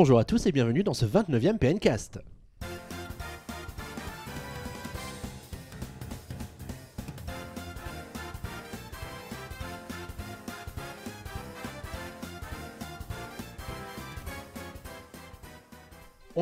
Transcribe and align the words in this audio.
Bonjour 0.00 0.20
à 0.20 0.24
tous 0.24 0.46
et 0.46 0.52
bienvenue 0.52 0.84
dans 0.84 0.94
ce 0.94 1.04
29e 1.04 1.58
PNcast. 1.58 2.20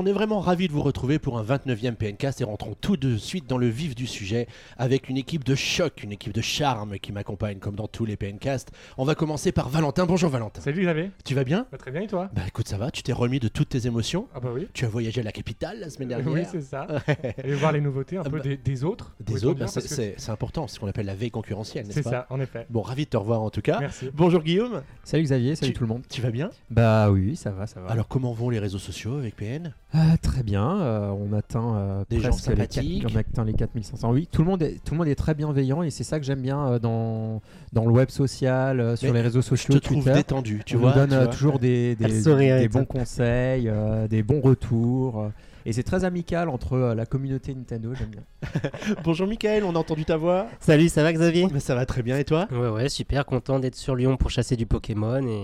On 0.06 0.10
est 0.10 0.12
vraiment 0.12 0.38
ravis 0.38 0.68
de 0.68 0.72
vous 0.72 0.82
retrouver 0.82 1.18
pour 1.18 1.36
un 1.36 1.42
29e 1.42 1.96
PNcast 1.96 2.40
et 2.40 2.44
rentrons 2.44 2.76
tout 2.80 2.96
de 2.96 3.16
suite 3.16 3.48
dans 3.48 3.58
le 3.58 3.66
vif 3.66 3.96
du 3.96 4.06
sujet 4.06 4.46
avec 4.78 5.08
une 5.08 5.16
équipe 5.16 5.42
de 5.42 5.56
choc, 5.56 6.04
une 6.04 6.12
équipe 6.12 6.32
de 6.32 6.40
charme 6.42 7.00
qui 7.00 7.10
m'accompagne 7.10 7.58
comme 7.58 7.74
dans 7.74 7.88
tous 7.88 8.04
les 8.04 8.16
PNcasts. 8.16 8.70
On 8.98 9.04
va 9.04 9.16
commencer 9.16 9.50
par 9.50 9.68
Valentin. 9.68 10.06
Bonjour 10.06 10.30
Valentin. 10.30 10.60
Salut 10.60 10.82
Xavier. 10.82 11.10
Tu 11.24 11.34
vas 11.34 11.42
bien? 11.42 11.66
Bah, 11.72 11.78
très 11.78 11.90
bien 11.90 12.02
et 12.02 12.06
toi? 12.06 12.30
Bah 12.36 12.42
écoute, 12.46 12.68
ça 12.68 12.78
va, 12.78 12.92
tu 12.92 13.02
t'es 13.02 13.12
remis 13.12 13.40
de 13.40 13.48
toutes 13.48 13.70
tes 13.70 13.88
émotions? 13.88 14.28
Ah 14.32 14.38
bah 14.38 14.50
oui. 14.54 14.68
Tu 14.74 14.84
as 14.84 14.88
voyagé 14.88 15.22
à 15.22 15.24
la 15.24 15.32
capitale 15.32 15.80
la 15.80 15.90
semaine 15.90 16.10
dernière 16.10 16.28
Oui, 16.32 16.42
c'est 16.52 16.60
ça. 16.60 16.82
Aller 17.42 17.54
voir 17.54 17.72
les 17.72 17.80
nouveautés 17.80 18.16
un 18.16 18.22
Ah 18.24 18.30
peu 18.30 18.36
bah, 18.36 18.44
des, 18.44 18.56
des 18.56 18.84
autres. 18.84 19.16
Des 19.18 19.44
autres, 19.44 19.58
bah, 19.58 19.66
c'est- 19.66 19.80
que 19.82 19.88
c'est 19.88 20.14
c'est 20.18 20.30
important, 20.30 20.68
c'est 20.68 20.76
ce 20.76 20.78
qu'on 20.80 20.86
appelle 20.86 21.06
la 21.06 21.16
veille 21.16 21.32
concurrentielle, 21.32 21.84
n'est-ce 21.84 21.94
C'est 21.96 22.02
pas? 22.04 22.10
ça, 22.10 22.26
en 22.30 22.40
effet. 22.40 22.64
Bon, 22.70 22.80
ravi 22.82 23.06
de 23.06 23.10
te 23.10 23.16
revoir 23.16 23.42
en 23.42 23.50
tout 23.50 23.60
cas. 23.60 23.80
Merci. 23.80 24.08
Bonjour 24.14 24.44
Guillaume, 24.44 24.82
Salut 25.02 25.24
Xavier, 25.24 25.56
salut 25.56 25.72
Tu- 25.72 25.78
tout 25.78 25.82
le 25.82 25.88
monde. 25.88 26.02
tu 26.08 26.20
vas 26.22 26.30
bien? 26.30 26.50
Bah 26.70 27.10
oui, 27.10 27.34
ça 27.34 27.50
va, 27.50 27.66
ça 27.66 27.80
va. 27.80 27.88
Alors 27.90 28.06
comment 28.06 28.32
vont 28.32 28.50
les 28.50 28.60
réseaux 28.60 28.78
sociaux 28.78 29.16
avec 29.16 29.34
PN 29.34 29.74
Ah, 29.98 30.16
très 30.20 30.42
bien, 30.42 30.78
euh, 30.80 31.08
on 31.10 31.32
atteint 31.32 31.74
euh, 31.76 32.04
Des 32.10 32.20
gens 32.20 32.28
presque 32.28 32.48
les 32.48 32.54
sympathiques. 32.56 33.02
4 33.04 33.14
on 33.14 33.18
atteint 33.18 33.44
les 33.44 33.54
4500. 33.54 34.12
Oui, 34.12 34.28
tout 34.30 34.42
le 34.42 34.48
monde 34.50 34.62
est, 34.62 34.82
tout 34.84 34.92
le 34.92 34.98
monde 34.98 35.08
est 35.08 35.14
très 35.14 35.34
bienveillant 35.34 35.82
et 35.82 35.90
c'est 35.90 36.04
ça 36.04 36.18
que 36.20 36.26
j'aime 36.26 36.42
bien 36.42 36.66
euh, 36.66 36.78
dans, 36.78 37.40
dans 37.72 37.86
le 37.86 37.92
web 37.92 38.10
social, 38.10 38.80
euh, 38.80 38.96
sur 38.96 39.08
Mais 39.12 39.18
les 39.20 39.22
réseaux 39.24 39.40
Je 39.40 39.46
sociaux, 39.46 39.74
te 39.74 39.78
trouve 39.78 40.02
Twitter. 40.04 40.12
détendu, 40.18 40.62
tu 40.66 40.76
on 40.76 40.80
vois 40.80 40.90
nous 40.90 40.96
donne 40.96 41.12
euh, 41.14 41.24
vois. 41.24 41.32
toujours 41.32 41.58
des, 41.58 41.94
des, 41.96 42.20
sourire 42.22 42.68
bons 42.68 42.84
conseils, 42.84 43.68
euh, 43.68 44.06
des 44.06 44.22
bons 44.22 44.40
retours. 44.42 45.20
euh, 45.22 45.28
et 45.64 45.72
c'est 45.72 45.82
très 45.82 46.04
amical 46.04 46.48
entre 46.48 46.74
euh, 46.74 46.94
la 46.94 47.06
communauté 47.06 47.54
Nintendo, 47.54 47.92
j'aime 47.94 48.10
bien. 48.10 48.22
Bonjour 49.04 49.26
Michael, 49.26 49.64
on 49.64 49.74
a 49.74 49.78
entendu 49.78 50.04
ta 50.04 50.16
voix 50.16 50.46
Salut, 50.60 50.88
ça 50.90 51.02
va 51.02 51.12
Xavier? 51.12 51.48
Mais 51.52 51.58
Ça 51.60 51.74
va 51.74 51.86
très 51.86 52.02
bien 52.02 52.18
et 52.18 52.24
toi? 52.24 52.46
Ouais, 52.52 52.68
ouais, 52.68 52.88
super, 52.88 53.24
content 53.24 53.58
d'être 53.58 53.74
sur 53.76 53.96
Lyon 53.96 54.16
pour 54.16 54.30
chasser 54.30 54.56
du 54.56 54.66
Pokémon 54.66 55.26
et 55.26 55.42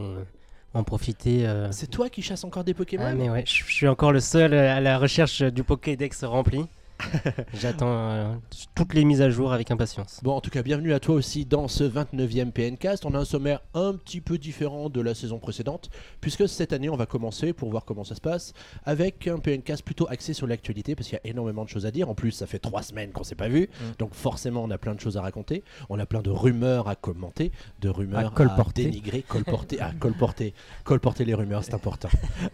en 0.74 0.84
profiter. 0.84 1.46
euh. 1.46 1.70
C'est 1.72 1.88
toi 1.88 2.08
qui 2.08 2.22
chasses 2.22 2.44
encore 2.44 2.64
des 2.64 2.74
Pokémon? 2.74 3.04
Ah, 3.06 3.14
mais 3.14 3.28
ouais, 3.30 3.44
je 3.46 3.64
je 3.64 3.72
suis 3.72 3.88
encore 3.88 4.12
le 4.12 4.20
seul 4.20 4.54
à 4.54 4.80
la 4.80 4.98
recherche 4.98 5.42
du 5.42 5.62
Pokédex 5.64 6.24
rempli. 6.24 6.66
J'attends 7.54 7.92
euh, 7.92 8.34
toutes 8.74 8.94
les 8.94 9.04
mises 9.04 9.22
à 9.22 9.30
jour 9.30 9.52
avec 9.52 9.70
impatience. 9.70 10.20
Bon, 10.22 10.32
en 10.32 10.40
tout 10.40 10.50
cas, 10.50 10.62
bienvenue 10.62 10.92
à 10.92 11.00
toi 11.00 11.14
aussi 11.14 11.44
dans 11.44 11.68
ce 11.68 11.84
29e 11.84 12.52
PNcast. 12.52 13.04
On 13.06 13.14
a 13.14 13.18
un 13.18 13.24
sommaire 13.24 13.60
un 13.74 13.94
petit 13.94 14.20
peu 14.20 14.38
différent 14.38 14.88
de 14.88 15.00
la 15.00 15.14
saison 15.14 15.38
précédente, 15.38 15.90
puisque 16.20 16.48
cette 16.48 16.72
année, 16.72 16.88
on 16.88 16.96
va 16.96 17.06
commencer, 17.06 17.52
pour 17.52 17.70
voir 17.70 17.84
comment 17.84 18.04
ça 18.04 18.14
se 18.14 18.20
passe, 18.20 18.52
avec 18.84 19.26
un 19.28 19.38
PNcast 19.38 19.82
plutôt 19.82 20.06
axé 20.08 20.32
sur 20.32 20.46
l'actualité, 20.46 20.94
parce 20.94 21.08
qu'il 21.08 21.18
y 21.22 21.26
a 21.26 21.30
énormément 21.30 21.64
de 21.64 21.68
choses 21.68 21.86
à 21.86 21.90
dire. 21.90 22.08
En 22.08 22.14
plus, 22.14 22.32
ça 22.32 22.46
fait 22.46 22.58
trois 22.58 22.82
semaines 22.82 23.12
qu'on 23.12 23.24
s'est 23.24 23.34
pas 23.34 23.48
vu, 23.48 23.68
donc 23.98 24.14
forcément, 24.14 24.62
on 24.62 24.70
a 24.70 24.78
plein 24.78 24.94
de 24.94 25.00
choses 25.00 25.16
à 25.16 25.22
raconter. 25.22 25.64
On 25.88 25.98
a 25.98 26.06
plein 26.06 26.22
de 26.22 26.30
rumeurs 26.30 26.88
à 26.88 26.96
commenter, 26.96 27.52
de 27.80 27.88
rumeurs 27.88 28.26
À 28.26 28.30
colporter. 28.30 28.84
dénigrer, 28.84 29.22
colporter, 29.22 29.80
à 29.80 29.92
colporter, 29.92 30.54
colporter 30.84 31.24
les 31.24 31.34
rumeurs, 31.34 31.64
c'est 31.64 31.74
important. 31.74 32.08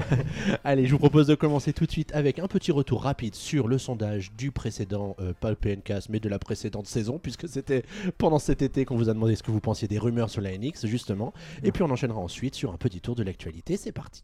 Allez, 0.64 0.86
je 0.86 0.92
vous 0.92 0.98
propose 0.98 1.26
de 1.26 1.34
commencer 1.34 1.72
tout 1.72 1.86
de 1.86 1.90
suite 1.90 2.14
avec 2.14 2.38
un 2.38 2.46
petit 2.46 2.72
retour 2.72 3.02
rapide 3.02 3.34
sur 3.34 3.68
le 3.68 3.78
sondage 3.78 4.32
du 4.38 4.52
précédent, 4.52 5.16
euh, 5.20 5.34
pas 5.38 5.50
le 5.50 5.56
PNcast, 5.56 6.08
mais 6.08 6.20
de 6.20 6.28
la 6.28 6.38
précédente 6.38 6.86
saison, 6.86 7.18
puisque 7.18 7.48
c'était 7.48 7.82
pendant 8.16 8.38
cet 8.38 8.62
été 8.62 8.84
qu'on 8.84 8.96
vous 8.96 9.10
a 9.10 9.14
demandé 9.14 9.34
ce 9.34 9.42
que 9.42 9.50
vous 9.50 9.60
pensiez 9.60 9.88
des 9.88 9.98
rumeurs 9.98 10.30
sur 10.30 10.40
la 10.40 10.56
NX, 10.56 10.86
justement. 10.86 11.34
Et 11.64 11.72
puis 11.72 11.82
on 11.82 11.90
enchaînera 11.90 12.20
ensuite 12.20 12.54
sur 12.54 12.72
un 12.72 12.76
petit 12.76 13.00
tour 13.00 13.16
de 13.16 13.24
l'actualité. 13.24 13.76
C'est 13.76 13.92
parti. 13.92 14.22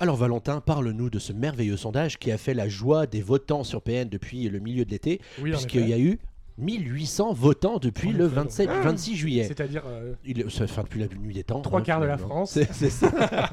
Alors 0.00 0.16
Valentin, 0.16 0.60
parle-nous 0.60 1.10
de 1.10 1.20
ce 1.20 1.32
merveilleux 1.32 1.76
sondage 1.76 2.18
qui 2.18 2.32
a 2.32 2.36
fait 2.36 2.54
la 2.54 2.68
joie 2.68 3.06
des 3.06 3.22
votants 3.22 3.62
sur 3.62 3.82
PN 3.82 4.08
depuis 4.08 4.48
le 4.48 4.58
milieu 4.58 4.84
de 4.84 4.90
l'été, 4.90 5.20
Oui, 5.40 5.52
puisqu'il 5.52 5.88
y 5.88 5.92
a 5.92 5.98
eu 6.00 6.18
1800 6.58 7.32
votants 7.32 7.78
depuis 7.78 8.10
En 8.10 8.18
le 8.18 8.26
effet, 8.26 8.34
27, 8.34 8.68
donc. 8.68 8.84
26 8.84 9.16
juillet. 9.16 9.44
C'est-à-dire 9.44 9.82
euh, 9.86 10.14
Il 10.24 10.40
est- 10.40 10.50
ça 10.50 10.66
fait 10.66 10.82
depuis 10.82 11.00
la 11.00 11.08
nuit 11.08 11.34
des 11.34 11.44
temps. 11.44 11.60
Trois 11.62 11.80
hein, 11.80 11.82
quarts 11.82 12.00
de 12.00 12.06
la. 12.06 12.18
France. 12.18 12.52
C'est 12.52 12.72
c'est 12.72 12.90
ça. 12.90 13.10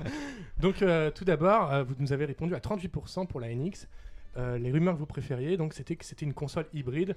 Donc 0.59 0.81
euh, 0.81 1.09
tout 1.09 1.23
d'abord, 1.23 1.71
euh, 1.71 1.83
vous 1.83 1.95
nous 1.99 2.11
avez 2.11 2.25
répondu 2.25 2.53
à 2.53 2.59
38% 2.59 3.27
pour 3.27 3.39
la 3.39 3.47
NX. 3.53 3.87
Euh, 4.37 4.57
les 4.57 4.71
rumeurs 4.71 4.93
que 4.95 4.99
vous 4.99 5.05
préfériez, 5.05 5.55
donc 5.57 5.73
c'était 5.73 5.95
que 5.95 6.03
c'était 6.05 6.25
une 6.25 6.33
console 6.33 6.65
hybride. 6.73 7.15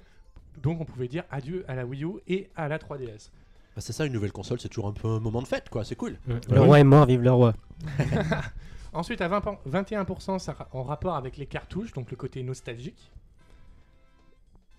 Donc 0.61 0.79
on 0.79 0.85
pouvait 0.85 1.07
dire 1.09 1.23
adieu 1.29 1.65
à 1.67 1.75
la 1.75 1.85
Wii 1.85 2.05
U 2.05 2.11
et 2.27 2.49
à 2.55 2.67
la 2.69 2.77
3DS. 2.77 3.29
Bah, 3.75 3.81
c'est 3.81 3.91
ça, 3.93 4.05
une 4.05 4.13
nouvelle 4.13 4.31
console, 4.31 4.59
c'est 4.59 4.69
toujours 4.69 4.87
un 4.87 4.93
peu 4.93 5.07
un 5.07 5.19
moment 5.19 5.41
de 5.41 5.47
fête, 5.47 5.69
quoi. 5.69 5.83
C'est 5.83 5.95
cool. 5.95 6.15
Le 6.49 6.61
roi 6.61 6.79
est 6.79 6.83
mort, 6.83 7.05
vive 7.05 7.21
le 7.21 7.31
roi. 7.31 7.53
Ensuite, 8.93 9.21
à 9.21 9.27
20 9.27 9.41
pen- 9.41 9.57
21%, 10.05 10.39
ça 10.39 10.55
en 10.71 10.83
rapport 10.83 11.15
avec 11.15 11.37
les 11.37 11.47
cartouches, 11.47 11.91
donc 11.93 12.11
le 12.11 12.17
côté 12.17 12.43
nostalgique. 12.43 13.11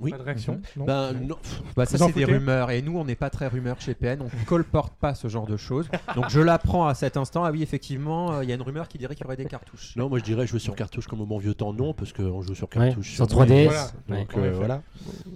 Oui. 0.01 0.11
Pas 0.11 0.19
de 0.19 0.23
réaction 0.25 0.61
non 0.77 0.85
Ben, 0.87 1.13
Ouais. 1.15 1.21
non, 1.21 1.37
pff, 1.37 1.63
Bah, 1.77 1.87
ça 1.87 1.99
c'est 1.99 2.13
des 2.13 2.25
rumeurs 2.25 2.71
et 2.73 2.83
nous 2.83 2.99
on 2.99 3.05
n'est 3.05 3.15
pas 3.15 3.31
très 3.31 3.47
rumeurs 3.47 3.81
chez 3.81 3.95
PN, 3.95 4.23
on 4.23 4.45
colporte 4.45 4.93
pas 4.97 5.15
ce 5.15 5.29
genre 5.29 5.47
de 5.47 5.57
choses. 5.57 5.89
Donc 6.17 6.31
je 6.31 6.41
l'apprends 6.41 6.89
à 6.89 6.95
cet 6.95 7.17
instant, 7.17 7.45
ah 7.45 7.53
oui 7.53 7.63
effectivement 7.63 8.33
euh, 8.33 8.43
il 8.45 8.49
y 8.49 8.53
a 8.53 8.57
une 8.57 8.63
rumeur 8.63 8.89
qui 8.89 8.99
dirait 8.99 9.15
qu'il 9.15 9.25
y 9.25 9.27
aurait 9.29 9.37
des 9.37 9.45
cartouches. 9.45 9.95
non, 9.97 10.09
moi 10.09 10.19
je 10.19 10.25
dirais 10.25 10.47
jouer 10.49 10.59
sur 10.59 10.75
cartouche 10.75 11.07
comme 11.07 11.21
au 11.21 11.27
bon 11.27 11.39
vieux 11.39 11.55
temps, 11.55 11.73
non, 11.73 11.95
parce 11.95 12.13
qu'on 12.13 12.43
joue 12.43 12.55
sur 12.57 12.69
Ouais, 12.75 12.89
cartouche. 12.89 13.15
sur. 13.15 13.27
3DS. 13.27 13.65
Voilà. 13.67 13.87
Donc 14.09 14.33
Ouais, 14.33 14.35
en 14.35 14.39
euh, 14.43 14.47
effet. 14.49 14.57
voilà. 14.57 14.83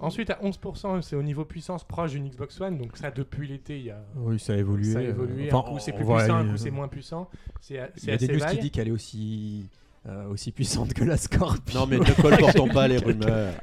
Ensuite, 0.01 0.29
à 0.29 0.39
11%, 0.43 1.01
c'est 1.01 1.15
au 1.15 1.23
niveau 1.23 1.45
puissance 1.45 1.83
proche 1.85 2.11
d'une 2.11 2.27
Xbox 2.27 2.59
One. 2.59 2.77
Donc 2.77 2.97
ça, 2.97 3.11
depuis 3.11 3.47
l'été, 3.47 3.77
il 3.79 3.85
y 3.85 3.91
a... 3.91 4.01
Oui 4.17 4.39
ça 4.39 4.53
a 4.53 4.57
évolué. 4.57 4.91
Ça 4.91 4.99
a 4.99 5.01
euh, 5.03 5.09
évolué. 5.09 5.49
enfin, 5.51 5.67
un 5.69 5.73
coup 5.73 5.79
c'est 5.79 5.93
plus 5.93 6.05
puissant, 6.05 6.35
un 6.35 6.45
coup 6.49 6.57
c'est 6.57 6.71
moins 6.71 6.87
puissant. 6.89 7.29
Il 7.69 7.75
y 7.77 8.11
a 8.11 8.17
des 8.17 8.27
news 8.27 8.39
qui 8.51 8.57
dit 8.59 8.71
qu'elle 8.71 8.89
est 8.89 8.91
aussi, 8.91 9.67
euh, 10.09 10.27
aussi 10.27 10.51
puissante 10.51 10.93
que 10.93 11.03
la 11.03 11.17
Scorpio. 11.17 11.79
Non, 11.79 11.85
mais 11.87 11.97
ne 11.99 12.21
colportons 12.21 12.67
pas 12.67 12.87
les 12.87 12.97
rumeurs. 13.05 13.53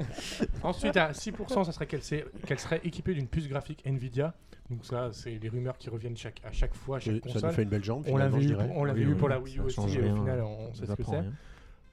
Ensuite, 0.62 0.96
à 0.96 1.12
6%, 1.12 1.64
ça 1.64 1.72
serait 1.72 1.86
qu'elle 1.86 2.02
serait 2.60 2.80
équipée 2.84 3.14
d'une 3.14 3.26
puce 3.26 3.48
graphique 3.48 3.82
Nvidia. 3.86 4.34
Donc 4.70 4.84
ça, 4.84 5.10
c'est 5.12 5.38
les 5.38 5.48
rumeurs 5.48 5.78
qui 5.78 5.88
reviennent 5.90 6.16
chaque, 6.16 6.40
à 6.44 6.52
chaque 6.52 6.74
fois, 6.74 6.98
à 6.98 7.00
chaque 7.00 7.14
Oui, 7.14 7.20
ça 7.24 7.28
nous 7.28 7.32
console. 7.34 7.52
fait 7.52 7.62
une 7.62 7.68
belle 7.70 7.84
jambe. 7.84 8.04
On 8.08 8.16
l'avait 8.18 8.38
eu, 8.42 8.46
dirais. 8.46 8.66
pour- 8.66 8.76
on 8.76 8.84
l'avait 8.84 9.00
Oui, 9.00 9.06
eu 9.06 9.12
oui, 9.12 9.18
pour 9.18 9.28
la 9.30 9.40
Wii 9.40 9.56
U 9.56 9.60
aussi, 9.60 9.76
change 9.76 9.96
et 9.96 10.00
au 10.00 10.02
rien, 10.02 10.14
final, 10.16 10.40
on 10.42 10.74
sait 10.74 10.86
ce 10.86 10.92
que 10.92 11.02
c'est. 11.02 11.10
rien. 11.10 11.32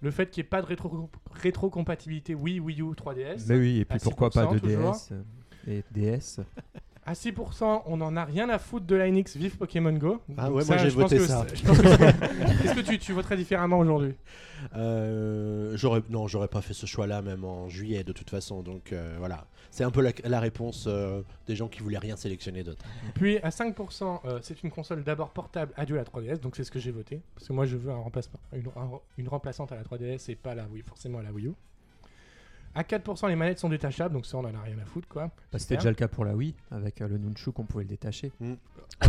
Le 0.02 0.12
fait 0.12 0.30
qu'il 0.30 0.44
n'y 0.44 0.48
ait 0.48 0.50
pas 0.50 0.62
de 0.62 0.68
rétro- 0.68 1.10
rétrocompatibilité 1.32 2.36
Wii, 2.36 2.60
Wii 2.60 2.82
U, 2.82 2.94
3DS. 2.94 3.46
Mais 3.48 3.56
oui, 3.58 3.80
et 3.80 3.86
puis 3.86 3.98
pourquoi 4.00 4.30
pas 4.30 4.46
6% 4.46 4.54
de 4.56 4.60
toujours. 4.60 4.92
DS 4.92 5.10
euh, 5.14 5.22
et 5.68 5.84
DS 5.92 6.40
À 7.08 7.14
6%, 7.14 7.84
on 7.86 7.98
n'en 7.98 8.16
a 8.18 8.26
rien 8.26 8.50
à 8.50 8.58
foutre 8.58 8.88
de 8.88 8.96
la 8.96 9.10
NX 9.12 9.38
Vive 9.38 9.58
Pokémon 9.58 9.94
Go. 9.94 10.22
Ah 10.38 10.52
ouais, 10.52 10.66
moi, 10.66 10.78
j'ai 10.78 10.90
voté 10.90 11.20
ça. 11.20 11.46
pense 11.46 11.78
que 11.78 11.88
c'est- 11.88 12.04
Est-ce 12.66 12.74
que 12.74 12.80
tu, 12.82 12.98
tu 12.98 13.14
voterais 13.14 13.38
différemment 13.38 13.78
aujourd'hui? 13.78 14.16
Euh, 14.76 15.74
j'aurais 15.78 16.02
non, 16.10 16.28
j'aurais 16.28 16.48
pas 16.48 16.62
fait 16.62 16.74
ce 16.74 16.86
choix-là 16.86 17.22
même 17.22 17.44
en 17.44 17.70
juillet 17.70 18.04
de 18.04 18.12
toute 18.12 18.30
façon. 18.30 18.64
Donc 18.64 18.92
euh, 18.92 19.16
voilà, 19.20 19.46
c'est 19.70 19.84
un 19.84 19.92
peu 19.92 20.02
la, 20.02 20.12
la 20.24 20.40
réponse 20.40 20.86
euh, 20.88 21.22
des 21.48 21.56
gens 21.56 21.68
qui 21.68 21.82
voulaient 21.82 22.00
rien 22.00 22.16
sélectionner 22.16 22.64
d'autre. 22.64 22.84
Puis 23.14 23.38
à 23.40 23.50
5%, 23.50 24.22
euh, 24.26 24.40
c'est 24.42 24.64
une 24.64 24.72
console 24.72 25.04
d'abord 25.04 25.30
portable, 25.30 25.74
adieu 25.78 25.96
à 25.96 26.00
la 26.00 26.04
3DS, 26.06 26.40
donc 26.40 26.56
c'est 26.56 26.64
ce 26.64 26.72
que 26.72 26.80
j'ai 26.80 26.92
voté. 26.92 27.22
Parce 27.36 27.48
que 27.48 27.54
moi 27.54 27.66
je 27.66 27.78
veux 27.78 27.92
un 27.92 27.98
remplacement, 27.98 28.40
une, 28.54 28.68
un- 28.76 29.00
une 29.18 29.28
remplaçante 29.28 29.72
à 29.72 29.76
la 29.76 29.84
3DS 29.84 30.32
et 30.32 30.36
pas 30.36 30.56
la 30.56 30.66
Wii, 30.68 30.82
forcément 30.84 31.20
à 31.20 31.24
la 31.24 31.32
Wii 31.32 31.48
U. 31.48 31.52
À 32.76 32.84
4%, 32.84 33.30
les 33.30 33.36
manettes 33.38 33.60
sont 33.60 33.70
détachables, 33.70 34.14
donc 34.14 34.26
ça 34.26 34.38
on 34.38 34.42
en 34.42 34.54
a 34.54 34.62
rien 34.62 34.78
à 34.82 34.86
foutre 34.86 35.08
quoi. 35.08 35.32
Bah, 35.52 35.60
C'était 35.60 35.78
déjà 35.78 35.90
le 35.90 35.96
cas 35.96 36.08
pour 36.10 36.26
la 36.26 36.36
Wii, 36.36 36.54
avec 36.72 37.02
euh, 37.02 37.08
le 37.08 37.18
Nunchuk, 37.18 37.58
on 37.58 37.64
pouvait 37.64 37.86
le 37.86 37.90
détacher. 37.90 38.32
Ah 39.02 39.08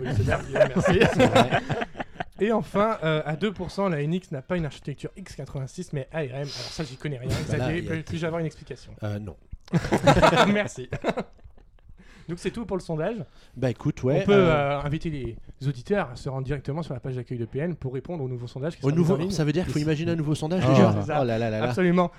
oui, 0.00 0.08
merci. 0.52 1.00
Et 2.40 2.50
enfin, 2.50 2.98
euh, 3.04 3.22
à 3.24 3.36
2%, 3.36 3.90
la 3.90 4.04
NX 4.04 4.32
n'a 4.32 4.42
pas 4.42 4.56
une 4.56 4.66
architecture 4.66 5.10
x86 5.16 5.90
mais 5.92 6.08
ARM. 6.12 6.26
Alors 6.32 6.48
ça 6.48 6.82
j'y 6.82 6.96
connais 6.96 7.18
rien. 7.18 7.28
Xavier, 7.28 7.82
peux- 7.82 8.02
puis-je 8.02 8.26
avoir 8.26 8.40
une 8.40 8.46
explication 8.46 8.92
Euh, 9.04 9.18
non. 9.20 9.36
Merci. 10.52 10.88
Donc 12.28 12.38
c'est 12.38 12.50
tout 12.50 12.64
pour 12.66 12.76
le 12.76 12.82
sondage. 12.82 13.16
Bah 13.56 13.70
écoute, 13.70 14.02
ouais. 14.02 14.22
On 14.22 14.26
peut 14.26 14.32
euh, 14.32 14.50
euh, 14.78 14.80
inviter 14.82 15.10
les 15.10 15.68
auditeurs 15.68 16.10
à 16.10 16.16
se 16.16 16.28
rendre 16.28 16.44
directement 16.44 16.82
sur 16.82 16.94
la 16.94 17.00
page 17.00 17.16
d'accueil 17.16 17.38
de 17.38 17.44
PN 17.44 17.74
pour 17.76 17.92
répondre 17.94 18.24
au 18.24 18.28
nouveau 18.28 18.46
sondage. 18.46 18.76
Qui 18.78 18.84
au 18.86 18.90
nouveau, 18.92 19.30
ça 19.30 19.44
veut 19.44 19.52
dire 19.52 19.64
qu'il 19.64 19.72
faut 19.74 19.78
imaginer 19.78 20.12
un 20.12 20.16
nouveau 20.16 20.34
sondage 20.34 20.64
Ah, 20.66 20.70
déjà. 21.00 21.20
Oh 21.20 21.24
là 21.24 21.38
là 21.38 21.50
là 21.50 21.60
là. 21.60 21.64
Absolument. 21.64 22.10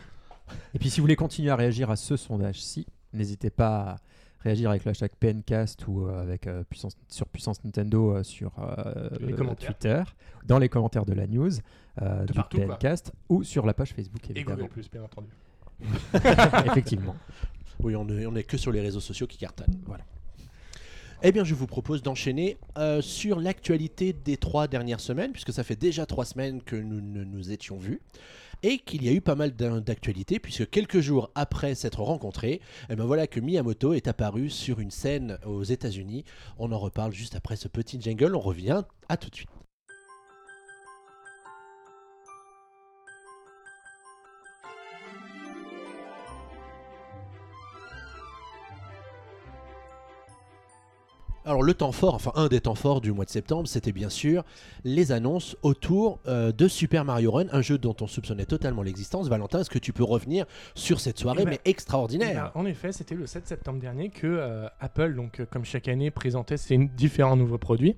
Et 0.73 0.79
puis 0.79 0.89
si 0.89 0.99
vous 0.99 1.03
voulez 1.03 1.15
continuer 1.15 1.49
à 1.49 1.55
réagir 1.55 1.89
à 1.89 1.95
ce 1.95 2.17
sondage-ci, 2.17 2.85
n'hésitez 3.13 3.49
pas 3.49 3.79
à 3.81 3.97
réagir 4.41 4.69
avec 4.69 4.85
le 4.85 4.91
hashtag 4.91 5.11
PNcast 5.19 5.87
ou 5.87 6.07
euh, 6.07 6.21
avec, 6.21 6.47
euh, 6.47 6.63
puissance, 6.69 6.95
sur 7.09 7.27
Puissance 7.27 7.63
Nintendo 7.63 8.15
euh, 8.15 8.23
sur 8.23 8.51
euh. 8.59 9.09
Twitter, 9.55 10.03
dans 10.45 10.59
les 10.59 10.69
commentaires 10.69 11.05
de 11.05 11.13
la 11.13 11.25
news 11.27 11.51
euh, 12.01 12.21
De 12.21 12.27
du 12.27 12.33
partout, 12.33 12.57
quoi. 12.57 12.75
PNcast 12.77 13.11
ou 13.29 13.43
sur 13.43 13.65
la 13.65 13.73
page 13.73 13.93
Facebook 13.93 14.29
Et 14.29 14.31
évidemment. 14.31 14.57
Google 14.57 14.69
Plus, 14.69 14.91
bien 14.91 15.03
entendu. 15.03 15.29
Effectivement. 16.65 17.15
Oui, 17.81 17.95
on 17.95 18.07
est, 18.07 18.25
on 18.25 18.35
est 18.35 18.43
que 18.43 18.57
sur 18.57 18.71
les 18.71 18.81
réseaux 18.81 18.99
sociaux 18.99 19.27
qui 19.27 19.37
cartonnent. 19.37 19.77
Voilà. 19.85 20.03
Eh 21.23 21.31
bien, 21.31 21.43
je 21.43 21.55
vous 21.55 21.67
propose 21.67 22.03
d'enchaîner 22.03 22.57
euh, 22.77 23.01
sur 23.01 23.39
l'actualité 23.39 24.13
des 24.13 24.37
trois 24.37 24.67
dernières 24.67 24.99
semaines, 24.99 25.31
puisque 25.31 25.53
ça 25.53 25.63
fait 25.63 25.75
déjà 25.75 26.05
trois 26.05 26.25
semaines 26.25 26.61
que 26.61 26.75
nous 26.75 27.01
ne 27.01 27.23
nous 27.23 27.51
étions 27.51 27.77
vus. 27.77 28.01
Et 28.65 28.79
qu'il 28.79 29.05
y 29.05 29.09
a 29.09 29.11
eu 29.11 29.21
pas 29.21 29.35
mal 29.35 29.51
d'actualités 29.55 30.39
puisque 30.39 30.67
quelques 30.71 30.99
jours 30.99 31.29
après 31.35 31.75
s'être 31.75 32.01
rencontrés, 32.01 32.61
eh 32.89 32.95
ben 32.95 33.05
voilà 33.05 33.27
que 33.27 33.39
Miyamoto 33.39 33.93
est 33.93 34.07
apparu 34.07 34.49
sur 34.49 34.79
une 34.79 34.89
scène 34.89 35.37
aux 35.45 35.63
États-Unis. 35.63 36.25
On 36.57 36.71
en 36.71 36.79
reparle 36.79 37.13
juste 37.13 37.35
après 37.35 37.57
ce 37.57 37.67
petit 37.67 38.01
jingle. 38.01 38.35
On 38.35 38.39
revient 38.39 38.81
à 39.07 39.17
tout 39.17 39.29
de 39.29 39.35
suite. 39.35 39.54
Alors 51.47 51.61
le 51.61 51.75
temps 51.75 51.91
fort, 51.91 52.15
enfin 52.15 52.31
un 52.33 52.47
des 52.47 52.59
temps 52.59 52.73
forts 52.73 53.01
du 53.01 53.11
mois 53.11 53.23
de 53.23 53.29
septembre, 53.29 53.67
c'était 53.67 53.91
bien 53.91 54.09
sûr 54.09 54.43
les 54.83 55.11
annonces 55.11 55.55
autour 55.61 56.19
euh, 56.27 56.51
de 56.51 56.67
Super 56.67 57.05
Mario 57.05 57.31
Run, 57.33 57.45
un 57.51 57.61
jeu 57.61 57.77
dont 57.77 57.95
on 58.01 58.07
soupçonnait 58.07 58.47
totalement 58.47 58.81
l'existence. 58.81 59.29
Valentin, 59.29 59.59
est-ce 59.59 59.69
que 59.69 59.77
tu 59.77 59.93
peux 59.93 60.03
revenir 60.03 60.47
sur 60.73 60.99
cette 60.99 61.19
soirée, 61.19 61.41
Eh 61.43 61.45
ben, 61.45 61.51
mais 61.51 61.59
Eh 61.63 61.69
extraordinaire 61.69 62.51
ben, 62.55 62.59
en 62.59 62.65
effet, 62.65 62.91
c'était 62.91 63.13
le 63.13 63.27
7 63.27 63.45
septembre 63.47 63.79
dernier 63.79 64.09
que 64.09 64.25
euh, 64.25 64.67
Apple, 64.79 65.13
donc 65.13 65.39
euh, 65.39 65.45
comme 65.45 65.65
chaque 65.65 65.87
année, 65.87 66.09
présentait 66.09 66.57
ses 66.57 66.79
différents 66.79 67.35
nouveaux 67.35 67.59
produits. 67.59 67.95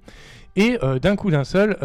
Et 0.57 0.79
d'un 1.01 1.15
coup 1.15 1.29
d'un 1.29 1.43
seul, 1.43 1.77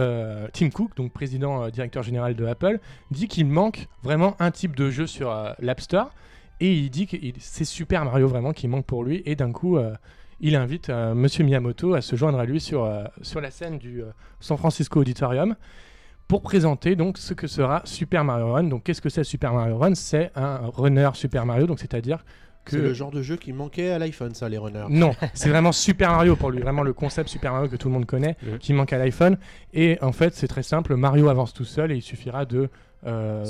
Tim 0.54 0.70
Cook, 0.70 0.96
donc 0.96 1.12
président 1.12 1.68
directeur 1.68 2.02
général 2.02 2.34
de 2.34 2.46
Apple, 2.46 2.80
dit 3.10 3.28
qu'il 3.28 3.46
manque 3.46 3.86
vraiment 4.02 4.34
un 4.38 4.50
type 4.50 4.74
de 4.74 4.88
jeu 4.88 5.06
sur 5.06 5.30
l'App 5.58 5.82
Store. 5.82 6.10
Et 6.58 6.72
il 6.72 6.88
dit 6.88 7.06
que 7.06 7.18
c'est 7.38 7.66
Super 7.66 8.02
Mario 8.06 8.28
vraiment 8.28 8.54
qui 8.54 8.68
manque 8.68 8.86
pour 8.86 9.04
lui. 9.04 9.22
Et 9.26 9.36
d'un 9.36 9.52
coup, 9.52 9.76
il 10.42 10.56
invite 10.56 10.90
euh, 10.90 11.14
Monsieur 11.14 11.44
Miyamoto 11.44 11.94
à 11.94 12.02
se 12.02 12.16
joindre 12.16 12.38
à 12.38 12.44
lui 12.44 12.60
sur, 12.60 12.84
euh, 12.84 13.04
sur 13.22 13.40
la 13.40 13.50
scène 13.50 13.78
du 13.78 14.02
euh, 14.02 14.06
San 14.40 14.58
Francisco 14.58 15.00
Auditorium 15.00 15.54
pour 16.26 16.42
présenter 16.42 16.96
donc 16.96 17.16
ce 17.16 17.32
que 17.32 17.46
sera 17.46 17.80
Super 17.84 18.24
Mario 18.24 18.52
Run. 18.52 18.64
Donc 18.64 18.82
qu'est-ce 18.82 19.00
que 19.00 19.08
c'est 19.08 19.24
Super 19.24 19.54
Mario 19.54 19.78
Run? 19.78 19.94
C'est 19.94 20.32
un 20.34 20.70
runner 20.74 21.10
Super 21.14 21.46
Mario, 21.46 21.66
donc 21.66 21.78
c'est-à-dire 21.78 22.24
que 22.64 22.72
C'est 22.72 22.82
le 22.82 22.92
genre 22.92 23.10
de 23.10 23.22
jeu 23.22 23.36
qui 23.36 23.52
manquait 23.52 23.90
à 23.90 23.98
l'iPhone, 23.98 24.34
ça, 24.34 24.48
les 24.48 24.58
runners. 24.58 24.86
non, 24.88 25.14
c'est 25.34 25.48
vraiment 25.48 25.72
Super 25.72 26.10
Mario 26.10 26.36
pour 26.36 26.50
lui, 26.50 26.60
vraiment 26.60 26.82
le 26.82 26.92
concept 26.92 27.28
Super 27.28 27.52
Mario 27.52 27.68
que 27.68 27.76
tout 27.76 27.88
le 27.88 27.94
monde 27.94 28.06
connaît, 28.06 28.36
qui 28.60 28.72
manque 28.72 28.92
à 28.92 28.98
l'iPhone. 28.98 29.36
Et 29.72 29.98
en 30.00 30.12
fait, 30.12 30.34
c'est 30.34 30.46
très 30.48 30.62
simple, 30.62 30.94
Mario 30.96 31.28
avance 31.28 31.52
tout 31.52 31.64
seul 31.64 31.90
et 31.90 31.96
il 31.96 32.02
suffira 32.02 32.44
de 32.44 32.68
euh, 33.04 33.44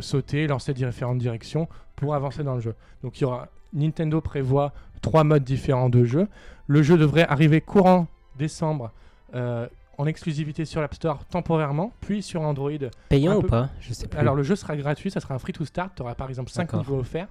Sauter. 0.00 0.46
lancer 0.46 0.74
différentes 0.74 1.18
directions 1.18 1.68
pour 1.96 2.14
avancer 2.14 2.42
dans 2.42 2.54
le 2.54 2.60
jeu. 2.60 2.74
Donc 3.02 3.18
il 3.18 3.22
y 3.22 3.24
aura 3.24 3.48
Nintendo 3.72 4.20
prévoit 4.20 4.72
trois 5.00 5.24
modes 5.24 5.44
différents 5.44 5.88
de 5.88 6.04
jeu. 6.04 6.28
Le 6.66 6.82
jeu 6.82 6.96
devrait 6.96 7.26
arriver 7.28 7.60
courant 7.60 8.06
décembre 8.38 8.92
euh, 9.34 9.66
en 9.98 10.06
exclusivité 10.06 10.64
sur 10.64 10.80
l'App 10.80 10.94
Store 10.94 11.24
temporairement, 11.26 11.92
puis 12.00 12.22
sur 12.22 12.40
Android. 12.42 12.70
Payant 13.08 13.36
ou 13.36 13.42
pas 13.42 13.68
Je 13.80 13.92
sais 13.92 14.08
plus. 14.08 14.18
Alors 14.18 14.34
le 14.34 14.42
jeu 14.42 14.56
sera 14.56 14.76
gratuit, 14.76 15.10
ça 15.10 15.20
sera 15.20 15.34
un 15.34 15.38
free 15.38 15.52
to 15.52 15.64
start, 15.64 15.92
tu 15.94 16.02
auras 16.02 16.14
par 16.14 16.28
exemple 16.28 16.50
5 16.50 16.62
D'accord. 16.62 16.80
niveaux 16.80 16.98
offerts. 16.98 17.28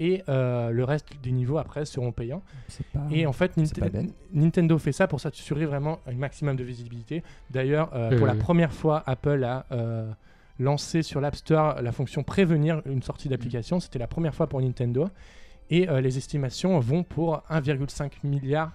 Et 0.00 0.22
euh, 0.30 0.70
le 0.70 0.82
reste 0.82 1.06
des 1.22 1.30
niveaux 1.30 1.58
après 1.58 1.84
seront 1.84 2.10
payants. 2.10 2.42
C'est 2.68 2.86
pas. 2.86 3.00
Et 3.10 3.26
en 3.26 3.32
fait. 3.32 3.52
Nintendo 4.32 4.78
fait 4.78 4.92
ça 4.92 5.06
pour 5.06 5.20
s'assurer 5.20 5.66
vraiment 5.66 6.00
un 6.06 6.14
maximum 6.14 6.56
de 6.56 6.64
visibilité. 6.64 7.22
D'ailleurs, 7.50 7.90
euh, 7.94 8.16
pour 8.16 8.26
la 8.26 8.34
première 8.34 8.72
fois, 8.72 9.02
Apple 9.06 9.44
a 9.44 9.66
euh, 9.72 10.10
lancé 10.58 11.02
sur 11.02 11.20
l'App 11.20 11.36
Store 11.36 11.82
la 11.82 11.92
fonction 11.92 12.22
prévenir 12.22 12.80
une 12.86 13.02
sortie 13.02 13.28
d'application. 13.28 13.78
C'était 13.78 13.98
la 13.98 14.06
première 14.06 14.34
fois 14.34 14.46
pour 14.46 14.62
Nintendo. 14.62 15.10
Et 15.70 15.88
euh, 15.88 16.00
les 16.00 16.18
estimations 16.18 16.78
vont 16.80 17.02
pour 17.04 17.42
1,5 17.50 18.10
milliard 18.24 18.72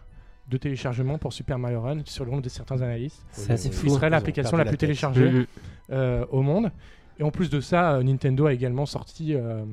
de 0.48 0.58
téléchargements 0.58 1.18
pour 1.18 1.34
Super 1.34 1.60
Mario 1.60 1.82
Run 1.82 2.02
selon 2.06 2.40
de 2.40 2.50
certains 2.50 2.82
analystes. 2.82 3.24
C'est 3.32 3.54
assez 3.54 3.70
Oui, 3.70 3.76
fou. 3.76 3.88
Qui 3.88 3.94
serait 3.94 4.10
l'application 4.10 4.58
la 4.58 4.64
plus 4.64 4.72
tête. 4.72 4.80
téléchargée 4.82 5.30
Mhm. 5.32 5.46
euh, 5.92 6.26
au 6.32 6.42
monde. 6.42 6.72
Et 7.20 7.24
en 7.24 7.32
plus 7.32 7.50
de 7.50 7.60
ça, 7.60 7.96
euh, 7.96 8.04
Nintendo 8.04 8.46
a 8.46 8.54
également 8.54 8.86
sorti 8.86 9.34
euh, 9.36 9.64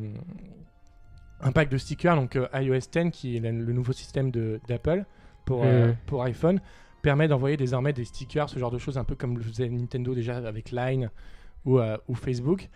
un 1.41 1.53
pack 1.53 1.69
de 1.69 1.77
stickers, 1.79 2.17
donc 2.17 2.37
euh, 2.37 2.47
iOS 2.55 2.79
10, 2.93 3.11
qui 3.11 3.37
est 3.37 3.41
le, 3.41 3.51
le 3.51 3.73
nouveau 3.73 3.93
système 3.93 4.31
de- 4.31 4.61
d'Apple 4.69 5.05
pour, 5.45 5.63
euh, 5.65 5.89
Mhm. 5.89 5.97
pour 6.07 6.23
iPhone, 6.23 6.61
permet 7.03 7.29
d'envoyer 7.29 7.57
désormais 7.57 7.93
des 7.93 8.05
stickers, 8.05 8.49
ce 8.49 8.59
genre 8.59 8.71
de 8.71 8.79
choses, 8.79 8.97
un 8.97 9.05
peu 9.05 9.15
comme 9.17 9.37
le 9.37 9.43
faisait 9.45 9.69
Nintendo 9.69 10.15
déjà 10.15 10.37
avec 10.37 10.71
Line 10.71 11.11
ou, 11.65 11.79
euh, 11.79 11.97
ou 12.09 12.15
Facebook. 12.15 12.69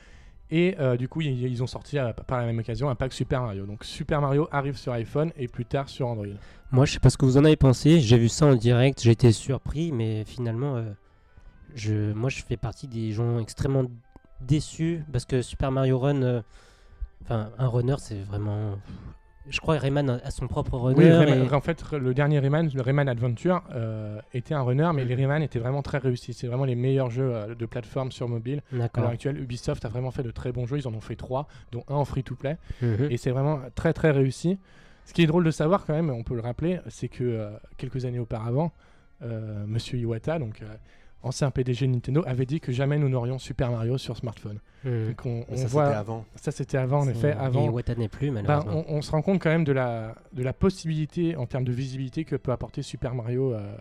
Et 0.51 0.77
euh, 0.79 0.97
du 0.97 1.09
coup, 1.09 1.21
ils, 1.23 1.63
ont 1.63 1.67
sorti 1.67 1.99
euh, 1.99 2.13
par 2.13 2.39
la 2.39 2.47
même 2.47 2.59
occasion 2.59 2.89
un 2.89 2.95
pack 2.95 3.13
Super 3.13 3.43
Mario. 3.43 3.67
Donc 3.67 3.85
Super 3.85 4.21
Mario 4.21 4.49
arrive 4.53 4.77
sur 4.77 4.93
iPhone 4.93 5.33
et 5.37 5.49
plus 5.49 5.65
tard 5.65 5.89
sur 5.89 6.07
Android. 6.07 6.27
Moi, 6.71 6.85
je 6.85 6.93
sais 6.93 7.01
pas 7.01 7.11
ce 7.11 7.19
que 7.19 7.25
vous 7.25 7.37
en 7.37 7.45
avez 7.45 7.57
pensé. 7.57 8.01
J'ai 8.01 8.19
vu 8.19 8.29
ça 8.29 8.47
en 8.47 8.55
direct, 8.55 9.03
j'ai 9.03 9.11
été 9.11 9.33
surpris, 9.33 9.91
mais 9.93 10.25
finalement, 10.25 10.77
euh, 10.77 12.15
moi, 12.15 12.31
je 12.31 12.43
fais 12.43 12.57
partie 12.57 12.87
des 12.87 13.13
gens 13.13 13.41
extrêmement 13.41 13.85
déçus 14.41 15.03
parce 15.11 15.25
que 15.25 15.43
Super 15.43 15.73
Mario 15.73 15.99
Run, 15.99 16.43
enfin, 17.23 17.51
un 17.59 17.69
runner, 17.69 17.97
c'est 17.99 18.23
vraiment. 18.23 18.79
Je 19.49 19.61
crois 19.61 19.79
Rayman 19.79 20.21
a 20.25 20.31
son 20.31 20.49
propre 20.49 20.77
runner. 20.77 20.99
Oui, 20.99 21.11
Rayman- 21.11 21.47
et- 21.51 21.55
en 21.55 21.61
fait, 21.61 21.93
le 21.93 22.15
dernier 22.15 22.39
Rayman, 22.41 22.69
le 22.75 22.83
Rayman 22.83 23.09
Adventure, 23.09 23.63
euh, 23.75 24.19
était 24.35 24.55
un 24.55 24.63
runner, 24.63 24.91
mais 24.95 25.03
Mhm. 25.03 25.09
les 25.09 25.15
Rayman 25.15 25.43
étaient 25.43 25.59
vraiment 25.61 25.83
très 25.83 25.99
réussis. 25.99 26.33
C'est 26.33 26.47
vraiment 26.49 26.65
les 26.65 26.75
meilleurs 26.75 27.11
jeux 27.11 27.33
euh, 27.35 27.55
de 27.55 27.67
plateforme 27.67 28.11
sur 28.13 28.29
mobile. 28.29 28.63
À 28.73 29.01
l'heure 29.01 29.11
actuelle, 29.11 29.39
Ubisoft 29.41 29.85
a 29.85 29.89
vraiment 29.89 30.11
fait 30.11 30.23
de 30.25 30.31
très 30.31 30.51
bons 30.53 30.67
jeux. 30.67 30.79
Ils 30.79 30.89
en 30.89 30.95
ont 30.95 31.01
fait 31.01 31.17
trois, 31.17 31.47
dont 31.73 31.85
un 31.89 31.95
en 31.95 32.05
free-to-play. 32.05 32.57
Mhm. 32.83 33.09
Et 33.11 33.17
c'est 33.17 33.31
vraiment 33.31 33.61
très 33.75 33.93
très 33.93 34.11
réussi. 34.11 34.59
Ce 35.05 35.13
qui 35.15 35.23
est 35.23 35.27
drôle 35.27 35.45
de 35.45 35.53
savoir 35.53 35.85
quand 35.87 35.95
même, 35.95 36.11
on 36.11 36.25
peut 36.25 36.35
le 36.35 36.41
rappeler, 36.41 36.81
c'est 36.89 37.09
que 37.09 37.23
euh, 37.23 37.51
quelques 37.77 38.05
années 38.05 38.19
auparavant, 38.19 38.73
euh, 39.23 39.65
Monsieur 39.67 39.99
Iwata, 39.99 40.39
donc 40.41 40.61
ancien 41.23 41.51
PDG 41.51 41.87
de 41.87 41.93
Nintendo, 41.93 42.23
avait 42.27 42.47
dit 42.47 42.61
que 42.61 42.71
jamais 42.73 42.99
nous 42.99 43.09
n'aurions 43.09 43.39
Super 43.39 43.71
Mario 43.71 43.99
sur 43.99 44.17
smartphone. 44.17 44.59
Donc 44.85 45.21
on, 45.27 45.39
Mais 45.39 45.47
on 45.51 45.57
ça, 45.57 45.67
voit, 45.67 45.87
c'était 45.87 45.97
avant. 45.99 46.25
ça 46.37 46.51
c'était 46.53 46.79
avant 46.79 47.01
en 47.01 47.09
effet, 47.09 47.31
Et 47.31 47.33
avant. 47.33 47.67
Iwata 47.67 47.95
n'est 47.97 48.09
plus, 48.09 48.31
Ben, 48.31 48.45
malheureusement. 48.47 48.85
on, 48.89 48.97
on 48.99 49.03
se 49.03 49.11
rend 49.11 49.23
compte 49.23 49.41
quand 49.43 49.51
même 49.51 49.65
de 49.65 49.73
la, 49.73 50.15
de 50.33 50.43
la 50.45 50.53
possibilité 50.53 51.35
en 51.35 51.47
termes 51.47 51.65
de 51.65 51.73
visibilité 51.73 52.25
que 52.25 52.37
peut 52.37 52.53
apporter 52.53 52.83
Super 52.83 53.13
Mario 53.15 53.53
euh, 53.55 53.75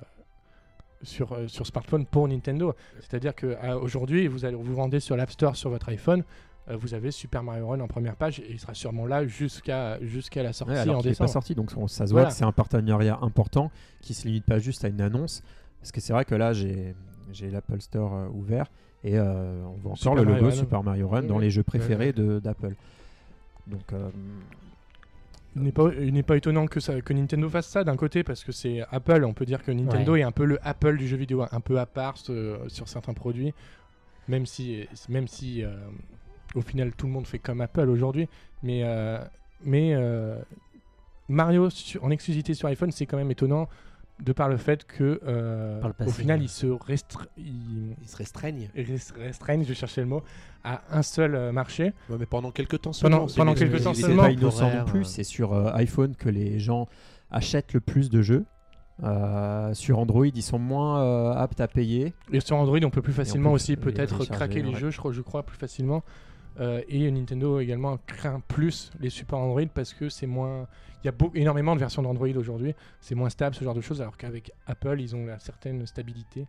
sur, 1.04 1.34
euh, 1.34 1.48
sur 1.48 1.68
smartphone 1.68 2.06
pour 2.08 2.28
Nintendo. 2.28 2.74
C'est-à-dire 3.00 3.34
qu'aujourd'hui, 3.36 4.28
vous 4.28 4.46
allez 4.46 4.56
vous 4.56 4.76
rendez 4.76 5.00
sur 5.00 5.16
l'App 5.16 5.30
Store 5.30 5.56
sur 5.56 5.70
votre 5.70 5.90
iPhone, 5.90 6.24
euh, 6.70 6.78
vous 6.78 6.96
avez 6.96 7.12
Super 7.12 7.44
Mario 7.44 7.68
Run 7.68 7.80
en 7.82 7.88
première 7.88 8.16
page 8.16 8.40
et 8.40 8.48
il 8.50 8.60
sera 8.60 8.74
sûrement 8.74 9.06
là 9.06 9.28
jusqu'à 9.28 10.00
jusqu'à 10.04 10.42
la 10.42 10.54
sortie 10.54 10.74
Ouais, 10.74 10.80
alors 10.80 10.96
en 10.96 11.02
pas 11.04 11.10
décembre. 11.10 11.30
sorti, 11.30 11.54
donc 11.54 11.70
on- 11.78 11.88
ça 11.88 12.08
se 12.08 12.12
voit 12.12 12.22
Voilà. 12.22 12.32
que 12.32 12.38
c'est 12.38 12.46
un 12.46 12.52
partenariat 12.52 13.20
important 13.22 13.70
qui 14.02 14.16
se 14.16 14.26
limite 14.28 14.46
pas 14.46 14.58
juste 14.58 14.84
à 14.84 14.88
une 14.88 15.02
annonce. 15.02 15.44
Parce 15.82 15.92
que 15.92 16.02
c'est 16.02 16.14
vrai 16.14 16.26
que 16.26 16.34
là, 16.34 16.54
j'ai 16.54 16.96
j'ai 17.32 17.50
l'Apple 17.50 17.80
Store 17.82 18.14
euh, 18.16 18.28
ouvert 18.30 18.68
et 19.04 19.18
euh, 19.18 19.64
on 19.66 19.78
voit 19.78 19.92
encore 19.94 20.16
le 20.16 20.24
logo. 20.24 20.52
Super 20.52 20.84
Mario 20.84 21.08
Run 21.08 21.22
Oui, 21.22 21.28
dans 21.28 21.36
oui. 21.38 21.44
les 21.44 21.50
jeux 21.52 21.64
préférés 21.64 22.14
d'Apple. 22.14 22.74
Donc, 23.68 23.94
euh, 23.94 24.10
Il 25.56 25.64
n'est 25.64 26.24
pas, 26.24 26.36
étonnant 26.38 26.66
que, 26.68 26.80
ça, 26.80 27.00
que 27.02 27.14
Nintendo 27.14 27.48
fasse 27.50 27.68
ça 27.68 27.84
d'un 27.84 27.96
côté 27.96 28.24
parce 28.24 28.44
que 28.44 28.52
c'est 28.52 28.82
Apple. 28.92 29.24
On 29.24 29.34
peut 29.34 29.46
dire 29.46 29.64
que 29.64 29.72
Nintendo 29.72 30.14
Ouais. 30.14 30.20
est 30.20 30.24
un 30.24 30.32
peu 30.32 30.46
le 30.46 30.60
Apple 30.68 30.98
du 30.98 31.08
jeu 31.08 31.18
vidéo, 31.18 31.44
un 31.50 31.60
peu 31.62 31.80
à 31.80 31.86
part 31.86 32.18
sur 32.18 32.88
certains 32.88 33.14
produits, 33.14 33.54
même 34.28 34.46
si, 34.46 34.88
même 35.10 35.28
si 35.28 35.64
euh, 35.64 35.70
au 36.56 36.62
final 36.62 36.92
tout 36.94 37.06
le 37.08 37.14
monde 37.14 37.26
fait 37.28 37.40
comme 37.40 37.62
Apple 37.62 37.90
aujourd'hui. 37.90 38.28
Mais, 38.64 38.82
euh, 38.84 39.18
mais 39.64 39.94
euh, 39.96 40.38
Mario 41.30 41.70
sur- 41.70 42.04
en 42.04 42.10
exclusivité 42.12 42.54
sur 42.54 42.68
iPhone, 42.68 42.92
c'est 42.92 43.06
quand 43.06 43.18
même 43.18 43.32
étonnant 43.32 43.68
de 44.24 44.32
par 44.32 44.48
le 44.50 44.58
fait 44.58 44.86
que 44.86 45.20
euh, 45.28 45.80
Par 45.82 45.90
le 46.00 46.06
au 46.08 46.10
final 46.10 46.40
ouais. 46.40 46.46
il 46.46 46.50
se 46.50 46.68
restr- 46.68 47.28
il- 47.38 47.96
Ils 48.02 48.08
se 48.08 48.16
restreignent. 48.16 48.70
je 49.66 49.74
cherchais 49.74 50.02
le 50.02 50.08
mot, 50.08 50.24
à 50.64 50.82
un 50.92 51.02
seul 51.02 51.36
euh, 51.36 51.52
marché. 51.52 51.94
Ouais, 52.10 52.16
mais 52.20 52.26
pendant 52.26 52.52
quelques 52.52 52.82
temps 52.82 52.92
Pendant- 52.92 52.94
seulement. 52.94 53.28
c'est 53.28 53.36
pendant 53.38 53.52
une 53.54 53.58
quelques 53.60 53.84
temps 53.84 53.94
seulement. 53.94 54.24
pas 54.24 54.32
innocent 54.32 54.62
non 54.64 54.70
temporaire, 54.70 54.86
plus. 54.86 55.02
euh. 55.02 55.04
C'est 55.04 55.24
sur 55.24 55.54
euh, 55.54 55.72
iPhone 55.74 56.16
que 56.16 56.30
les 56.30 56.60
gens 56.60 56.88
achètent 57.30 57.74
le 57.74 57.82
plus 57.82 58.10
de 58.10 58.22
jeux. 58.22 58.46
Euh, 59.04 59.74
sur 59.74 60.00
Android, 60.00 60.26
ils 60.26 60.42
sont 60.42 60.60
moins 60.60 61.02
euh, 61.04 61.34
aptes 61.34 61.60
à 61.60 61.68
payer. 61.68 62.14
Et 62.32 62.40
sur 62.40 62.56
Android, 62.56 62.80
on 62.84 62.90
peut 62.90 63.02
plus 63.02 63.12
facilement 63.12 63.50
peut 63.50 63.56
aussi 63.56 63.76
peut-être 63.76 64.24
craquer 64.30 64.62
les 64.62 64.70
ouais. 64.70 64.80
jeux, 64.80 64.90
je 64.92 64.98
crois, 64.98 65.12
je 65.12 65.22
crois 65.22 65.44
plus 65.44 65.58
facilement. 65.58 66.02
Euh, 66.60 66.82
et 66.88 67.10
Nintendo 67.12 67.60
également 67.60 67.98
craint 68.08 68.40
plus 68.48 68.92
les 69.00 69.10
supports 69.10 69.40
Android 69.42 69.66
parce 69.74 69.94
que 69.94 70.10
c'est 70.10 70.28
moins. 70.28 70.68
Il 71.04 71.06
y 71.06 71.10
a 71.10 71.12
beau- 71.12 71.32
énormément 71.36 71.76
de 71.76 71.80
versions 71.80 72.02
d'Android 72.02 72.30
aujourd'hui, 72.36 72.74
c'est 73.02 73.14
moins 73.16 73.30
stable 73.30 73.56
ce 73.56 73.64
genre 73.64 73.74
de 73.76 73.82
choses, 73.82 74.02
alors 74.02 74.18
qu'avec 74.18 74.52
Apple, 74.66 75.00
ils 75.00 75.16
ont 75.16 75.26
la 75.26 75.38
certaine 75.40 75.86
stabilité 75.86 76.48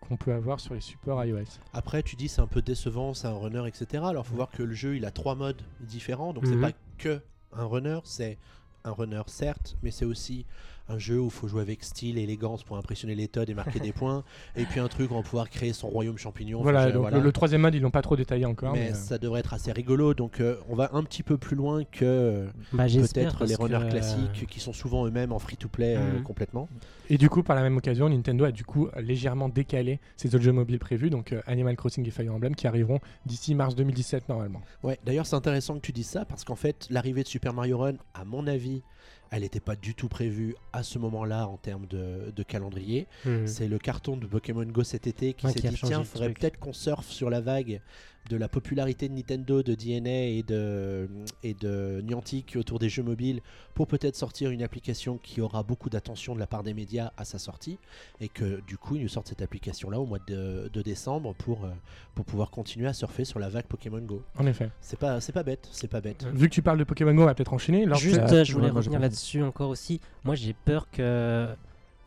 qu'on 0.00 0.16
peut 0.16 0.32
avoir 0.32 0.60
sur 0.60 0.74
les 0.74 0.80
supports 0.80 1.22
iOS. 1.24 1.58
Après, 1.72 2.02
tu 2.04 2.14
dis 2.16 2.28
c'est 2.28 2.40
un 2.40 2.46
peu 2.46 2.62
décevant, 2.62 3.12
c'est 3.14 3.26
un 3.26 3.34
runner, 3.36 3.64
etc. 3.66 4.04
Alors, 4.06 4.26
faut 4.26 4.36
voir 4.36 4.50
que 4.50 4.62
le 4.62 4.72
jeu, 4.74 4.96
il 4.96 5.04
a 5.04 5.10
trois 5.10 5.34
modes 5.34 5.60
différents. 5.80 6.32
Donc, 6.32 6.46
c'est 6.46 6.54
Mhm. 6.54 6.60
pas 6.60 6.70
que 6.98 7.20
un 7.52 7.64
runner, 7.64 7.98
c'est 8.04 8.38
un 8.84 8.92
runner, 8.92 9.22
certes, 9.26 9.76
mais 9.82 9.90
c'est 9.90 10.04
aussi 10.04 10.46
un 10.88 10.98
jeu 10.98 11.18
où 11.20 11.26
il 11.26 11.30
faut 11.30 11.48
jouer 11.48 11.60
avec 11.62 11.82
style 11.84 12.18
et 12.18 12.22
élégance 12.22 12.64
pour 12.64 12.76
impressionner 12.76 13.14
les 13.14 13.28
Todd 13.28 13.48
et 13.50 13.54
marquer 13.54 13.78
des 13.80 13.92
points, 13.92 14.24
et 14.56 14.64
puis 14.64 14.80
un 14.80 14.88
truc 14.88 15.10
où 15.10 15.14
on 15.14 15.18
va 15.18 15.22
pouvoir 15.22 15.50
créer 15.50 15.72
son 15.72 15.88
royaume 15.88 16.16
champignon. 16.18 16.62
Voilà, 16.62 16.88
je- 16.88 16.92
donc 16.94 17.02
voilà. 17.02 17.18
Le, 17.18 17.22
le 17.22 17.32
troisième 17.32 17.60
mode, 17.60 17.74
ils 17.74 17.82
l'ont 17.82 17.90
pas 17.90 18.02
trop 18.02 18.16
détaillé 18.16 18.44
encore. 18.46 18.72
mais 18.72 18.86
Mais, 18.86 18.90
euh, 18.92 18.94
ça 18.94 19.18
devrait 19.18 19.40
être 19.40 19.52
assez 19.54 19.70
rigolo, 19.72 20.14
donc 20.14 20.40
euh, 20.40 20.56
on 20.68 20.74
va 20.74 20.90
un 20.92 21.02
petit 21.02 21.22
peu 21.22 21.36
plus 21.36 21.56
loin 21.56 21.84
que 21.84 22.04
euh, 22.04 22.46
Bah, 22.72 22.86
peut-être 22.86 23.44
les 23.44 23.54
que, 23.56 23.62
runners 23.62 23.88
classiques 23.90 24.46
qui 24.48 24.60
sont 24.60 24.72
souvent 24.72 25.06
eux-mêmes 25.06 25.32
en 25.32 25.38
free-to-play 25.38 25.96
euh, 25.96 26.14
Mhm. 26.18 26.22
complètement. 26.22 26.68
Et 27.10 27.18
du 27.18 27.28
coup, 27.28 27.42
par 27.42 27.56
la 27.56 27.62
même 27.62 27.76
occasion, 27.76 28.08
Nintendo 28.08 28.44
a 28.44 28.52
du 28.52 28.64
coup 28.64 28.88
légèrement 28.98 29.48
décalé 29.48 30.00
ses 30.16 30.34
autres 30.34 30.44
jeux 30.44 30.52
mobiles 30.52 30.78
prévus, 30.78 31.10
donc 31.10 31.32
euh, 31.32 31.40
Animal 31.46 31.76
Crossing 31.76 32.06
et 32.06 32.10
Fire 32.10 32.34
Emblem, 32.34 32.54
qui 32.54 32.66
arriveront 32.66 33.00
d'ici 33.26 33.54
mars 33.54 33.74
2017 33.74 34.28
normalement. 34.28 34.60
Ouais, 34.82 34.98
d'ailleurs 35.04 35.26
c'est 35.26 35.36
intéressant 35.36 35.74
que 35.74 35.80
tu 35.80 35.92
dises 35.92 36.08
ça 36.08 36.24
parce 36.24 36.44
qu'en 36.44 36.56
fait 36.56 36.86
l'arrivée 36.90 37.22
de 37.22 37.28
Super 37.28 37.52
Mario 37.52 37.78
Run, 37.78 37.94
à 38.14 38.24
mon 38.24 38.46
avis, 38.46 38.82
elle 39.30 39.42
n'était 39.42 39.60
pas 39.60 39.76
du 39.76 39.94
tout 39.94 40.08
prévue 40.08 40.54
à 40.72 40.82
ce 40.82 40.98
moment-là 40.98 41.46
en 41.46 41.56
termes 41.56 41.86
de, 41.86 42.32
de 42.34 42.42
calendrier. 42.42 43.06
hmm. 43.24 43.46
C'est 43.46 43.68
le 43.68 43.78
carton 43.78 44.16
de 44.16 44.26
Pokémon 44.26 44.64
Go 44.64 44.84
cet 44.84 45.06
été 45.06 45.34
qui 45.34 45.46
Ouais, 45.46 45.52
s'est 45.52 45.68
dit 45.68 45.80
tiens, 45.82 46.04
faudrait 46.04 46.32
peut-être 46.32 46.58
qu'on 46.58 46.72
surfe 46.72 47.08
sur 47.08 47.30
la 47.30 47.40
vague 47.40 47.80
de 48.28 48.36
la 48.36 48.48
popularité 48.48 49.08
de 49.08 49.14
Nintendo, 49.14 49.62
de 49.62 49.74
DNA 49.74 50.10
et 50.10 50.44
de, 50.46 51.08
et 51.42 51.54
de 51.54 52.02
Niantic 52.02 52.56
autour 52.56 52.78
des 52.78 52.88
jeux 52.88 53.02
mobiles 53.02 53.40
pour 53.74 53.86
peut-être 53.86 54.16
sortir 54.16 54.50
une 54.50 54.62
application 54.62 55.18
qui 55.18 55.40
aura 55.40 55.62
beaucoup 55.62 55.88
d'attention 55.88 56.34
de 56.34 56.40
la 56.40 56.46
part 56.46 56.62
des 56.62 56.74
médias 56.74 57.12
à 57.16 57.24
sa 57.24 57.38
sortie 57.38 57.78
et 58.20 58.28
que 58.28 58.60
du 58.66 58.76
coup 58.76 58.96
ils 58.96 59.02
nous 59.02 59.08
sortent 59.08 59.28
cette 59.28 59.42
application 59.42 59.90
là 59.90 59.98
au 59.98 60.06
mois 60.06 60.18
de, 60.26 60.70
de 60.72 60.82
décembre 60.82 61.34
pour, 61.34 61.64
euh, 61.64 61.70
pour 62.14 62.24
pouvoir 62.24 62.50
continuer 62.50 62.86
à 62.86 62.92
surfer 62.92 63.24
sur 63.24 63.38
la 63.38 63.48
vague 63.48 63.66
Pokémon 63.66 64.00
Go. 64.00 64.22
En 64.36 64.46
effet. 64.46 64.70
C'est 64.80 64.98
pas, 64.98 65.20
c'est 65.20 65.32
pas 65.32 65.42
bête, 65.42 65.68
c'est 65.72 65.88
pas 65.88 66.00
bête. 66.00 66.26
Vu 66.32 66.48
que 66.48 66.54
tu 66.54 66.62
parles 66.62 66.78
de 66.78 66.84
Pokémon 66.84 67.14
Go, 67.14 67.22
on 67.22 67.26
va 67.26 67.34
peut-être 67.34 67.52
enchaîner. 67.52 67.84
Alors, 67.84 67.98
Juste, 67.98 68.18
euh, 68.18 68.44
je 68.44 68.52
voulais 68.52 68.66
ouais, 68.66 68.72
revenir 68.72 69.00
là-dessus 69.00 69.42
encore 69.42 69.70
aussi. 69.70 70.00
Moi, 70.24 70.34
j'ai 70.34 70.52
peur 70.52 70.90
que, 70.90 71.48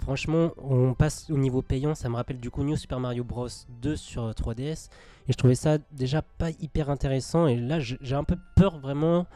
franchement, 0.02 0.52
on 0.58 0.94
passe 0.94 1.30
au 1.30 1.38
niveau 1.38 1.62
payant. 1.62 1.96
Ça 1.96 2.10
me 2.10 2.16
rappelle 2.16 2.40
du 2.40 2.50
coup 2.50 2.64
New 2.64 2.76
Super 2.76 3.00
Mario 3.00 3.24
Bros 3.24 3.48
2 3.82 3.96
sur 3.96 4.24
euh, 4.24 4.32
3DS. 4.34 4.90
Et 5.28 5.32
je 5.32 5.38
trouvais 5.38 5.56
ça 5.56 5.78
déjà 5.92 6.22
pas 6.22 6.50
hyper 6.60 6.90
intéressant. 6.90 7.48
Et 7.48 7.56
là, 7.56 7.80
j'ai 7.80 8.16
un 8.16 8.24
peu 8.24 8.38
peur 8.56 8.80
vraiment 8.80 9.28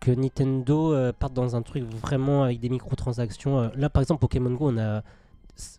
que 0.00 0.10
Nintendo 0.12 0.94
euh, 0.94 1.12
parte 1.12 1.34
dans 1.34 1.56
un 1.56 1.62
truc 1.62 1.84
vraiment 1.84 2.44
avec 2.44 2.60
des 2.60 2.68
microtransactions. 2.68 3.58
Euh, 3.58 3.68
Là, 3.74 3.90
par 3.90 4.02
exemple, 4.02 4.20
Pokémon 4.20 4.52
Go, 4.52 4.70
on, 4.70 4.78
a, 4.78 5.02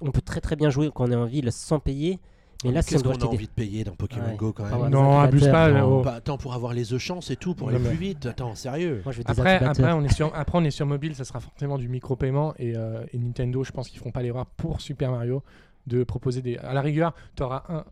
on 0.01 0.11
peut 0.11 0.21
très 0.21 0.41
très 0.41 0.55
bien 0.55 0.69
jouer 0.69 0.91
quand 0.93 1.07
on 1.07 1.11
est 1.11 1.15
en 1.15 1.25
ville 1.25 1.51
sans 1.51 1.79
payer. 1.79 2.19
Mais 2.66 2.72
là, 2.72 2.82
si 2.82 2.89
on 2.89 2.92
Qu'est-ce 2.92 3.04
doit 3.04 3.13
qu'on 3.13 3.20
a 3.20 3.24
acheter 3.24 3.36
envie 3.36 3.48
de 3.48 3.51
payer 3.51 3.84
dans 3.84 3.96
Pokémon 3.96 4.28
Ouais. 4.28 4.36
Go 4.36 4.51
quand 4.51 4.66
même 4.66 4.80
ouais. 4.80 4.89
non, 4.89 5.20
abuse 5.20 5.48
pas. 5.48 5.66
incubateurs, 5.66 5.89
oh. 5.89 6.01
Bah, 6.04 6.16
attends, 6.16 6.38
pour 6.38 6.54
avoir 6.54 6.74
les 6.74 6.94
échanges 6.94 7.32
et 7.32 7.38
tout, 7.38 7.56
pour 7.56 7.70
aller 7.70 7.80
plus 7.80 7.96
vite. 7.96 8.25
Attends, 8.25 8.56
sérieux. 8.56 9.01
Après, 9.25 9.63
après, 9.63 9.94
on 9.94 10.04
est 10.04 10.13
sur, 10.13 10.34
après, 10.36 10.58
on 10.58 10.63
est 10.63 10.72
sur 10.72 10.86
mobile, 10.86 11.16
ça 11.16 11.24
sera 11.24 11.39
forcément 11.39 11.78
du 11.78 11.88
micro-paiement. 11.88 12.54
Et, 12.60 12.75
euh, 12.75 13.06
et 13.13 13.18
Nintendo, 13.18 13.63
je 13.63 13.72
pense 13.72 13.89
qu'ils 13.89 14.00
feront 14.00 14.12
pas 14.12 14.22
l'erreur 14.22 14.46
pour 14.46 14.82
Super 14.82 15.12
Mario 15.12 15.42
de 15.88 16.04
proposer 16.04 16.42
des. 16.42 16.58
À 16.58 16.74
la 16.74 16.82
rigueur, 16.82 17.13
tu 17.36 17.44
auras 17.44 17.63
un. 17.70 17.86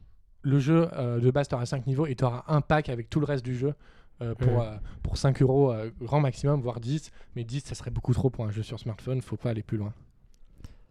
Le 0.43 0.59
jeu 0.59 0.87
euh, 0.93 1.19
de 1.19 1.31
base, 1.31 1.47
tu 1.47 1.55
auras 1.55 1.65
5 1.65 1.87
niveaux 1.87 2.05
et 2.05 2.15
tu 2.15 2.23
auras 2.23 2.43
un 2.47 2.61
pack 2.61 2.89
avec 2.89 3.09
tout 3.09 3.19
le 3.19 3.25
reste 3.25 3.43
du 3.43 3.55
jeu 3.55 3.73
euh, 4.21 4.33
pour, 4.33 4.61
euh, 4.61 4.75
pour 5.03 5.17
5 5.17 5.41
euros, 5.41 5.71
euh, 5.71 5.91
grand 6.01 6.19
maximum, 6.19 6.61
voire 6.61 6.79
10. 6.79 7.11
Mais 7.35 7.43
10, 7.43 7.65
ça 7.65 7.75
serait 7.75 7.91
beaucoup 7.91 8.13
trop 8.13 8.29
pour 8.29 8.45
un 8.45 8.51
jeu 8.51 8.63
sur 8.63 8.79
smartphone, 8.79 9.21
faut 9.21 9.37
pas 9.37 9.51
aller 9.51 9.63
plus 9.63 9.77
loin. 9.77 9.93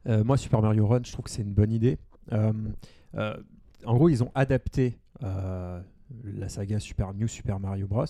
Euh, 0.09 0.23
moi, 0.23 0.37
Super 0.37 0.63
Mario 0.63 0.87
Run, 0.87 1.01
je 1.05 1.13
trouve 1.13 1.25
que 1.25 1.31
c'est 1.31 1.43
une 1.43 1.53
bonne 1.53 1.73
idée. 1.73 1.99
En 3.85 3.95
gros, 3.95 4.09
ils 4.09 4.23
ont 4.23 4.31
adapté 4.35 4.99
euh, 5.23 5.81
la 6.25 6.49
saga 6.49 6.79
Super 6.81 7.13
New 7.15 7.29
Super 7.29 7.61
Mario 7.61 7.87
Bros. 7.87 8.05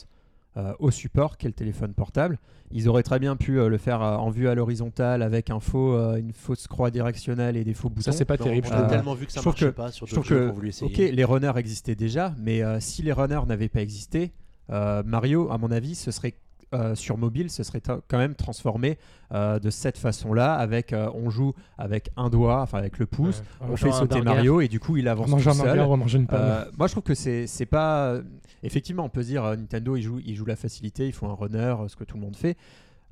euh, 0.57 0.73
au 0.79 0.91
support 0.91 1.37
qu'est 1.37 1.49
le 1.49 1.55
téléphone 1.55 1.93
portable. 1.93 2.39
Ils 2.71 2.89
auraient 2.89 3.03
très 3.03 3.19
bien 3.19 3.37
pu 3.37 3.59
euh, 3.61 3.69
le 3.69 3.77
faire 3.77 4.01
euh, 4.03 4.17
en 4.17 4.31
vue 4.31 4.49
à 4.49 4.55
l'horizontale 4.55 5.23
avec 5.23 5.51
un 5.51 5.61
faux, 5.61 5.93
euh, 5.95 6.17
une 6.17 6.33
fausse 6.33 6.67
croix 6.67 6.91
directionnelle 6.91 7.57
et 7.59 7.65
des 7.65 7.75
faux 7.75 7.91
boutons. 7.91 8.01
Ça, 8.11 8.13
c'est 8.13 8.25
pas 8.25 8.39
Non, 8.39 8.45
terrible. 8.45 8.67
trouve. 8.69 8.87
tellement 8.89 9.15
vu 9.15 9.27
que 9.27 9.33
ça 9.33 9.43
marchait 9.45 9.67
que- 9.67 9.71
pas 9.73 9.91
sur 9.93 10.07
d'autres 10.07 10.23
jeux 10.25 10.51
qu'on 10.51 10.63
essayer. 10.63 10.91
ok, 10.91 11.15
les 11.15 11.25
runners 11.25 11.53
existaient 11.57 11.95
déjà, 11.95 12.35
mais 12.39 12.63
euh, 12.63 12.81
si 12.81 13.03
les 13.03 13.13
runners 13.13 13.43
n'avaient 13.47 13.69
pas 13.69 13.83
existé, 13.83 14.33
euh, 14.71 15.03
Mario, 15.05 15.51
à 15.51 15.59
mon 15.59 15.71
avis, 15.71 15.95
ce 15.95 16.11
serait 16.11 16.35
euh, 16.75 16.95
sur 16.95 17.17
mobile, 17.17 17.51
ce 17.51 17.63
serait 17.63 17.81
quand 17.81 18.19
même 18.19 18.35
transformé 18.35 18.99
euh, 19.33 19.59
de 19.59 19.71
cette 19.71 19.99
façon-là, 19.99 20.55
avec 20.55 20.93
euh, 20.93 21.11
on 21.15 21.31
joue 21.31 21.53
avec 21.79 22.11
un 22.17 22.29
doigt, 22.29 22.61
enfin 22.63 22.79
avec 22.79 22.99
le 22.99 23.07
pouce, 23.07 23.43
on 23.61 23.77
fait 23.77 23.93
sauter. 23.93 24.21
Mario 24.21 24.61
et 24.61 24.69
du 24.69 24.81
coup 24.81 24.97
il 24.97 25.09
On 25.09 25.13
avance 25.13 25.29
mange 25.29 25.45
tout 25.45 25.51
un 25.51 25.55
seul. 25.55 25.77
burger, 25.77 25.91
on 25.93 25.97
mange 25.97 26.15
une. 26.15 26.27
Euh, 26.33 26.65
moi, 26.77 26.87
je 26.87 26.93
trouve 26.93 27.05
que 27.05 27.15
c'est 27.15 27.47
c'est 27.47 27.67
pas. 27.67 28.17
Effectivement, 28.63 29.05
on 29.05 29.09
peut 29.09 29.23
se 29.23 29.29
dire 29.29 29.45
Nintendo, 29.45 29.97
ils 29.97 30.03
jouent, 30.03 30.21
ils 30.25 30.35
jouent 30.35 30.47
la 30.47 30.57
facilité, 30.57 31.07
ils 31.07 31.13
font 31.13 31.31
un 31.31 31.35
runner, 31.35 31.77
ce 31.89 31.95
que 31.97 32.05
tout 32.05 32.17
le 32.17 32.23
monde 32.23 32.37
fait. 32.37 32.57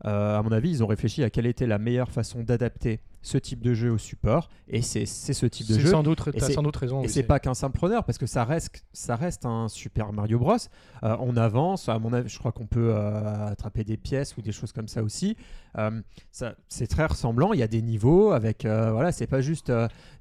Euh, 0.05 0.39
à 0.39 0.43
mon 0.43 0.53
avis, 0.53 0.71
ils 0.71 0.85
ont 0.85 0.87
réfléchi 0.87 1.23
à 1.25 1.31
quelle 1.31 1.47
était 1.47 1.67
la 1.67 1.79
meilleure 1.79 2.11
façon 2.11 2.43
d'adapter 2.43 3.01
ce 3.23 3.39
type 3.39 3.63
de 3.63 3.73
jeu 3.73 3.91
au 3.91 3.97
support, 3.97 4.51
et 4.69 4.83
c'est 4.83 5.07
ce 5.07 5.47
type 5.47 5.67
de 5.67 5.79
jeu. 5.79 5.89
sans 5.89 6.03
doute, 6.03 6.21
c'est- 6.37 6.53
sans 6.53 6.63
doute 6.63 6.77
raison. 6.77 7.01
Et 7.01 7.05
oui, 7.05 7.09
c'est 7.09 7.23
pas 7.23 7.41
qu'un 7.41 7.55
simple 7.55 7.79
runner 7.81 8.01
parce 8.05 8.19
que 8.19 8.27
ça 8.27 8.45
reste, 8.45 8.85
ça 8.93 9.17
reste 9.17 9.47
un 9.47 9.69
Super 9.69 10.13
Mario 10.13 10.39
Bros. 10.39 10.57
Euh, 11.05 11.17
on 11.21 11.35
avance, 11.39 11.89
à 11.89 11.99
mon 11.99 12.13
avis, 12.13 12.29
je 12.29 12.39
crois 12.39 12.53
qu'on 12.53 12.67
peut 12.67 12.91
euh, 12.95 13.47
attraper 13.47 13.83
des 13.83 13.97
pièces 13.97 14.37
ou 14.37 14.43
des 14.43 14.53
choses 14.53 14.73
comme 14.73 14.89
ça 14.89 15.03
aussi. 15.03 15.39
Euh, 15.79 16.03
ça, 16.33 16.55
c'est 16.69 16.87
très 16.87 17.07
ressemblant. 17.07 17.55
Il 17.55 17.61
y 17.61 17.63
a 17.63 17.67
des 17.67 17.81
niveaux 17.81 18.33
avec, 18.33 18.67
voilà, 18.67 19.11
c'est 19.11 19.27
pas 19.27 19.41
juste 19.41 19.73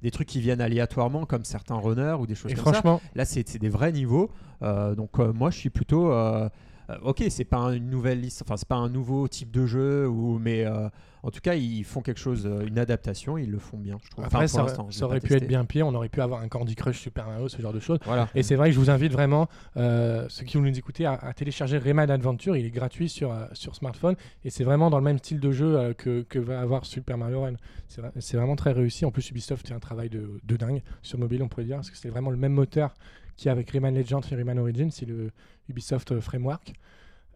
des 0.01 0.11
trucs 0.11 0.29
qui 0.29 0.39
viennent 0.39 0.61
aléatoirement 0.61 1.25
comme 1.25 1.43
certains 1.43 1.75
runners 1.75 2.15
ou 2.21 2.25
des 2.25 2.35
choses 2.35 2.51
Et 2.51 2.55
comme 2.55 2.65
ça. 2.67 2.71
franchement, 2.79 3.01
Là, 3.15 3.25
c'est 3.25 3.57
des 3.57 3.69
vrais 3.69 3.91
niveaux. 3.91 4.31
Donc 4.61 5.17
moi, 5.19 5.49
je 5.51 5.57
suis 5.57 5.69
plutôt. 5.69 6.09
Euh, 6.89 6.95
ok, 7.03 7.23
c'est 7.29 7.45
pas 7.45 7.59
une 7.73 7.89
nouvelle 7.89 8.21
liste, 8.21 8.41
enfin 8.45 8.57
c'est 8.57 8.67
pas 8.67 8.75
un 8.75 8.89
nouveau 8.89 9.27
type 9.27 9.51
de 9.51 9.65
jeu, 9.65 10.07
ou 10.07 10.39
mais 10.39 10.65
euh, 10.65 10.89
en 11.23 11.31
tout 11.31 11.39
cas 11.41 11.55
ils 11.55 11.83
font 11.83 12.01
quelque 12.01 12.19
chose, 12.19 12.45
euh, 12.45 12.65
une 12.67 12.77
adaptation, 12.79 13.37
ils 13.37 13.49
le 13.49 13.59
font 13.59 13.77
bien. 13.77 13.97
Je 14.03 14.09
trouve. 14.09 14.25
après, 14.25 14.37
Enfin, 14.39 14.47
ça, 14.47 14.63
aurait- 14.63 14.91
ça 14.91 15.07
pu 15.19 15.33
être 15.33 15.47
bien 15.47 15.63
pire. 15.65 15.87
On 15.87 15.93
aurait 15.95 16.09
pu 16.09 16.21
avoir 16.21 16.41
un 16.41 16.47
Candy 16.47 16.75
Crush 16.75 16.99
Super 16.99 17.25
Mario, 17.27 17.47
ce 17.47 17.61
genre 17.61 17.73
de 17.73 17.79
choses. 17.79 17.99
Voilà. 18.05 18.27
Et 18.35 18.43
c'est 18.43 18.55
vrai 18.55 18.69
que 18.69 18.75
je 18.75 18.79
vous 18.79 18.89
invite 18.89 19.11
vraiment, 19.11 19.47
euh, 19.77 20.25
ceux 20.29 20.43
qui 20.45 20.57
vont 20.57 20.63
nous 20.63 20.77
écouter, 20.77 21.05
à, 21.05 21.13
à 21.13 21.33
télécharger 21.33 21.77
Rayman 21.77 22.09
Adventure. 22.09 22.57
Il 22.57 22.65
est 22.65 22.71
gratuit 22.71 23.09
sur, 23.09 23.33
sur 23.53 23.75
smartphone 23.75 24.15
et 24.43 24.49
c'est 24.49 24.63
vraiment 24.63 24.89
dans 24.89 24.97
le 24.97 25.03
même 25.03 25.17
style 25.19 25.39
de 25.39 25.51
jeu 25.51 25.93
que, 25.97 26.21
que 26.23 26.39
va 26.39 26.59
avoir 26.59 26.85
Super 26.85 27.17
Mario 27.17 27.41
Run. 27.41 27.53
C'est 28.19 28.37
vraiment 28.37 28.55
très 28.55 28.71
réussi. 28.71 29.05
En 29.05 29.11
plus, 29.11 29.29
Ubisoft 29.29 29.67
fait 29.67 29.73
un 29.73 29.79
travail 29.79 30.09
de, 30.09 30.39
de 30.43 30.55
dingue 30.57 30.81
sur 31.01 31.19
mobile, 31.19 31.41
on 31.43 31.47
pourrait 31.47 31.63
dire, 31.65 31.77
parce 31.77 31.91
que 31.91 31.97
c'est 31.97 32.09
vraiment 32.09 32.31
le 32.31 32.37
même 32.37 32.53
moteur 32.53 32.93
a 33.45 33.51
avec 33.51 33.69
Rayman 33.71 33.95
Legends 33.95 34.21
et 34.31 34.35
Rayman 34.35 34.57
Origins. 34.59 34.89
C'est 34.91 35.05
le 35.05 35.31
Ubisoft 35.69 36.11
euh, 36.11 36.21
Framework. 36.21 36.73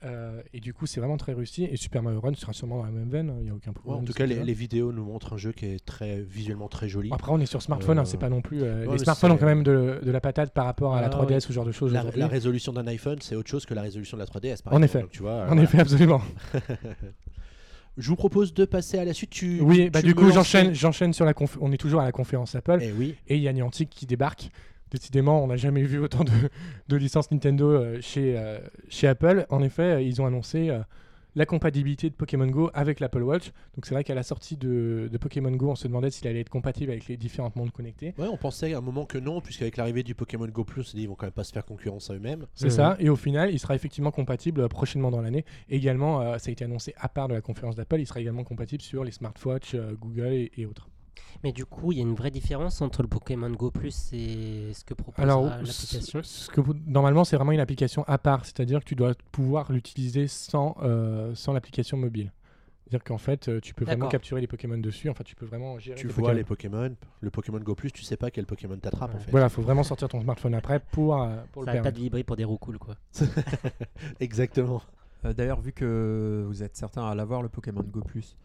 Euh, 0.03 0.43
et 0.53 0.59
du 0.59 0.75
coup, 0.75 0.85
c'est 0.85 0.99
vraiment 0.99 1.17
très 1.17 1.33
réussi. 1.33 1.63
Et 1.63 1.75
Super 1.75 2.03
Mario 2.03 2.19
Run 2.21 2.35
sera 2.35 2.53
sûrement 2.53 2.77
dans 2.77 2.83
la 2.85 2.91
même 2.91 3.09
veine. 3.09 3.33
Il 3.39 3.45
n'y 3.45 3.49
a 3.49 3.53
aucun 3.55 3.71
Ouais, 3.71 3.73
problème. 3.73 4.03
en 4.03 4.05
tout 4.05 4.13
cas, 4.13 4.27
les, 4.27 4.53
vidéos 4.53 4.91
nous 4.91 5.03
montrent 5.03 5.33
un 5.33 5.37
jeu 5.37 5.51
qui 5.53 5.65
est 5.65 5.83
très 5.83 6.21
visuellement 6.21 6.67
très 6.67 6.87
joli. 6.87 7.09
Après, 7.11 7.31
on 7.31 7.39
est 7.39 7.47
sur 7.47 7.63
smartphone, 7.63 7.97
Euh, 7.97 8.01
hein, 8.01 8.05
c'est 8.05 8.19
pas 8.19 8.29
non 8.29 8.41
plus. 8.41 8.61
euh, 8.61 8.85
ouais, 8.85 8.93
les 8.93 8.99
smartphones 8.99 9.31
ont 9.31 9.37
quand 9.37 9.47
même 9.47 9.63
de, 9.63 9.99
de 10.03 10.11
la 10.11 10.21
patate 10.21 10.53
par 10.53 10.65
rapport 10.65 10.95
à 10.95 11.01
la 11.01 11.07
Ah, 11.07 11.09
3DS 11.09 11.29
oui. 11.29 11.35
ou 11.37 11.41
ce 11.41 11.53
genre 11.53 11.65
de 11.65 11.71
choses. 11.71 11.93
La, 11.93 12.27
résolution 12.27 12.73
d'un 12.73 12.85
iPhone, 12.85 13.17
c'est 13.21 13.35
autre 13.35 13.49
chose 13.49 13.65
que 13.65 13.73
la 13.73 13.81
résolution 13.81 14.17
de 14.17 14.21
la 14.21 14.27
3DS. 14.27 14.61
Par 14.61 14.73
En 14.73 14.83
exemple. 14.83 14.85
effet. 14.85 15.01
Donc, 15.01 15.09
tu 15.11 15.21
vois, 15.23 15.41
En 15.43 15.45
voilà. 15.47 15.63
effet, 15.63 15.79
absolument. 15.79 16.21
Je 17.97 18.07
vous 18.09 18.15
propose 18.15 18.53
de 18.53 18.65
passer 18.65 18.99
à 18.99 19.05
la 19.05 19.13
suite. 19.13 19.31
Tu, 19.31 19.59
Oui, 19.61 19.85
tu- 19.85 19.89
bah 19.89 20.01
tu 20.01 20.07
du 20.07 20.13
coup, 20.15 20.29
j'enchaîne, 20.29 20.75
j'enchaîne 20.75 21.13
sur 21.13 21.25
la 21.25 21.33
conf- 21.33 21.57
On 21.59 21.71
est 21.71 21.77
toujours 21.77 22.01
à 22.01 22.03
la 22.05 22.11
conférence 22.11 22.53
Apple 22.53 22.77
Eh 22.81 22.91
oui. 22.91 23.15
et 23.27 23.37
il 23.37 23.41
y 23.41 23.47
a 23.47 23.53
Niantic 23.53 23.89
qui 23.89 24.05
débarque. 24.05 24.51
Décidément, 24.91 25.43
on 25.43 25.47
n'a 25.47 25.57
jamais 25.57 25.83
vu 25.83 25.99
autant 25.99 26.23
de, 26.23 26.31
de 26.87 26.95
licences 26.95 27.31
Nintendo 27.31 27.69
euh, 27.69 27.99
chez, 28.01 28.37
euh, 28.37 28.59
chez 28.89 29.07
Apple. 29.07 29.45
En 29.49 29.61
effet, 29.61 29.83
euh, 29.83 30.01
ils 30.01 30.21
ont 30.21 30.25
annoncé 30.25 30.69
euh, 30.69 30.79
la 31.35 31.45
compatibilité 31.45 32.09
de 32.09 32.15
Pokémon 32.15 32.47
Go 32.47 32.71
avec 32.73 32.99
l'Apple 32.99 33.21
Watch. 33.21 33.51
Donc 33.75 33.85
c'est 33.85 33.93
vrai 33.93 34.03
qu'à 34.03 34.15
la 34.15 34.23
sortie 34.23 34.57
de, 34.57 35.07
de 35.11 35.17
Pokémon 35.17 35.51
Go, 35.51 35.69
on 35.69 35.75
se 35.75 35.87
demandait 35.87 36.09
s'il 36.09 36.27
allait 36.27 36.39
être 36.39 36.49
compatible 36.49 36.91
avec 36.91 37.07
les 37.07 37.15
différentes 37.17 37.55
mondes 37.55 37.71
connectés. 37.71 38.15
Ouais, 38.17 38.27
on 38.27 38.37
pensait 38.37 38.73
à 38.73 38.79
un 38.79 38.81
moment 38.81 39.05
que 39.05 39.19
non, 39.19 39.39
puisqu'avec 39.39 39.77
l'arrivée 39.77 40.01
du 40.01 40.15
Pokémon 40.15 40.47
Go 40.47 40.63
Plus, 40.63 40.81
on 40.81 40.83
s'est 40.83 40.97
dit, 40.97 41.03
ils 41.03 41.07
vont 41.07 41.15
quand 41.15 41.27
même 41.27 41.33
pas 41.33 41.43
se 41.43 41.51
faire 41.51 41.65
concurrence 41.65 42.09
à 42.09 42.15
eux-mêmes. 42.15 42.47
C'est 42.55 42.71
ça. 42.71 42.95
Et 42.99 43.09
au 43.09 43.15
final, 43.15 43.51
il 43.51 43.59
sera 43.59 43.75
effectivement 43.75 44.09
compatible 44.09 44.67
prochainement 44.67 45.11
dans 45.11 45.21
l'année. 45.21 45.45
Également, 45.69 46.21
euh, 46.21 46.37
ça 46.39 46.49
a 46.49 46.51
été 46.53 46.65
annoncé 46.65 46.95
à 46.97 47.07
part 47.07 47.27
de 47.27 47.35
la 47.35 47.41
conférence 47.41 47.75
d'Apple, 47.75 47.99
il 47.99 48.07
sera 48.07 48.19
également 48.19 48.43
compatible 48.43 48.81
sur 48.81 49.03
les 49.03 49.11
smartwatches, 49.11 49.75
euh, 49.75 49.93
Google 49.99 50.33
et, 50.33 50.51
et 50.57 50.65
autres. 50.65 50.89
Mais 51.43 51.51
du 51.51 51.65
coup, 51.65 51.91
il 51.91 51.97
y 51.97 52.01
a 52.01 52.03
une 52.03 52.15
vraie 52.15 52.31
différence 52.31 52.81
entre 52.81 53.01
le 53.01 53.07
Pokémon 53.07 53.49
Go 53.51 53.69
Plus 53.71 54.09
et 54.13 54.71
ce 54.73 54.83
que 54.83 54.93
propose 54.93 55.23
Alors, 55.23 55.45
l'application. 55.45 56.21
normalement, 56.87 57.23
c'est 57.23 57.35
vraiment 57.35 57.51
une 57.51 57.59
application 57.59 58.03
à 58.07 58.17
part, 58.17 58.45
c'est-à-dire 58.45 58.79
que 58.79 58.85
tu 58.85 58.95
dois 58.95 59.13
pouvoir 59.31 59.71
l'utiliser 59.71 60.27
sans, 60.27 60.75
euh, 60.81 61.33
sans 61.35 61.53
l'application 61.53 61.97
mobile. 61.97 62.31
C'est-à-dire 62.89 63.03
qu'en 63.03 63.17
fait, 63.17 63.49
euh, 63.49 63.59
tu 63.59 63.73
peux 63.73 63.83
vraiment 63.83 64.07
capturer 64.07 64.39
les 64.39 64.47
Pokémon 64.47 64.77
dessus. 64.77 65.09
Enfin, 65.09 65.25
tu 65.25 65.35
peux 65.35 65.45
vraiment 65.45 65.77
gérer 65.77 65.97
Tu 65.99 66.07
les 66.07 66.13
vois 66.13 66.29
Pokémon. 66.29 66.37
les 66.37 66.43
Pokémon, 66.45 66.95
le 67.19 67.29
Pokémon 67.31 67.59
Go 67.59 67.75
Plus, 67.75 67.91
tu 67.91 68.03
sais 68.03 68.15
pas 68.15 68.31
quel 68.31 68.45
Pokémon 68.45 68.77
t'attrape 68.77 69.11
en 69.13 69.17
Ouais. 69.17 69.23
fait. 69.25 69.31
Voilà, 69.31 69.49
faut 69.49 69.61
vraiment 69.61 69.83
sortir 69.83 70.07
ton 70.07 70.21
smartphone 70.21 70.55
après 70.55 70.79
pour, 70.79 71.21
euh, 71.21 71.35
pour 71.51 71.63
le 71.63 71.65
Ça 71.65 71.71
arrête 71.71 71.83
pas 71.83 71.91
de 71.91 71.97
vibrer 71.99 72.23
pour 72.23 72.37
des 72.37 72.45
roues 72.45 72.57
cool, 72.57 72.77
quoi. 72.79 72.95
Exactement. 74.19 74.81
Euh, 75.25 75.33
D'ailleurs, 75.33 75.59
vu 75.59 75.71
que 75.73 76.45
vous 76.47 76.63
êtes 76.63 76.75
certains 76.77 77.05
à 77.05 77.15
l'avoir, 77.15 77.41
le 77.41 77.49
Pokémon 77.49 77.83
Go 77.83 78.01
Plus, 78.01 78.35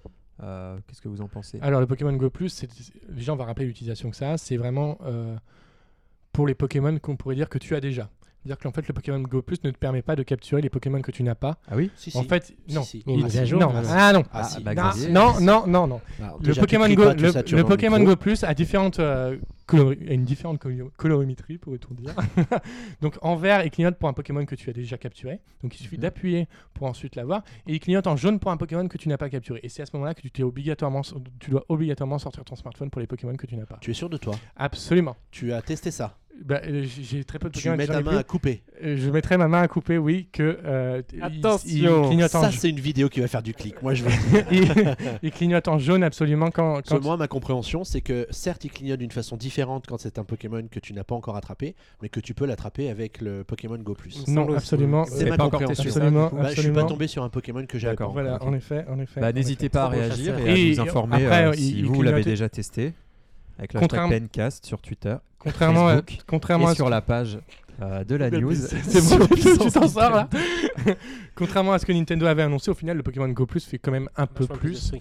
euh, 0.42 0.78
qu'est-ce 0.86 1.00
que 1.00 1.08
vous 1.08 1.20
en 1.20 1.28
pensez? 1.28 1.58
Alors, 1.60 1.80
le 1.80 1.86
Pokémon 1.86 2.12
Go 2.14 2.30
Plus, 2.30 2.64
déjà, 3.08 3.32
on 3.32 3.36
va 3.36 3.44
rappeler 3.44 3.66
l'utilisation 3.66 4.10
que 4.10 4.16
ça 4.16 4.32
a. 4.32 4.38
C'est 4.38 4.56
vraiment 4.56 4.98
euh, 5.02 5.36
pour 6.32 6.46
les 6.46 6.54
Pokémon 6.54 6.98
qu'on 6.98 7.16
pourrait 7.16 7.34
dire 7.34 7.48
que 7.48 7.58
tu 7.58 7.74
as 7.74 7.80
déjà. 7.80 8.10
C'est-à-dire 8.44 8.58
qu'en 8.58 8.72
fait, 8.72 8.86
le 8.88 8.92
Pokémon 8.94 9.20
Go 9.20 9.40
Plus 9.42 9.62
ne 9.62 9.70
te 9.70 9.78
permet 9.78 10.02
pas 10.02 10.16
de 10.16 10.22
capturer 10.24 10.60
les 10.62 10.68
Pokémon 10.70 11.00
que 11.00 11.12
tu 11.12 11.22
n'as 11.22 11.34
pas. 11.36 11.58
Ah 11.68 11.76
oui 11.76 11.90
Si, 11.96 12.10
si. 12.10 12.18
En 12.18 12.24
fait, 12.24 12.54
non. 12.70 12.82
si. 12.82 13.04
Il 13.06 13.12
y 13.20 13.22
a 13.22 13.26
une 13.26 13.36
Ah, 13.38 13.44
jour. 13.44 13.60
Non. 13.60 13.72
Ah 13.88 14.12
non. 14.12 14.22
Ah, 14.32 14.42
si. 14.44 14.62
bah, 14.62 14.74
Non, 14.74 14.90
non, 15.10 15.40
non, 15.40 15.66
non, 15.66 15.86
non. 15.86 16.00
Alors, 16.20 16.38
Le 16.42 16.54
Pokémon 16.54 16.88
Go, 16.88 17.04
pas, 17.04 17.14
le, 17.14 17.62
Pokémon. 17.64 18.00
Go 18.02 18.16
Plus 18.16 18.42
a 18.44 18.52
différentes 18.54 18.98
euh, 18.98 19.36
colori- 19.68 20.08
a 20.08 20.12
une 20.12 20.24
différente 20.24 20.60
colo- 20.60 20.90
colorimétrie, 20.96 21.58
pourrait-on 21.58 21.94
dire. 21.94 22.14
Donc 23.00 23.16
en 23.22 23.36
vert, 23.36 23.64
il 23.64 23.70
clignote 23.70 23.96
pour 23.96 24.08
un 24.08 24.12
Pokémon 24.12 24.44
que 24.44 24.54
tu 24.56 24.68
as 24.70 24.72
déjà 24.72 24.98
capturé. 24.98 25.40
Donc 25.62 25.74
il 25.74 25.78
suffit 25.82 25.96
Mhm. 25.96 26.02
d'appuyer 26.02 26.48
pour 26.74 26.86
ensuite 26.88 27.14
l'avoir. 27.16 27.42
Et 27.66 27.74
il 27.74 27.80
clignote 27.80 28.06
en 28.06 28.16
jaune 28.16 28.38
pour 28.40 28.50
un 28.50 28.56
Pokémon 28.56 28.88
que 28.88 28.98
tu 28.98 29.08
n'as 29.08 29.18
pas 29.18 29.28
capturé. 29.30 29.60
Et 29.62 29.68
c'est 29.68 29.82
à 29.82 29.86
ce 29.86 29.90
moment-là 29.94 30.14
que 30.14 30.20
tu, 30.20 30.30
t'es 30.30 30.42
obligatoirement, 30.42 31.02
tu 31.38 31.50
dois 31.50 31.64
obligatoirement 31.68 32.18
sortir 32.18 32.44
ton 32.44 32.56
smartphone 32.56 32.90
pour 32.90 33.00
les 33.00 33.06
Pokémon 33.06 33.36
que 33.36 33.46
tu 33.46 33.56
n'as 33.56 33.66
pas. 33.66 33.78
Tu 33.80 33.90
es 33.92 33.94
sûr 33.94 34.10
de 34.10 34.16
toi? 34.16 34.34
Absolument. 34.56 35.16
Tu 35.30 35.52
as 35.52 35.62
testé 35.62 35.90
ça? 35.90 36.18
Bah, 36.44 36.60
euh, 36.66 36.84
j'ai 36.84 37.22
très 37.24 37.38
peu 37.38 37.48
de 37.50 37.56
Tu 37.58 37.70
mets 37.70 37.86
ta 37.86 38.00
ai 38.00 38.02
main 38.02 38.10
plus. 38.10 38.18
à 38.18 38.22
couper. 38.24 38.62
Euh, 38.82 38.96
Je 38.98 39.10
mettrai 39.10 39.36
ma 39.36 39.46
main 39.46 39.62
à 39.62 39.68
couper, 39.68 39.96
oui, 39.98 40.28
que 40.32 40.58
euh, 40.64 41.00
Attention. 41.20 42.10
il, 42.10 42.28
Ça, 42.28 42.50
c'est 42.50 42.70
une 42.70 42.80
vidéo 42.80 43.08
qui 43.08 43.20
va 43.20 43.28
faire 43.28 43.42
du 43.42 43.54
clic. 43.54 43.80
Moi, 43.82 43.94
je 43.94 44.02
veux 44.04 44.10
il, 44.50 44.68
il 45.22 45.30
clignote 45.30 45.68
en 45.68 45.78
jaune 45.78 46.02
absolument 46.02 46.50
quand, 46.50 46.76
quand 46.82 46.88
Selon 46.96 47.02
moi, 47.02 47.16
ma 47.16 47.28
compréhension, 47.28 47.84
c'est 47.84 48.00
que 48.00 48.26
certes, 48.30 48.64
il 48.64 48.70
clignote 48.72 48.98
d'une 48.98 49.10
façon 49.12 49.36
différente 49.36 49.86
quand 49.86 49.98
c'est 49.98 50.18
un 50.18 50.24
Pokémon 50.24 50.66
que 50.68 50.80
tu 50.80 50.92
n'as 50.94 51.04
pas 51.04 51.14
encore 51.14 51.36
attrapé, 51.36 51.76
mais 52.02 52.08
que 52.08 52.18
tu 52.18 52.34
peux 52.34 52.46
l'attraper 52.46 52.88
avec 52.90 53.20
le 53.20 53.44
Pokémon 53.44 53.78
Go 53.78 53.94
Plus. 53.94 54.26
Non, 54.26 54.52
absolument. 54.54 55.04
C'est 55.04 55.28
ma 55.28 55.36
pas 55.36 55.44
encore 55.44 55.60
compréhension. 55.60 55.84
Absolument, 55.90 56.22
Bah, 56.24 56.28
je 56.30 56.36
suis 56.36 56.42
pas 56.44 56.48
absolument. 56.62 56.86
tombé 56.86 57.06
sur 57.06 57.22
un 57.22 57.28
Pokémon 57.28 57.64
que 57.66 57.78
j'avais 57.78 57.94
pas. 57.96 58.06
Voilà, 58.08 58.42
en 58.42 58.52
effet, 58.54 58.84
en 58.88 58.98
effet. 58.98 59.20
Bah, 59.20 59.32
N'hésitez 59.32 59.68
pas 59.68 59.84
à 59.84 59.88
réagir 59.88 60.36
et 60.40 60.50
à 60.50 60.54
nous 60.74 60.80
informer 60.80 61.24
après, 61.26 61.56
si 61.56 61.82
vous 61.82 62.02
l'avez 62.02 62.24
déjà 62.24 62.48
testé 62.48 62.94
avec 63.58 63.74
le 63.74 63.80
Pencast 63.80 64.66
sur 64.66 64.80
Twitter 64.80 65.16
Contrairement 65.38 65.88
à, 65.88 66.02
contrairement 66.26 66.68
à 66.68 66.74
sur 66.74 66.88
la 66.88 67.00
page 67.00 67.38
euh, 67.80 68.04
de 68.04 68.14
la 68.14 68.30
news. 68.30 68.54
C'est 68.82 69.18
bon, 69.18 69.26
tu 69.26 69.70
t'en 69.72 69.88
sors 69.88 70.10
là. 70.10 70.28
Contrairement 71.34 71.72
à 71.72 71.78
ce 71.78 71.86
que 71.86 71.92
Nintendo 71.92 72.26
avait 72.26 72.42
annoncé, 72.42 72.70
au 72.70 72.74
final, 72.74 72.96
le 72.96 73.02
Pokémon 73.02 73.28
Go 73.28 73.46
Plus 73.46 73.64
fait 73.64 73.78
quand 73.78 73.90
même 73.90 74.08
un 74.16 74.26
peu 74.26 74.44
Vachement 74.44 74.56
plus. 74.60 74.92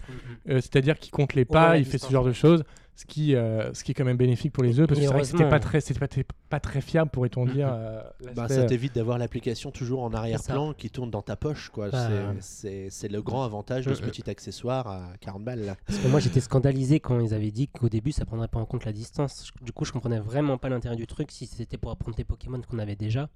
Euh, 0.50 0.56
C'est-à-dire 0.62 0.98
qu'il 0.98 1.12
compte 1.12 1.34
les 1.34 1.46
pas, 1.46 1.78
il 1.78 1.86
fait 1.86 1.98
ce 1.98 2.12
genre 2.12 2.24
de 2.24 2.32
choses, 2.32 2.64
ce 2.96 3.06
qui, 3.06 3.36
euh, 3.36 3.74
ce 3.74 3.84
qui 3.84 3.92
est 3.92 3.94
quand 3.96 4.04
même 4.06 4.18
bénéfique 4.18 4.54
pour 4.54 4.64
les 4.64 4.80
œufs, 4.80 4.88
parce 4.88 5.00
que 5.00 5.04
Et 5.04 5.08
c'est 5.08 5.14
vrai 5.14 5.22
que 5.24 5.28
c'était 5.28 5.50
pas 5.50 5.60
très, 5.60 5.82
c'était 5.82 6.00
pas, 6.00 6.08
très- 6.08 6.26
pas 6.50 6.60
très 6.60 6.82
fiable, 6.82 7.10
pourrait-on 7.10 7.46
dire. 7.48 7.70
euh, 7.72 8.04
Bah, 8.36 8.48
ça 8.48 8.56
euh, 8.62 8.68
t'évite 8.68 8.94
d'avoir 8.94 9.18
l'application 9.18 9.72
toujours 9.72 10.04
en 10.04 10.14
arrière-plan 10.14 10.74
qui 10.74 10.90
tourne 10.92 11.10
dans 11.10 11.22
ta 11.24 11.36
poche. 11.36 11.70
quoi. 11.70 11.90
Bah, 11.90 12.10
C'est- 12.40 13.08
le 13.08 13.22
grand 13.22 13.44
avantage 13.44 13.86
de 13.88 13.94
ce 13.96 14.02
petit 14.02 14.30
accessoire 14.30 14.88
à 14.88 15.14
40 15.20 15.44
balles. 15.44 15.66
Là. 15.66 15.76
Parce 15.88 15.98
que 16.00 16.08
moi 16.10 16.20
j'étais 16.20 16.42
scandalisé 16.42 17.00
quand 17.00 17.20
ils 17.20 17.34
avaient 17.34 17.50
dit 17.52 17.68
qu'au 17.68 17.90
début 17.90 18.12
ça 18.12 18.26
prendrait 18.26 18.48
pas 18.48 18.60
en 18.60 18.66
compte 18.66 18.86
la 18.86 18.94
distance. 18.94 19.52
Du 19.62 19.72
coup 19.72 19.86
je 19.86 19.92
comprenais 19.92 20.20
vraiment 20.20 20.58
pas 20.58 20.70
l'intérêt 20.70 20.96
du 20.96 21.08
truc 21.08 21.32
si 21.32 21.48
c'était 21.48 21.78
pour 21.78 21.92
apprendre 21.92 22.16
tes 22.16 22.24
Pokémon 22.24 22.62
qu'on 22.70 22.78
avait 22.80 22.96
déjà. 22.96 23.30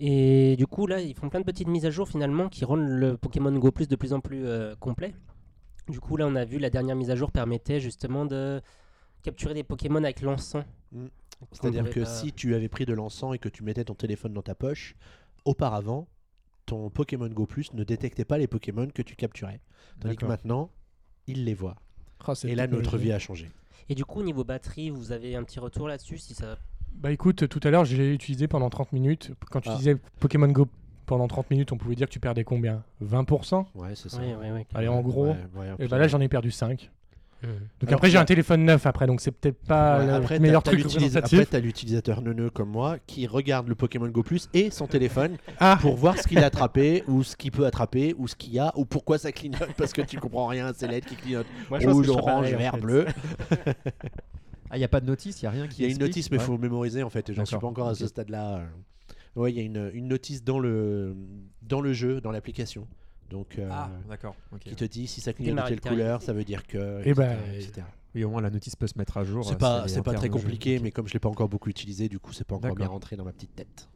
Et 0.00 0.54
du 0.56 0.66
coup 0.66 0.86
là 0.86 1.00
ils 1.00 1.14
font 1.14 1.28
plein 1.28 1.40
de 1.40 1.44
petites 1.44 1.66
mises 1.68 1.86
à 1.86 1.90
jour 1.90 2.08
finalement 2.08 2.48
qui 2.48 2.64
rendent 2.64 2.86
le 2.88 3.16
Pokémon 3.16 3.50
Go 3.58 3.70
Plus 3.72 3.88
de 3.88 3.96
plus 3.96 4.12
en 4.12 4.20
plus 4.20 4.46
euh, 4.46 4.74
complet. 4.78 5.14
Du 5.88 6.00
coup 6.00 6.16
là 6.16 6.26
on 6.26 6.34
a 6.36 6.44
vu 6.44 6.58
la 6.58 6.70
dernière 6.70 6.96
mise 6.96 7.10
à 7.10 7.16
jour 7.16 7.30
permettait 7.32 7.80
justement 7.80 8.24
de 8.26 8.60
capturer 9.22 9.54
des 9.54 9.62
Pokémon 9.64 10.02
avec 10.04 10.20
l'encens. 10.22 10.64
Mm. 10.92 11.06
C'est-à-dire 11.52 11.88
que 11.90 12.00
pas- 12.00 12.06
si 12.06 12.32
tu 12.32 12.54
avais 12.54 12.68
pris 12.68 12.84
de 12.86 12.92
l'encens 12.94 13.34
et 13.34 13.38
que 13.38 13.48
tu 13.48 13.62
mettais 13.62 13.84
ton 13.84 13.94
téléphone 13.94 14.32
dans 14.34 14.42
ta 14.42 14.54
poche, 14.54 14.96
auparavant, 15.44 16.08
ton 16.66 16.90
Pokémon 16.90 17.28
Go 17.28 17.46
Plus 17.46 17.72
ne 17.74 17.84
détectait 17.84 18.24
pas 18.24 18.38
les 18.38 18.46
Pokémon 18.46 18.88
que 18.92 19.02
tu 19.02 19.16
capturais. 19.16 19.60
Tandis 20.00 20.16
que 20.16 20.26
maintenant, 20.26 20.70
il 21.26 21.44
les 21.44 21.54
voit. 21.54 21.76
oh, 22.26 22.34
cette 22.34 22.50
Et 22.50 22.54
là, 22.54 22.66
notre 22.66 22.98
vie 22.98 23.12
a 23.12 23.18
changé. 23.18 23.50
Et 23.88 23.94
du 23.94 24.04
coup 24.04 24.22
niveau 24.22 24.44
batterie 24.44 24.90
vous 24.90 25.12
avez 25.12 25.34
un 25.36 25.44
petit 25.44 25.60
retour 25.60 25.88
là-dessus 25.88 26.18
si 26.18 26.34
ça 26.34 26.58
Bah 26.92 27.10
écoute, 27.12 27.48
tout 27.48 27.60
à 27.62 27.70
l'heure, 27.70 27.84
j'ai 27.84 28.12
utilisé 28.12 28.48
pendant 28.48 28.68
30 28.68 28.92
minutes. 28.92 29.32
Quand 29.50 29.60
tu 29.60 29.68
Ah. 29.70 29.76
disais 29.76 29.96
Pokémon 30.20 30.48
Go 30.48 30.66
pendant 31.08 31.26
30 31.26 31.50
minutes, 31.50 31.72
on 31.72 31.76
pouvait 31.76 31.96
dire 31.96 32.06
que 32.06 32.12
tu 32.12 32.20
perdais 32.20 32.44
combien? 32.44 32.84
20% 33.04 33.66
Ouais, 33.74 33.88
c'est 33.94 34.08
ça. 34.08 34.18
Ouais, 34.18 34.34
ouais, 34.36 34.52
ouais. 34.52 34.66
Allez, 34.74 34.86
en 34.88 35.00
gros. 35.00 35.26
Ouais, 35.26 35.36
ouais, 35.56 35.66
Et 35.80 35.88
bah 35.88 35.98
là, 35.98 36.06
j'en 36.06 36.20
ai 36.20 36.28
perdu 36.28 36.50
5. 36.52 36.90
Mhm. 37.40 37.48
Donc 37.50 37.60
Alors, 37.88 37.94
après, 37.98 38.08
j'ai 38.08 38.14
là- 38.14 38.22
un 38.22 38.24
téléphone 38.24 38.64
neuf 38.64 38.84
après, 38.84 39.06
donc 39.06 39.20
c'est 39.20 39.30
peut-être 39.30 39.60
pas 39.64 40.00
Ouais, 40.00 40.06
le 40.06 40.12
après, 40.14 40.38
meilleur 40.40 40.60
truc. 40.64 40.84
Après, 41.14 41.46
t'as 41.46 41.60
l'utilisateur 41.60 42.20
neuneux 42.20 42.50
comme 42.50 42.68
moi 42.68 42.96
qui 43.06 43.28
regarde 43.28 43.68
le 43.68 43.76
Pokémon 43.76 44.08
Go 44.08 44.24
Plus 44.24 44.48
et 44.54 44.70
son 44.72 44.88
téléphone 44.88 45.36
Ah, 45.60 45.78
pour 45.80 45.94
voir 45.96 46.18
ce 46.18 46.26
qu'il 46.26 46.38
a 46.40 46.46
attrapé 46.46 47.04
ou 47.06 47.22
ce 47.22 47.36
qu'il 47.36 47.52
peut 47.52 47.64
attraper 47.64 48.12
ou 48.18 48.26
ce 48.26 48.34
qu'il 48.34 48.52
y 48.54 48.58
a 48.58 48.72
ou 48.76 48.84
pourquoi 48.84 49.18
ça 49.18 49.30
clignote 49.30 49.72
parce 49.76 49.92
que 49.92 50.02
tu 50.02 50.18
comprends 50.18 50.48
rien 50.48 50.66
à 50.66 50.74
ces 50.74 50.88
lettres 50.88 51.14
qui 51.16 51.34
moi, 51.70 51.78
je 51.78 51.86
que 51.86 51.90
rouge, 51.92 52.08
orange, 52.08 52.52
vert, 52.52 52.74
fait. 52.74 52.80
bleu. 52.80 53.06
Ah, 54.70 54.76
il 54.76 54.80
n'y 54.80 54.84
a 54.84 54.88
pas 54.88 55.00
de 55.00 55.06
notice, 55.06 55.40
il 55.40 55.44
n'y 55.44 55.48
a 55.48 55.50
rien 55.52 55.68
qui 55.68 55.82
Il 55.82 55.86
y 55.86 55.88
a 55.88 55.92
une 55.92 55.98
notice, 56.00 56.30
mais 56.32 56.36
il 56.36 56.40
Ouais. 56.40 56.44
faut 56.46 56.58
mémoriser 56.58 57.02
en 57.04 57.08
fait. 57.10 57.30
et 57.30 57.34
J'en 57.34 57.44
suis 57.46 57.56
pas 57.56 57.66
encore 57.68 57.88
à 57.88 57.94
ce 57.94 58.02
ok. 58.04 58.10
stade-là. 58.10 58.62
Euh. 59.36 59.40
Ouais, 59.40 59.52
il 59.52 59.56
y 59.56 59.60
a 59.60 59.62
une, 59.62 59.90
une 59.94 60.08
notice 60.08 60.42
dans 60.44 60.58
le, 60.58 61.16
dans 61.62 61.80
le 61.80 61.92
jeu, 61.92 62.20
dans 62.20 62.30
l'application. 62.30 62.86
Donc, 63.30 63.58
euh, 63.58 63.68
Ah, 63.70 63.90
d'accord. 64.08 64.34
qui 64.60 64.74
te 64.74 64.84
dit 64.84 65.06
si 65.06 65.20
ça 65.20 65.32
clignote 65.32 65.64
de 65.64 65.68
telle 65.68 65.80
couleur, 65.80 66.22
ça 66.22 66.32
veut 66.32 66.44
dire 66.44 66.66
que. 66.66 67.02
Eh 67.04 67.14
ben, 67.14 67.38
etc., 67.54 67.68
etc. 67.68 67.86
Oui, 68.14 68.24
au 68.24 68.30
moins 68.30 68.40
la 68.40 68.50
notice 68.50 68.74
peut 68.74 68.86
se 68.86 68.96
mettre 68.96 69.18
à 69.18 69.24
jour. 69.24 69.44
C'est 69.44 69.54
euh, 69.54 69.56
pas, 69.56 69.86
si 69.86 69.94
c'est 69.94 70.02
pas 70.02 70.14
très 70.14 70.30
compliqué, 70.30 70.78
mais 70.80 70.90
comme 70.90 71.06
je 71.06 71.12
l'ai 71.12 71.18
pas 71.18 71.28
encore 71.28 71.48
beaucoup 71.48 71.68
utilisé, 71.68 72.08
du 72.08 72.18
coup, 72.18 72.32
c'est 72.32 72.46
pas 72.46 72.54
encore 72.54 72.74
bien 72.74 72.86
rentré 72.88 73.16
dans 73.16 73.24
ma 73.24 73.32
petite 73.32 73.54
tête. 73.54 73.88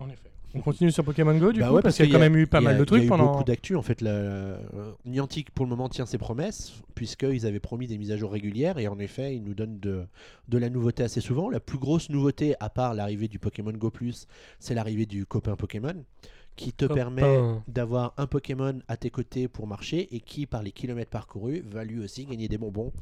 En 0.00 0.08
effet. 0.08 0.30
On 0.54 0.60
continue 0.62 0.90
sur 0.90 1.04
Pokémon 1.04 1.36
Go 1.38 1.52
du 1.52 1.60
Bah 1.60 1.68
coup 1.68 1.74
ouais, 1.74 1.82
parce 1.82 1.96
qu'il 1.96 2.06
y 2.06 2.08
a 2.08 2.12
quand 2.12 2.18
même 2.18 2.36
eu 2.36 2.46
pas 2.48 2.60
mal 2.60 2.76
de 2.76 2.84
il 2.90 2.92
y 2.94 2.96
a 2.96 3.00
trucs 3.00 3.04
eu 3.04 3.06
pendant. 3.06 3.26
beaucoup 3.26 3.44
d'actu 3.44 3.76
en 3.76 3.82
fait. 3.82 4.00
La, 4.00 4.10
euh, 4.10 4.92
Niantic 5.04 5.52
pour 5.52 5.64
le 5.64 5.70
moment 5.70 5.88
tient 5.88 6.06
ses 6.06 6.18
promesses 6.18 6.72
puisqu'ils 6.96 7.46
avaient 7.46 7.60
promis 7.60 7.86
des 7.86 7.98
mises 7.98 8.10
à 8.10 8.16
jour 8.16 8.32
régulières 8.32 8.78
et 8.78 8.88
en 8.88 8.98
effet 8.98 9.36
ils 9.36 9.44
nous 9.44 9.54
donnent 9.54 9.78
de, 9.78 10.06
de 10.48 10.58
la 10.58 10.68
nouveauté 10.68 11.04
assez 11.04 11.20
souvent. 11.20 11.50
La 11.50 11.60
plus 11.60 11.78
grosse 11.78 12.10
nouveauté 12.10 12.54
à 12.58 12.68
part 12.68 12.94
l'arrivée 12.94 13.28
du 13.28 13.38
Pokémon 13.38 13.72
Go 13.72 13.90
Plus, 13.90 14.26
c'est 14.58 14.74
l'arrivée 14.74 15.06
du 15.06 15.24
copain 15.24 15.54
Pokémon 15.54 16.04
qui 16.56 16.72
te 16.72 16.84
Copain. 16.84 16.94
permet 16.94 17.40
d'avoir 17.68 18.12
un 18.18 18.26
Pokémon 18.26 18.80
à 18.88 18.96
tes 18.96 19.10
côtés 19.10 19.46
pour 19.48 19.66
marcher 19.68 20.14
et 20.14 20.20
qui 20.20 20.46
par 20.46 20.62
les 20.62 20.72
kilomètres 20.72 21.10
parcourus 21.10 21.62
va 21.70 21.84
lui 21.84 22.00
aussi 22.00 22.26
gagner 22.26 22.48
des 22.48 22.58
bonbons. 22.58 22.92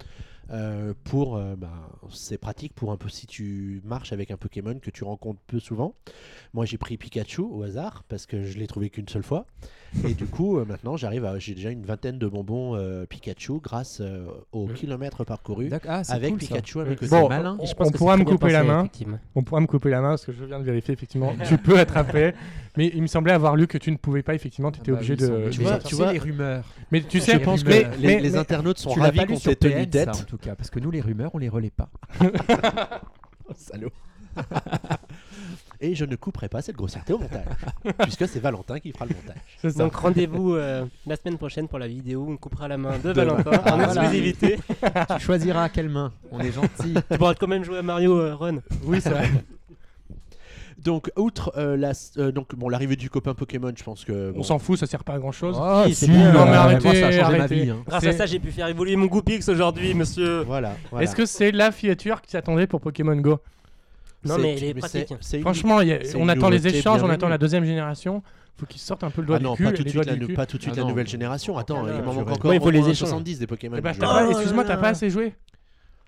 Euh, 0.50 0.94
pour 1.04 1.36
euh, 1.36 1.56
bah, 1.56 1.70
c'est 2.10 2.38
pratique 2.38 2.74
pour 2.74 2.92
un 2.92 2.96
peu 2.96 3.08
si 3.08 3.26
tu 3.26 3.82
marches 3.84 4.12
avec 4.12 4.30
un 4.30 4.36
Pokémon 4.36 4.78
que 4.80 4.90
tu 4.90 5.04
rencontres 5.04 5.40
peu 5.46 5.60
souvent. 5.60 5.94
Moi 6.54 6.64
j'ai 6.64 6.78
pris 6.78 6.96
Pikachu 6.96 7.42
au 7.42 7.62
hasard 7.62 8.04
parce 8.08 8.26
que 8.26 8.42
je 8.44 8.58
l'ai 8.58 8.66
trouvé 8.66 8.90
qu'une 8.90 9.08
seule 9.08 9.22
fois. 9.22 9.46
Et 10.06 10.12
du 10.14 10.26
coup, 10.26 10.58
euh, 10.58 10.64
maintenant, 10.66 10.96
j'arrive 10.96 11.24
à. 11.24 11.38
J'ai 11.38 11.54
déjà 11.54 11.70
une 11.70 11.84
vingtaine 11.84 12.18
de 12.18 12.26
bonbons 12.26 12.74
euh, 12.76 13.06
Pikachu 13.06 13.60
grâce 13.62 14.00
euh, 14.00 14.26
aux 14.52 14.66
kilomètres 14.68 15.24
parcourus 15.24 15.70
ah, 15.86 16.02
avec 16.08 16.30
cool. 16.30 16.38
Pikachu 16.38 16.78
côtés. 16.78 17.08
Bon, 17.08 17.28
malin. 17.28 17.56
je 17.64 17.72
pense 17.72 17.88
on 17.88 17.90
que 17.90 17.96
pourra 17.96 18.16
me 18.16 18.24
couper 18.24 18.50
la 18.52 18.64
main. 18.64 18.88
On 19.34 19.42
pourra 19.42 19.60
me 19.60 19.66
couper 19.66 19.90
la 19.90 20.00
main 20.00 20.10
parce 20.10 20.26
que 20.26 20.32
je 20.32 20.44
viens 20.44 20.58
de 20.58 20.64
vérifier 20.64 20.92
effectivement. 20.92 21.32
tu 21.46 21.56
peux 21.56 21.78
attraper, 21.78 22.32
mais 22.76 22.90
il 22.94 23.00
me 23.02 23.06
semblait 23.06 23.32
avoir 23.32 23.56
lu 23.56 23.66
que 23.66 23.78
tu 23.78 23.90
ne 23.90 23.96
pouvais 23.96 24.22
pas 24.22 24.34
effectivement. 24.34 24.70
Tu 24.70 24.80
étais 24.80 24.90
Ah 24.90 24.94
bah 24.94 24.98
obligé 24.98 25.16
de. 25.16 25.48
Tu 25.50 25.62
vois- 25.62 25.72
Mais 25.72 25.78
tu 25.80 25.94
vois- 25.94 26.12
les 26.12 26.18
rumeurs. 26.18 26.64
Mais 26.90 27.00
tu 27.02 27.18
Je 27.18 27.22
sais, 27.22 27.38
pense 27.38 27.62
que 27.62 27.68
mais- 27.68 27.84
les, 27.98 28.06
mais- 28.06 28.20
les 28.20 28.30
mais- 28.30 28.36
internautes 28.36 28.78
sont 28.78 28.90
ravis 28.90 29.18
pas 29.18 29.26
qu'on 29.26 29.38
t'ait 29.38 29.56
tenu 29.56 29.88
tête. 29.88 30.26
En 30.38 30.40
tout 30.40 30.48
cas, 30.50 30.54
parce 30.54 30.70
que 30.70 30.78
nous 30.78 30.90
les 30.92 31.00
rumeurs, 31.00 31.30
on 31.34 31.38
les 31.38 31.48
relaie 31.48 31.70
pas. 31.70 31.88
Salaud. 33.56 33.90
Et 35.80 35.94
je 35.94 36.04
ne 36.04 36.14
couperai 36.16 36.48
pas 36.48 36.60
cette 36.62 36.76
grossièreté 36.76 37.12
au 37.12 37.18
montage, 37.18 37.44
puisque 38.02 38.28
c'est 38.28 38.38
Valentin 38.40 38.78
qui 38.78 38.92
fera 38.92 39.06
le 39.06 39.14
montage. 39.16 39.76
Donc 39.76 39.94
rendez-vous 39.96 40.54
euh, 40.54 40.84
la 41.06 41.16
semaine 41.16 41.38
prochaine 41.38 41.66
pour 41.66 41.78
la 41.78 41.88
vidéo 41.88 42.22
où 42.24 42.32
on 42.32 42.36
coupera 42.36 42.68
la 42.68 42.76
main 42.78 42.98
de 42.98 43.08
De- 43.08 43.12
Valentin 43.12 43.50
en 43.50 43.76
Voilà. 43.76 43.84
exclusivité. 44.04 44.58
tu 45.16 45.20
choisiras 45.20 45.64
à 45.64 45.68
quelle 45.68 45.88
main. 45.88 46.12
On 46.30 46.38
est 46.40 46.52
gentil. 46.52 46.94
tu 47.10 47.18
pourras 47.18 47.34
quand 47.34 47.48
même 47.48 47.64
jouer 47.64 47.78
à 47.78 47.82
Mario 47.82 48.16
euh, 48.18 48.34
Run. 48.36 48.58
Oui, 48.84 49.00
c'est 49.00 49.10
vrai. 49.10 49.28
Donc, 50.84 51.10
outre 51.16 51.52
euh, 51.56 51.76
la, 51.76 51.90
euh, 52.18 52.30
donc 52.30 52.54
bon, 52.54 52.68
l'arrivée 52.68 52.94
du 52.94 53.10
copain 53.10 53.34
Pokémon, 53.34 53.72
je 53.76 53.82
pense 53.82 54.04
que 54.04 54.30
bon, 54.30 54.40
On 54.40 54.42
s'en 54.44 54.58
fout, 54.60 54.78
ça 54.78 54.86
sert 54.86 55.02
pas 55.02 55.14
à 55.14 55.18
grand 55.18 55.32
chose. 55.32 55.56
Oh, 55.60 55.82
Si, 55.86 55.94
c'est 55.94 56.06
si, 56.06 56.12
Non, 56.12 56.18
mais 56.18 56.32
moi, 56.32 56.42
arrêtez, 56.56 56.94
ça 57.00 57.06
a 57.08 57.10
changé 57.10 57.18
ma 57.20 57.26
arrêtez. 57.44 57.54
vie. 57.64 57.70
hein. 57.70 57.78
Grâce 57.86 58.04
à 58.04 58.12
ça, 58.12 58.26
j'ai 58.26 58.38
pu 58.38 58.52
faire 58.52 58.68
évoluer 58.68 58.94
mon 58.94 59.06
Goopix 59.06 59.48
aujourd'hui, 59.48 59.92
monsieur. 59.94 60.42
voilà. 60.42 60.76
voilà. 60.90 61.04
Est-ce 61.04 61.16
que 61.16 61.26
c'est 61.26 61.50
la 61.50 61.72
filature 61.72 62.20
qui 62.22 62.30
t'attendait 62.32 62.68
pour 62.68 62.80
Pokémon 62.80 63.16
Go? 63.16 63.38
Non, 64.24 64.38
mais 64.38 64.56
elle 64.56 64.64
est 64.64 64.74
pratique. 64.74 65.08
Franchement, 65.40 65.80
y 65.80 65.92
a- 65.92 65.98
on 66.16 66.28
attend 66.28 66.48
les 66.48 66.66
échanges, 66.66 67.02
on 67.02 67.10
attend 67.10 67.28
la 67.28 67.38
deuxième 67.38 67.64
génération. 67.64 68.22
Faut 68.56 68.66
qu'ils 68.66 68.80
sortent 68.80 69.04
un 69.04 69.10
peu 69.10 69.20
le 69.20 69.28
doigt 69.28 69.36
Ah 69.38 69.42
non, 69.42 69.52
du 69.52 69.58
cul. 69.58 69.64
pas 69.64 69.70
tout 69.72 69.82
de 69.84 69.88
suite, 69.88 69.94
doigts 70.02 70.04
la, 70.04 70.14
du 70.14 70.20
nou- 70.20 70.26
cul. 70.26 70.34
pas 70.34 70.46
tout 70.46 70.56
de 70.56 70.62
suite 70.62 70.74
Ah 70.74 70.78
la 70.78 70.82
non. 70.82 70.88
nouvelle 70.88 71.06
génération. 71.06 71.56
Attends, 71.58 71.84
Ah, 71.86 71.90
il 71.96 72.02
manque 72.02 72.18
encore 72.28 72.50
Ouais, 72.50 72.56
il 72.56 72.60
faut 72.60 72.66
au 72.66 72.70
les 72.70 72.80
moins 72.80 72.88
échanges. 72.88 73.08
70 73.08 73.38
des 73.38 73.46
Pokémon. 73.46 73.76
Là 73.80 74.26
Excuse-moi, 74.30 74.64
t'as 74.64 74.76
pas 74.76 74.88
assez 74.88 75.10
joué. 75.10 75.32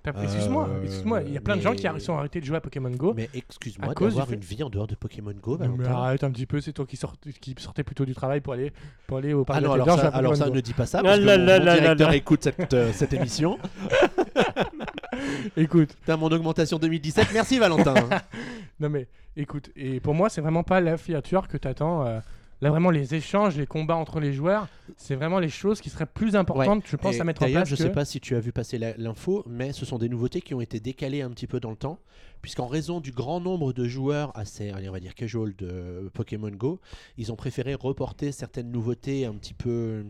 T'as- 0.02 0.12
Euh, 0.16 0.22
Excuse-moi, 0.22 0.68
excuse-moi. 0.82 1.22
Il 1.26 1.32
y 1.34 1.36
a 1.36 1.40
plein 1.42 1.56
de 1.56 1.60
gens 1.60 1.74
qui 1.74 1.86
sont 2.00 2.16
arrêtés 2.16 2.40
de 2.40 2.46
jouer 2.46 2.56
à 2.56 2.60
Pokémon 2.62 2.90
Go. 2.90 3.12
Mais 3.14 3.28
À 3.34 3.36
excuse-moi 3.36 3.92
d'avoir 3.94 4.26
fait- 4.26 4.34
une 4.34 4.40
vie 4.40 4.62
en 4.62 4.70
dehors 4.70 4.86
de 4.86 4.94
Pokémon 4.94 5.32
Go, 5.42 5.58
mais 5.60 5.86
arrête 5.86 6.24
un 6.24 6.30
petit 6.30 6.46
peu, 6.46 6.60
c'est 6.60 6.72
toi 6.72 6.86
qui, 6.86 6.96
sort, 6.96 7.14
qui 7.40 7.54
sortais 7.58 7.82
plutôt 7.84 8.04
du 8.06 8.14
travail 8.14 8.40
pour 8.40 8.54
aller, 8.54 8.72
pour 9.06 9.18
aller 9.18 9.34
au 9.34 9.44
parc 9.44 9.58
Ah 9.58 9.60
de 9.60 9.66
non, 9.66 9.74
la 9.76 9.82
alors 9.84 9.98
ça, 10.00 10.08
alors 10.08 10.36
ça 10.36 10.48
Go. 10.48 10.54
ne 10.54 10.60
dis 10.60 10.72
pas 10.72 10.86
ça, 10.86 11.02
parce 11.02 11.18
que 11.18 11.24
là 11.24 11.36
mon, 11.58 11.74
directeur 11.74 12.12
écoute 12.12 12.44
cette, 12.44 12.72
euh, 12.74 12.92
cette 12.94 13.12
émission. 13.12 13.58
Écoute, 15.56 15.90
T'as 16.06 16.16
mon 16.16 16.28
augmentation 16.28 16.78
2017, 16.78 17.28
merci 17.32 17.58
Valentin. 17.58 17.94
non 18.80 18.88
mais 18.88 19.06
écoute, 19.36 19.70
et 19.76 20.00
pour 20.00 20.14
moi, 20.14 20.28
c'est 20.30 20.40
vraiment 20.40 20.62
pas 20.62 20.80
la 20.80 20.96
filature 20.96 21.48
que 21.48 21.56
t'attends. 21.56 22.06
euh, 22.06 22.20
Là, 22.62 22.68
vraiment, 22.68 22.90
les 22.90 23.14
échanges, 23.14 23.56
les 23.56 23.66
combats 23.66 23.96
entre 23.96 24.20
les 24.20 24.34
joueurs, 24.34 24.68
c'est 24.96 25.14
vraiment 25.14 25.38
les 25.38 25.48
choses 25.48 25.80
qui 25.80 25.88
seraient 25.88 26.04
plus 26.04 26.36
importantes, 26.36 26.84
je 26.86 26.96
pense, 26.96 27.16
Et 27.16 27.20
à 27.20 27.24
mettre 27.24 27.42
en 27.42 27.46
D'ailleurs, 27.46 27.62
place. 27.62 27.70
je 27.70 27.76
que... 27.76 27.82
sais 27.82 27.92
pas 27.92 28.04
si 28.04 28.20
tu 28.20 28.36
as 28.36 28.40
vu 28.40 28.52
passer 28.52 28.78
l'info, 28.98 29.44
mais 29.48 29.72
ce 29.72 29.86
sont 29.86 29.96
des 29.96 30.10
nouveautés 30.10 30.42
qui 30.42 30.52
ont 30.52 30.60
été 30.60 30.78
décalées 30.78 31.22
un 31.22 31.30
petit 31.30 31.46
peu 31.46 31.58
dans 31.58 31.70
le 31.70 31.76
temps, 31.76 31.98
puisqu'en 32.42 32.66
raison 32.66 33.00
du 33.00 33.12
grand 33.12 33.40
nombre 33.40 33.72
de 33.72 33.86
joueurs 33.86 34.36
assez, 34.36 34.72
on 34.74 34.92
va 34.92 35.00
dire 35.00 35.14
casual 35.14 35.54
de 35.56 36.10
Pokémon 36.12 36.50
Go, 36.50 36.80
ils 37.16 37.32
ont 37.32 37.36
préféré 37.36 37.74
reporter 37.74 38.30
certaines 38.32 38.70
nouveautés 38.70 39.24
un 39.24 39.34
petit 39.34 39.54
peu, 39.54 40.04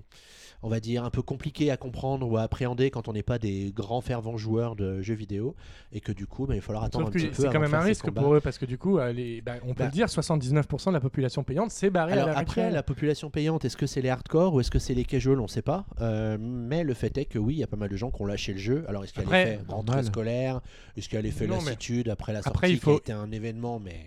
on 0.63 0.69
va 0.69 0.81
dire, 0.81 1.05
un 1.05 1.11
peu 1.11 1.23
compliquées 1.23 1.71
à 1.71 1.77
comprendre 1.77 2.29
ou 2.31 2.37
à 2.37 2.43
appréhender 2.43 2.91
quand 2.91 3.09
on 3.09 3.13
n'est 3.15 3.23
pas 3.23 3.39
des 3.39 3.73
grands 3.75 4.01
fervents 4.01 4.37
joueurs 4.37 4.77
de 4.77 5.01
jeux 5.01 5.15
vidéo, 5.15 5.55
et 5.93 6.01
que 6.01 6.13
du 6.13 6.27
coup, 6.27 6.47
bah, 6.47 6.55
il 6.55 6.61
va 6.61 6.67
falloir 6.67 6.85
attendre 6.85 7.07
Sauf 7.07 7.15
un 7.15 7.19
petit 7.19 7.27
peu. 7.29 7.43
c'est 7.43 7.53
quand 7.53 7.61
même 7.61 7.73
un 7.75 7.81
risque 7.81 8.11
pour 8.11 8.35
eux 8.35 8.41
parce 8.41 8.59
que 8.59 8.67
du 8.67 8.77
coup, 8.79 8.99
euh, 8.99 9.13
les- 9.13 9.41
bah, 9.41 9.55
on 9.65 9.69
peut 9.69 9.81
Bah. 9.81 9.85
le 9.87 9.91
dire, 9.93 10.09
79% 10.09 10.91
de 10.91 10.95
la 10.97 11.01
population 11.01 11.43
payante 11.45 11.71
s'est 11.71 11.91
barrée 11.91 12.13
Alors 12.13 12.25
à 12.25 12.33
la 12.33 12.33
après, 12.39 12.63
rituelle. 12.63 12.75
la 12.75 12.83
population 12.83 13.31
payante, 13.31 13.65
est-ce 13.65 13.77
que 13.77 13.87
c'est 13.87 14.03
les 14.03 14.11
hardcore 14.11 14.53
ou 14.55 14.61
est-ce 14.61 14.71
que 14.71 14.79
c'est 14.79 14.95
les 14.95 15.05
casual 15.05 15.39
On 15.41 15.45
ne 15.45 15.49
sait 15.49 15.63
pas. 15.63 15.87
Euh, 16.01 16.37
mais 16.39 16.85
le 16.85 16.95
fait 16.95 17.17
est 17.17 17.25
que 17.25 17.39
oui, 17.39 17.55
il 17.55 17.59
y 17.61 17.65
a 17.65 17.67
pas 17.67 17.77
mal 17.77 17.89
de 17.89 17.97
gens 17.97 18.11
qui 18.11 18.21
ont 18.23 18.27
lâché 18.27 18.53
le 18.53 18.59
jeu. 18.59 18.85
Alors 18.89 19.05
est-ce 19.05 19.13
qu'il 19.15 19.23
y 19.23 19.27
a 19.27 19.45
l'effet 19.45 19.61
rentrée 19.69 20.03
scolaire? 20.03 20.61
Est-ce 20.97 21.09
qu'il 21.09 21.17
y 21.17 21.19
a 21.19 21.23
mais- 21.23 21.47
lassitude 21.47 22.09
après 22.09 22.33
la 22.33 22.43
sortie 22.43 22.57
Après, 22.57 22.71
il 22.71 22.75
qui 22.79 22.81
faut- 22.85 22.93
a 22.95 22.97
été 22.97 23.13
un 23.13 23.31
événement? 23.33 23.79
Mais 23.81 24.07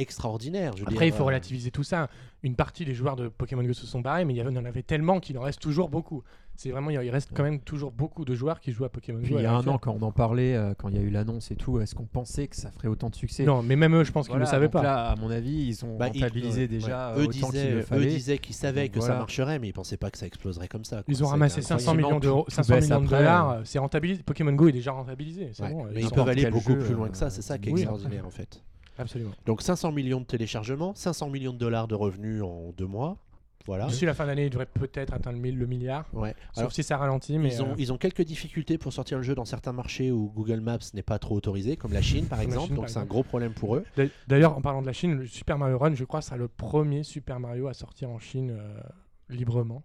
extraordinaire 0.00 0.72
je 0.76 0.84
Après, 0.86 1.08
il 1.08 1.12
faut 1.12 1.22
euh, 1.22 1.26
relativiser 1.26 1.70
tout 1.70 1.82
ça. 1.84 2.08
Une 2.42 2.56
partie 2.56 2.84
des 2.86 2.94
joueurs 2.94 3.16
de 3.16 3.28
Pokémon 3.28 3.62
Go 3.62 3.72
se 3.74 3.86
sont 3.86 4.00
barrés, 4.00 4.24
mais 4.24 4.32
il 4.34 4.38
y 4.38 4.42
en 4.42 4.64
avait 4.64 4.82
tellement 4.82 5.20
qu'il 5.20 5.36
en 5.38 5.42
reste 5.42 5.60
toujours 5.60 5.88
beaucoup. 5.90 6.22
C'est 6.56 6.70
vraiment, 6.70 6.90
il 6.90 7.10
reste 7.10 7.30
quand 7.34 7.42
même 7.42 7.60
toujours 7.60 7.90
beaucoup 7.90 8.24
de 8.24 8.34
joueurs 8.34 8.60
qui 8.60 8.72
jouent 8.72 8.84
à 8.84 8.88
Pokémon 8.90 9.20
Puis 9.22 9.32
Go. 9.32 9.38
il 9.38 9.42
y 9.42 9.46
a 9.46 9.52
un 9.52 9.66
an, 9.66 9.78
quand 9.78 9.96
on 9.98 10.02
en 10.02 10.12
parlait, 10.12 10.54
euh, 10.56 10.74
quand 10.76 10.88
il 10.88 10.96
y 10.96 10.98
a 10.98 11.02
eu 11.02 11.08
l'annonce 11.10 11.50
et 11.50 11.56
tout, 11.56 11.80
est-ce 11.80 11.94
qu'on 11.94 12.04
pensait 12.06 12.48
que 12.48 12.56
ça 12.56 12.70
ferait 12.70 12.88
autant 12.88 13.08
de 13.10 13.14
succès? 13.14 13.44
Non, 13.44 13.62
mais 13.62 13.76
même 13.76 13.94
eux, 13.94 14.04
je 14.04 14.12
pense 14.12 14.26
qu'ils 14.26 14.34
ne 14.36 14.40
Voilà, 14.40 14.50
le 14.50 14.50
savaient 14.50 14.66
donc 14.66 14.72
pas. 14.72 14.82
Là, 14.82 15.10
à 15.10 15.16
mon 15.16 15.30
avis, 15.30 15.52
ils 15.68 15.84
ont 15.84 15.96
bah, 15.96 16.06
rentabilisé 16.06 16.66
déjà 16.68 17.12
ouais. 17.14 17.20
Eux 17.20 17.22
autant 17.24 17.30
qu'il 17.32 17.42
disaient, 17.50 17.70
le 17.70 17.78
eux 17.78 17.82
fallait. 17.82 18.06
disaient 18.06 18.38
qu'ils 18.38 18.54
savaient 18.54 18.88
Donc 18.88 18.94
que 18.94 19.00
ça 19.00 19.14
marcherait, 19.16 19.58
mais 19.58 19.68
ils 19.68 19.72
pensaient 19.72 19.96
pas 19.96 20.10
que 20.10 20.18
ça 20.18 20.26
exploserait 20.26 20.68
comme 20.68 20.84
ça. 20.84 20.96
quoi. 20.96 21.04
Ils 21.08 21.22
ont 21.24 21.28
ramassé 21.28 21.58
été 21.60 21.66
500 21.68 21.90
incroyable. 21.92 22.06
millions 22.08 22.20
d'euros, 22.20 22.44
tout 22.44 22.54
500 22.54 22.74
baisse 22.74 22.84
millions 22.88 23.00
de 23.02 23.06
dollars. 23.08 23.50
euh. 23.50 23.54
euh, 23.58 23.62
C'est 23.64 23.78
rentabilisé. 23.78 24.22
Pokémon 24.22 24.52
Go 24.52 24.68
est 24.68 24.72
déjà 24.72 24.92
rentabilisé. 24.92 25.50
C'est 25.52 25.62
Ouais, 25.62 25.70
bon. 25.72 25.86
mais 25.94 26.02
ils 26.02 26.10
peuvent 26.10 26.28
aller 26.28 26.50
beaucoup 26.50 26.74
plus 26.76 26.94
loin 26.94 27.08
que 27.10 27.16
ça, 27.16 27.28
c'est 27.30 27.42
ça 27.42 27.58
qui 27.58 27.68
est 27.68 27.72
extraordinaire 27.72 28.26
en 28.26 28.30
fait. 28.30 28.62
Absolument. 29.00 29.32
Donc 29.46 29.62
500 29.62 29.92
millions 29.92 30.20
de 30.20 30.26
téléchargements, 30.26 30.94
500 30.94 31.30
millions 31.30 31.52
de 31.52 31.58
dollars 31.58 31.88
de 31.88 31.94
revenus 31.94 32.42
en 32.42 32.72
deux 32.76 32.86
mois. 32.86 33.18
Voilà. 33.66 33.86
D'ici 33.86 34.06
la 34.06 34.14
fin 34.14 34.26
d'année, 34.26 34.46
ils 34.46 34.50
devraient 34.50 34.66
peut-être 34.66 35.12
atteindre 35.12 35.38
le, 35.38 35.66
milliard. 35.66 36.06
Ouais. 36.14 36.34
Sauf 36.54 36.58
Alors, 36.58 36.72
si 36.72 36.82
ça 36.82 36.96
ralentit. 36.96 37.38
Mais 37.38 37.52
ils, 37.54 37.62
ont, 37.62 37.70
euh, 37.70 37.74
ils 37.78 37.92
ont 37.92 37.98
quelques 37.98 38.22
difficultés 38.22 38.78
pour 38.78 38.92
sortir 38.92 39.18
le 39.18 39.22
jeu 39.22 39.34
dans 39.34 39.44
certains 39.44 39.72
marchés 39.72 40.10
où 40.10 40.30
Google 40.34 40.60
Maps 40.60 40.78
n'est 40.94 41.02
pas 41.02 41.18
trop 41.18 41.36
autorisé, 41.36 41.76
comme 41.76 41.92
la 41.92 42.02
Chine 42.02 42.26
par 42.26 42.40
exemple. 42.40 42.68
Chine, 42.68 42.76
donc 42.76 42.88
c'est 42.88 42.98
un 42.98 43.04
gros 43.04 43.22
problème 43.22 43.52
pour 43.52 43.76
eux. 43.76 43.84
d'a- 43.96 44.04
D'ailleurs, 44.26 44.56
en 44.56 44.62
parlant 44.62 44.80
de 44.80 44.86
la 44.86 44.92
Chine, 44.92 45.12
le 45.14 45.26
Super 45.26 45.58
Mario 45.58 45.78
Run, 45.78 45.94
je 45.94 46.04
crois, 46.04 46.22
sera 46.22 46.36
le 46.36 46.48
premier 46.48 47.02
Super 47.02 47.38
Mario 47.38 47.68
à 47.68 47.74
sortir 47.74 48.08
en 48.10 48.18
Chine 48.18 48.50
euh, 48.50 48.80
librement. 49.28 49.82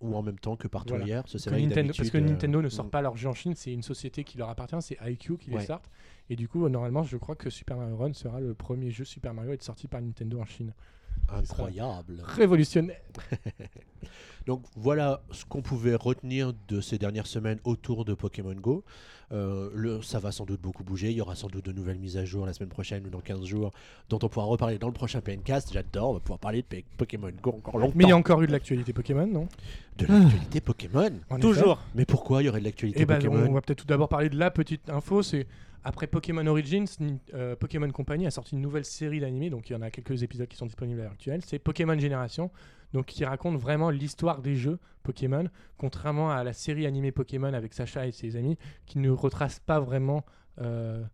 Ou 0.00 0.14
en 0.14 0.22
même 0.22 0.38
temps 0.38 0.56
que 0.56 0.68
partout 0.68 0.90
Voilà. 0.90 1.04
ailleurs. 1.04 1.24
C'est 1.26 1.42
Que 1.42 1.54
Nintendo- 1.54 1.92
parce 1.96 2.10
que 2.10 2.18
euh, 2.18 2.20
Nintendo 2.20 2.60
ne 2.60 2.68
sort 2.68 2.86
mm. 2.86 2.90
pas 2.90 3.00
leur 3.00 3.16
jeu 3.16 3.28
en 3.28 3.34
Chine, 3.34 3.54
c'est 3.54 3.72
une 3.72 3.82
société 3.82 4.24
qui 4.24 4.36
leur 4.36 4.50
appartient, 4.50 4.76
c'est 4.80 4.98
IQ 5.02 5.38
qui 5.38 5.50
les 5.50 5.60
sortent. 5.60 5.90
Et 6.28 6.36
du 6.36 6.48
coup, 6.48 6.68
normalement, 6.68 7.02
je 7.02 7.16
crois 7.16 7.34
que 7.34 7.48
Super 7.50 7.76
Mario 7.76 7.96
Run 7.96 8.12
sera 8.12 8.40
le 8.40 8.52
premier 8.52 8.90
jeu 8.90 9.04
Super 9.04 9.32
Mario 9.32 9.52
à 9.52 9.54
être 9.54 9.62
sorti 9.62 9.88
par 9.88 10.02
Nintendo 10.02 10.40
en 10.40 10.44
Chine. 10.44 10.74
Incroyable. 11.28 12.22
Révolutionnaire. 12.24 13.00
Donc 14.46 14.62
voilà 14.76 15.22
ce 15.32 15.44
qu'on 15.44 15.60
pouvait 15.60 15.96
retenir 15.96 16.52
de 16.68 16.80
ces 16.80 16.98
dernières 16.98 17.26
semaines 17.26 17.58
autour 17.64 18.04
de 18.04 18.14
Pokémon 18.14 18.54
Go. 18.54 18.84
Euh, 19.32 19.70
le, 19.74 20.02
ça 20.02 20.20
va 20.20 20.30
sans 20.30 20.44
doute 20.44 20.60
beaucoup 20.60 20.84
bouger. 20.84 21.10
Il 21.10 21.16
y 21.16 21.20
aura 21.20 21.34
sans 21.34 21.48
doute 21.48 21.64
de 21.64 21.72
nouvelles 21.72 21.98
mises 21.98 22.16
à 22.16 22.24
jour 22.24 22.46
la 22.46 22.52
semaine 22.52 22.68
prochaine 22.68 23.04
ou 23.06 23.10
dans 23.10 23.18
15 23.18 23.44
jours 23.44 23.72
dont 24.08 24.20
on 24.22 24.28
pourra 24.28 24.46
reparler 24.46 24.78
dans 24.78 24.86
le 24.86 24.92
prochain 24.92 25.20
PNcast. 25.20 25.72
J'adore, 25.72 26.10
on 26.10 26.14
va 26.14 26.20
pouvoir 26.20 26.38
parler 26.38 26.62
de 26.62 26.82
Pokémon 26.96 27.32
Go 27.42 27.54
encore 27.56 27.76
longtemps. 27.78 27.92
Mais 27.96 28.04
il 28.04 28.10
y 28.10 28.12
a 28.12 28.16
encore 28.16 28.40
eu 28.42 28.46
de 28.46 28.52
l'actualité 28.52 28.92
Pokémon, 28.92 29.26
non? 29.26 29.48
De 29.98 30.06
l'actualité 30.06 30.60
Pokémon 30.60 31.10
En 31.28 31.40
Toujours. 31.40 31.80
Mais 31.96 32.04
pourquoi 32.04 32.42
il 32.42 32.46
y 32.46 32.48
aurait 32.48 32.60
de 32.60 32.66
l'actualité 32.66 33.00
Et 33.00 33.04
ben, 33.04 33.16
Pokémon? 33.16 33.46
on 33.48 33.52
va 33.52 33.62
peut-être 33.62 33.80
tout 33.80 33.86
d'abord 33.86 34.08
parler 34.08 34.28
de 34.28 34.38
la 34.38 34.52
petite 34.52 34.88
info. 34.90 35.24
C'est 35.24 35.48
après 35.86 36.08
Pokémon 36.08 36.44
Origins, 36.48 36.84
euh, 37.34 37.54
Pokémon 37.54 37.88
Company 37.92 38.26
a 38.26 38.32
sorti 38.32 38.56
une 38.56 38.60
nouvelle 38.60 38.84
série 38.84 39.20
d'animés. 39.20 39.50
Donc 39.50 39.70
il 39.70 39.72
y 39.72 39.76
en 39.76 39.82
a 39.82 39.90
quelques 39.92 40.24
épisodes 40.24 40.48
qui 40.48 40.56
sont 40.56 40.66
disponibles 40.66 40.98
à 40.98 41.04
l'heure 41.04 41.12
actuelle. 41.12 41.42
C'est 41.46 41.60
Pokémon 41.60 41.96
Génération, 41.96 42.50
donc 42.92 43.06
qui 43.06 43.24
raconte 43.24 43.56
vraiment 43.56 43.90
l'histoire 43.90 44.42
des 44.42 44.56
jeux 44.56 44.80
Pokémon, 45.04 45.44
contrairement 45.78 46.32
à 46.32 46.42
la 46.42 46.52
série 46.52 46.86
animée 46.86 47.12
Pokémon 47.12 47.54
avec 47.54 47.72
Sacha 47.72 48.04
et 48.04 48.10
ses 48.10 48.34
amis, 48.34 48.58
qui 48.84 48.98
ne 48.98 49.10
retrace 49.10 49.60
pas 49.60 49.78
vraiment 49.78 50.24
euh, 50.60 51.04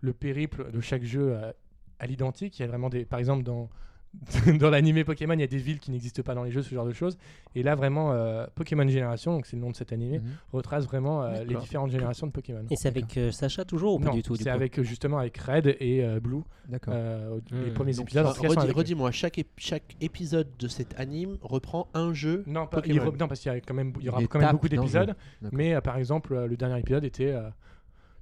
le 0.00 0.14
périple 0.14 0.70
de 0.70 0.80
chaque 0.80 1.04
jeu 1.04 1.34
euh, 1.34 1.52
à 1.98 2.06
l'identique. 2.06 2.58
Il 2.58 2.62
y 2.62 2.64
a 2.64 2.68
vraiment 2.68 2.88
des, 2.88 3.04
par 3.04 3.18
exemple 3.18 3.42
dans 3.42 3.68
dans 4.60 4.68
l'animé 4.70 5.04
Pokémon, 5.04 5.32
il 5.34 5.40
y 5.40 5.44
a 5.44 5.46
des 5.46 5.56
villes 5.56 5.78
qui 5.80 5.90
n'existent 5.90 6.22
pas 6.22 6.34
dans 6.34 6.44
les 6.44 6.50
jeux, 6.50 6.62
ce 6.62 6.74
genre 6.74 6.84
de 6.84 6.92
choses. 6.92 7.16
Et 7.54 7.62
là, 7.62 7.74
vraiment, 7.74 8.12
euh, 8.12 8.46
Pokémon 8.54 8.86
Génération, 8.86 9.32
donc 9.32 9.46
c'est 9.46 9.56
le 9.56 9.62
nom 9.62 9.70
de 9.70 9.76
cet 9.76 9.92
animé, 9.92 10.18
Mhm. 10.18 10.24
retrace 10.52 10.84
vraiment 10.84 11.22
euh, 11.22 11.44
les 11.44 11.54
différentes 11.54 11.90
générations 11.90 12.26
de 12.26 12.32
Pokémon. 12.32 12.64
Et 12.70 12.76
c'est 12.76 12.88
avec 12.88 13.16
euh, 13.16 13.30
Sacha 13.30 13.64
toujours 13.64 13.94
ou 13.94 13.98
pas 13.98 14.06
Non, 14.10 14.14
du 14.14 14.22
tout 14.22 14.36
c'est 14.36 14.50
avec 14.50 14.80
justement 14.82 15.18
avec 15.18 15.36
Red 15.38 15.76
et 15.80 16.04
euh, 16.04 16.20
Blue 16.20 16.42
D'accord. 16.68 16.92
euh, 16.96 17.40
les 17.50 17.70
Hmm. 17.70 17.74
premiers 17.74 17.92
Donc, 17.94 18.04
épisodes. 18.06 18.26
redis-. 18.26 18.70
Redis-moi, 18.72 19.10
chaque, 19.12 19.38
ép- 19.38 19.46
chaque 19.56 19.96
épisode 20.00 20.48
de 20.58 20.68
cet 20.68 20.98
anime 21.00 21.38
reprend 21.40 21.88
un 21.94 22.12
jeu. 22.12 22.44
Non, 22.46 22.66
pas, 22.66 22.76
Pokémon. 22.82 23.02
il 23.04 23.08
re- 23.10 23.18
non, 23.18 23.28
parce 23.28 23.40
qu'il 23.40 23.50
y, 23.52 23.54
a 23.54 23.60
quand 23.60 23.74
même, 23.74 23.92
il 23.98 24.04
y 24.04 24.08
aura 24.10 24.22
quand 24.26 24.38
même 24.40 24.52
beaucoup 24.52 24.68
d'épisodes. 24.68 25.14
Mais 25.52 25.74
euh, 25.74 25.80
par 25.80 25.96
exemple, 25.96 26.34
euh, 26.34 26.46
le 26.46 26.56
dernier 26.56 26.78
épisode 26.78 27.04
était 27.04 27.32
euh, 27.32 27.48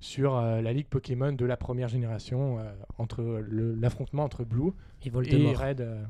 sur 0.01 0.37
euh, 0.37 0.61
la 0.63 0.73
ligue 0.73 0.87
Pokémon 0.87 1.33
de 1.33 1.45
la 1.45 1.57
première 1.59 1.89
génération, 1.89 2.59
euh, 2.59 2.63
entre 2.99 3.23
le- 3.47 3.75
l'affrontement 3.75 4.25
entre 4.25 4.45
Blue 4.45 4.73
Et 5.03 5.09
et 5.09 5.11
Voldemort. 5.11 5.59
Red 5.61 5.81
euh, 5.83 6.05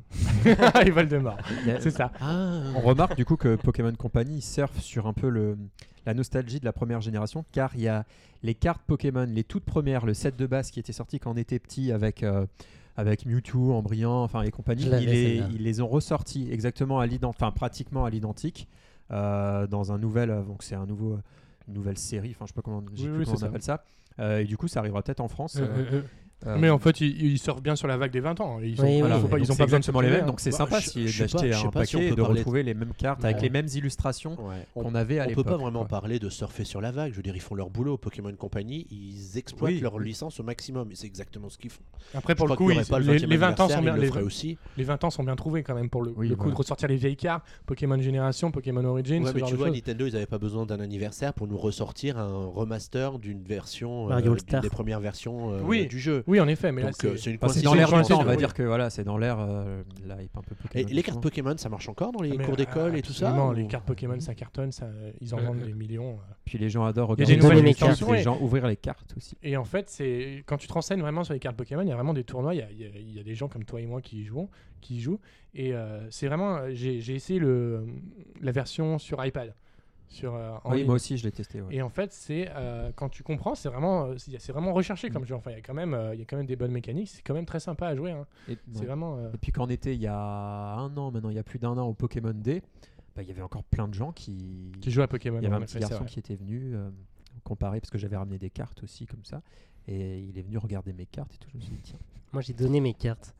et 0.86 0.90
Voldemort. 0.90 1.36
C'est 1.80 1.90
ça. 1.90 2.12
Ah 2.20 2.60
On 2.76 2.80
remarque 2.80 3.16
du 3.16 3.24
coup 3.24 3.36
que 3.36 3.56
Pokémon 3.56 3.92
Company 3.94 4.40
surfe 4.42 4.78
sur 4.80 5.06
un 5.08 5.12
peu 5.12 5.28
le, 5.28 5.58
la 6.06 6.14
nostalgie 6.14 6.60
de 6.60 6.64
la 6.64 6.72
première 6.72 7.00
génération, 7.00 7.44
car 7.52 7.72
il 7.74 7.82
y 7.82 7.88
a 7.88 8.04
les 8.42 8.54
cartes 8.54 8.82
Pokémon, 8.86 9.26
les 9.28 9.44
toutes 9.44 9.64
premières, 9.64 10.06
le 10.06 10.14
set 10.14 10.36
de 10.36 10.46
base 10.46 10.70
qui 10.70 10.78
était 10.80 10.92
sorti 10.92 11.18
quand 11.18 11.32
on 11.32 11.36
était 11.36 11.58
petit 11.58 11.90
avec, 11.90 12.22
euh, 12.22 12.46
avec 12.96 13.26
Mewtwo, 13.26 13.72
Embryon, 13.74 14.22
enfin 14.22 14.42
et 14.42 14.50
compagnie, 14.52 14.84
ils 14.84 14.90
les, 14.90 15.38
celle-là. 15.38 15.48
ils 15.52 15.62
les 15.64 15.80
ont 15.80 15.88
ressortis 15.88 16.48
exactement 16.52 17.00
à 17.00 17.06
l'identique, 17.06 17.42
enfin 17.42 17.50
pratiquement 17.50 18.04
à 18.04 18.10
l'identique, 18.10 18.68
euh, 19.10 19.66
dans 19.66 19.90
un 19.90 19.98
nouvel, 19.98 20.28
donc 20.46 20.62
c'est 20.62 20.76
un 20.76 20.86
nouveau, 20.86 21.18
nouvelle 21.68 21.98
série, 21.98 22.30
enfin 22.30 22.46
je 22.46 22.48
sais 22.50 22.54
pas 22.54 22.62
comment, 22.62 22.82
Oui, 22.92 23.08
oui, 23.08 23.24
on 23.28 23.36
ça. 23.36 23.46
appelle 23.46 23.62
ça. 23.62 23.84
Euh, 24.18 24.38
et 24.40 24.44
du 24.44 24.56
coup, 24.56 24.68
ça 24.68 24.80
arrivera 24.80 25.02
peut-être 25.02 25.20
en 25.20 25.28
France. 25.28 25.56
Euh, 25.60 26.02
euh, 26.46 26.48
euh, 26.48 26.52
euh. 26.52 26.54
euh, 26.56 26.58
Mais 26.60 26.70
en 26.70 26.78
fait, 26.78 27.00
ils, 27.00 27.22
ils 27.32 27.38
surfent 27.38 27.62
bien 27.62 27.76
sur 27.76 27.86
la 27.88 27.96
vague 27.96 28.10
des 28.10 28.20
20 28.20 28.40
ans. 28.40 28.58
Ils, 28.62 28.76
sont- 28.76 28.82
Oui, 28.82 28.88
oui, 28.94 29.00
voilà, 29.00 29.16
oui. 29.16 29.22
faut 29.22 29.28
pas- 29.28 29.36
donc 29.38 29.46
ils 29.46 29.52
ont 29.52 29.56
pas 29.56 29.64
besoin 29.66 29.80
de 29.80 30.00
les 30.06 30.10
mêmes, 30.10 30.24
hein. 30.24 30.26
donc 30.26 30.40
c'est 30.40 30.50
Bah, 30.50 30.56
sympa 30.56 30.80
si- 30.80 31.04
pas- 31.04 31.18
d'acheter 31.18 31.52
un 31.52 31.56
si 31.58 31.66
on 31.66 31.70
paquet 31.70 31.98
peut 31.98 32.04
et 32.04 32.10
de 32.16 32.22
retrouver 32.22 32.62
les 32.62 32.74
mêmes 32.74 32.92
cartes 32.96 33.24
avec 33.24 33.40
les 33.42 33.50
mêmes 33.50 33.68
illustrations 33.74 34.32
Ouais. 34.40 34.66
On, 34.74 34.82
qu'on 34.84 34.94
avait 34.94 35.18
à 35.18 35.24
on 35.24 35.28
l'époque. 35.28 35.44
peut 35.44 35.50
pas 35.50 35.56
vraiment 35.56 35.84
parler 35.84 36.18
de 36.18 36.28
surfer 36.28 36.64
sur 36.64 36.80
la 36.80 36.90
vague. 36.92 37.12
Je 37.12 37.16
veux 37.16 37.22
dire, 37.22 37.34
ils 37.36 37.40
font 37.40 37.54
leur 37.54 37.70
boulot. 37.70 37.96
Pokémon 37.98 38.32
Company, 38.34 38.86
ils 38.90 39.36
exploitent 39.38 39.72
Oui. 39.72 39.80
leur 39.80 39.98
licence 39.98 40.40
au 40.40 40.42
maximum. 40.42 40.90
Et 40.92 40.94
c'est 40.94 41.06
exactement 41.06 41.48
ce 41.48 41.58
qu'ils 41.58 41.70
font. 41.70 41.82
Après, 42.14 42.32
Je 42.34 42.36
pour 42.38 42.48
le 42.48 42.56
coup, 42.56 42.70
ils- 42.70 42.84
pas 42.84 42.98
le 42.98 43.04
les, 43.06 43.18
20e 43.18 43.28
les 43.28 43.36
20 43.36 43.60
ans 43.60 43.68
sont 43.68 43.82
bien. 43.82 43.96
Les, 43.96 44.10
aussi. 44.10 44.56
les 44.76 44.84
20 44.84 45.04
ans 45.04 45.10
sont 45.10 45.24
bien 45.24 45.36
trouvés 45.36 45.62
quand 45.62 45.74
même 45.74 45.90
pour 45.90 46.02
le, 46.02 46.12
coup 46.12 46.50
de 46.50 46.54
ressortir 46.56 46.88
les 46.88 46.96
vieilles 46.96 47.16
cartes, 47.16 47.44
Pokémon 47.66 48.00
Génération, 48.00 48.50
Pokémon 48.50 48.84
Origins, 48.84 49.22
mais 49.34 49.42
tu 49.42 49.54
vois. 49.54 49.70
Nintendo, 49.70 50.06
ils 50.06 50.16
avaient 50.16 50.26
pas 50.26 50.38
besoin 50.38 50.66
d'un 50.66 50.80
anniversaire 50.80 51.34
pour 51.34 51.46
nous 51.46 51.58
ressortir 51.58 52.18
un 52.18 52.46
remaster 52.46 53.18
d'une 53.18 53.42
version, 53.42 54.08
All-Star. 54.08 54.60
des 54.62 54.70
premières 54.70 55.00
versions 55.00 55.52
euh, 55.54 55.86
du 55.86 55.98
jeu. 55.98 56.24
Oui, 56.30 56.38
en 56.40 56.46
effet, 56.48 56.70
mais 56.70 56.84
euh, 56.84 56.90
c'est 57.16 57.36
dans 57.62 57.74
l'air 57.74 57.88
du 57.88 57.92
coïncidence, 57.92 58.08
temps, 58.08 58.20
on 58.20 58.24
va 58.24 58.30
oui. 58.32 58.36
dire 58.36 58.54
que 58.54 58.62
voilà, 58.62 58.88
c'est 58.88 59.02
dans 59.02 59.18
l'air 59.18 59.38
euh, 59.40 59.82
la 60.06 60.22
hype 60.22 60.36
un 60.36 60.42
peu 60.42 60.54
Et 60.54 60.62
Pokémon. 60.62 60.88
les 60.94 61.02
cartes 61.02 61.20
Pokémon, 61.22 61.56
ça 61.56 61.68
marche 61.68 61.88
encore 61.88 62.12
dans 62.12 62.22
les 62.22 62.36
Mais, 62.38 62.44
cours 62.44 62.56
d'école 62.56 62.94
euh, 62.94 62.98
et 62.98 63.02
tout 63.02 63.12
ça 63.12 63.32
ou- 63.34 63.52
Les 63.52 63.66
cartes 63.66 63.84
Pokémon, 63.84 64.18
ça 64.20 64.34
cartonne, 64.34 64.70
ça, 64.70 64.86
ils 65.20 65.34
en 65.34 65.38
vendent 65.38 65.58
des 65.60 65.74
millions. 65.74 66.12
euh. 66.20 66.32
Puis 66.44 66.56
les 66.58 66.70
gens 66.70 66.84
adorent 66.84 67.08
regarder 67.08 67.36
nouvelles 67.36 67.64
les 67.64 67.74
cartes, 67.74 68.00
les 68.08 68.22
gens 68.22 68.38
ouvrir 68.40 68.66
les 68.68 68.76
cartes 68.76 69.12
aussi. 69.16 69.36
Et 69.42 69.56
en 69.56 69.64
fait, 69.64 69.90
c'est 69.90 70.44
quand 70.46 70.56
tu 70.56 70.68
te 70.68 70.72
renseignes 70.72 71.00
vraiment 71.00 71.24
sur 71.24 71.34
les 71.34 71.40
cartes 71.40 71.56
Pokémon, 71.56 71.82
il 71.82 71.88
y 71.88 71.92
a 71.92 71.96
vraiment 71.96 72.14
des 72.14 72.24
tournois. 72.24 72.54
Il 72.54 72.58
y 72.58 72.62
a, 72.62 72.70
y 72.70 73.18
y 73.18 73.24
des 73.24 73.34
gens 73.34 73.48
comme 73.48 73.64
toi 73.64 73.80
et 73.80 73.86
moi 73.86 74.00
qui 74.00 74.20
y 74.20 74.24
jouent, 74.24 74.48
qui 74.80 74.96
y 74.96 75.00
jouent. 75.00 75.20
Et 75.54 75.74
euh, 75.74 76.08
c'est 76.10 76.28
vraiment, 76.28 76.60
j'ai 76.70 77.00
j'ai 77.00 77.14
essayé 77.16 77.40
le, 77.40 77.84
la 78.40 78.52
version 78.52 78.98
sur 78.98 79.24
iPad, 79.24 79.52
sur 80.10 80.34
euh, 80.34 80.56
en 80.64 80.72
Oui, 80.72 80.78
ligne. 80.78 80.86
moi 80.86 80.96
aussi 80.96 81.16
je 81.16 81.24
l'ai 81.24 81.32
testé. 81.32 81.62
ouais. 81.62 81.74
Et 81.76 81.82
en 81.82 81.88
fait, 81.88 82.12
c'est 82.12 82.48
euh, 82.50 82.90
quand 82.94 83.08
tu 83.08 83.22
comprends, 83.22 83.54
c'est 83.54 83.68
vraiment, 83.68 84.06
euh, 84.06 84.14
c'est 84.18 84.52
vraiment 84.52 84.72
recherché 84.74 85.08
Mm. 85.08 85.12
comme 85.12 85.24
jeu. 85.24 85.34
Enfin, 85.36 85.52
il 85.52 85.54
y 85.54 85.58
a 85.58 85.62
quand 85.62 85.72
même, 85.74 85.98
il 86.12 86.18
y 86.18 86.22
a 86.22 86.24
quand 86.26 86.36
même 86.36 86.46
des 86.46 86.56
bonnes 86.56 86.72
mécaniques. 86.72 87.08
C'est 87.08 87.22
quand 87.22 87.32
même 87.34 87.46
très 87.46 87.60
sympa 87.60 87.86
à 87.88 87.96
jouer. 87.96 88.10
hein. 88.10 88.26
Et, 88.48 88.58
C'est 88.72 88.80
ouais. 88.80 88.86
vraiment. 88.86 89.16
euh, 89.16 89.32
Et 89.32 89.38
puis 89.38 89.52
quand 89.52 89.64
on 89.64 89.70
était 89.70 89.94
il 89.94 90.00
y 90.02 90.06
a 90.08 90.18
un 90.18 90.94
an, 90.96 91.10
maintenant 91.10 91.30
il 91.30 91.36
y 91.36 91.38
a 91.38 91.44
plus 91.44 91.58
d'un 91.58 91.78
an 91.78 91.86
au 91.86 91.94
Pokémon 91.94 92.32
Day, 92.34 92.62
bah, 93.16 93.22
il 93.22 93.28
y 93.28 93.30
avait 93.30 93.42
encore 93.42 93.64
plein 93.64 93.88
de 93.88 93.94
gens 93.94 94.12
qui. 94.12 94.72
qui 94.80 94.90
joue 94.90 95.02
à 95.02 95.08
Pokémon. 95.08 95.38
Il 95.38 95.44
y 95.44 95.46
avait 95.46 95.56
un 95.56 95.60
petit 95.60 95.78
garçon 95.78 96.04
qui 96.04 96.18
était 96.18 96.34
venu 96.34 96.74
euh, 96.74 96.90
comparer 97.44 97.80
parce 97.80 97.90
que 97.90 97.98
j'avais 97.98 98.16
ramené 98.16 98.38
des 98.38 98.50
cartes 98.50 98.82
aussi 98.82 99.06
comme 99.06 99.24
ça. 99.24 99.42
Et 99.88 100.20
il 100.20 100.36
est 100.38 100.42
venu 100.42 100.58
regarder 100.58 100.92
mes 100.92 101.06
cartes 101.06 101.34
et 101.34 101.38
tout. 101.38 101.48
Je 101.52 101.56
me 101.56 101.62
suis 101.62 101.72
dit, 101.72 101.80
tiens. 101.82 101.98
Moi, 102.32 102.42
j'ai 102.42 102.52
donné 102.52 102.80
mes 102.80 102.94
cartes 102.94 103.34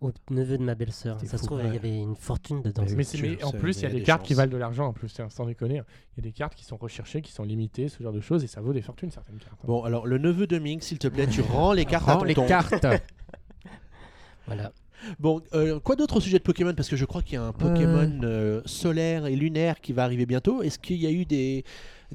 au 0.00 0.12
neveu 0.30 0.58
de 0.58 0.62
ma 0.62 0.74
belle-sœur. 0.74 1.18
Ça 1.24 1.38
se 1.38 1.44
trouve, 1.44 1.58
ouais. 1.58 1.64
il 1.68 1.74
y 1.74 1.76
avait 1.76 1.98
une 1.98 2.14
fortune 2.16 2.62
dedans. 2.62 2.82
Mais 2.82 3.42
en 3.44 3.50
plus, 3.52 3.78
il 3.78 3.82
y 3.82 3.86
a 3.86 3.90
des 3.90 3.96
des 3.98 4.02
cartes 4.02 4.24
qui 4.24 4.34
valent 4.34 4.52
de 4.52 4.56
l'argent 4.56 4.86
en 4.86 4.92
plus, 4.92 5.18
hein, 5.20 5.28
sans 5.30 5.46
déconner. 5.46 5.82
Il 6.16 6.18
y 6.18 6.20
a 6.20 6.22
des 6.22 6.32
cartes 6.32 6.54
qui 6.54 6.64
sont 6.64 6.76
recherchées, 6.76 7.20
qui 7.22 7.32
sont 7.32 7.42
limitées, 7.44 7.88
ce 7.88 8.02
genre 8.02 8.12
de 8.12 8.20
choses, 8.20 8.44
et 8.44 8.46
ça 8.46 8.60
vaut 8.60 8.72
des 8.72 8.82
fortunes 8.82 9.10
certaines 9.10 9.38
cartes. 9.38 9.54
hein. 9.60 9.66
Bon, 9.66 9.82
alors 9.82 10.06
le 10.06 10.18
neveu 10.18 10.46
de 10.46 10.58
Ming, 10.58 10.80
s'il 10.80 10.98
te 10.98 11.08
plaît, 11.08 11.26
tu 11.26 11.40
rends 11.40 11.72
les 11.72 11.84
cartes 11.84 12.08
à 12.08 12.24
les 12.24 12.34
cartes 12.34 12.86
Voilà. 14.46 14.72
Bon, 15.20 15.40
euh, 15.54 15.78
quoi 15.78 15.94
d'autre 15.94 16.16
au 16.16 16.20
sujet 16.20 16.38
de 16.38 16.42
Pokémon? 16.42 16.74
Parce 16.74 16.88
que 16.88 16.96
je 16.96 17.04
crois 17.04 17.22
qu'il 17.22 17.34
y 17.34 17.36
a 17.36 17.42
un 17.44 17.52
Pokémon 17.52 18.20
euh, 18.24 18.62
solaire 18.66 19.26
et 19.26 19.36
lunaire 19.36 19.80
qui 19.80 19.92
va 19.92 20.04
arriver 20.04 20.26
bientôt. 20.26 20.62
Est-ce 20.62 20.78
qu'il 20.78 20.96
y 20.96 21.06
a 21.06 21.10
eu 21.12 21.24
des, 21.24 21.64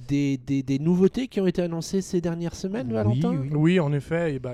des, 0.08 0.38
des, 0.38 0.64
des 0.64 0.80
nouveautés 0.80 1.28
qui 1.28 1.40
ont 1.40 1.48
été 1.48 1.62
annoncées 1.62 2.02
ces 2.02 2.20
dernières 2.22 2.56
semaines, 2.56 2.88
Oui, 2.88 2.94
Valentin? 2.94 3.36
oui. 3.36 3.50
Oui, 3.54 3.80
en 3.80 3.94
effet. 3.94 4.36
Et 4.36 4.40
bah, 4.40 4.54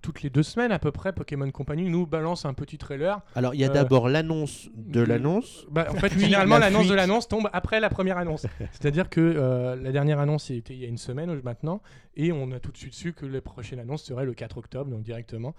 toutes 0.00 0.22
les 0.22 0.30
deux 0.30 0.42
semaines 0.42 0.72
à 0.72 0.78
peu 0.78 0.92
près, 0.92 1.12
Pokémon 1.12 1.50
Company 1.50 1.88
nous 1.88 2.06
balance 2.06 2.44
un 2.44 2.54
petit 2.54 2.78
trailer. 2.78 3.20
Alors, 3.34 3.54
il 3.54 3.60
y 3.60 3.64
a 3.64 3.70
Euh, 3.70 3.72
d'abord 3.72 4.08
l'annonce 4.08 4.68
de 4.74 5.00
l'annonce. 5.00 5.66
Bah, 5.70 5.86
en 5.90 5.94
fait, 5.98 6.08
Puis 6.10 6.20
généralement, 6.20 6.58
la 6.58 6.70
l'annonce 6.70 6.88
de 6.88 6.94
l'annonce 6.94 7.28
tombe 7.28 7.48
après 7.52 7.80
la 7.80 7.90
première 7.90 8.18
annonce. 8.18 8.46
C'est-à-dire 8.72 9.08
que 9.08 9.20
euh, 9.20 9.76
la 9.76 9.92
dernière 9.92 10.18
annonce 10.18 10.50
était 10.50 10.74
il 10.74 10.80
y 10.80 10.84
a 10.84 10.88
une 10.88 10.98
semaine 10.98 11.40
maintenant, 11.42 11.82
et 12.16 12.32
on 12.32 12.50
a 12.52 12.60
tout 12.60 12.72
de 12.72 12.76
suite 12.76 12.94
su 12.94 13.12
que 13.12 13.26
la 13.26 13.40
prochaine 13.40 13.78
annonce 13.78 14.02
serait 14.04 14.24
le 14.24 14.34
4 14.34 14.58
octobre, 14.58 14.90
donc 14.90 15.02
directement. 15.02 15.54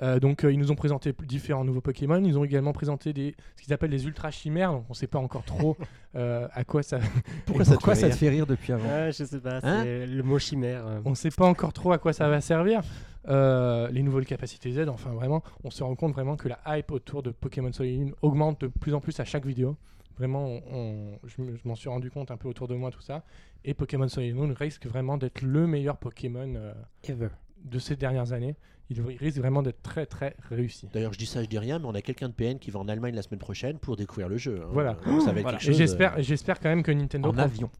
Euh, 0.00 0.20
donc 0.20 0.44
euh, 0.44 0.52
ils 0.52 0.58
nous 0.58 0.70
ont 0.70 0.76
présenté 0.76 1.12
différents 1.26 1.64
nouveaux 1.64 1.80
Pokémon. 1.80 2.22
Ils 2.24 2.38
ont 2.38 2.44
également 2.44 2.72
présenté 2.72 3.12
des, 3.12 3.34
ce 3.56 3.62
qu'ils 3.62 3.72
appellent 3.72 3.90
des 3.90 4.06
ultra 4.06 4.30
chimères. 4.30 4.72
Donc 4.72 4.84
on 4.88 4.92
ne 4.92 4.96
sait 4.96 5.06
pas 5.08 5.18
encore 5.18 5.44
trop 5.44 5.76
euh, 6.16 6.46
à 6.52 6.64
quoi 6.64 6.82
ça. 6.82 6.98
Pourquoi 7.46 7.64
ça 7.64 7.72
te 7.72 7.76
Pourquoi 7.76 7.94
fait 7.94 8.00
ça 8.02 8.06
te 8.08 8.12
rire 8.12 8.18
fait 8.18 8.28
rire 8.28 8.46
depuis 8.46 8.72
avant 8.72 8.88
Ah, 8.90 9.10
je 9.10 9.24
sais 9.24 9.40
pas, 9.40 9.58
Hein 9.62 9.82
c'est 9.82 10.06
le 10.06 10.22
mot 10.22 10.38
chimère. 10.38 10.86
euh. 10.86 11.00
On 11.04 11.10
ne 11.10 11.14
sait 11.14 11.30
pas 11.30 11.46
encore 11.46 11.72
trop 11.72 11.92
à 11.92 11.98
quoi 11.98 12.12
ça 12.12 12.28
va 12.28 12.40
servir. 12.40 12.80
Euh, 13.28 13.88
les 13.90 14.02
nouvelles 14.02 14.24
capacités 14.24 14.70
Z, 14.72 14.88
enfin 14.88 15.10
vraiment, 15.10 15.42
on 15.64 15.70
se 15.70 15.82
rend 15.82 15.94
compte 15.96 16.12
vraiment 16.14 16.36
que 16.36 16.48
la 16.48 16.58
hype 16.78 16.90
autour 16.92 17.22
de 17.22 17.30
Pokémon 17.30 17.70
Soleil 17.72 18.12
augmente 18.22 18.62
de 18.62 18.66
plus 18.68 18.94
en 18.94 19.00
plus 19.00 19.18
à 19.20 19.24
chaque 19.24 19.44
vidéo. 19.44 19.76
Vraiment, 20.16 20.46
on- 20.46 20.62
on- 20.72 21.18
je, 21.26 21.42
me- 21.42 21.54
je 21.56 21.60
m'en 21.68 21.74
suis 21.74 21.88
rendu 21.90 22.10
compte 22.10 22.30
un 22.30 22.36
peu 22.36 22.48
autour 22.48 22.68
de 22.68 22.74
moi, 22.74 22.90
tout 22.90 23.02
ça. 23.02 23.22
Et 23.64 23.74
Pokémon 23.74 24.08
Soleil 24.08 24.32
Lune 24.32 24.52
risque 24.52 24.86
vraiment 24.86 25.18
d'être 25.18 25.42
le 25.42 25.66
meilleur 25.66 25.96
Pokémon 25.98 26.54
euh, 26.56 26.72
Ever. 27.04 27.28
de 27.64 27.78
ces 27.78 27.96
dernières 27.96 28.32
années. 28.32 28.56
Il, 28.90 29.02
risque 29.02 29.36
vraiment 29.38 29.62
d'être 29.62 29.82
très 29.82 30.06
très 30.06 30.34
réussi. 30.48 30.88
D'ailleurs, 30.92 31.12
je 31.12 31.18
dis 31.18 31.26
ça, 31.26 31.42
je 31.42 31.48
dis 31.48 31.58
rien, 31.58 31.78
mais 31.78 31.84
on 31.86 31.94
a 31.94 32.00
quelqu'un 32.02 32.28
de 32.28 32.32
PN 32.34 32.58
qui 32.58 32.70
va 32.70 32.80
en 32.80 32.88
Allemagne 32.88 33.14
la 33.14 33.20
semaine 33.22 33.38
prochaine 33.38 33.78
pour 33.78 33.96
découvrir 33.96 34.28
le 34.28 34.38
jeu. 34.38 34.60
hein. 34.62 34.68
Voilà. 34.72 34.94
Donc, 35.06 35.20
ça 35.20 35.32
va 35.32 35.38
être 35.38 35.42
Voilà. 35.42 35.58
quelque 35.58 35.62
Et 35.68 35.72
chose. 35.72 35.76
j'espère, 35.78 36.14
euh, 36.16 36.22
j'espère 36.22 36.58
quand 36.58 36.70
même 36.70 36.82
que 36.82 36.90
Nintendo 36.92 37.28
En 37.28 37.36
avion. 37.38 37.70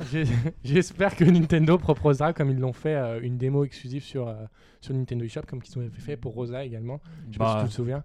J'espère 0.64 1.14
que 1.16 1.24
Nintendo 1.24 1.76
proposera, 1.78 2.32
comme 2.32 2.50
ils 2.50 2.58
l'ont 2.58 2.72
fait, 2.72 2.94
euh, 2.94 3.20
une 3.22 3.36
démo 3.36 3.64
exclusive 3.64 4.02
sur, 4.02 4.28
euh, 4.28 4.34
sur 4.80 4.94
Nintendo 4.94 5.24
eShop, 5.24 5.42
comme 5.46 5.60
qu'ils 5.62 5.78
ont 5.78 5.88
fait 5.98 6.16
pour 6.16 6.32
Rosa 6.34 6.64
également. 6.64 7.00
Je 7.28 7.32
sais 7.34 7.38
pas 7.38 7.44
Bah, 7.44 7.58
si 7.60 7.64
tu 7.66 7.70
te 7.70 7.74
souviens. 7.74 8.02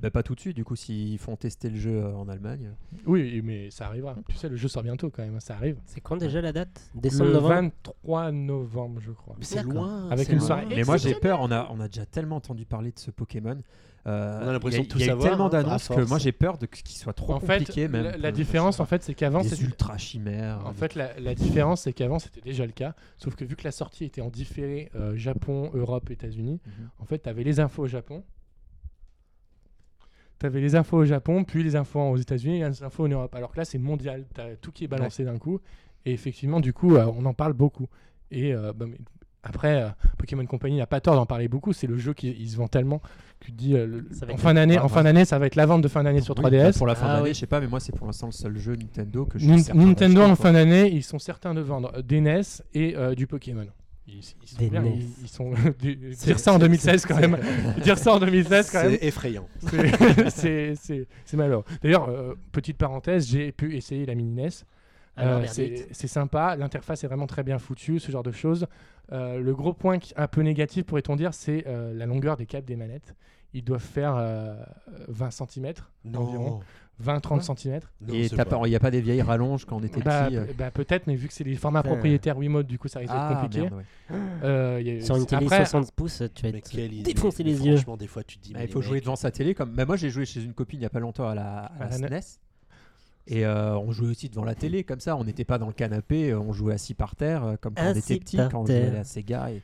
Bah, 0.00 0.10
pas 0.10 0.22
tout 0.22 0.34
de 0.34 0.40
suite, 0.40 0.56
du 0.56 0.64
coup, 0.64 0.76
s'ils 0.76 1.18
font 1.18 1.36
tester 1.36 1.70
le 1.70 1.76
jeu 1.78 2.02
euh, 2.04 2.14
en 2.14 2.28
Allemagne. 2.28 2.70
Oui, 3.06 3.40
mais 3.42 3.70
ça 3.70 3.86
arrivera. 3.86 4.14
Tu 4.28 4.36
sais, 4.36 4.48
le 4.48 4.56
jeu 4.56 4.68
sort 4.68 4.82
bientôt 4.82 5.10
quand 5.10 5.22
même, 5.22 5.36
hein, 5.36 5.40
ça 5.40 5.54
arrive. 5.54 5.76
C'est 5.86 6.00
quand 6.00 6.16
déjà 6.16 6.40
la 6.40 6.52
date? 6.52 6.90
Décembre, 6.94 7.24
le 7.26 7.32
novembre? 7.34 7.54
23 7.54 8.32
novembre, 8.32 9.00
je 9.00 9.12
crois. 9.12 9.36
Mais 9.38 9.44
c'est 9.44 9.62
loin. 9.62 10.08
Avec 10.10 10.28
une 10.28 10.38
loin. 10.38 10.46
soirée 10.46 10.66
Mais 10.68 10.82
moi 10.84 10.96
j'ai 10.96 11.14
peur, 11.14 11.40
on 11.40 11.50
a, 11.50 11.68
on 11.70 11.80
a 11.80 11.86
déjà 11.88 12.04
tellement 12.06 12.36
entendu 12.36 12.64
parler 12.66 12.90
de 12.92 12.98
ce 12.98 13.10
Pokémon. 13.10 13.58
Euh, 14.06 14.40
On 14.44 14.48
a 14.48 14.52
l'impression 14.52 14.82
il 14.82 14.84
y 14.84 14.88
de 14.88 14.92
tout 14.92 14.98
il 14.98 15.00
y 15.00 15.04
a 15.04 15.12
savoir, 15.12 15.28
tellement 15.30 15.46
hein, 15.46 15.48
d'annonces 15.48 15.88
que 15.88 16.06
moi 16.06 16.18
j'ai 16.18 16.32
peur 16.32 16.58
de 16.58 16.66
qu'il 16.66 16.98
soit 16.98 17.14
trop 17.14 17.32
en 17.32 17.40
fait, 17.40 17.60
compliqué 17.60 17.88
même. 17.88 18.04
la, 18.04 18.18
la 18.18 18.32
différence, 18.32 18.78
en 18.80 18.84
fait, 18.84 19.02
c'est 19.02 19.14
qu'avant, 19.14 19.40
des 19.40 19.48
c'était- 19.48 19.62
ultra 19.64 19.96
chimères. 19.96 20.60
En 20.66 20.74
fait, 20.74 20.94
la, 20.94 21.18
la 21.18 21.34
différence, 21.34 21.82
c'est 21.82 21.94
qu'avant, 21.94 22.18
c'était 22.18 22.42
déjà 22.42 22.66
le 22.66 22.72
cas. 22.72 22.94
Sauf 23.16 23.34
que 23.34 23.46
vu 23.46 23.56
que 23.56 23.64
la 23.64 23.72
sortie 23.72 24.04
était 24.04 24.20
en 24.20 24.28
différé 24.28 24.90
euh, 24.94 25.16
Japon, 25.16 25.70
Europe, 25.72 26.10
États-Unis, 26.10 26.60
Mhm. 26.66 26.88
en 26.98 27.04
fait, 27.06 27.20
tu 27.20 27.28
avais 27.30 27.44
les 27.44 27.60
infos 27.60 27.84
au 27.84 27.86
Japon. 27.88 28.22
Tu 30.44 30.48
avais 30.48 30.60
les 30.60 30.76
infos 30.76 30.98
au 30.98 31.04
Japon, 31.06 31.42
puis 31.42 31.62
les 31.62 31.74
infos 31.74 32.00
aux 32.02 32.18
États-Unis 32.18 32.60
et 32.60 32.68
les 32.68 32.82
infos 32.82 33.06
en 33.06 33.08
Europe. 33.08 33.34
Alors 33.34 33.50
que 33.50 33.56
là, 33.56 33.64
c'est 33.64 33.78
mondial. 33.78 34.26
Tu 34.34 34.40
as 34.42 34.56
tout 34.60 34.72
qui 34.72 34.84
est 34.84 34.88
balancé 34.88 35.24
d'un 35.24 35.38
coup. 35.38 35.58
Et 36.04 36.12
effectivement, 36.12 36.60
du 36.60 36.74
coup, 36.74 36.96
euh, 36.96 37.06
on 37.18 37.24
en 37.24 37.32
parle 37.32 37.54
beaucoup. 37.54 37.86
Et 38.30 38.52
euh, 38.54 38.74
bah, 38.76 38.84
mais 38.86 38.98
après, 39.42 39.82
euh, 39.82 39.88
Pokémon 40.18 40.44
Company 40.44 40.76
n'a 40.76 40.86
pas 40.86 41.00
tort 41.00 41.14
d'en 41.14 41.24
parler 41.24 41.48
beaucoup. 41.48 41.72
C'est 41.72 41.86
le 41.86 41.96
jeu 41.96 42.12
qui 42.12 42.28
il 42.38 42.46
se 42.50 42.56
vend 42.58 42.68
tellement 42.68 42.98
que 43.40 43.46
tu 43.46 43.52
te 43.52 43.56
dis 43.56 43.74
euh, 43.74 43.86
le- 43.86 44.32
en 44.32 44.36
fin 44.36 44.52
d'année, 44.52 44.78
en 44.78 44.88
fin 44.88 45.02
d'année, 45.02 45.24
ça 45.24 45.38
va 45.38 45.46
être 45.46 45.56
la 45.56 45.64
vente 45.64 45.80
de 45.80 45.88
fin 45.88 46.02
d'année 46.02 46.20
sur 46.20 46.34
Oui, 46.36 46.44
3DS. 46.44 46.62
bah, 46.72 46.72
Pour 46.76 46.86
la 46.86 46.94
fin 46.94 47.06
Ah 47.08 47.12
d'année, 47.16 47.28
oui. 47.28 47.34
je 47.34 47.38
sais 47.40 47.46
pas, 47.46 47.60
mais 47.60 47.66
moi 47.68 47.80
c'est 47.80 47.96
pour 47.96 48.06
l'instant 48.06 48.26
le 48.26 48.32
seul 48.32 48.56
jeu 48.58 48.76
Nintendo 48.76 49.24
que 49.24 49.38
je 49.38 49.46
certain 49.56 49.74
Nintendo 49.82 50.20
en 50.22 50.36
fin 50.36 50.52
d'année, 50.52 50.90
ils 50.92 51.02
sont 51.02 51.18
certains 51.18 51.54
de 51.54 51.60
vendre 51.62 52.02
des 52.02 52.20
NES 52.20 52.42
et 52.74 52.96
euh, 52.96 53.14
du 53.14 53.26
Pokémon. 53.26 53.66
Ils, 54.06 54.16
ils 54.18 54.22
sont 54.48 54.58
Des 54.58 54.68
bien, 54.70 54.82
NES. 54.82 54.92
ils, 54.96 55.06
ils 55.22 55.28
sont 55.28 55.50
du- 55.80 56.12
C'est- 56.14 56.26
dire 56.26 56.38
ça 56.38 56.52
en 56.52 56.54
c'est- 56.56 56.60
2016 56.60 57.06
quand 57.06 57.16
c'est- 57.16 57.26
même. 57.28 57.40
dire 57.82 57.98
ça 57.98 58.12
en 58.14 58.18
2016 58.20 58.70
quand 58.70 58.82
même. 58.82 58.98
C'est 59.00 59.06
effrayant. 59.06 59.48
c'est- 60.28 61.06
malheureux. 61.34 61.64
D'ailleurs, 61.82 62.08
euh, 62.08 62.34
petite 62.52 62.76
parenthèse, 62.76 63.26
j'ai 63.28 63.52
pu 63.52 63.74
essayer 63.76 64.06
la 64.06 64.14
mini 64.14 64.30
NES. 64.32 64.48
Alors, 65.16 65.40
Euh, 65.42 65.44
c'est 65.46 65.86
c'est 65.92 66.08
sympa, 66.08 66.56
l'interface 66.56 67.04
est 67.04 67.06
vraiment 67.06 67.26
très 67.28 67.44
bien 67.44 67.58
foutue, 67.58 68.00
ce 68.00 68.10
genre 68.10 68.24
de 68.24 68.32
choses. 68.32 68.66
Euh, 69.12 69.38
le 69.40 69.54
gros 69.54 69.72
point 69.72 69.98
qui- 69.98 70.12
un 70.16 70.26
peu 70.26 70.40
négatif, 70.42 70.84
pourrait-on 70.84 71.14
dire, 71.16 71.32
c'est 71.34 71.64
euh, 71.66 71.94
la 71.94 72.06
longueur 72.06 72.36
des 72.36 72.46
câbles 72.46 72.66
des 72.66 72.76
manettes. 72.76 73.14
Ils 73.52 73.62
doivent 73.62 73.80
faire 73.80 74.16
euh, 74.18 74.56
20 75.08 75.30
cm, 75.30 75.72
environ. 76.14 76.60
20-30 77.02 77.56
cm. 77.58 77.80
Non, 78.00 78.14
Et 78.14 78.26
il 78.26 78.68
n'y 78.68 78.76
a 78.76 78.80
pas 78.80 78.90
des 78.90 79.00
vieilles 79.00 79.22
rallonges 79.22 79.64
quand 79.64 79.76
on 79.76 79.82
était 79.82 80.00
Bah, 80.00 80.26
petit. 80.26 80.36
euh. 80.36 80.46
bah, 80.56 80.70
peut-être, 80.70 81.06
mais 81.06 81.16
vu 81.16 81.26
que 81.28 81.34
c'est 81.34 81.42
les 81.44 81.56
formats 81.56 81.82
propriétaires 81.82 82.38
Wiimote, 82.38 82.66
du 82.66 82.78
coup 82.78 82.88
ça 82.88 83.00
risque 83.00 83.12
d'être 83.12 83.20
Ah 83.22 83.38
compliqué. 83.42 83.62
merde, 83.62 83.74
ouais. 83.74 83.84
Euh, 84.44 84.80
y 84.82 84.90
a- 84.90 85.00
Sur 85.04 85.16
une 85.16 85.26
télé 85.26 85.46
après, 85.46 85.58
60 85.66 85.90
pouces, 85.92 86.22
tu 86.34 86.42
vas 86.42 86.48
être 86.50 87.02
défoncer 87.02 87.42
Mais 87.42 87.50
les 87.50 87.66
yeux. 87.66 87.76
Franchement, 87.76 87.96
des 87.96 88.06
fois, 88.06 88.22
tu 88.22 88.38
te 88.38 88.44
dis. 88.44 88.52
Bah, 88.52 88.60
mais 88.60 88.66
il 88.66 88.70
faut 88.70 88.82
jouer 88.82 88.94
mecs, 88.94 89.04
devant 89.04 89.16
sa 89.16 89.30
télé. 89.30 89.54
Comme... 89.54 89.70
Bah, 89.72 89.86
moi 89.86 89.96
j'ai 89.96 90.10
joué 90.10 90.24
chez 90.24 90.42
une 90.42 90.52
copine 90.54 90.78
il 90.78 90.82
n'y 90.82 90.86
a 90.86 90.90
pas 90.90 91.00
longtemps 91.00 91.28
à 91.28 91.34
la, 91.34 91.72
à. 91.80 91.90
SNES. 91.90 92.38
Et 93.26 93.46
euh, 93.46 93.76
on 93.78 93.90
jouait 93.90 94.08
aussi 94.10 94.28
devant 94.28 94.44
la 94.44 94.54
télé 94.54 94.84
comme 94.84 95.00
ça. 95.00 95.16
On 95.16 95.24
n'était 95.24 95.44
pas 95.44 95.56
dans 95.58 95.66
le 95.68 95.72
canapé, 95.72 96.30
euh, 96.30 96.38
on 96.38 96.52
jouait 96.52 96.74
assis 96.74 96.92
par 96.94 97.16
terre 97.16 97.56
comme 97.60 97.74
quand 97.74 97.82
on 97.86 97.94
était 97.94 98.18
petit, 98.18 98.36
quand 98.36 98.60
on 98.62 98.66
jouait 98.66 98.88
à 98.88 98.92
la 98.92 99.04
Sega. 99.04 99.50
Et... 99.50 99.62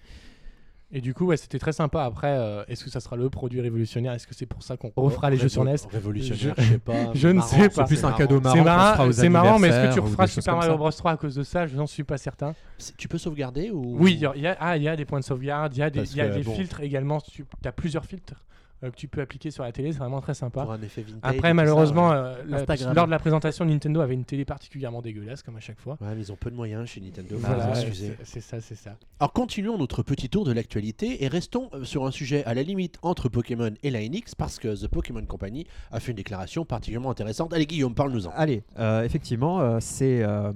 Et 0.92 1.00
du 1.00 1.14
coup, 1.14 1.26
ouais, 1.26 1.37
c'était 1.37 1.61
très 1.61 1.72
sympa. 1.72 2.03
Après, 2.03 2.37
euh, 2.37 2.64
est-ce 2.66 2.83
que 2.83 2.90
ça 2.90 2.98
sera 2.98 3.14
le 3.16 3.31
produit 3.31 3.61
révolutionnaire? 3.61 4.12
Est-ce 4.12 4.26
que 4.26 4.35
c'est 4.35 4.46
pour 4.46 4.64
ça 4.64 4.76
qu'on 4.76 4.90
refera 4.96 5.31
les 5.31 5.37
jeux 5.37 5.48
sur 5.48 5.64
NES 5.64 5.76
Révolutionnaire, 5.92 6.55
Je- 6.59 6.62
je 6.64 6.68
sais 6.72 6.79
pas. 6.79 6.92
je 7.14 7.29
ne 7.29 7.40
sais 7.40 7.68
pas. 7.68 7.87
C'est 7.87 7.94
plus 7.94 7.98
un 8.05 8.09
marrant. 8.09 8.18
cadeau 8.18 8.40
marrant. 8.40 8.57
C'est 8.57 8.64
marrant, 8.64 9.07
aux 9.07 9.12
c'est 9.12 9.29
marrant, 9.29 9.59
mais 9.61 9.68
est-ce 9.68 9.88
que 9.88 9.94
tu 9.94 10.00
referas 10.00 10.26
Super 10.26 10.57
Mario 10.57 10.76
Bros 10.76 10.90
3 10.90 11.12
à 11.12 11.16
cause 11.16 11.37
de 11.37 11.44
ça? 11.44 11.66
Je 11.68 11.76
n'en 11.76 11.87
suis 11.87 12.03
pas 12.05 12.18
certain. 12.18 12.55
Tu 12.96 13.07
peux 13.07 13.18
sauvegarder 13.18 13.70
ou 13.70 13.96
Oui, 14.00 14.14
il 14.14 14.40
y 14.40 14.46
a, 14.48 14.57
ah, 14.59 14.76
il 14.76 14.83
y 14.83 14.88
a 14.88 14.96
des 14.96 15.05
points 15.05 15.20
de 15.20 15.24
sauvegarde, 15.24 15.76
il 15.76 15.81
y 15.81 15.83
a 15.83 15.90
des, 15.90 16.00
Parce 16.00 16.12
il 16.12 16.16
y 16.18 16.20
a 16.22 16.29
que, 16.29 16.35
des 16.35 16.42
bon. 16.42 16.55
filtres 16.55 16.81
également. 16.81 17.20
Tu 17.20 17.44
as 17.64 17.72
plusieurs 17.72 18.05
filtres 18.05 18.35
que 18.82 18.96
tu 18.96 19.08
peux 19.08 19.20
appliquer 19.20 19.50
sur 19.50 19.62
la 19.62 19.72
télé, 19.72 19.92
c'est 19.92 19.98
vraiment 19.98 20.20
très 20.22 20.32
sympa. 20.32 20.62
pour 20.62 20.72
un 20.72 20.80
effet 20.80 21.02
vintage. 21.02 21.32
et 21.34 21.36
Après, 21.36 21.48
ça, 21.48 21.54
malheureusement, 21.54 22.08
ouais. 22.10 22.16
euh, 22.16 22.44
la- 22.46 22.92
lors 22.94 23.04
de 23.06 23.10
la 23.10 23.18
présentation, 23.18 23.64
Nintendo 23.66 24.00
avait 24.00 24.14
une 24.14 24.24
télé 24.24 24.44
particulièrement 24.46 25.02
dégueulasse, 25.02 25.42
comme 25.42 25.56
à 25.56 25.60
chaque 25.60 25.78
fois. 25.78 25.98
Ouais, 26.00 26.14
mais 26.14 26.20
ils 26.22 26.32
ont 26.32 26.36
peu 26.36 26.50
de 26.50 26.56
moyens 26.56 26.88
chez 26.88 27.00
Nintendo. 27.02 27.36
Voilà, 27.38 27.70
excuser. 27.70 28.16
c'est 28.24 28.40
ça, 28.40 28.60
c'est 28.62 28.74
ça. 28.74 28.96
Alors 29.18 29.32
continuons 29.34 29.76
notre 29.76 30.02
petit 30.02 30.28
tour 30.30 30.44
de 30.46 30.52
l'actualité 30.52 31.22
et 31.24 31.28
restons 31.28 31.68
euh, 31.74 31.84
sur 31.84 32.06
un 32.06 32.10
sujet 32.10 32.42
à 32.44 32.54
la 32.54 32.62
limite 32.62 32.98
entre 33.02 33.28
Pokémon 33.28 33.70
et 33.82 33.90
la 33.90 34.00
NX 34.00 34.34
parce 34.38 34.58
que 34.58 34.74
The 34.74 34.88
Pokémon 34.88 35.26
Company 35.26 35.66
a 35.90 36.00
fait 36.00 36.12
une 36.12 36.16
déclaration 36.16 36.64
particulièrement 36.64 37.10
intéressante. 37.10 37.52
Allez 37.52 37.66
Guillaume, 37.66 37.94
parle-nous-en. 37.94 38.30
Allez, 38.34 38.62
euh, 38.78 39.02
effectivement, 39.02 39.60
euh, 39.60 39.78
c'est. 39.80 40.22
euh, 40.22 40.52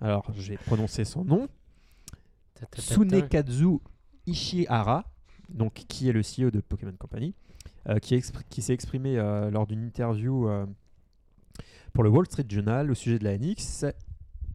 alors, 0.00 0.24
je 0.36 0.50
vais 0.52 0.58
prononcer 0.58 1.04
son 1.04 1.24
nom. 1.24 1.48
Tsunekazu 2.76 3.78
Ishihara, 4.26 5.04
donc, 5.52 5.74
qui 5.88 6.08
est 6.08 6.12
le 6.12 6.20
CEO 6.20 6.50
de 6.50 6.60
Pokémon 6.60 6.94
Company, 6.98 7.34
euh, 7.88 7.98
qui, 7.98 8.20
s'est 8.62 8.72
exprimé 8.72 9.18
euh, 9.18 9.50
lors 9.50 9.66
d'une 9.66 9.84
interview 9.84 10.48
euh, 10.48 10.66
pour 11.92 12.04
le 12.04 12.10
Wall 12.10 12.26
Street 12.26 12.46
Journal 12.48 12.90
au 12.90 12.94
sujet 12.94 13.18
de 13.18 13.24
la 13.24 13.36
NX, 13.36 13.86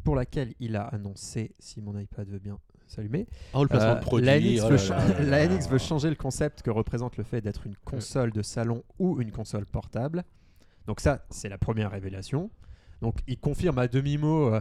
pour 0.04 0.16
laquelle 0.16 0.54
il 0.60 0.76
a 0.76 0.84
annoncé, 0.84 1.54
si 1.60 1.82
mon 1.82 1.98
iPad 1.98 2.28
veut 2.30 2.40
bien 2.40 2.58
s'allumer, 2.88 3.28
Oh, 3.54 3.66
produit. 3.68 4.26
la, 4.26 4.40
NX 4.40 4.62
oh 4.64 5.70
veut 5.70 5.78
changer 5.78 6.10
le 6.10 6.16
concept 6.16 6.62
que 6.62 6.70
représente 6.70 7.18
le 7.18 7.24
fait 7.24 7.42
d'être 7.42 7.68
une 7.68 7.76
console 7.76 8.32
de 8.32 8.42
salon 8.42 8.84
ou 8.98 9.22
une 9.22 9.32
console 9.32 9.66
portable. 9.66 10.24
Donc 10.86 11.02
ça, 11.02 11.26
c'est 11.30 11.50
la 11.50 11.58
première 11.58 11.92
révélation. 11.92 12.50
Donc 13.02 13.20
il 13.28 13.38
confirme 13.38 13.78
à 13.78 13.88
demi-mot 13.88 14.54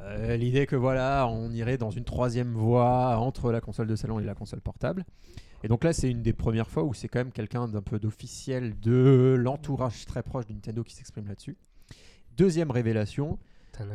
euh, 0.00 0.36
l'idée 0.36 0.66
que 0.66 0.76
voilà, 0.76 1.26
on 1.28 1.50
irait 1.50 1.78
dans 1.78 1.90
une 1.90 2.04
troisième 2.04 2.52
voie 2.52 3.16
entre 3.18 3.52
la 3.52 3.60
console 3.60 3.86
de 3.86 3.96
salon 3.96 4.20
et 4.20 4.24
la 4.24 4.34
console 4.34 4.60
portable. 4.60 5.04
Et 5.62 5.68
donc 5.68 5.84
là, 5.84 5.92
c'est 5.92 6.10
une 6.10 6.22
des 6.22 6.32
premières 6.32 6.68
fois 6.70 6.84
où 6.84 6.94
c'est 6.94 7.08
quand 7.08 7.18
même 7.20 7.32
quelqu'un 7.32 7.68
d'un 7.68 7.82
peu 7.82 7.98
d'officiel 7.98 8.78
de 8.80 9.36
l'entourage 9.38 10.06
très 10.06 10.22
proche 10.22 10.46
de 10.46 10.52
Nintendo 10.54 10.82
qui 10.82 10.94
s'exprime 10.94 11.26
là-dessus. 11.28 11.56
Deuxième 12.36 12.70
révélation, 12.70 13.38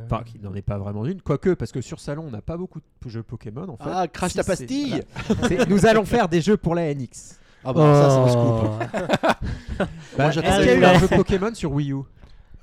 enfin 0.06 0.24
qui 0.24 0.40
n'en 0.40 0.54
est 0.54 0.62
pas 0.62 0.78
vraiment 0.78 1.06
une, 1.06 1.22
quoique 1.22 1.52
parce 1.56 1.72
que 1.72 1.82
sur 1.82 2.00
salon 2.00 2.26
on 2.28 2.32
n'a 2.32 2.42
pas 2.42 2.58
beaucoup 2.58 2.80
de 2.80 3.10
jeux 3.10 3.24
Pokémon 3.24 3.68
en 3.70 3.78
fait. 3.78 3.90
Ah, 3.92 4.08
crache 4.08 4.32
Si, 4.32 4.38
ta 4.38 4.44
pastille 4.44 5.02
voilà. 5.40 5.66
Nous 5.66 5.86
allons 5.86 6.06
faire 6.06 6.28
des 6.30 6.42
jeux 6.42 6.58
pour 6.58 6.76
la 6.76 6.94
NX. 6.94 7.40
Ah 7.64 7.74
bah 7.74 7.82
ça 7.94 8.10
c'est 8.10 8.18
un 8.18 8.40
Oh. 8.40 8.80
scoop. 8.80 9.88
Bah, 10.18 10.32
j'attends 10.32 10.48
Est-ce 10.50 10.60
les 10.60 10.64
qu'il 10.64 10.68
y 10.68 10.76
a 10.76 10.78
eu 10.78 10.82
gars. 10.82 10.96
un 10.96 11.00
jeu 11.00 11.08
Pokémon 11.08 11.54
sur 11.56 11.72
Wii 11.72 11.92
U? 11.94 11.98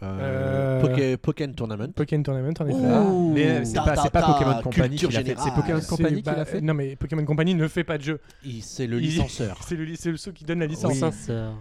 Euh, 0.02 0.18
Euh, 0.22 0.80
Poké- 0.82 1.16
Pokémon 1.16 1.52
Tournament. 1.52 1.92
Pokémon 1.94 2.22
Tournament, 2.22 2.52
en 2.60 2.66
effet. 2.66 2.78
Ah, 2.92 3.02
Ouh, 3.02 3.32
mais 3.32 3.46
euh, 3.46 3.60
c'est 3.64 3.74
ta, 3.74 3.82
pas, 3.82 3.94
ta, 3.94 4.02
c'est 4.02 4.10
pas 4.10 4.20
ta, 4.22 4.26
Pokémon 4.32 4.62
Company 4.62 4.88
culture 4.88 5.08
qui 5.10 5.14
l'a 5.14 5.20
fait. 5.22 5.26
C'est 5.28 5.34
générale. 5.36 5.54
Pokémon 5.60 5.80
C'est- 5.80 5.88
Company 5.88 6.16
qui 6.16 6.22
bah, 6.22 6.34
l'a 6.36 6.44
fait. 6.44 6.60
Non, 6.60 6.74
mais 6.74 6.96
Pokémon 6.96 7.24
Company 7.24 7.54
ne 7.54 7.68
fait 7.68 7.84
pas 7.84 7.98
de 7.98 8.02
jeu. 8.02 8.20
Il- 8.44 8.62
C'est 8.62 8.86
le 8.86 8.96
Il- 8.98 9.02
licenceur. 9.02 9.58
C'est 9.66 9.76
le, 9.76 9.86
c'est 9.94 10.10
le 10.10 10.16
ceux 10.16 10.32
qui 10.32 10.44
donne 10.44 10.58
la 10.60 10.66
licence. 10.66 11.02
Hein. 11.02 11.10
Censeur. 11.12 11.52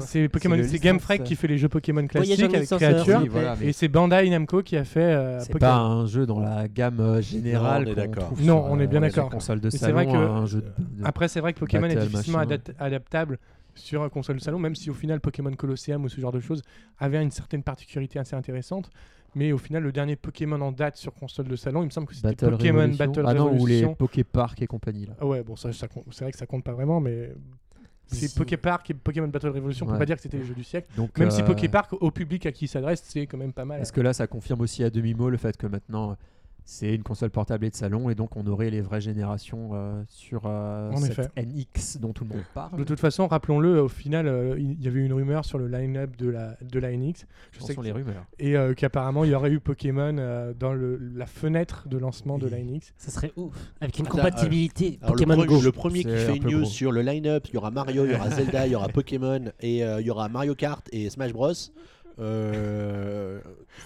C'est 0.00 0.28
Pokémon, 0.28 0.56
le 0.56 0.64
c'est 0.64 0.78
Game. 0.78 0.98
Freak 0.98 1.24
qui 1.24 1.36
fait 1.36 1.46
les 1.48 1.58
jeux 1.58 1.68
Pokémon 1.68 2.06
classiques 2.06 2.40
avec 2.40 2.60
licenceur, 2.60 2.78
créatures. 2.90 3.20
Oui, 3.22 3.28
voilà, 3.28 3.56
mais 3.60 3.66
Et 3.68 3.72
c'est 3.72 3.88
Bandai 3.88 4.28
Namco 4.30 4.62
qui 4.62 4.76
a 4.76 4.84
fait 4.84 5.00
euh, 5.00 5.38
c'est 5.40 5.52
Pokémon. 5.52 5.70
pas 5.70 5.76
un 5.78 6.06
jeu 6.06 6.26
dans 6.26 6.40
la 6.40 6.68
gamme 6.68 7.00
euh, 7.00 7.20
générale 7.22 7.84
Non, 7.84 7.88
on 7.88 7.92
est 7.92 7.94
qu'on 7.94 8.00
d'accord. 8.00 8.24
trouve 8.24 8.40
Non, 8.44 8.62
sur, 8.64 8.72
on 8.72 8.80
est 8.80 8.86
bien 8.86 8.98
euh, 9.02 9.06
d'accord. 9.06 9.30
console 9.30 9.60
de 9.60 9.66
Mais 9.66 9.70
c'est 9.72 9.78
salon, 9.78 9.94
vrai 9.94 10.06
que- 10.06 10.16
un 10.16 10.46
jeu 10.46 10.60
de- 10.62 10.66
de- 11.02 11.04
Après, 11.06 11.28
c'est 11.28 11.40
vrai 11.40 11.52
que 11.52 11.58
Pokémon 11.60 11.86
est 11.86 11.94
Battle, 11.94 12.08
difficilement 12.08 12.38
machin. 12.38 12.58
adaptable 12.78 13.38
sur 13.78 14.02
un 14.02 14.08
console 14.08 14.36
de 14.36 14.40
salon, 14.42 14.58
même 14.58 14.74
si 14.74 14.90
au 14.90 14.94
final 14.94 15.20
Pokémon 15.20 15.52
Colosseum 15.54 16.04
ou 16.04 16.08
ce 16.08 16.20
genre 16.20 16.32
de 16.32 16.40
choses 16.40 16.62
avait 16.98 17.22
une 17.22 17.30
certaine 17.30 17.62
particularité 17.62 18.18
assez 18.18 18.34
intéressante. 18.36 18.90
Mais 19.34 19.52
au 19.52 19.58
final, 19.58 19.82
le 19.82 19.92
dernier 19.92 20.16
Pokémon 20.16 20.60
en 20.62 20.72
date 20.72 20.96
sur 20.96 21.12
console 21.14 21.48
de 21.48 21.56
salon, 21.56 21.82
il 21.82 21.86
me 21.86 21.90
semble 21.90 22.06
que 22.06 22.14
c'était 22.14 22.34
Pokémon 22.34 22.78
Revolution. 22.80 23.06
Battle 23.06 23.24
ah 23.26 23.34
non, 23.34 23.52
ou 23.60 23.66
les. 23.66 23.86
Poképark 23.94 24.60
et 24.62 24.66
compagnie 24.66 25.06
là. 25.06 25.12
Ah 25.20 25.26
ouais, 25.26 25.42
bon, 25.42 25.54
ça, 25.54 25.70
c'est 25.72 26.20
vrai 26.22 26.32
que 26.32 26.38
ça 26.38 26.46
compte 26.46 26.64
pas 26.64 26.72
vraiment, 26.72 26.98
mais 27.00 27.34
c'est 28.06 28.28
Si. 28.28 28.38
Poképark 28.38 28.88
et 28.90 28.94
Pokémon 28.94 29.28
Battle 29.28 29.48
Revolution, 29.48 29.84
on 29.84 29.88
peut 29.88 29.92
Ouais. 29.92 29.98
pas 29.98 30.06
dire 30.06 30.16
que 30.16 30.22
c'était 30.22 30.38
les 30.38 30.44
jeux 30.44 30.54
du 30.54 30.64
siècle. 30.64 30.88
Donc, 30.96 31.16
Même 31.18 31.30
si 31.30 31.42
euh, 31.42 31.44
Poképark, 31.44 31.92
au 31.92 32.10
public 32.10 32.46
à 32.46 32.52
qui 32.52 32.64
il 32.64 32.68
s'adresse, 32.68 33.02
c'est 33.04 33.26
quand 33.26 33.36
même 33.36 33.52
pas 33.52 33.66
mal. 33.66 33.82
Est-ce 33.82 33.92
que 33.92 34.00
là, 34.00 34.14
ça 34.14 34.26
confirme 34.26 34.62
aussi 34.62 34.82
à 34.82 34.88
demi-mot 34.88 35.28
le 35.28 35.36
fait 35.36 35.56
que 35.58 35.66
maintenant 35.66 36.16
c'est 36.70 36.94
une 36.94 37.02
console 37.02 37.30
portable 37.30 37.64
et 37.64 37.70
de 37.70 37.74
salon 37.74 38.10
et 38.10 38.14
donc 38.14 38.36
on 38.36 38.46
aurait 38.46 38.68
les 38.68 38.82
vraies 38.82 39.00
générations 39.00 39.70
euh, 39.72 40.02
sur 40.06 40.42
euh, 40.44 40.90
En 40.92 40.98
cette 40.98 41.12
effet. 41.18 41.28
NX 41.38 41.96
dont 41.98 42.12
tout 42.12 42.24
le 42.24 42.28
monde 42.34 42.44
parle 42.52 42.76
De 42.76 42.84
toute 42.84 43.00
façon, 43.00 43.26
rappelons-le, 43.26 43.80
au 43.80 43.88
final, 43.88 44.26
euh, 44.28 44.54
il 44.58 44.78
y 44.82 44.86
avait 44.86 45.00
une 45.00 45.14
rumeur 45.14 45.46
sur 45.46 45.56
le 45.56 45.66
line-up 45.66 46.14
de 46.18 46.28
la, 46.28 46.58
de 46.60 46.78
la 46.78 46.92
NX. 46.94 47.24
Je 47.52 47.60
sais 47.62 47.72
sont 47.72 47.80
que- 47.80 47.86
les 47.86 47.92
rumeurs. 47.92 48.26
Et 48.38 48.54
euh, 48.54 48.74
qu'apparemment, 48.74 49.24
il 49.24 49.30
y 49.30 49.34
aurait 49.34 49.50
eu 49.50 49.60
Pokémon 49.60 50.14
euh, 50.18 50.52
dans 50.52 50.74
le, 50.74 50.98
la 51.16 51.24
fenêtre 51.24 51.88
de 51.88 51.96
lancement 51.96 52.36
de 52.36 52.48
la 52.48 52.58
NX. 52.58 52.92
Ça 52.98 53.10
serait 53.10 53.32
ouf. 53.36 53.54
Avec 53.80 53.98
une 53.98 54.04
Attends, 54.06 54.16
compatibilité 54.16 54.98
Alors, 55.00 55.14
le, 55.16 55.24
Pokémon 55.24 55.34
premier, 55.36 55.46
Go. 55.46 55.62
le 55.62 55.72
premier 55.72 56.04
qui 56.04 56.10
fait 56.10 56.28
un 56.32 56.34
une 56.34 56.44
news 56.44 56.60
gros. 56.60 56.66
sur 56.68 56.92
le 56.92 57.00
line-up, 57.00 57.46
il 57.48 57.54
y 57.54 57.56
aura 57.56 57.70
Mario, 57.70 58.04
il 58.04 58.12
y 58.12 58.14
aura 58.14 58.28
Zelda, 58.36 58.66
il 58.66 58.72
y 58.72 58.76
aura 58.76 58.88
Pokémon 58.88 59.40
et 59.60 59.82
euh, 59.84 60.02
il 60.02 60.06
y 60.06 60.10
aura 60.10 60.28
Mario 60.28 60.54
Kart 60.54 60.86
et 60.92 61.08
Smash 61.08 61.32
Bros. 61.32 61.52
Euh, 62.20 63.40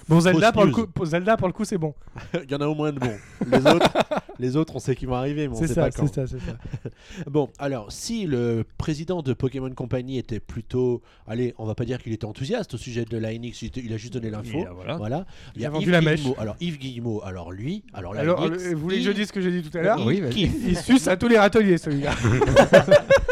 Bon, 0.08 0.20
Zelda, 0.20 0.52
pour 0.52 0.64
le, 0.64 0.72
coup, 0.72 0.86
Zelda, 1.04 1.36
pour 1.36 1.46
le 1.48 1.52
coup, 1.52 1.64
c'est 1.64 1.78
bon. 1.78 1.94
Il 2.34 2.50
y 2.50 2.54
en 2.54 2.60
a 2.60 2.66
au 2.66 2.74
moins 2.74 2.92
de 2.92 2.98
bons. 2.98 3.16
Les 3.50 3.66
autres, 3.66 3.90
les 4.38 4.56
autres, 4.56 4.76
on 4.76 4.78
sait 4.78 4.96
qu'ils 4.96 5.08
vont 5.08 5.14
arriver, 5.14 5.48
mais 5.48 5.54
on 5.54 5.58
C'est 5.60 5.68
sait 5.68 5.74
ça, 5.74 5.82
pas 5.82 5.90
quand. 5.90 6.06
c'est 6.06 6.26
ça, 6.26 6.26
c'est 6.26 6.40
ça. 6.40 6.56
Bon, 7.30 7.50
alors, 7.58 7.92
si 7.92 8.26
le 8.26 8.64
président 8.78 9.22
de 9.22 9.32
Pokémon 9.32 9.70
Company 9.70 10.18
était 10.18 10.40
plutôt. 10.40 11.02
Allez, 11.26 11.54
on 11.58 11.66
va 11.66 11.74
pas 11.74 11.84
dire 11.84 12.02
qu'il 12.02 12.12
était 12.12 12.24
enthousiaste 12.24 12.74
au 12.74 12.76
sujet 12.78 13.04
de 13.04 13.16
la 13.18 13.32
NX, 13.32 13.62
il 13.76 13.92
a 13.92 13.96
juste 13.96 14.14
donné 14.14 14.30
l'info. 14.30 14.64
Voilà. 14.74 14.96
Voilà. 14.96 15.26
Il 15.56 15.64
a 15.64 15.68
a 15.68 15.70
vendu 15.70 15.84
Yves 15.84 15.92
la 15.92 16.00
mèche. 16.00 16.20
Guillemot. 16.20 16.36
Alors, 16.38 16.56
Yves 16.60 16.78
Guillemot, 16.78 17.22
alors 17.24 17.52
lui, 17.52 17.84
alors 17.92 18.14
la 18.14 18.20
Alors, 18.20 18.48
NX, 18.48 18.52
euh, 18.66 18.74
vous 18.74 18.80
voulez 18.80 18.98
que 18.98 19.04
je 19.04 19.10
dise 19.12 19.28
ce 19.28 19.32
que 19.32 19.40
j'ai 19.40 19.50
dit 19.50 19.68
tout 19.68 19.76
à 19.78 19.82
l'heure 19.82 19.98
il 20.12 20.24
Oui. 20.24 20.50
Il 20.66 20.76
suce 20.76 21.06
à 21.06 21.16
tous 21.16 21.28
les 21.28 21.38
râteliers, 21.38 21.78
celui-là. 21.78 22.12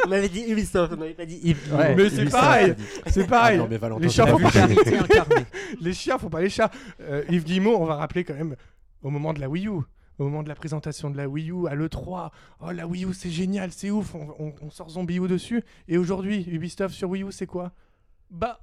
On 0.06 0.08
m'avait 0.08 0.28
dit 0.28 0.44
Ubisoft, 0.48 0.92
on 0.94 0.98
m'avait 0.98 1.14
pas 1.14 1.26
dit 1.26 1.38
Yves. 1.42 1.74
Ouais, 1.74 1.94
Mais 1.94 2.08
c'est 2.10 2.24
pareil. 2.30 2.74
C'est 3.06 3.24
Ah 3.24 3.28
pareil. 3.28 3.58
non, 3.58 3.66
mais 3.68 3.76
Valentin, 3.78 4.02
les 4.66 4.74
c'est 5.08 5.80
les 5.80 5.92
chiens, 5.92 6.18
faut 6.18 6.28
pas 6.30 6.40
les 6.40 6.50
chats. 6.50 6.70
Euh, 7.00 7.24
Yves 7.28 7.44
Guillemot, 7.44 7.76
on 7.76 7.84
va 7.84 7.96
rappeler 7.96 8.24
quand 8.24 8.34
même 8.34 8.56
au 9.02 9.10
moment 9.10 9.32
de 9.32 9.40
la 9.40 9.48
Wii 9.48 9.66
U. 9.68 9.70
Au 10.18 10.24
moment 10.24 10.42
de 10.42 10.48
la 10.50 10.54
présentation 10.54 11.08
de 11.08 11.16
la 11.16 11.26
Wii 11.28 11.50
U 11.50 11.66
à 11.66 11.74
l'E3, 11.74 12.30
oh 12.60 12.70
la 12.72 12.86
Wii 12.86 13.06
U 13.06 13.14
c'est 13.14 13.30
génial, 13.30 13.72
c'est 13.72 13.90
ouf, 13.90 14.14
on, 14.14 14.34
on- 14.38 14.54
on 14.60 14.68
sort 14.70 14.90
Zombie 14.90 15.16
U 15.16 15.26
dessus. 15.26 15.62
Et 15.88 15.96
aujourd'hui, 15.96 16.46
Ubisoft 16.46 16.94
sur 16.94 17.08
Wii 17.08 17.22
U 17.22 17.32
c'est 17.32 17.46
quoi? 17.46 17.72
Bah, 18.30 18.60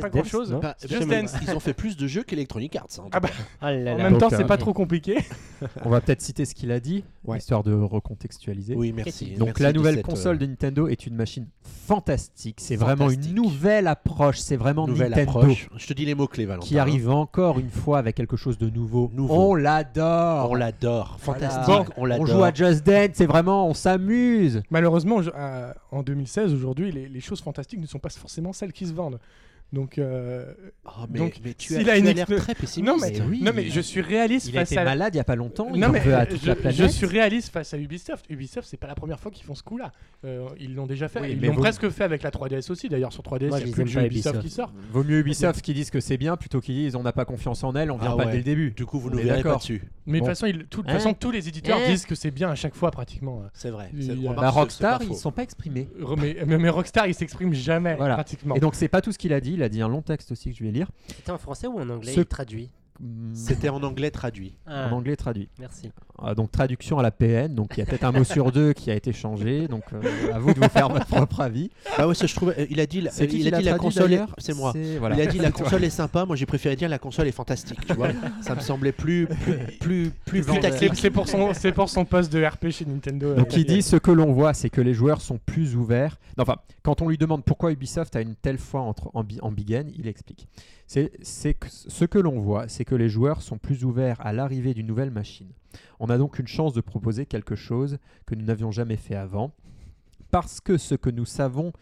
pas 0.00 0.10
grand 0.10 0.24
chose. 0.24 0.52
non 0.52 0.60
Pas- 0.60 0.76
Just 0.88 1.08
Dance. 1.08 1.34
Ils 1.42 1.50
ont 1.54 1.60
fait 1.60 1.74
plus 1.74 1.96
de 1.96 2.06
jeux 2.06 2.22
qu'Electronic 2.22 2.74
Arts. 2.76 2.86
hein, 2.98 3.02
en 3.02 3.04
tout 3.04 3.10
Ah 3.12 3.20
bah. 3.20 3.28
Ah 3.60 3.72
là 3.72 3.94
en 3.94 3.96
là. 3.96 4.02
même 4.04 4.12
Donc, 4.12 4.20
temps, 4.20 4.30
c'est 4.30 4.42
euh, 4.42 4.46
pas 4.46 4.54
ok. 4.54 4.60
trop 4.60 4.72
compliqué. 4.72 5.18
On 5.84 5.90
va 5.90 6.00
peut-être 6.00 6.20
citer 6.20 6.44
ce 6.44 6.54
qu'il 6.54 6.70
a 6.72 6.80
dit, 6.80 7.04
Ouais. 7.24 7.38
histoire 7.38 7.62
de 7.62 7.72
recontextualiser. 7.72 8.74
Oui, 8.76 8.92
merci. 8.92 9.32
Donc 9.34 9.46
Merci 9.48 9.62
la 9.62 9.72
de 9.72 9.76
nouvelle 9.78 9.94
cette, 9.96 10.06
console 10.06 10.36
euh, 10.36 10.38
de 10.40 10.46
Nintendo 10.46 10.88
est 10.88 11.06
une 11.06 11.14
machine 11.16 11.46
fantastique. 11.86 12.58
C'est 12.60 12.76
vraiment 12.76 13.04
une 13.10 13.10
Fantastique. 13.16 13.36
nouvelle 13.36 13.86
approche. 13.86 14.38
C'est 14.38 14.56
vraiment 14.56 14.86
nouvelle 14.86 15.10
Nintendo 15.10 15.38
approche. 15.38 15.68
Je 15.76 15.86
te 15.86 15.92
dis 15.92 16.04
les 16.04 16.14
mots 16.14 16.26
clés, 16.26 16.46
Valentin. 16.46 16.66
qui 16.66 16.78
arrive 16.78 17.08
encore 17.10 17.58
une 17.58 17.70
fois 17.70 17.98
avec 17.98 18.16
quelque 18.16 18.36
chose 18.36 18.58
de 18.58 18.68
nouveau. 18.68 19.10
Nouveau. 19.14 19.52
On 19.52 19.54
l'adore. 19.54 20.50
On 20.50 20.54
l'adore. 20.54 21.16
Voilà. 21.22 21.48
Fantastique. 21.50 21.94
On 21.96 22.02
On 22.02 22.04
l'adore. 22.04 22.26
joue 22.26 22.42
à 22.44 22.52
Just 22.52 22.84
Dance. 22.84 23.10
C'est 23.14 23.26
vraiment, 23.26 23.68
on 23.68 23.74
s'amuse. 23.74 24.62
Malheureusement, 24.70 25.22
je- 25.22 25.30
euh, 25.34 25.72
en 25.92 26.02
2016, 26.02 26.52
aujourd'hui, 26.52 26.90
les, 26.92 27.08
les 27.08 27.20
choses 27.20 27.40
fantastiques 27.40 27.80
ne 27.80 27.86
sont 27.86 27.98
pas 27.98 28.08
forcément 28.10 28.52
celles 28.52 28.72
qui 28.72 28.86
se 28.86 28.92
vendent. 28.92 29.18
Donc, 29.72 29.98
euh, 29.98 30.54
Ah, 30.84 31.06
mais, 31.10 31.18
Donc, 31.18 31.40
mais 31.44 31.52
tu 31.54 31.74
as, 31.76 31.82
tu 31.82 31.90
as 31.90 32.00
NX 32.00 32.14
l'air 32.14 32.26
très 32.26 32.54
pessimiste. 32.54 32.86
non 32.94 32.98
mais, 33.00 33.10
Mais 33.10 33.20
oui. 33.26 33.42
non 33.42 33.50
mais 33.54 33.68
je 33.68 33.80
suis 33.80 34.00
réaliste 34.00 34.46
Il 34.48 34.56
a 34.56 34.60
face 34.60 34.72
été 34.72 34.80
à 34.80 34.84
malade 34.84 35.14
il 35.14 35.16
y 35.16 35.20
a 35.20 35.24
pas 35.24 35.34
longtemps. 35.34 35.68
Il 35.74 35.80
non 35.80 35.88
en 35.88 35.92
mais 35.92 35.98
veut 35.98 36.14
à 36.14 36.24
toute 36.24 36.40
je, 36.40 36.46
la 36.46 36.54
je 36.54 36.60
planète. 36.60 36.90
suis 36.92 37.06
réaliste 37.06 37.52
face 37.52 37.74
à 37.74 37.78
Ubisoft. 37.78 38.24
Ubisoft, 38.30 38.68
c'est 38.70 38.76
pas 38.76 38.86
la 38.86 38.94
première 38.94 39.18
fois 39.18 39.32
qu'ils 39.32 39.44
font 39.44 39.56
ce 39.56 39.64
coup-là. 39.64 39.90
Euh, 40.24 40.46
ils 40.60 40.74
l'ont 40.74 40.86
déjà 40.86 41.08
fait. 41.08 41.20
Oui, 41.20 41.32
ils 41.32 41.44
l'ont 41.44 41.52
vous- 41.54 41.60
presque 41.60 41.88
fait 41.90 42.04
avec 42.04 42.22
la 42.22 42.30
3DS 42.30 42.70
aussi. 42.70 42.88
D'ailleurs, 42.88 43.12
sur 43.12 43.24
3DS, 43.24 43.48
Moi, 43.48 43.58
il 43.58 43.62
y 43.62 43.66
je 43.66 43.72
a 43.72 43.74
plus 43.74 43.84
de 43.84 43.88
jeux 43.88 44.00
Ubisoft 44.04 44.36
Ubisoft. 44.36 44.48
qui 44.48 44.54
sort. 44.54 44.72
Vaut 44.92 45.02
mieux 45.04 45.18
Ubisoft 45.18 45.60
qui 45.60 45.74
disent 45.74 45.90
que 45.90 46.00
c'est 46.00 46.16
bien 46.16 46.36
plutôt 46.36 46.60
qu'ils 46.60 46.76
disent 46.76 46.94
on 46.94 47.02
n'a 47.02 47.12
pas 47.12 47.24
confiance 47.24 47.64
en 47.64 47.74
elle, 47.74 47.90
on 47.90 47.98
vient 47.98 48.12
Ah 48.12 48.16
pas 48.16 48.24
ouais. 48.26 48.30
dès 48.32 48.38
le 48.38 48.44
début. 48.44 48.70
Du 48.70 48.86
coup, 48.86 49.00
vous 49.00 49.10
est 49.10 49.16
verrez 49.16 49.28
pas 49.28 49.36
d'accord. 49.42 49.58
dessus. 49.58 49.82
Mais 50.06 50.20
de 50.20 50.24
toute 50.24 50.28
façon, 50.36 50.46
Hein 50.46 50.92
façon, 50.92 51.12
tous 51.14 51.32
les 51.32 51.48
éditeurs 51.48 51.78
Hein 51.78 51.88
disent 51.90 52.06
que 52.06 52.14
c'est 52.14 52.30
bien 52.30 52.50
à 52.50 52.54
chaque 52.54 52.76
fois 52.76 52.92
pratiquement. 52.92 53.42
C'est 53.52 53.70
vrai. 53.70 53.90
Il 53.92 54.28
a- 54.28 54.32
Bah, 54.32 54.50
Rockstar, 54.50 55.02
ils 55.02 55.16
sont 55.16 55.32
pas 55.32 55.42
exprimés. 55.42 55.88
Mais, 56.46 56.68
Rockstar, 56.70 57.08
ils 57.08 57.14
s'expriment 57.14 57.52
jamais 57.52 57.96
Voilà. 57.96 58.14
pratiquement. 58.14 58.54
Et 58.54 58.60
donc 58.60 58.76
c'est 58.76 58.88
pas 58.88 59.00
tout 59.00 59.10
ce 59.10 59.18
qu'il 59.18 59.32
a 59.32 59.40
dit. 59.40 59.55
Il 59.56 59.62
a 59.62 59.70
dit 59.70 59.80
un 59.80 59.88
long 59.88 60.02
texte 60.02 60.32
aussi 60.32 60.50
que 60.50 60.56
je 60.58 60.62
vais 60.64 60.70
lire. 60.70 60.90
C'était 61.08 61.30
en 61.32 61.38
français 61.38 61.66
ou 61.66 61.78
en 61.78 61.88
anglais 61.88 62.12
Ce- 62.12 62.20
traduit 62.20 62.70
Hmm, 63.00 63.34
C'était 63.34 63.68
en 63.70 63.82
anglais 63.82 64.10
traduit. 64.10 64.56
Ah, 64.66 64.88
En 64.88 64.92
anglais 64.96 65.16
traduit. 65.16 65.48
Merci. 65.58 65.90
Ah, 66.22 66.34
donc 66.34 66.50
traduction 66.50 66.98
à 66.98 67.02
la 67.02 67.10
PN. 67.10 67.54
Donc 67.54 67.72
il 67.76 67.80
y 67.80 67.82
a 67.82 67.86
peut-être 67.86 68.04
un 68.04 68.12
mot 68.12 68.24
sur 68.24 68.50
deux 68.52 68.72
qui 68.72 68.90
a 68.90 68.94
été 68.94 69.12
changé. 69.12 69.68
Donc 69.68 69.82
euh, 69.92 70.32
à 70.32 70.38
vous 70.38 70.52
de 70.54 70.58
vous 70.60 70.68
faire 70.68 70.88
votre 70.88 71.06
propre 71.06 71.40
avis. 71.40 71.70
Bah 71.98 72.06
ouais, 72.08 72.14
ça 72.14 72.26
je 72.26 72.34
trouve. 72.34 72.54
euh, 72.58 72.66
Il 72.70 72.80
a 72.80 72.86
dit, 72.86 73.06
C'est 73.10 73.32
il 73.32 73.52
a 73.54 73.58
dit 73.58 73.64
la 73.64 73.78
console. 73.78 74.12
est- 74.14 74.22
C'est 74.38 74.54
moi. 74.54 74.72
voilà. 74.98 75.14
Il 75.16 75.20
a 75.20 75.26
dit 75.26 75.38
la 75.38 75.50
console 75.52 75.84
est 75.84 75.90
sympa. 75.90 76.24
Moi, 76.24 76.36
j'ai 76.36 76.46
préféré 76.46 76.76
dire 76.76 76.88
la 76.88 76.98
console 76.98 77.28
est 77.28 77.32
fantastique. 77.32 77.84
Tu 77.86 77.92
vois, 77.94 78.08
ça 78.40 78.54
me 78.54 78.60
semblait 78.60 78.92
plus, 78.92 79.26
plus, 79.80 80.10
plus, 80.24 80.42
plus 80.42 80.44
C'est- 80.94 81.10
pour 81.10 81.28
son, 81.28 81.52
c'est 81.54 81.72
pour 81.72 81.88
son 81.88 82.04
poste 82.04 82.32
de 82.32 82.44
RP 82.44 82.70
chez 82.70 82.84
Nintendo. 82.84 83.34
Donc 83.34 83.48
euh, 83.52 83.56
il 83.58 83.64
dit 83.66 83.82
ce 83.82 83.96
que 83.96 84.10
l'on 84.10 84.32
voit, 84.32 84.54
c'est 84.54 84.70
que 84.70 84.80
les 84.80 84.94
joueurs 84.94 85.20
sont 85.20 85.38
plus 85.44 85.76
ouverts. 85.76 86.18
Non, 86.38 86.42
enfin, 86.42 86.56
quand 86.82 87.02
on 87.02 87.08
lui 87.08 87.18
demande 87.18 87.44
pourquoi 87.44 87.72
Ubisoft 87.72 88.14
a 88.16 88.20
une 88.20 88.34
telle 88.36 88.58
foi 88.58 88.80
entre, 88.80 89.10
en, 89.14 89.24
bi- 89.24 89.38
en 89.42 89.50
Big 89.52 89.70
N, 89.72 89.90
il 89.98 90.06
explique. 90.08 90.46
C'est 90.86 91.10
c'est 91.22 91.54
que 91.54 91.66
ce 91.70 92.04
que 92.04 92.18
l'on 92.18 92.38
voit, 92.40 92.68
c'est 92.68 92.84
que 92.84 92.94
les 92.94 93.08
joueurs 93.08 93.42
sont 93.42 93.58
plus 93.58 93.84
ouverts 93.84 94.18
à 94.20 94.32
l'arrivée 94.32 94.72
d'une 94.74 94.86
nouvelle 94.86 95.10
machine. 95.10 95.48
On 96.00 96.06
a 96.10 96.18
donc 96.18 96.38
une 96.38 96.46
chance 96.46 96.72
de 96.72 96.80
proposer 96.80 97.26
quelque 97.26 97.54
chose 97.54 97.98
que 98.26 98.34
nous 98.34 98.44
n'avions 98.44 98.70
jamais 98.70 98.96
fait 98.96 99.14
avant, 99.14 99.52
parce 100.30 100.60
que 100.60 100.76
ce 100.76 100.94
que 100.94 101.10
nous 101.10 101.24
savons, 101.24 101.72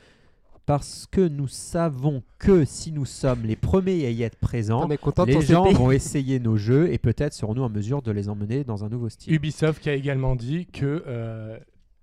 parce 0.67 1.07
que 1.11 1.21
nous 1.21 1.49
savons 1.49 2.23
que 2.39 2.65
si 2.65 2.93
nous 2.93 3.05
sommes 3.05 3.43
les 3.45 3.57
premiers 3.57 4.07
à 4.07 4.11
y 4.11 4.23
être 4.23 4.37
présents, 4.37 4.87
On 4.87 4.91
est 4.91 4.97
content 4.99 5.27
de 5.27 5.33
les 5.33 5.41
gens 5.43 5.71
vont 5.73 5.91
essayer 5.91 6.39
nos 6.41 6.57
jeux 6.57 6.93
et 6.93 6.99
peut-être 6.99 7.35
serons-nous 7.35 7.63
en 7.63 7.69
mesure 7.69 8.03
de 8.03 8.11
les 8.11 8.29
emmener 8.29 8.65
dans 8.65 8.85
un 8.85 8.89
nouveau 8.89 9.09
style. 9.09 9.33
Ubisoft 9.33 9.83
qui 9.83 9.91
a 9.91 9.95
également 9.95 10.37
dit 10.37 10.67
que 10.67 11.05
euh, 11.07 11.59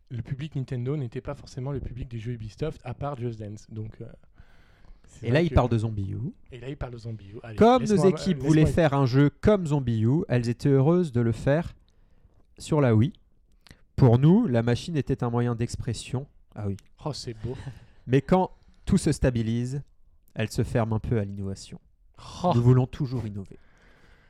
le 0.09 0.21
public 0.21 0.55
Nintendo 0.55 0.95
n'était 0.95 1.21
pas 1.21 1.33
forcément 1.33 1.71
le 1.71 1.79
public 1.79 2.07
des 2.09 2.19
jeux 2.19 2.33
Ubisoft 2.33 2.79
à 2.83 2.93
part 2.93 3.17
Just 3.17 3.39
Dance. 3.39 3.65
Donc, 3.71 4.01
euh, 4.01 4.05
Et 5.23 5.31
là, 5.31 5.41
il 5.41 5.49
parle 5.51 5.69
de 5.69 5.77
Zombie 5.79 6.11
U. 6.11 6.33
Et 6.51 6.59
là, 6.59 6.69
il 6.69 6.77
parle 6.77 6.93
de 6.93 6.97
Zombie 6.99 7.29
U. 7.33 7.39
Allez, 7.43 7.55
Comme 7.55 7.83
nos 7.83 8.05
équipes 8.07 8.39
voulaient 8.39 8.65
faire 8.65 8.93
un 8.93 9.05
jeu 9.05 9.31
comme 9.41 9.65
Zombie 9.65 10.03
U, 10.03 10.23
elles 10.29 10.49
étaient 10.49 10.69
heureuses 10.69 11.11
de 11.11 11.21
le 11.21 11.31
faire 11.31 11.73
sur 12.61 12.79
la 12.81 12.95
Wii. 12.95 13.13
Pour 13.95 14.17
nous, 14.19 14.47
la 14.47 14.63
machine 14.63 14.95
était 14.97 15.23
un 15.23 15.29
moyen 15.29 15.53
d'expression. 15.55 16.25
Ah 16.55 16.67
oui. 16.67 16.77
Oh, 17.05 17.13
c'est 17.13 17.35
beau. 17.43 17.55
Mais 18.07 18.21
quand 18.21 18.51
tout 18.85 18.97
se 18.97 19.11
stabilise, 19.11 19.81
elle 20.33 20.49
se 20.49 20.63
ferme 20.63 20.93
un 20.93 20.99
peu 20.99 21.19
à 21.19 21.23
l'innovation. 21.25 21.79
Oh, 22.43 22.51
Nous 22.55 22.61
voulons 22.61 22.87
toujours 22.87 23.25
innover. 23.27 23.57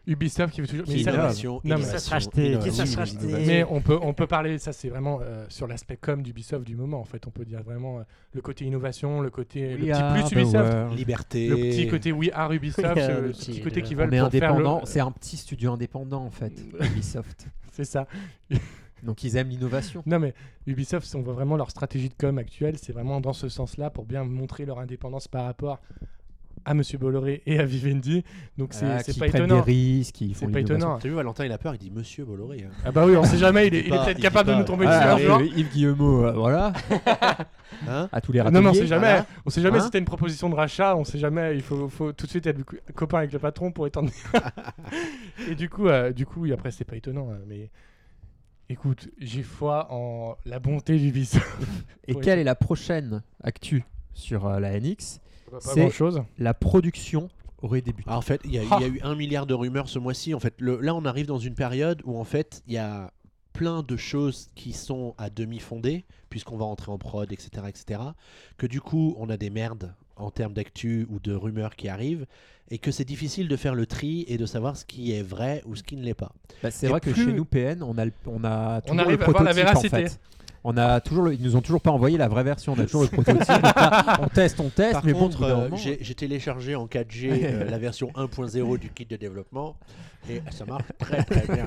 Ubisoft 0.08 0.54
qui 0.54 0.62
veut 0.62 0.68
toujours. 0.68 0.86
Qui 0.86 0.94
Mais, 0.98 1.04
ça- 1.04 1.12
innovation, 1.14 1.62
Non, 1.64 1.78
mais- 1.78 2.58
qui 2.58 3.28
mais 3.46 3.64
on 3.66 3.82
peut, 3.82 4.00
on 4.02 4.14
peut 4.16 4.26
parler, 4.26 4.58
ça 4.58 4.74
c'est 4.74 4.90
vraiment 4.90 5.20
euh, 5.22 5.46
sur 5.48 5.68
l'aspect 5.68 5.96
com 5.96 6.24
d'Ubisoft 6.24 6.66
du 6.66 6.76
moment 6.76 7.00
en 7.00 7.04
fait. 7.06 7.28
On 7.28 7.30
peut 7.30 7.46
dire 7.46 7.62
vraiment 7.62 8.00
euh, 8.00 8.04
le 8.34 8.42
côté 8.42 8.66
innovation, 8.66 9.22
le 9.22 9.30
côté 9.30 9.76
le 9.76 9.78
petit 9.78 9.92
are 9.92 10.14
plus 10.14 10.24
the 10.24 10.32
Ubisoft, 10.32 10.74
world. 10.74 10.98
Liberté. 10.98 11.48
le 11.50 11.56
petit 11.56 11.88
côté 11.88 12.12
We 12.12 12.32
are 12.34 12.52
Ubisoft, 12.52 12.98
euh, 12.98 13.22
the 13.22 13.26
le 13.28 13.32
petit 13.32 13.62
côté 13.62 13.82
qui 13.84 13.94
On 13.94 13.98
veulent 14.00 14.10
le- 14.10 14.20
indépendant. 14.22 14.82
C'est 14.86 15.02
un 15.02 15.12
petit 15.12 15.38
studio 15.38 15.72
indépendant 15.74 16.26
en 16.26 16.32
fait, 16.32 16.54
Ubisoft. 16.82 17.46
C'est 17.72 17.86
ça. 17.86 18.08
Donc 19.04 19.24
ils 19.24 19.36
aiment 19.36 19.50
l'innovation. 19.50 20.04
Non 20.06 20.20
mais 20.20 20.34
Ubisoft, 20.68 21.08
si 21.08 21.16
on 21.16 21.22
voit 21.22 21.34
vraiment 21.34 21.58
leur 21.58 21.72
stratégie 21.72 22.10
de 22.10 22.14
com 22.14 22.38
actuelle, 22.38 22.78
c'est 22.78 22.94
vraiment 22.94 23.20
dans 23.20 23.34
ce 23.34 23.50
sens-là 23.50 23.90
pour 23.90 24.06
bien 24.06 24.24
montrer 24.24 24.66
leur 24.66 24.80
indépendance 24.80 25.28
par 25.28 25.46
rapport 25.46 25.80
à 26.66 26.74
Monsieur 26.74 26.98
Bolloré 26.98 27.42
et 27.46 27.60
à 27.60 27.66
Vivendi. 27.66 28.24
Donc 28.58 28.74
c'est 28.74 29.18
pas 29.20 29.28
étonnant. 29.28 29.56
des 29.56 29.62
risques, 29.62 30.22
ils 30.22 30.36
C'est 30.36 30.46
font 30.46 30.52
pas 30.52 30.60
étonnant. 30.60 30.98
T'as 31.00 31.08
vu, 31.10 31.16
Valentin, 31.16 31.46
il 31.46 31.52
a 31.52 31.58
peur, 31.58 31.74
il 31.76 31.78
dit 31.80 31.92
Monsieur 31.92 32.26
Bolloré. 32.26 32.66
hein. 32.68 32.74
Ah 32.86 32.92
bah 32.92 33.06
oui, 33.06 33.16
on 33.18 33.24
sait 33.24 33.38
jamais, 33.38 33.68
il 33.68 33.76
est, 33.76 33.84
peut-être 33.90 34.20
capable 34.20 34.50
de 34.50 34.56
nous 34.56 34.64
tomber 34.64 34.86
Ah, 34.88 35.16
dessus 35.16 35.26
jour. 35.28 35.42
Yves 35.42 35.70
Guillemot, 35.72 36.26
euh, 36.26 36.32
voilà. 36.34 36.74
Hein 37.88 38.10
À 38.12 38.22
tous 38.22 38.32
les 38.34 38.40
Non, 38.40 38.46
râteliers. 38.46 38.62
mais 38.64 38.70
on 38.70 38.74
sait 38.74 38.86
jamais. 38.88 39.08
voilà. 39.08 39.26
On 39.46 39.50
sait 39.50 39.62
jamais 39.62 39.78
Hein 39.78 39.80
si 39.80 39.86
c'était 39.86 39.98
une 40.00 40.06
proposition 40.06 40.50
de 40.50 40.56
rachat. 40.56 40.96
On 40.98 41.04
sait 41.06 41.18
jamais. 41.18 41.56
Il 41.56 41.62
faut, 41.62 41.88
faut 41.90 42.12
tout 42.12 42.26
de 42.26 42.30
suite 42.32 42.46
être 42.46 42.62
co- 42.64 42.76
copain 42.94 43.20
avec 43.20 43.32
le 43.32 43.40
patron 43.40 43.72
pour 43.72 43.88
étendre. 43.88 44.12
et 45.50 45.56
du 45.56 45.70
coup, 45.70 45.88
euh, 45.88 46.12
du 46.12 46.26
coup, 46.26 46.42
oui, 46.42 46.54
après 46.54 46.72
c'est 46.72 46.84
pas 46.86 46.96
étonnant. 46.98 47.30
hein, 47.32 47.40
mais 47.48 47.70
écoute, 48.70 49.10
j'ai 49.20 49.42
foi 49.44 49.88
en 49.90 50.36
la 50.46 50.60
bonté 50.60 50.98
d'Ubisoft. 50.98 51.46
Et 52.08 52.14
Oui. 52.16 52.22
quelle 52.22 52.40
est 52.40 52.44
la 52.44 52.56
prochaine 52.56 53.24
actu 53.44 53.84
sur 54.14 54.46
euh, 54.48 54.60
la 54.60 54.78
NX 54.80 55.20
C'est-. 55.60 55.82
La 56.38 56.54
production 56.54 57.30
aurait 57.62 57.82
débuté. 57.82 58.08
Ah, 58.12 58.18
en 58.18 58.22
fait, 58.22 58.42
il 58.46 58.52
y, 58.54 58.58
a- 58.60 58.64
il 58.64 58.70
y 58.70 58.84
a 58.84 58.88
eu 58.88 59.00
un 59.04 59.16
milliard 59.16 59.46
de 59.46 59.54
rumeurs 59.54 59.88
ce 59.90 60.00
mois-ci. 60.00 60.34
En 60.34 60.40
fait, 60.40 60.56
le- 60.60 60.80
là, 60.82 60.96
on 60.96 61.06
arrive 61.06 61.28
dans 61.28 61.38
une 61.40 61.54
période 61.56 62.02
où 62.06 62.18
en 62.18 62.24
fait, 62.24 62.64
il 62.68 62.74
y 62.74 62.78
a 62.78 63.12
plein 63.54 63.84
de 63.84 63.98
choses 63.98 64.50
qui 64.56 64.72
sont 64.74 65.14
à 65.18 65.30
demi 65.30 65.60
fondées, 65.60 66.06
puisqu'on 66.30 66.58
va 66.58 66.66
entrer 66.66 66.92
en 66.92 66.98
prod, 66.98 67.32
etc., 67.32 67.50
etc., 67.68 68.02
que 68.58 68.66
du 68.66 68.80
coup, 68.82 69.14
on 69.20 69.30
a 69.30 69.38
des 69.38 69.50
merdes 69.50 69.94
en 70.16 70.32
termes 70.32 70.54
d'actu 70.54 71.06
ou 71.10 71.20
de 71.20 71.34
rumeurs 71.34 71.76
qui 71.76 71.88
arrivent, 71.90 72.26
et 72.70 72.78
que 72.78 72.92
c'est 72.92 73.04
difficile 73.04 73.48
de 73.50 73.56
faire 73.58 73.76
le 73.76 73.86
tri 73.86 74.24
et 74.30 74.38
de 74.38 74.46
savoir 74.46 74.78
ce 74.78 74.86
qui 74.86 75.12
est 75.12 75.22
vrai 75.24 75.62
ou 75.66 75.76
ce 75.76 75.84
qui 75.84 75.98
ne 75.98 76.04
l'est 76.04 76.14
pas. 76.14 76.32
Bah, 76.64 76.72
c'est 76.72 76.88
vrai 76.88 77.02
que 77.02 77.14
chez 77.14 77.34
nous, 77.34 77.44
PN, 77.46 77.84
on 77.84 77.98
a, 77.98 78.06
le- 78.06 78.14
on 78.26 78.44
a 78.46 78.80
toujours 78.82 78.96
arrive 79.02 79.18
le 79.20 79.24
à 79.26 79.30
voir 79.30 79.44
la 79.44 79.52
prototype, 79.52 79.68
en 79.68 79.82
véracité. 79.82 79.90
fait. 80.08 80.20
On 80.64 80.78
a 80.78 81.02
toujours 81.02 81.24
le- 81.24 81.34
ils 81.34 81.42
nous 81.42 81.56
ont 81.56 81.62
toujours 81.62 81.82
pas 81.82 81.92
envoyé 81.92 82.18
la 82.18 82.28
vraie 82.28 82.44
version. 82.44 82.74
On 82.78 82.80
a 82.80 82.86
toujours 82.86 83.02
le 83.04 83.08
prototype. 83.08 83.48
Là, 83.48 84.20
on 84.22 84.28
teste, 84.28 84.60
on 84.60 84.70
teste, 84.70 84.94
Par 84.94 85.06
mais 85.06 85.14
contre, 85.14 85.40
bon, 85.40 85.46
euh, 85.48 85.70
j'ai 85.76 85.98
j'ai 86.02 86.14
téléchargé 86.16 86.76
en 86.76 86.86
4G 86.88 87.30
euh, 87.44 87.70
la 87.70 87.78
version 87.80 88.12
1.0 88.16 88.78
du 88.78 88.90
kit 88.90 89.06
de 89.06 89.16
développement 89.16 89.76
et 90.30 90.42
ça 90.52 90.66
marche 90.66 90.84
très 91.00 91.24
très 91.24 91.48
bien. 91.52 91.66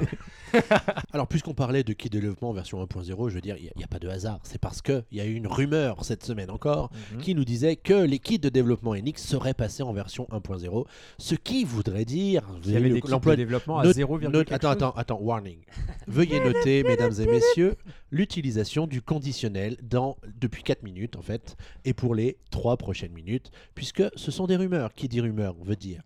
Alors, 1.12 1.26
puisqu'on 1.26 1.54
parlait 1.54 1.82
de 1.82 1.92
kit 1.92 2.08
de 2.08 2.20
développement 2.20 2.52
version 2.52 2.80
1.0, 2.84 3.28
je 3.28 3.34
veux 3.34 3.40
dire, 3.40 3.56
il 3.58 3.70
n'y 3.76 3.82
a, 3.82 3.86
pas 3.88 3.98
de 3.98 4.08
hasard. 4.08 4.38
C'est 4.44 4.60
parce 4.60 4.80
qu'il 4.80 5.02
y 5.10 5.20
a 5.20 5.24
eu 5.24 5.34
une 5.34 5.48
rumeur 5.48 6.04
cette 6.04 6.24
semaine 6.24 6.50
encore 6.50 6.90
Mhm. 7.14 7.20
qui 7.20 7.34
nous 7.34 7.44
disait 7.44 7.74
que 7.74 7.94
les 7.94 8.20
kits 8.20 8.38
de 8.38 8.48
développement 8.48 8.94
NX 8.94 9.14
seraient 9.16 9.54
passés 9.54 9.82
en 9.82 9.92
version 9.92 10.28
1.0, 10.30 10.86
ce 11.18 11.34
qui 11.34 11.64
voudrait 11.64 12.04
dire. 12.04 12.42
vous 12.62 12.68
Il 12.68 12.74
y 12.74 12.76
avez 12.76 12.78
avait 12.78 12.88
le- 12.90 12.94
des 12.94 13.00
kits 13.00 13.10
l'emploi 13.10 13.32
de 13.32 13.38
développement 13.38 13.78
à 13.80 13.84
Note- 13.84 13.94
0, 13.96 14.20
note- 14.20 14.32
quelque 14.46 14.54
attends, 14.54 14.68
chose. 14.68 14.76
attends, 14.76 14.92
attends, 14.96 15.18
warning. 15.20 15.58
Veuillez 16.06 16.38
noter, 16.38 16.84
mesdames 16.84 17.14
et 17.20 17.26
messieurs, 17.26 17.74
l'utilisation 18.12 18.83
du 18.86 19.02
conditionnel 19.02 19.76
dans, 19.82 20.16
depuis 20.40 20.62
4 20.62 20.82
minutes, 20.82 21.16
en 21.16 21.22
fait, 21.22 21.56
et 21.84 21.94
pour 21.94 22.14
les 22.14 22.38
3 22.50 22.76
prochaines 22.76 23.12
minutes, 23.12 23.50
puisque 23.74 24.02
ce 24.16 24.30
sont 24.30 24.46
des 24.46 24.56
rumeurs. 24.56 24.94
Qui 24.94 25.08
dit 25.08 25.20
rumeur 25.20 25.54
veut 25.62 25.76
dire 25.76 26.02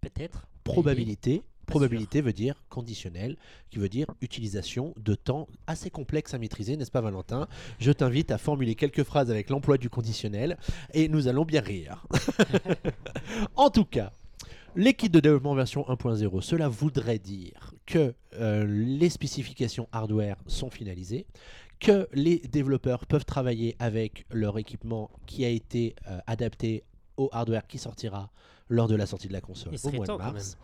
Peut-être. 0.00 0.46
probabilité. 0.64 1.42
Probabilité 1.66 2.20
veut 2.20 2.32
dire 2.32 2.62
conditionnel, 2.68 3.36
qui 3.70 3.78
veut 3.78 3.88
dire 3.88 4.06
utilisation 4.20 4.94
de 4.98 5.16
temps 5.16 5.48
assez 5.66 5.90
complexe 5.90 6.32
à 6.32 6.38
maîtriser, 6.38 6.76
n'est-ce 6.76 6.92
pas 6.92 7.00
Valentin? 7.00 7.48
Je 7.80 7.90
t'invite 7.90 8.30
à 8.30 8.38
formuler 8.38 8.76
quelques 8.76 9.02
phrases 9.02 9.32
avec 9.32 9.50
l'emploi 9.50 9.76
du 9.76 9.90
conditionnel, 9.90 10.58
et 10.94 11.08
nous 11.08 11.26
allons 11.26 11.44
bien 11.44 11.60
rire. 11.60 12.06
en 13.56 13.70
tout 13.70 13.84
cas, 13.84 14.12
les 14.76 14.92
kits 14.92 15.08
de 15.08 15.20
développement 15.20 15.54
version 15.54 15.82
1.0, 15.88 16.42
cela 16.42 16.68
voudrait 16.68 17.18
dire 17.18 17.72
que 17.86 18.14
euh, 18.34 18.66
les 18.66 19.08
spécifications 19.08 19.88
hardware 19.90 20.36
sont 20.46 20.68
finalisées, 20.68 21.26
que 21.80 22.08
les 22.12 22.38
développeurs 22.38 23.06
peuvent 23.06 23.24
travailler 23.24 23.76
avec 23.78 24.26
leur 24.30 24.58
équipement 24.58 25.10
qui 25.26 25.44
a 25.44 25.48
été 25.48 25.94
euh, 26.08 26.18
adapté 26.26 26.84
au 27.16 27.28
hardware 27.32 27.66
qui 27.66 27.78
sortira 27.78 28.30
lors 28.68 28.88
de 28.88 28.96
la 28.96 29.06
sortie 29.06 29.28
de 29.28 29.32
la 29.32 29.40
console 29.40 29.74
au 29.84 29.92
mois 29.92 30.06
de 30.06 30.12
mars. 30.16 30.58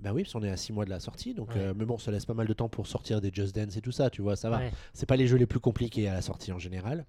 Ben 0.00 0.12
oui, 0.12 0.22
parce 0.22 0.32
qu'on 0.32 0.42
est 0.42 0.50
à 0.50 0.56
6 0.56 0.72
mois 0.72 0.84
de 0.84 0.90
la 0.90 0.98
sortie, 0.98 1.32
donc 1.32 1.50
Ouais. 1.50 1.58
euh, 1.60 1.74
mais 1.76 1.84
bon, 1.84 1.96
ça 1.98 2.10
laisse 2.10 2.24
pas 2.26 2.34
mal 2.34 2.46
de 2.48 2.52
temps 2.54 2.68
pour 2.68 2.86
sortir 2.88 3.20
des 3.20 3.30
Just 3.32 3.54
Dance 3.54 3.76
et 3.76 3.80
tout 3.80 3.92
ça, 3.92 4.10
tu 4.10 4.20
vois, 4.22 4.34
ça 4.34 4.50
va. 4.50 4.58
Ouais. 4.58 4.72
C'est 4.94 5.06
pas 5.06 5.14
les 5.16 5.28
jeux 5.28 5.36
les 5.36 5.46
plus 5.46 5.60
compliqués 5.60 6.08
à 6.08 6.14
la 6.14 6.22
sortie 6.22 6.50
en 6.50 6.58
général. 6.58 7.04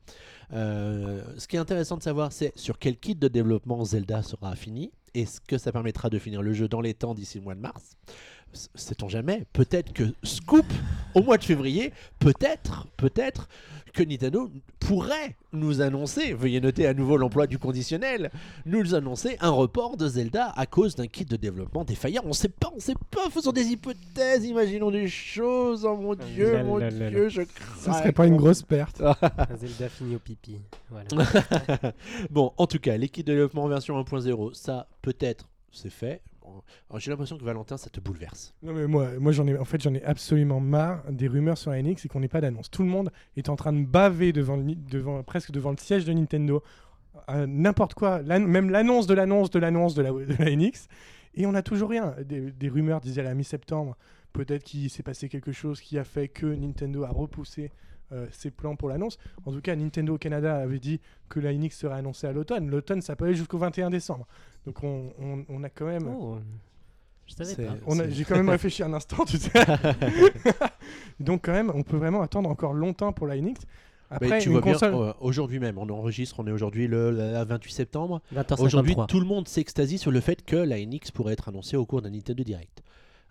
Euh, 0.51 1.23
ce 1.37 1.47
qui 1.47 1.55
est 1.55 1.59
intéressant 1.59 1.97
de 1.97 2.03
savoir, 2.03 2.31
c'est 2.31 2.51
sur 2.55 2.77
quel 2.77 2.97
kit 2.97 3.15
de 3.15 3.27
développement 3.27 3.83
Zelda 3.83 4.21
sera 4.21 4.55
fini. 4.55 4.91
Est-ce 5.15 5.41
que 5.41 5.57
ça 5.57 5.71
permettra 5.71 6.09
de 6.09 6.19
finir 6.19 6.41
le 6.41 6.53
jeu 6.53 6.67
dans 6.67 6.81
les 6.81 6.93
temps 6.93 7.15
d'ici 7.15 7.37
le 7.39 7.43
mois 7.43 7.55
de 7.55 7.59
mars 7.61 7.97
Sait-on 8.53 9.09
jamais 9.09 9.45
Peut-être 9.53 9.93
que 9.93 10.03
Scoop, 10.23 10.65
au 11.15 11.23
mois 11.23 11.37
de 11.37 11.43
février, 11.43 11.91
peut-être, 12.19 12.87
peut-être 12.97 13.47
que 13.93 14.03
Nintendo 14.03 14.49
pourrait 14.79 15.35
nous 15.53 15.81
annoncer, 15.81 16.33
veuillez 16.33 16.59
noter 16.59 16.87
à 16.87 16.93
nouveau 16.95 17.15
l'emploi 17.15 17.45
du 17.45 17.59
conditionnel, 17.59 18.31
nous 18.65 18.95
annoncer 18.95 19.37
un 19.39 19.51
report 19.51 19.97
de 19.97 20.07
Zelda 20.07 20.51
à 20.55 20.65
cause 20.65 20.95
d'un 20.95 21.05
kit 21.07 21.25
de 21.25 21.35
développement 21.35 21.83
défaillant. 21.83 22.23
On 22.25 22.33
sait 22.33 22.49
pas, 22.49 22.71
on 22.75 22.79
sait 22.79 22.95
pas, 23.11 23.29
faisons 23.29 23.51
des 23.51 23.67
hypothèses, 23.67 24.45
imaginons 24.45 24.89
des 24.89 25.07
choses. 25.07 25.85
Oh 25.85 25.95
mon 25.95 26.15
dieu, 26.15 26.63
mon 26.63 26.79
dieu, 26.79 27.29
je 27.29 27.43
Ça 27.77 27.93
serait 27.93 28.01
craque. 28.01 28.15
pas 28.15 28.27
une 28.27 28.37
grosse 28.37 28.63
perte. 28.63 29.01
Un 29.21 29.57
Zelda 29.57 29.89
fini 29.89 30.15
au 30.15 30.19
pipi. 30.19 30.57
Voilà. 30.89 31.07
bon, 32.31 32.51
en 32.57 32.65
tout 32.65 32.79
cas, 32.79 32.97
l'équipe 32.97 33.25
de 33.25 33.33
développement 33.33 33.63
en 33.63 33.67
version 33.67 34.01
1.0, 34.01 34.53
ça 34.55 34.87
peut-être 35.03 35.47
c'est 35.71 35.91
fait. 35.91 36.21
J'ai 36.97 37.11
l'impression 37.11 37.37
que 37.37 37.43
Valentin, 37.43 37.77
ça 37.77 37.89
te 37.89 37.99
bouleverse. 37.99 38.53
Non 38.61 38.73
mais 38.73 38.87
moi, 38.87 39.09
moi 39.19 39.31
j'en 39.31 39.47
ai, 39.47 39.57
en 39.57 39.65
fait 39.65 39.81
j'en 39.81 39.93
ai 39.93 40.03
absolument 40.03 40.59
marre 40.59 41.03
des 41.11 41.27
rumeurs 41.27 41.57
sur 41.57 41.71
la 41.71 41.81
NX 41.81 42.05
et 42.05 42.07
qu'on 42.07 42.19
n'ait 42.19 42.27
pas 42.27 42.41
d'annonce. 42.41 42.69
Tout 42.69 42.83
le 42.83 42.89
monde 42.89 43.11
est 43.37 43.49
en 43.49 43.55
train 43.55 43.73
de 43.73 43.85
baver 43.85 44.33
devant, 44.33 44.61
presque 45.23 45.51
devant 45.51 45.71
le 45.71 45.77
siège 45.77 46.05
de 46.05 46.13
Nintendo, 46.13 46.61
Euh, 47.29 47.45
n'importe 47.47 47.93
quoi, 47.93 48.23
même 48.23 48.69
l'annonce 48.71 49.05
de 49.05 49.13
l'annonce 49.13 49.51
de 49.51 49.59
l'annonce 49.59 49.93
de 49.93 50.01
la, 50.01 50.11
de 50.11 50.35
la 50.43 50.55
NX, 50.55 50.87
et 51.35 51.45
on 51.45 51.51
n'a 51.51 51.61
toujours 51.61 51.89
rien. 51.91 52.15
Des, 52.25 52.51
des 52.51 52.69
rumeurs 52.69 53.01
disaient 53.01 53.21
à 53.21 53.25
la 53.25 53.35
mi-septembre, 53.35 53.95
peut-être 54.33 54.63
qu'il 54.63 54.89
s'est 54.89 55.03
passé 55.03 55.29
quelque 55.29 55.51
chose 55.51 55.79
qui 55.79 55.99
a 55.99 56.03
fait 56.03 56.27
que 56.27 56.47
Nintendo 56.47 57.03
a 57.03 57.09
repoussé 57.09 57.71
euh, 58.11 58.27
ses 58.31 58.51
plans 58.51 58.75
pour 58.75 58.89
l'annonce. 58.89 59.17
En 59.45 59.51
tout 59.51 59.61
cas, 59.61 59.75
Nintendo 59.75 60.17
Canada 60.17 60.57
avait 60.57 60.79
dit 60.79 60.99
que 61.29 61.39
la 61.39 61.53
NX 61.53 61.71
serait 61.71 61.95
annoncée 61.95 62.27
à 62.27 62.31
l'automne. 62.33 62.69
L'automne, 62.69 63.01
ça 63.01 63.15
peut 63.15 63.25
aller 63.25 63.35
jusqu'au 63.35 63.57
21 63.57 63.89
décembre. 63.89 64.27
Donc 64.65 64.83
on, 64.83 65.11
on- 65.19 65.45
on 65.49 65.63
a 65.63 65.69
quand 65.69 65.85
même... 65.85 66.07
Oh, 66.07 66.37
je 67.25 67.33
savais 67.33 67.53
C'est- 67.53 67.65
pas. 67.65 67.75
On 67.87 67.97
a- 67.99 68.03
C'est- 68.03 68.11
J'ai 68.11 68.23
quand 68.25 68.35
même 68.35 68.49
réfléchi 68.57 68.83
un 68.83 68.93
instant, 68.93 69.23
tu 69.25 69.37
sais. 69.37 69.49
Donc 71.19 71.45
quand 71.45 71.53
même, 71.53 71.71
on 71.73 71.83
peut 71.83 71.97
vraiment 71.97 72.21
attendre 72.21 72.49
encore 72.49 72.73
longtemps 72.73 73.13
pour 73.13 73.27
la 73.27 73.37
NX. 73.37 73.53
Après, 74.09 74.39
tu 74.39 74.49
vois 74.49 74.61
bien, 74.61 74.73
console... 74.73 74.93
euh, 74.93 75.13
aujourd'hui 75.21 75.59
même, 75.59 75.79
on 75.79 75.89
enregistre, 75.89 76.35
on 76.39 76.45
est 76.45 76.51
aujourd'hui 76.51 76.87
le, 76.87 77.09
le 77.09 77.43
28 77.45 77.71
septembre. 77.71 78.21
20h53. 78.35 78.61
Aujourd'hui, 78.61 78.95
tout 79.07 79.19
le 79.19 79.25
monde 79.25 79.47
s'extasie 79.47 79.97
sur 79.97 80.11
le 80.11 80.19
fait 80.19 80.45
que 80.45 80.55
la 80.55 80.77
NX 80.85 81.09
pourrait 81.11 81.33
être 81.33 81.49
annoncée 81.49 81.77
au 81.77 81.85
cours 81.87 82.01
d'un 82.03 82.11
Nintendo 82.11 82.43
Direct. 82.43 82.82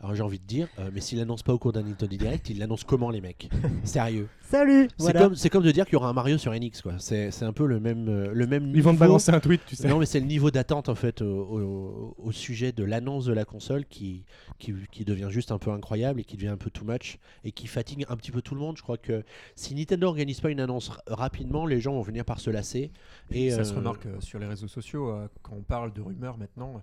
Alors 0.02 0.16
j'ai 0.16 0.22
envie 0.24 0.40
de 0.40 0.44
dire, 0.44 0.66
euh, 0.80 0.90
mais 0.92 1.00
s'il 1.00 1.18
l'annonce 1.18 1.44
pas 1.44 1.54
au 1.54 1.58
cours 1.60 1.72
d'un 1.72 1.82
Nintendo 1.84 2.16
Direct, 2.16 2.50
il 2.50 2.58
l'annonce 2.58 2.82
comment 2.82 3.08
les 3.10 3.20
mecs? 3.20 3.48
Sérieux? 3.84 4.28
Salut 4.40 4.88
C'est 4.96 5.02
Voilà. 5.04 5.20
comme, 5.22 5.34
c'est 5.36 5.48
comme 5.48 5.62
de 5.62 5.70
dire 5.70 5.84
qu'il 5.84 5.92
y 5.92 5.96
aura 5.96 6.08
un 6.08 6.12
Mario 6.12 6.38
sur 6.38 6.52
NX 6.52 6.82
quoi. 6.82 6.94
C'est 6.98 7.30
c'est 7.30 7.44
un 7.44 7.52
peu 7.52 7.66
le 7.66 7.78
même, 7.78 8.08
euh, 8.08 8.32
le 8.34 8.46
même 8.48 8.72
Ils 8.74 8.82
vont 8.82 8.90
te 8.90 8.94
niveau. 8.94 9.04
balancer 9.04 9.30
un 9.30 9.38
tweet, 9.38 9.60
tu 9.64 9.76
sais. 9.76 9.86
Non 9.88 10.00
mais 10.00 10.06
c'est 10.06 10.18
le 10.18 10.26
niveau 10.26 10.50
d'attente 10.50 10.88
en 10.88 10.96
fait 10.96 11.22
au, 11.22 11.26
au- 11.26 12.14
au 12.18 12.32
sujet 12.32 12.72
de 12.72 12.82
l'annonce 12.82 13.26
de 13.26 13.32
la 13.32 13.44
console 13.44 13.84
qui, 13.86 14.24
qui, 14.58 14.74
qui 14.90 15.04
devient 15.04 15.28
juste 15.30 15.52
un 15.52 15.58
peu 15.58 15.70
incroyable 15.70 16.18
et 16.20 16.24
qui 16.24 16.34
devient 16.36 16.48
un 16.48 16.56
peu 16.56 16.70
too 16.70 16.84
much 16.84 17.20
et 17.44 17.52
qui 17.52 17.68
fatigue 17.68 18.04
un 18.08 18.16
petit 18.16 18.32
peu 18.32 18.42
tout 18.42 18.56
le 18.56 18.60
monde. 18.60 18.76
Je 18.76 18.82
crois 18.82 18.98
que 18.98 19.22
si 19.54 19.72
Nintendo 19.72 20.08
organise 20.08 20.40
pas 20.40 20.50
une 20.50 20.60
annonce 20.60 20.90
rapidement, 21.06 21.64
les 21.64 21.80
gens 21.80 21.92
vont 21.92 22.02
venir 22.02 22.24
par 22.24 22.40
se 22.40 22.50
lasser. 22.50 22.90
Et 23.30 23.50
ça 23.50 23.62
se 23.62 23.72
euh, 23.72 23.76
remarque 23.76 24.06
euh, 24.06 24.20
sur 24.20 24.40
les 24.40 24.46
réseaux 24.46 24.66
sociaux 24.68 25.10
euh, 25.10 25.28
quand 25.42 25.54
on 25.56 25.62
parle 25.62 25.92
de 25.92 26.00
rumeurs 26.00 26.38
maintenant. 26.38 26.82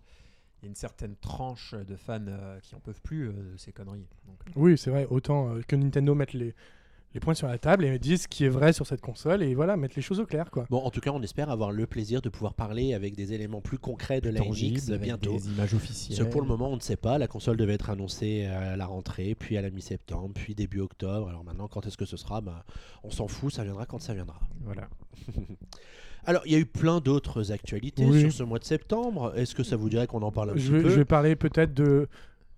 Il 0.61 0.65
y 0.65 0.67
a 0.67 0.69
une 0.69 0.75
certaine 0.75 1.15
tranche 1.15 1.73
de 1.73 1.95
fans 1.95 2.19
euh, 2.27 2.59
qui 2.59 2.75
en 2.75 2.79
peuvent 2.79 3.01
plus 3.01 3.29
euh, 3.29 3.31
de 3.53 3.57
ces 3.57 3.71
conneries. 3.71 4.07
Donc, 4.27 4.37
euh, 4.47 4.51
Oui, 4.55 4.77
c'est 4.77 4.89
vrai. 4.89 5.07
Autant 5.09 5.55
euh, 5.55 5.61
que 5.65 5.75
Nintendo 5.77 6.13
mette 6.13 6.33
les, 6.33 6.53
les 7.13 7.19
points 7.21 7.33
sur 7.33 7.47
la 7.47 7.57
table 7.57 7.85
et 7.85 7.97
disent 7.97 8.23
ce 8.23 8.27
qui 8.27 8.43
est 8.43 8.49
vrai 8.49 8.73
sur 8.73 8.85
cette 8.85 8.99
console 8.99 9.41
et 9.41 9.55
voilà, 9.55 9.77
mettre 9.77 9.95
les 9.95 10.01
choses 10.01 10.19
au 10.19 10.25
clair, 10.25 10.51
quoi. 10.51 10.65
Bon, 10.69 10.79
en 10.83 10.91
tout 10.91 10.99
cas, 10.99 11.11
on 11.11 11.21
espère 11.21 11.49
avoir 11.49 11.71
le 11.71 11.87
plaisir 11.87 12.21
de 12.21 12.27
pouvoir 12.27 12.53
parler 12.55 12.93
avec 12.93 13.15
des 13.15 13.31
éléments 13.31 13.61
plus 13.61 13.77
concrets 13.77 14.19
de 14.19 14.29
la 14.29 14.41
NX 14.41 14.91
bientôt. 14.99 15.31
Des 15.31 15.47
images 15.47 15.73
officielles. 15.73 16.17
Parce 16.17 16.27
que 16.27 16.31
pour 16.31 16.41
le 16.41 16.47
moment, 16.47 16.69
on 16.69 16.75
ne 16.75 16.81
sait 16.81 16.97
pas. 16.97 17.17
La 17.17 17.27
console 17.27 17.55
devait 17.55 17.75
être 17.75 17.89
annoncée 17.89 18.45
à 18.45 18.75
la 18.75 18.85
rentrée, 18.85 19.35
puis 19.35 19.55
à 19.55 19.61
la 19.61 19.69
mi-septembre, 19.69 20.33
puis 20.35 20.55
début 20.55 20.81
octobre. 20.81 21.29
Alors 21.29 21.45
maintenant, 21.45 21.69
quand 21.69 21.85
est-ce 21.87 21.97
que 21.97 22.05
ce 22.05 22.17
sera? 22.17 22.41
Bah, 22.41 22.65
On 23.03 23.11
s'en 23.11 23.27
fout, 23.29 23.53
ça 23.53 23.63
viendra 23.63 23.85
quand 23.85 23.99
ça 23.99 24.13
viendra. 24.13 24.39
Voilà. 24.61 24.89
Alors, 26.29 26.43
il 26.45 26.51
y 26.51 26.55
a 26.55 26.59
eu 26.59 26.65
plein 26.67 26.99
d'autres 26.99 27.51
actualités 27.51 28.05
Oui. 28.05 28.21
sur 28.21 28.31
ce 28.31 28.43
mois 28.43 28.59
de 28.59 28.63
septembre. 28.63 29.33
Est-ce 29.35 29.55
que 29.55 29.63
ça 29.63 29.75
vous 29.75 29.89
dirait 29.89 30.05
qu'on 30.05 30.21
en 30.21 30.31
parle 30.31 30.51
un 30.51 30.55
Je 30.55 30.59
petit 30.61 30.71
vais, 30.73 30.81
peu 30.83 30.89
je 30.89 30.95
vais 30.97 31.05
parler 31.05 31.35
peut-être 31.35 31.73
de 31.73 32.07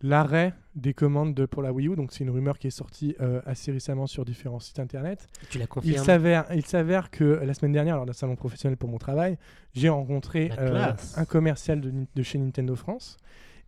l'arrêt 0.02 0.54
des 0.76 0.94
commandes 0.94 1.34
de- 1.34 1.46
pour 1.46 1.62
la 1.62 1.72
Wii 1.72 1.88
U. 1.88 1.96
Donc 1.96 2.12
c'est 2.12 2.26
une 2.26 2.32
rumeur 2.32 2.60
qui 2.60 2.68
est 2.68 2.72
sortie 2.72 3.16
euh, 3.22 3.40
assez 3.46 3.72
récemment 3.72 4.08
sur 4.08 4.26
différents 4.26 4.60
sites 4.60 4.80
internet. 4.80 5.26
Tu 5.50 5.58
l'as 5.58 5.64
Il 5.64 5.68
confirmé. 5.70 6.06
s'avère, 6.06 6.46
il 6.54 6.66
s'avère 6.66 7.12
que 7.12 7.24
la 7.24 7.54
semaine 7.54 7.72
dernière, 7.72 7.96
lors 7.96 8.06
d'un 8.06 8.12
salon 8.12 8.36
professionnel 8.36 8.76
pour 8.76 8.90
mon 8.90 8.98
travail, 8.98 9.38
j'ai 9.74 9.88
rencontré 9.88 10.50
La 10.50 10.60
euh, 10.90 10.94
un 11.16 11.24
commercial 11.26 11.80
de, 11.80 11.94
de 12.14 12.24
chez 12.24 12.40
Nintendo 12.40 12.76
France. 12.76 13.16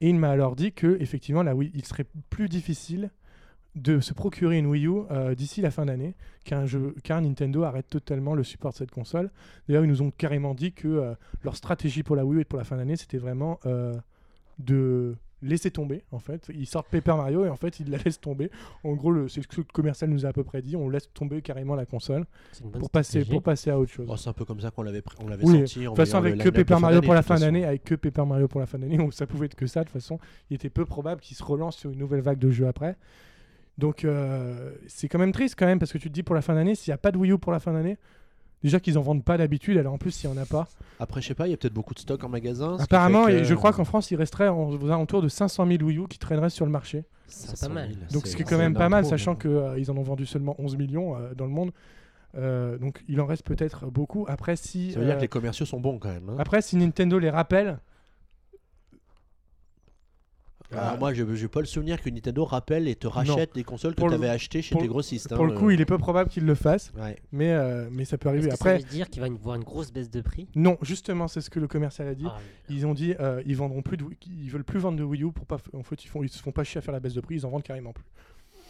Et 0.02 0.10
il 0.10 0.18
m'a 0.20 0.32
alors 0.32 0.58
dit 0.58 0.74
que 0.74 0.98
effectivement, 1.00 1.44
la 1.44 1.56
Wii, 1.56 1.72
il 1.74 1.86
serait 1.86 2.08
plus 2.30 2.50
difficile 2.50 3.10
de 3.76 4.00
se 4.00 4.14
procurer 4.14 4.58
une 4.58 4.68
Wii 4.68 4.86
U 4.86 4.92
euh, 5.10 5.34
d'ici 5.34 5.62
la 5.62 5.72
fin 5.72 5.86
d'année, 5.86 6.16
car, 6.44 7.22
Nintendo 7.22 7.64
arrête 7.64 7.88
totalement 7.88 8.36
le 8.36 8.44
support 8.44 8.72
de 8.72 8.78
cette 8.78 8.92
console. 8.92 9.32
D'ailleurs, 9.68 9.84
ils 9.84 9.90
nous 9.90 10.02
ont 10.02 10.12
carrément 10.12 10.54
dit 10.54 10.74
que 10.74 10.88
euh, 10.88 11.16
leur 11.44 11.56
stratégie 11.56 12.04
pour 12.04 12.16
la 12.16 12.26
Wii 12.26 12.40
U 12.40 12.42
et 12.42 12.46
pour 12.46 12.60
la 12.60 12.66
fin 12.66 12.78
d'année, 12.78 12.96
c'était 12.96 13.18
vraiment 13.18 13.60
euh, 13.66 13.96
de 14.60 15.16
laisser 15.42 15.72
tomber, 15.72 16.04
en 16.12 16.20
fait. 16.20 16.52
Ils 16.54 16.68
sortent 16.68 16.88
Paper 16.88 17.16
Mario 17.16 17.46
et 17.46 17.50
en 17.50 17.56
fait, 17.56 17.80
ils 17.80 17.90
la 17.90 17.98
laissent 17.98 18.22
tomber. 18.22 18.52
En 18.84 18.94
gros, 18.94 19.28
c'est 19.28 19.42
ce 19.42 19.48
que 19.48 19.58
le 19.58 19.64
commercial 19.64 20.10
nous 20.10 20.26
a 20.26 20.30
à 20.30 20.34
peu 20.34 20.44
près 20.44 20.62
dit, 20.62 20.76
on 20.76 20.88
laisse 20.88 21.12
tomber 21.12 21.42
carrément 21.42 21.76
la 21.76 21.86
console 21.86 22.26
pour 22.80 22.90
passer, 22.92 23.10
stratégie. 23.10 23.32
pour 23.32 23.42
passer 23.42 23.70
à 23.72 23.80
autre 23.80 23.92
chose. 23.92 24.08
Oh, 24.08 24.16
C'est 24.18 24.30
un 24.30 24.34
peu 24.34 24.46
comme 24.46 24.62
ça 24.62 24.70
qu'on 24.70 24.84
l'avait 24.84 25.04
on 25.20 25.28
l'avait 25.28 25.44
Oui, 25.44 25.68
senti. 25.68 25.80
de 25.80 25.86
toute 25.88 25.98
façon, 25.98 26.18
avec 26.18 26.38
que 26.38 26.50
Paper 26.50 26.80
Mario 26.80 27.02
pour 27.02 27.16
la 27.16 27.24
fin 27.24 27.40
d'année, 27.40 27.66
avec 27.66 27.84
que 27.84 27.96
Paper 27.96 28.26
Mario 28.26 28.48
pour 28.48 28.60
la 28.60 28.68
fin 28.68 28.78
d'année, 28.78 29.00
ça 29.12 29.26
pouvait 29.26 29.48
être 29.48 29.56
que 29.56 29.68
ça. 29.68 29.82
De 29.82 29.86
toute 29.86 29.94
façon, 29.94 30.20
il 30.52 30.56
était 30.56 30.70
peu 30.70 30.86
probable 30.86 31.22
qu'il 31.22 31.36
se 31.36 31.44
relance 31.44 31.78
sur 31.78 31.90
une 31.90 32.00
nouvelle 32.00 32.22
vague 32.22 32.40
de 32.40 32.52
jeux 32.52 32.68
après. 32.68 32.96
Donc 33.78 34.06
euh, 34.06 34.72
c'est 34.88 35.08
quand 35.08 35.20
même 35.20 35.32
triste 35.32 35.56
quand 35.58 35.66
même 35.66 35.80
parce 35.80 35.92
que 35.92 35.98
tu 35.98 36.10
te 36.10 36.14
dis 36.14 36.24
pour 36.24 36.36
la 36.36 36.42
fin 36.42 36.54
d'année, 36.54 36.76
s'il 36.76 36.92
n'y 36.92 36.96
a 36.96 36.98
pas 36.98 37.12
de 37.12 37.18
Wii 37.18 37.32
U 37.32 37.38
pour 37.38 37.52
la 37.52 37.60
fin 37.60 37.74
d'année, 37.74 37.98
Déjà 38.62 38.80
qu'ils 38.80 38.98
en 38.98 39.02
vendent 39.02 39.26
pas 39.26 39.38
d'habitude, 39.38 39.78
alors 39.78 39.92
en 39.94 39.98
plus, 39.98 40.12
s'il 40.12 40.30
y 40.30 40.34
en 40.34 40.38
a 40.38 40.46
pas. 40.46 40.70
Après, 40.98 41.22
je 41.22 41.28
sais 41.28 41.34
pas, 41.36 41.48
il 41.48 41.52
y 41.52 41.54
a 41.54 41.58
peut-être 41.58 41.74
beaucoup 41.74 41.94
de 41.94 42.00
stock 42.00 42.24
en 42.24 42.30
magasin. 42.30 42.78
Apparemment, 42.80 43.26
que- 43.26 43.44
je 43.44 43.54
crois 43.56 43.74
qu'en 43.74 43.84
France, 43.84 44.10
il 44.12 44.16
resterait 44.16 44.48
en- 44.48 44.70
aux 44.70 44.86
alentours 44.86 45.22
de 45.22 45.28
500 45.28 45.68
000 45.68 45.84
Wii 45.84 45.98
U 45.98 46.08
qui 46.08 46.18
traîneraient 46.18 46.50
sur 46.50 46.66
le 46.66 46.72
marché. 46.72 47.04
C'est 47.28 47.50
pas 47.50 47.56
500 47.58 47.74
mal. 47.74 47.90
000, 47.90 48.00
Donc 48.14 48.22
c'est- 48.26 48.32
ce 48.32 48.36
qui 48.38 48.42
est 48.42 48.46
c'est 48.46 48.50
quand 48.50 48.58
même 48.58 48.74
pas 48.74 48.88
mal, 48.88 49.04
sachant 49.04 49.36
qu'ils 49.36 49.92
en 49.92 49.98
ont 49.98 50.02
vendu 50.04 50.26
seulement 50.26 50.56
11 50.60 50.78
millions 50.78 51.18
euh, 51.18 51.34
dans 51.36 51.44
le 51.44 51.52
monde. 51.52 51.72
Euh, 52.38 52.78
donc 52.78 53.04
il 53.10 53.20
en 53.20 53.26
reste 53.26 53.44
peut-être 53.46 53.88
beaucoup. 53.88 54.24
Après, 54.30 54.56
si, 54.56 54.94
Ça 54.94 55.00
veut 55.00 55.06
dire 55.08 55.16
euh, 55.16 55.18
que 55.18 55.22
les 55.24 55.28
commerciaux 55.28 55.66
sont 55.66 55.82
bons 55.82 56.00
quand 56.00 56.08
même. 56.14 56.30
hein. 56.30 56.36
après, 56.40 56.62
si 56.62 56.78
Nintendo 56.78 57.20
les 57.20 57.30
rappelle, 57.30 57.80
Alors 60.78 60.98
moi, 61.00 61.14
je 61.14 61.24
n'ai 61.24 61.48
pas 61.48 61.60
le 61.60 61.66
souvenir 61.66 62.02
que 62.02 62.10
Nintendo 62.10 62.46
rappelle 62.46 62.88
et 62.88 62.96
te 62.96 63.08
rachète 63.08 63.54
des 63.56 63.64
consoles 63.64 63.94
que 63.96 64.00
Pour 64.02 64.10
tu 64.10 64.16
le- 64.18 64.22
avais 64.24 64.30
achetées 64.30 64.62
chez 64.62 64.74
pour- 64.74 64.82
tes 64.82 64.88
grossistes. 64.88 65.30
pour 65.36 65.44
hein, 65.46 65.48
le 65.48 65.54
coup, 65.54 65.70
euh, 65.70 65.74
il 65.74 65.82
est 65.82 65.86
peu 65.86 65.98
probable 65.98 66.30
qu'ils 66.30 66.46
le 66.46 66.56
fassent, 66.56 66.92
ouais. 66.98 67.18
mais, 67.32 67.52
euh, 67.52 67.88
mais 67.92 68.06
ça 68.06 68.18
peut 68.18 68.30
Est-ce 68.30 68.36
arriver. 68.36 68.50
que 68.50 68.54
Après, 68.56 68.80
ça 68.80 68.86
veut 68.86 68.92
dire 68.94 69.10
qu'il 69.10 69.22
va 69.22 69.28
y 69.28 69.32
avoir 69.32 69.56
une 69.56 69.64
grosse 69.64 69.92
baisse 69.92 70.10
de 70.10 70.22
prix? 70.22 70.48
Non, 70.56 70.78
justement, 70.82 71.28
c'est 71.28 71.42
ce 71.42 71.50
que 71.50 71.60
le 71.60 71.68
commercial 71.68 72.08
a 72.08 72.16
dit. 72.16 72.26
Ah, 72.28 72.38
Ils 72.70 72.86
ont 72.86 72.94
dit 72.94 73.14
euh, 73.20 73.42
ils 73.46 73.56
vendront 73.56 73.82
plus 73.82 73.98
de, 73.98 74.04
Wii- 74.04 74.18
ils 74.28 74.50
veulent 74.50 74.64
plus 74.64 74.80
vendre 74.80 74.98
de 74.98 75.04
Wii 75.04 75.24
U 75.24 75.32
pour 75.32 75.46
pas. 75.46 75.58
En 75.74 75.84
fait, 75.84 76.04
ils 76.04 76.08
font, 76.08 76.24
ils 76.24 76.30
se 76.30 76.42
font 76.42 76.52
pas 76.52 76.64
chier 76.64 76.80
à 76.80 76.82
faire 76.82 76.94
la 76.94 77.00
baisse 77.00 77.14
de 77.14 77.22
prix, 77.22 77.36
ils 77.36 77.46
en 77.46 77.50
vendent 77.50 77.64
carrément 77.64 77.94
plus. 77.94 78.06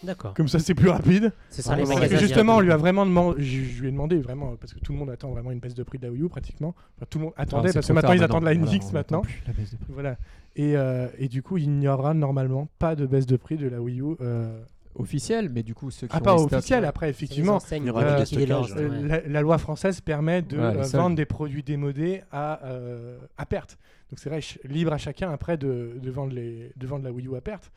D'accord. 0.03 0.33
Comme 0.33 0.49
ça, 0.49 0.59
c'est 0.59 0.73
plus 0.73 0.89
rapide. 0.89 1.31
C'est 1.49 1.61
ça 1.61 1.71
Ah, 1.73 1.75
les 1.77 1.83
ouais, 1.83 1.95
magasins. 1.95 2.15
que 2.15 2.19
justement, 2.21 2.57
on 2.57 2.59
lui 2.59 2.73
a 2.73 2.75
vraiment 2.77 3.05
demandé, 3.05 3.41
je, 3.41 3.63
je 3.63 3.81
lui 3.81 3.87
ai 3.87 3.91
demandé 3.91 4.17
vraiment 4.17 4.57
parce 4.57 4.73
que 4.73 4.79
tout 4.79 4.91
le 4.91 4.97
monde 4.99 5.09
attend 5.09 5.31
vraiment 5.31 5.51
une 5.51 5.59
baisse 5.59 5.75
de 5.75 5.83
prix 5.83 5.97
de 5.97 6.03
la 6.07 6.11
Wii 6.11 6.23
U 6.23 6.27
pratiquement. 6.27 6.75
Enfin, 6.97 7.05
tout 7.09 7.19
le 7.19 7.23
monde 7.25 7.33
attendait 7.37 7.69
Ah, 7.69 7.73
parce 7.75 7.87
que 7.87 7.93
maintenant 7.93 8.09
tard 8.09 8.15
ils 8.17 8.23
attendent 8.23 8.43
la 8.43 8.53
NX 8.53 8.91
maintenant. 8.91 9.21
plus 9.21 9.41
la 9.47 9.53
baisse 9.53 9.71
de 9.71 9.77
prix. 9.77 9.93
Voilà. 9.93 10.17
Et, 10.55 10.77
euh, 10.77 11.07
et 11.17 11.27
du 11.29 11.41
coup, 11.41 11.57
il 11.57 11.71
n'y 11.71 11.87
aura 11.87 12.13
normalement 12.13 12.67
pas 12.79 12.95
de 12.95 13.05
baisse 13.05 13.25
de 13.25 13.37
prix 13.37 13.57
de 13.57 13.67
la 13.67 13.81
Wii 13.81 14.01
U. 14.01 14.15
euh, 14.21 14.63
Officiel, 14.95 15.49
mais 15.49 15.63
du 15.63 15.73
coup, 15.73 15.89
ceux 15.89 16.05
qui 16.05 16.15
à 16.15 16.19
ont 16.35 16.37
stocks- 16.37 16.53
officiel, 16.53 16.85
après, 16.85 17.09
effectivement. 17.09 17.55
enseignes 17.55 17.85
il 17.85 17.87
y 17.87 17.89
aura 17.89 18.01
euh, 18.03 18.89
ouais. 18.89 19.07
la, 19.07 19.21
la 19.27 19.41
loi 19.41 19.57
française 19.57 20.01
permet 20.01 20.43
de 20.43 20.55
Ouais, 20.55 20.63
euh, 20.65 20.81
vendre 20.83 21.15
des 21.15 21.25
produits 21.25 21.63
démodés 21.63 22.21
à, 22.31 22.63
euh, 22.65 23.17
à 23.37 23.47
perte. 23.47 23.79
Donc 24.11 24.19
c'est 24.19 24.29
vrai, 24.29 24.41
libre 24.65 24.93
à 24.93 24.99
chacun 24.99 25.31
après 25.31 25.57
de, 25.57 25.93
de 25.99 26.11
vendre 26.11 26.33
les, 26.35 26.71
de 26.75 26.85
vendre 26.85 27.05
la 27.05 27.11
Wii 27.11 27.25
U 27.27 27.35
à 27.35 27.41
perte. 27.41 27.71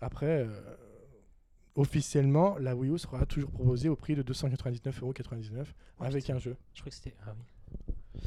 Après, 0.00 0.26
euh, 0.46 0.46
officiellement, 1.76 2.56
la 2.58 2.74
Wii 2.74 2.90
U 2.92 2.98
sera 2.98 3.26
toujours 3.26 3.50
proposée 3.50 3.90
au 3.90 3.96
prix 3.96 4.14
de 4.14 4.22
299,99€ 4.22 5.66
avec 6.00 6.30
un 6.30 6.38
jeu. 6.38 6.56
Je 6.72 6.80
crois 6.80 6.88
que 6.90 6.96
c'était. 6.96 7.14
Ah 7.26 7.34
oui. 7.36 8.22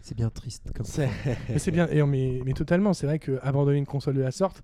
C'est 0.00 0.16
bien 0.16 0.30
triste 0.30 0.70
comme 0.74 0.86
mais 1.48 1.58
c'est 1.58 1.70
bien, 1.70 1.88
et, 1.90 2.02
on- 2.02 2.06
mais, 2.06 2.40
mais 2.44 2.52
totalement, 2.52 2.92
c'est 2.94 3.06
vrai 3.06 3.18
qu'abandonner 3.18 3.78
une 3.78 3.86
console 3.86 4.14
de 4.14 4.22
la 4.22 4.30
sorte, 4.30 4.62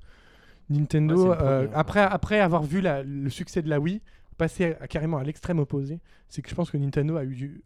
Nintendo, 0.68 1.30
Ouais, 1.30 1.36
euh, 1.40 1.62
premier. 1.64 1.74
après, 1.74 2.00
après 2.00 2.40
avoir 2.40 2.62
vu 2.62 2.80
la- 2.80 3.02
le 3.02 3.28
succès 3.30 3.60
de 3.62 3.68
la 3.68 3.80
Wii, 3.80 4.00
passer 4.38 4.76
à- 4.80 4.86
carrément 4.86 5.18
à 5.18 5.24
l'extrême 5.24 5.58
opposé, 5.58 6.00
c'est 6.28 6.42
que 6.42 6.48
je 6.50 6.54
pense 6.54 6.70
que 6.70 6.76
Nintendo 6.78 7.16
a 7.16 7.24
eu 7.24 7.34
du- 7.34 7.62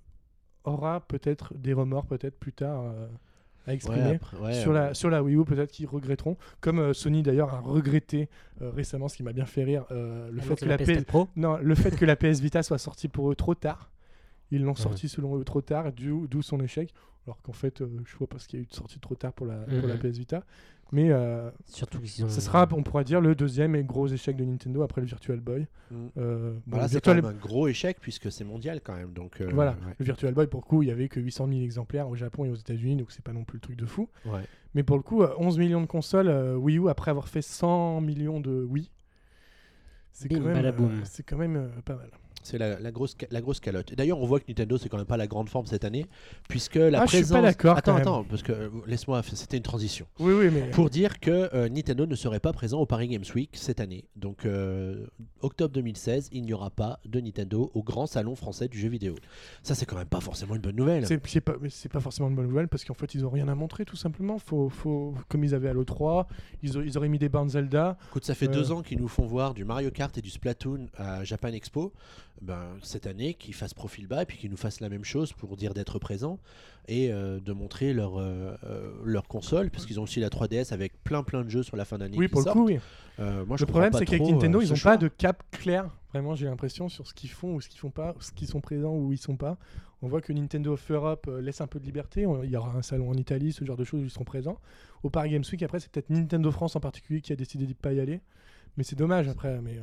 aura 0.65 1.01
peut-être 1.07 1.53
des 1.55 1.73
remords 1.75 2.07
peut-être 2.07 2.39
plus 2.39 2.53
tard 2.55 2.81
euh, 2.83 3.07
à 3.67 3.69
Ouais, 3.71 3.75
exprimer. 3.75 4.15
après, 4.17 4.37
ouais, 4.39 4.55
sur, 4.55 4.73
la, 4.73 4.95
sur 4.95 5.11
la 5.11 5.23
Wii 5.23 5.37
U, 5.37 5.45
peut-être 5.45 5.71
qu'ils 5.71 5.87
regretteront. 5.87 6.37
Comme 6.61 6.79
euh, 6.79 6.93
Sony 6.95 7.23
d'ailleurs 7.23 7.53
a 7.55 7.61
regretté 7.61 8.29
euh, 8.63 8.71
récemment, 8.71 9.09
ce 9.09 9.17
qui 9.17 9.23
m'a 9.23 9.33
bien 9.35 9.45
fait 9.47 9.65
rire, 9.65 9.85
euh, 9.91 10.31
le, 10.31 10.39
Ah, 10.41 10.45
fait 10.45 10.57
que 10.61 10.65
la 10.65 10.77
PS4 10.79 10.97
PS... 11.01 11.05
Pro 11.05 11.29
non, 11.37 11.59
le 11.59 11.75
fait 11.75 11.95
que 11.97 12.05
la 12.07 12.17
PS 12.17 12.41
Vita 12.41 12.63
soit 12.63 12.79
sortie 12.79 13.09
pour 13.09 13.31
eux 13.31 13.35
trop 13.37 13.55
tard. 13.55 13.91
Ils 14.51 14.63
l'ont 14.63 14.73
Ouais. 14.73 14.77
sortie 14.77 15.09
selon 15.09 15.37
eux 15.39 15.45
trop 15.45 15.61
tard, 15.61 15.93
d'où 15.93 16.43
son 16.43 16.61
échec. 16.61 16.93
Alors 17.27 17.41
qu'en 17.43 17.53
fait, 17.53 17.81
euh, 17.81 17.89
je 18.05 18.17
vois 18.17 18.27
pas 18.29 18.39
ce 18.39 18.49
qu'il 18.49 18.59
y 18.59 18.63
a 18.63 18.65
eu 18.65 18.67
de 18.67 18.75
sortie 18.75 18.99
trop 19.01 19.15
tard 19.15 19.33
pour 19.33 19.47
la, 19.47 19.57
pour 19.57 19.89
la 19.89 19.95
Mhm. 19.95 20.01
PS 20.01 20.19
Vita. 20.19 20.45
Mais 20.93 21.11
euh, 21.11 21.51
Surtout 21.65 21.99
sera, 22.07 22.69
on 22.73 22.83
pourra 22.83 23.03
dire, 23.03 23.21
le 23.21 23.35
deuxième 23.35 23.75
et 23.75 23.83
gros 23.83 24.07
échec 24.07 24.37
de 24.37 24.45
Nintendo 24.45 24.83
après 24.83 25.01
le 25.01 25.07
Virtual 25.07 25.41
Boy. 25.41 25.67
mm. 25.91 25.97
Euh, 26.19 26.53
bon, 26.53 26.61
Voilà, 26.67 26.85
le 26.85 26.89
c'est 26.91 27.01
quand 27.01 27.13
Virtual... 27.15 27.17
même 27.17 27.25
un 27.25 27.33
gros 27.47 27.67
échec 27.67 27.97
puisque 28.01 28.31
c'est 28.31 28.45
mondial 28.45 28.81
quand 28.83 28.95
même. 28.95 29.13
Donc, 29.13 29.41
euh, 29.41 29.49
Voilà, 29.53 29.73
ouais. 29.73 29.95
le 29.99 30.05
Virtual 30.05 30.35
Boy, 30.35 30.47
pour 30.47 30.61
le 30.61 30.67
coup, 30.67 30.83
il 30.83 30.89
y 30.89 30.93
avait 30.93 31.09
que 31.09 31.19
800 31.19 31.49
000 31.49 31.61
exemplaires 31.63 32.09
au 32.09 32.15
Japon 32.15 32.45
et 32.45 32.51
aux 32.51 32.55
États-Unis, 32.55 32.97
donc 32.97 33.11
c'est 33.11 33.25
pas 33.25 33.33
non 33.33 33.45
plus 33.45 33.57
le 33.57 33.61
truc 33.63 33.77
de 33.77 33.87
fou. 33.87 34.09
Ouais. 34.27 34.43
Mais 34.75 34.83
pour 34.83 34.97
le 34.97 35.03
coup, 35.03 35.23
euh, 35.23 35.35
11 35.39 35.59
millions 35.59 35.81
de 35.81 35.87
consoles 35.87 36.29
euh, 36.29 36.55
Wii 36.57 36.79
U 36.79 36.89
après 36.91 37.11
avoir 37.11 37.29
fait 37.29 37.43
100 37.43 38.01
millions 38.03 38.41
de 38.41 38.63
Wii. 38.69 38.91
C'est 40.13 40.29
quand 40.29 40.41
même, 40.43 40.65
euh, 40.65 40.73
quand 41.27 41.39
euh, 41.41 41.81
pas 41.85 41.97
mal. 41.97 42.11
C'est 42.45 42.59
la, 42.59 42.79
la 42.79 42.93
grosse, 42.93 43.17
la 43.31 43.41
grosse 43.41 43.59
calotte. 43.59 43.95
D'ailleurs, 43.95 44.21
on 44.21 44.27
voit 44.27 44.39
que 44.39 44.45
Nintendo, 44.49 44.77
c'est 44.79 44.89
quand 44.89 44.99
même 44.99 45.07
pas 45.07 45.17
la 45.17 45.27
grande 45.27 45.49
forme 45.49 45.67
cette 45.67 45.85
année, 45.85 46.07
puisque 46.49 46.75
la 46.77 47.01
Ah, 47.01 47.07
je 47.07 47.11
suis 47.11 47.19
présence. 47.19 47.37
pas 47.37 47.43
d'accord, 47.43 47.77
Attends, 47.79 47.97
attends, 47.97 48.25
parce 48.25 48.43
que 48.43 48.53
euh, 48.53 48.69
laisse-moi, 48.87 49.23
c'était 49.23 49.57
une 49.57 49.63
transition. 49.63 50.07
Oui, 50.21 50.33
oui, 50.35 50.51
mais 50.53 50.71
Pour 50.71 50.91
dire 50.91 51.21
que 51.21 51.49
euh, 51.55 51.69
Nintendo 51.69 52.07
ne 52.07 52.15
serait 52.15 52.41
pas 52.41 52.53
présent 52.53 52.79
au 52.81 52.87
Paris 52.87 53.09
Games 53.09 53.25
Week 53.35 53.51
cette 53.55 53.81
année. 53.81 54.05
Donc, 54.17 54.45
euh, 54.45 55.07
octobre 55.41 55.73
2016, 55.75 56.29
il 56.33 56.43
n'y 56.43 56.53
aura 56.53 56.71
pas 56.71 57.01
de 57.07 57.21
Nintendo 57.21 57.71
au 57.75 57.83
grand 57.83 58.07
salon 58.07 58.35
français 58.37 58.69
du 58.69 58.79
jeu 58.79 58.89
vidéo. 58.89 59.15
Ça, 59.63 59.75
c'est 59.75 59.87
quand 59.87 59.97
même 59.97 60.07
pas 60.07 60.21
forcément 60.21 60.55
une 60.55 60.61
bonne 60.61 60.77
nouvelle. 60.77 61.07
c'est 61.07 61.41
pas, 61.41 61.55
pas 61.93 62.01
forcément 62.01 62.29
une 62.29 62.37
bonne 62.37 62.49
nouvelle 62.49 62.69
parce 62.69 62.85
qu'en 62.85 62.95
fait, 62.95 63.15
ils 63.15 63.25
ont 63.25 63.31
rien 63.31 63.49
à 63.49 63.55
montrer 63.55 63.85
tout 63.85 63.97
simplement. 63.97 64.39
Faut, 64.39 64.69
faut, 64.69 65.15
comme 65.29 65.45
ils 65.45 65.55
avaient 65.55 65.69
à 65.71 65.73
l'E3, 65.75 66.27
ils, 66.63 66.75
ils 66.85 66.99
auraient 66.99 67.09
mis 67.09 67.19
des 67.19 67.29
bandes 67.29 67.51
Zelda. 67.51 67.97
Écoute, 68.11 68.25
ça 68.25 68.35
fait 68.35 68.49
deux 68.49 68.71
ans 68.73 68.83
qu'ils 68.83 68.99
nous 68.99 69.09
font 69.09 69.25
voir 69.27 69.55
du 69.55 69.65
Mario 69.65 69.91
Kart 69.91 70.17
et 70.19 70.21
du 70.21 70.31
Splatoon 70.31 70.89
à 70.97 71.25
Japan 71.25 71.49
Expo. 71.49 71.93
Ben, 72.47 72.77
cette 72.83 73.07
année, 73.07 73.33
qu'ils 73.35 73.55
fassent 73.55 73.73
profil 73.73 74.07
bas 74.07 74.23
et 74.23 74.27
puis 74.27 74.37
qu'ils 74.37 74.51
nous 74.51 74.59
fassent 74.59 74.81
la 74.81 74.91
même 74.91 75.05
chose 75.05 75.33
pour 75.33 75.57
dire 75.57 75.73
d'être 75.73 75.99
présents 75.99 76.39
et 76.89 77.11
euh, 77.11 77.41
de 77.41 77.53
montrer 77.55 77.95
leur, 77.95 78.19
euh, 78.21 78.55
euh, 78.65 78.93
leur 79.03 79.27
console, 79.29 79.71
parce 79.71 79.87
qu'ils 79.87 79.99
ont 79.99 80.03
aussi 80.03 80.21
la 80.21 80.29
3DS 80.29 80.73
avec 80.75 81.03
plein 81.05 81.23
plein 81.23 81.43
de 81.43 81.49
jeux 81.49 81.63
sur 81.63 81.77
la 81.79 81.87
fin 81.87 81.97
d'année. 81.97 82.19
Oui, 82.19 82.29
pour 82.29 82.41
le 82.41 82.45
sortent. 82.45 82.59
coup, 82.59 82.67
oui. 82.67 82.79
Euh, 83.19 83.47
moi, 83.47 83.57
Le 83.59 83.65
problème, 83.65 83.93
c'est 83.95 84.05
qu'avec 84.05 84.23
Nintendo, 84.27 84.61
ils 84.61 84.69
n'ont 84.69 84.77
pas 84.77 84.99
de 84.99 85.09
cap 85.09 85.43
clair. 85.53 85.89
Vraiment, 86.13 86.35
j'ai 86.35 86.45
l'impression 86.47 86.89
sur 86.91 87.07
ce 87.07 87.15
qu'ils 87.15 87.31
font 87.31 87.55
ou 87.55 87.61
ce 87.63 87.69
qu'ils 87.71 87.81
font 87.81 87.91
pas, 87.91 88.15
ce 88.21 88.31
qu'ils 88.31 88.47
sont 88.49 88.61
présents 88.61 88.95
ou 88.95 89.13
ils 89.13 89.19
sont 89.19 89.37
pas. 89.37 89.57
On 90.03 90.09
voit 90.09 90.21
que 90.21 90.33
Nintendo 90.35 90.75
of 90.75 90.91
Europe 90.91 91.31
laisse 91.41 91.63
un 91.63 91.67
peu 91.67 91.81
de 91.81 91.87
liberté. 91.87 92.27
On- 92.27 92.43
Il 92.43 92.51
y 92.51 92.57
aura 92.59 92.77
un 92.77 92.83
salon 92.83 93.09
en 93.09 93.15
Italie, 93.15 93.53
ce 93.53 93.65
genre 93.65 93.77
de 93.79 93.85
choses 93.85 94.03
où 94.03 94.05
ils 94.05 94.11
seront 94.11 94.25
présents. 94.25 94.59
Au 95.03 95.09
Paris 95.09 95.31
Games 95.31 95.45
Week, 95.51 95.63
après, 95.63 95.81
c'est 95.81 95.91
peut-être 95.91 96.11
Nintendo 96.11 96.51
France 96.53 96.77
en 96.77 96.81
particulier 96.81 97.23
qui 97.23 97.33
a 97.33 97.37
décidé 97.37 97.67
de 97.67 97.73
pas 97.73 97.93
y 97.95 98.01
aller. 98.01 98.21
Mais 98.77 98.85
c'est 98.85 98.97
dommage 98.97 99.29
après. 99.29 99.61
Mais 99.63 99.79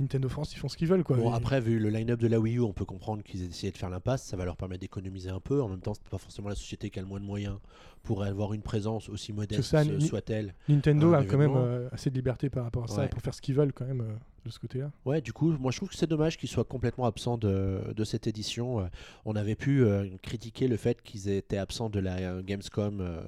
Nintendo 0.00 0.28
France, 0.28 0.54
ils 0.54 0.58
font 0.58 0.68
ce 0.68 0.76
qu'ils 0.76 0.88
veulent. 0.88 1.04
Quoi. 1.04 1.16
Bon, 1.18 1.32
après, 1.32 1.60
vu 1.60 1.78
le 1.78 1.90
line-up 1.90 2.18
de 2.18 2.26
la 2.26 2.40
Wii 2.40 2.56
U, 2.56 2.60
on 2.60 2.72
peut 2.72 2.84
comprendre 2.86 3.22
qu'ils 3.22 3.42
aient 3.42 3.48
essayé 3.48 3.70
de 3.70 3.76
faire 3.76 3.90
l'impasse. 3.90 4.24
Ça 4.24 4.36
va 4.36 4.44
leur 4.44 4.56
permettre 4.56 4.80
d'économiser 4.80 5.28
un 5.30 5.40
peu. 5.40 5.60
En 5.62 5.68
même 5.68 5.80
temps, 5.80 5.94
c'est 5.94 6.08
pas 6.08 6.18
forcément 6.18 6.48
la 6.48 6.54
société 6.54 6.90
qui 6.90 6.98
a 6.98 7.02
le 7.02 7.08
moins 7.08 7.20
de 7.20 7.26
moyens 7.26 7.58
pour 8.02 8.22
avoir 8.24 8.54
une 8.54 8.62
présence 8.62 9.08
aussi 9.10 9.32
modeste 9.32 9.74
euh, 9.74 10.00
soit-elle. 10.00 10.54
Nintendo 10.68 11.12
a 11.12 11.24
quand 11.24 11.36
même 11.36 11.54
euh, 11.54 11.88
assez 11.92 12.08
de 12.10 12.14
liberté 12.14 12.48
par 12.48 12.64
rapport 12.64 12.84
à 12.84 12.88
ça 12.88 13.00
Ouais. 13.02 13.08
pour 13.08 13.20
faire 13.20 13.34
ce 13.34 13.42
qu'ils 13.42 13.54
veulent 13.54 13.72
quand 13.74 13.84
même 13.84 14.00
euh, 14.00 14.14
de 14.44 14.50
ce 14.50 14.58
côté-là. 14.58 14.90
Ouais, 15.04 15.20
du 15.20 15.32
coup, 15.32 15.50
moi 15.58 15.70
je 15.70 15.76
trouve 15.76 15.88
que 15.90 15.96
c'est 15.96 16.06
dommage 16.08 16.36
qu'ils 16.38 16.48
soient 16.48 16.64
complètement 16.64 17.04
absents 17.06 17.36
de, 17.38 17.92
de 17.94 18.04
cette 18.04 18.26
édition. 18.26 18.80
Euh, 18.80 18.84
On 19.24 19.36
avait 19.36 19.54
pu 19.54 19.82
euh, 19.84 20.06
critiquer 20.22 20.68
le 20.68 20.76
fait 20.76 21.02
qu'ils 21.02 21.28
étaient 21.28 21.58
absents 21.58 21.90
de 21.90 22.00
la 22.00 22.16
euh, 22.16 22.42
Gamescom 22.42 23.00
euh, 23.00 23.20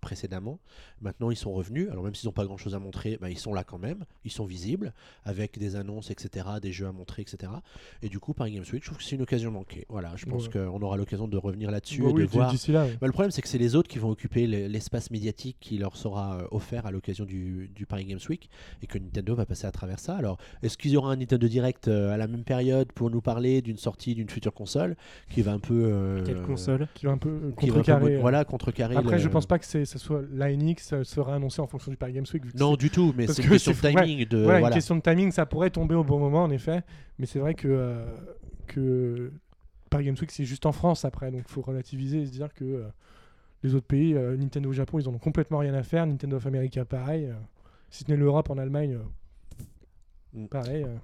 précédemment. 0.00 0.58
Maintenant, 1.00 1.30
ils 1.30 1.36
sont 1.36 1.52
revenus. 1.52 1.88
Alors, 1.90 2.04
même 2.04 2.14
s'ils 2.14 2.28
n'ont 2.28 2.32
pas 2.32 2.44
grand 2.44 2.56
chose 2.58 2.74
à 2.74 2.78
montrer, 2.78 3.18
bah, 3.20 3.30
ils 3.30 3.38
sont 3.38 3.54
là 3.54 3.64
quand 3.64 3.78
même. 3.78 4.04
Ils 4.24 4.30
sont 4.30 4.44
visibles 4.44 4.92
avec 5.24 5.58
des 5.58 5.76
annonces, 5.76 6.10
etc., 6.10 6.46
des 6.60 6.72
jeux 6.72 6.86
à 6.86 6.92
montrer, 6.92 7.22
etc. 7.22 7.50
Et 8.02 8.08
du 8.08 8.18
coup, 8.20 8.34
Paris 8.34 8.52
Games 8.52 8.64
Week, 8.72 8.82
je 8.82 8.86
trouve 8.88 8.98
que 8.98 9.04
c'est 9.04 9.16
une 9.16 9.22
occasion 9.22 9.50
manquée. 9.50 9.86
Voilà, 9.88 10.12
je 10.16 10.26
pense 10.26 10.46
Ouais. 10.46 10.52
qu'on 10.52 10.80
aura 10.82 10.96
l'occasion 10.96 11.26
de 11.28 11.36
revenir 11.36 11.70
là-dessus 11.70 12.02
Bah 12.02 12.08
et 12.10 12.12
oui, 12.12 12.22
de 12.22 12.26
voir. 12.28 12.54
là. 12.68 12.84
ouais. 12.84 12.96
Bah, 13.00 13.06
le 13.06 13.12
problème, 13.12 13.30
c'est 13.30 13.42
que 13.42 13.48
c'est 13.48 13.58
les 13.58 13.74
autres 13.76 13.88
qui 13.88 13.98
vont 13.98 14.10
occuper 14.10 14.46
le- 14.46 14.66
l'espace 14.68 15.10
médiatique 15.10 15.56
qui 15.60 15.78
leur 15.78 15.96
sera 15.96 16.46
offert 16.50 16.86
à 16.86 16.90
l'occasion 16.90 17.24
du, 17.24 17.68
du 17.74 17.86
Paris 17.86 18.04
Games 18.04 18.20
Week 18.28 18.50
et 18.82 18.86
que 18.86 18.98
Nintendo 18.98 19.34
va 19.34 19.46
passer 19.46 19.66
à 19.66 19.72
travers 19.72 19.98
ça. 19.98 20.16
Alors, 20.16 20.38
est-ce 20.62 20.76
qu'il 20.78 20.90
y 20.90 20.96
aura 20.96 21.12
un 21.12 21.16
Nintendo 21.16 21.48
Direct 21.48 21.88
euh, 21.88 22.12
à 22.12 22.16
la 22.16 22.26
même 22.26 22.44
période 22.44 22.92
pour 22.92 23.10
nous 23.10 23.20
parler 23.20 23.62
d'une 23.62 23.76
sortie 23.76 24.14
d'une 24.14 24.28
future 24.28 24.52
console 24.52 24.96
qui 25.30 25.42
va 25.42 25.52
un 25.52 25.58
peu. 25.58 25.82
euh, 25.84 26.24
Quelle 26.24 26.42
console 26.42 26.88
Qui 26.94 27.06
va 27.06 27.12
un 27.12 27.18
peu 27.18 27.28
euh, 27.28 27.50
contrecarrer. 27.52 28.16
Voilà, 28.18 28.44
contrecarrer. 28.44 28.96
Après, 28.96 29.18
je 29.18 29.28
pense 29.28 29.46
pas 29.46 29.58
que 29.58 29.66
ça 29.66 29.84
soit 29.84 30.22
la 30.32 30.54
NX 30.54 31.02
sera 31.02 31.36
annoncé 31.36 31.60
en 31.60 31.66
fonction 31.66 31.90
du 31.90 31.96
Paris 31.96 32.12
Games 32.12 32.26
Week. 32.32 32.42
Non, 32.54 32.76
du 32.76 32.90
tout, 32.90 33.14
mais 33.16 33.26
c'est 33.26 33.42
une 33.42 33.48
que 33.48 33.54
question 33.54 33.72
de 33.72 33.76
timing. 33.76 34.26
De, 34.26 34.42
voilà, 34.42 34.68
une 34.68 34.74
question 34.74 34.96
de 34.96 35.00
timing, 35.00 35.32
ça 35.32 35.46
pourrait 35.46 35.70
tomber 35.70 35.94
au 35.94 36.04
bon 36.04 36.18
moment 36.18 36.44
en 36.44 36.50
effet, 36.50 36.82
mais 37.18 37.26
c'est 37.26 37.38
vrai 37.38 37.54
que, 37.54 38.04
que 38.66 39.32
Paris 39.90 40.04
Games 40.04 40.16
Week 40.20 40.30
c'est 40.30 40.44
juste 40.44 40.64
en 40.66 40.72
France 40.72 41.04
après, 41.04 41.30
donc 41.30 41.42
il 41.46 41.52
faut 41.52 41.60
relativiser 41.60 42.22
et 42.22 42.26
se 42.26 42.30
dire 42.30 42.54
que 42.54 42.64
euh, 42.64 42.88
les 43.62 43.74
autres 43.74 43.86
pays, 43.86 44.14
euh, 44.14 44.36
Nintendo 44.36 44.70
au 44.70 44.72
Japon, 44.72 44.98
ils 45.00 45.08
en 45.08 45.14
ont 45.14 45.18
complètement 45.18 45.58
rien 45.58 45.74
à 45.74 45.82
faire, 45.82 46.06
Nintendo 46.06 46.36
of 46.36 46.46
America 46.46 46.84
pareil, 46.84 47.26
euh, 47.26 47.34
si 47.90 48.04
ce 48.04 48.10
n'est 48.10 48.16
l'Europe 48.16 48.48
en 48.50 48.56
Allemagne. 48.56 48.98
Pareil. 50.50 50.84
euh. 50.84 50.96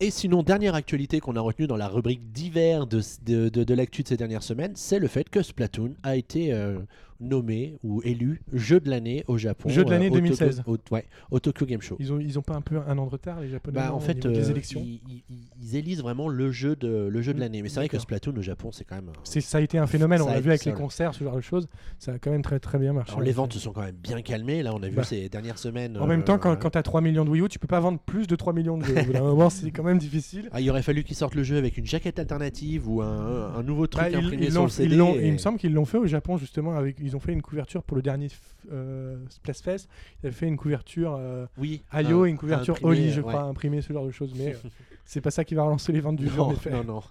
Et 0.00 0.10
sinon, 0.12 0.44
dernière 0.44 0.76
actualité 0.76 1.18
qu'on 1.18 1.34
a 1.34 1.40
retenue 1.40 1.66
dans 1.66 1.76
la 1.76 1.88
rubrique 1.88 2.30
divers 2.30 2.86
de, 2.86 3.00
de, 3.24 3.48
de, 3.48 3.64
de 3.64 3.74
l'actu 3.74 4.04
de 4.04 4.08
ces 4.08 4.16
dernières 4.16 4.44
semaines, 4.44 4.72
c'est 4.76 5.00
le 5.00 5.08
fait 5.08 5.28
que 5.28 5.42
Splatoon 5.42 5.94
a 6.04 6.14
été 6.14 6.52
euh, 6.52 6.78
nommé 7.20 7.76
ou 7.82 8.00
élu 8.04 8.40
jeu 8.52 8.80
de 8.80 8.88
l'année 8.90 9.24
au 9.26 9.38
Japon. 9.38 9.68
Jeu 9.68 9.84
de 9.84 9.90
l'année 9.90 10.06
euh, 10.06 10.10
au 10.12 10.14
2016. 10.14 10.62
Tokyo- 10.64 10.78
au, 10.90 10.94
ouais, 10.94 11.04
au 11.30 11.40
Tokyo 11.40 11.66
Game 11.66 11.80
Show. 11.80 11.96
Ils 11.98 12.12
ont, 12.12 12.20
ils 12.20 12.38
ont 12.38 12.42
pas 12.42 12.54
un 12.54 12.60
peu 12.60 12.78
un 12.86 12.96
an 12.98 13.06
de 13.06 13.10
retard, 13.10 13.40
les 13.40 13.48
Japonais 13.48 13.74
Bah, 13.76 13.92
en 13.94 14.00
fait, 14.00 14.14
des 14.26 14.28
euh, 14.46 14.50
élections 14.50 14.80
ils, 14.84 15.00
ils- 15.08 15.24
ils 15.60 15.76
élisent 15.76 16.00
vraiment 16.02 16.28
le 16.28 16.50
jeu 16.52 16.76
de, 16.76 17.08
le 17.10 17.22
jeu 17.22 17.32
de 17.32 17.38
Mm, 17.38 17.40
l'année. 17.40 17.62
Mais 17.62 17.68
c'est 17.68 17.80
vrai 17.80 17.88
que. 17.88 17.98
Splatoon 17.98 18.36
au 18.36 18.42
Japon, 18.42 18.70
c'est 18.72 18.84
quand 18.84 18.94
même. 18.96 19.10
C'est- 19.24 19.40
Ça 19.40 19.58
a 19.58 19.60
été 19.60 19.78
un 19.78 19.86
phénomène, 19.86 20.22
on 20.22 20.28
l'a 20.28 20.40
vu 20.40 20.50
avec 20.50 20.64
les 20.64 20.72
concerts, 20.72 21.14
ce 21.14 21.24
genre 21.24 21.36
de 21.36 21.40
choses. 21.40 21.68
Ça 21.98 22.12
a 22.12 22.18
quand 22.18 22.30
même 22.30 22.42
très 22.42 22.60
très 22.60 22.78
bien 22.78 22.92
marché. 22.92 23.12
Alors, 23.12 23.22
les 23.22 23.32
ventes 23.32 23.52
se 23.52 23.58
sont 23.58 23.72
quand 23.72 23.82
même 23.82 23.96
bien 23.96 24.22
calmées. 24.22 24.62
Là, 24.62 24.72
on 24.74 24.82
a 24.82 24.88
vu 24.88 24.94
Bah. 24.96 25.04
ces 25.04 25.28
dernières 25.28 25.58
semaines. 25.58 25.96
En 25.98 26.06
même 26.06 26.20
euh, 26.20 26.24
temps, 26.24 26.38
quand, 26.38 26.56
tu 26.70 26.78
as 26.78 26.82
3 26.82 27.00
millions 27.00 27.24
de 27.24 27.30
Wii 27.30 27.42
U, 27.42 27.48
tu 27.48 27.58
peux 27.58 27.66
pas 27.66 27.80
vendre 27.80 27.98
plus 27.98 28.26
de 28.26 28.36
3 28.36 28.52
millions 28.52 28.78
de 28.78 28.84
jeux. 28.84 28.94
Au 29.00 29.04
bout 29.04 29.12
d'un 29.12 29.20
moment, 29.22 29.50
c'est 29.50 29.70
quand 29.70 29.82
même 29.82 29.98
difficile. 29.98 30.48
Ah, 30.52 30.60
il 30.60 30.70
aurait 30.70 30.82
fallu 30.82 31.02
qu'ils 31.04 31.16
sortent 31.16 31.34
le 31.34 31.42
jeu 31.42 31.56
avec 31.56 31.76
une 31.76 31.86
jaquette 31.86 32.18
alternative 32.18 32.88
ou 32.88 33.02
un, 33.02 33.54
un 33.56 33.62
nouveau 33.62 33.86
truc 33.86 34.04
Bah, 34.04 34.10
ils- 34.10 34.16
imprimé 34.16 34.46
ils 34.46 34.52
sur 34.52 34.62
le 34.62 34.68
CD. 34.68 34.94
ils 34.94 34.98
l'ont- 34.98 35.14
et- 35.16 35.26
Il 35.26 35.32
me 35.32 35.38
semble 35.38 35.58
qu'ils 35.58 35.72
l'ont 35.74 35.84
fait 35.84 35.98
au 35.98 36.06
Japon 36.06 36.36
justement. 36.36 36.74
Avec, 36.76 36.96
ils 37.08 37.16
ont 37.16 37.20
fait 37.20 37.32
une 37.32 37.42
couverture 37.42 37.82
pour 37.82 37.96
le 37.96 38.02
dernier 38.02 38.28
euh, 38.70 39.16
Splatfest. 39.30 39.88
Ils 40.22 40.26
avaient 40.26 40.34
fait 40.36 40.46
une 40.46 40.56
couverture 40.56 41.16
euh, 41.18 41.46
Oui. 41.58 41.82
Ayo 41.90 42.22
un- 42.22 42.26
et 42.26 42.30
une 42.30 42.38
couverture 42.38 42.74
imprimé, 42.74 42.90
Oli, 42.92 43.10
je 43.10 43.20
ouais. 43.20 43.26
crois, 43.32 43.42
imprimé 43.42 43.80
ce 43.82 43.92
genre 43.92 44.06
de 44.06 44.10
choses. 44.10 44.32
Mais 44.36 44.54
euh, 44.54 44.68
c'est 45.04 45.20
pas 45.20 45.30
ça 45.30 45.44
qui 45.44 45.54
va 45.54 45.64
relancer 45.64 45.92
les 45.92 46.00
ventes 46.00 46.16
du 46.16 46.28
jeu. 46.28 46.40
en 46.40 46.48
Non, 46.48 46.52
effet. 46.52 46.70
non, 46.70 46.84
non. 46.84 47.02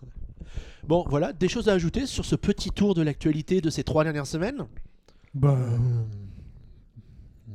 Bon, 0.87 1.03
voilà, 1.09 1.33
des 1.33 1.49
choses 1.49 1.67
à 1.67 1.73
ajouter 1.73 2.05
sur 2.05 2.23
ce 2.23 2.35
petit 2.35 2.69
tour 2.71 2.93
de 2.93 3.01
l'actualité 3.01 3.59
de 3.59 3.69
ces 3.69 3.83
trois 3.83 4.03
dernières 4.05 4.27
semaines? 4.27 4.65
Bah, 5.33 5.57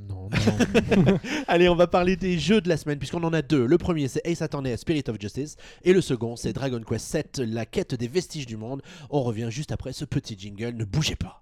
Non, 0.08 0.28
non. 0.28 0.28
Allez, 1.48 1.68
on 1.68 1.74
va 1.74 1.86
parler 1.86 2.16
des 2.16 2.38
jeux 2.38 2.60
de 2.60 2.68
la 2.68 2.76
semaine, 2.76 2.98
puisqu'on 2.98 3.22
en 3.24 3.32
a 3.32 3.42
deux. 3.42 3.66
Le 3.66 3.78
premier, 3.78 4.08
c'est 4.08 4.20
Ace 4.26 4.42
Attorney 4.42 4.76
Spirit 4.76 5.04
of 5.08 5.16
Justice, 5.20 5.56
et 5.84 5.92
le 5.92 6.00
second, 6.00 6.36
c'est 6.36 6.52
Dragon 6.52 6.80
Quest 6.86 7.14
VII, 7.36 7.46
la 7.52 7.66
quête 7.66 7.94
des 7.94 8.08
vestiges 8.08 8.46
du 8.46 8.56
monde. 8.56 8.82
On 9.10 9.22
revient 9.22 9.48
juste 9.50 9.72
après 9.72 9.92
ce 9.92 10.04
petit 10.04 10.36
jingle, 10.38 10.74
ne 10.76 10.84
bougez 10.84 11.16
pas. 11.16 11.41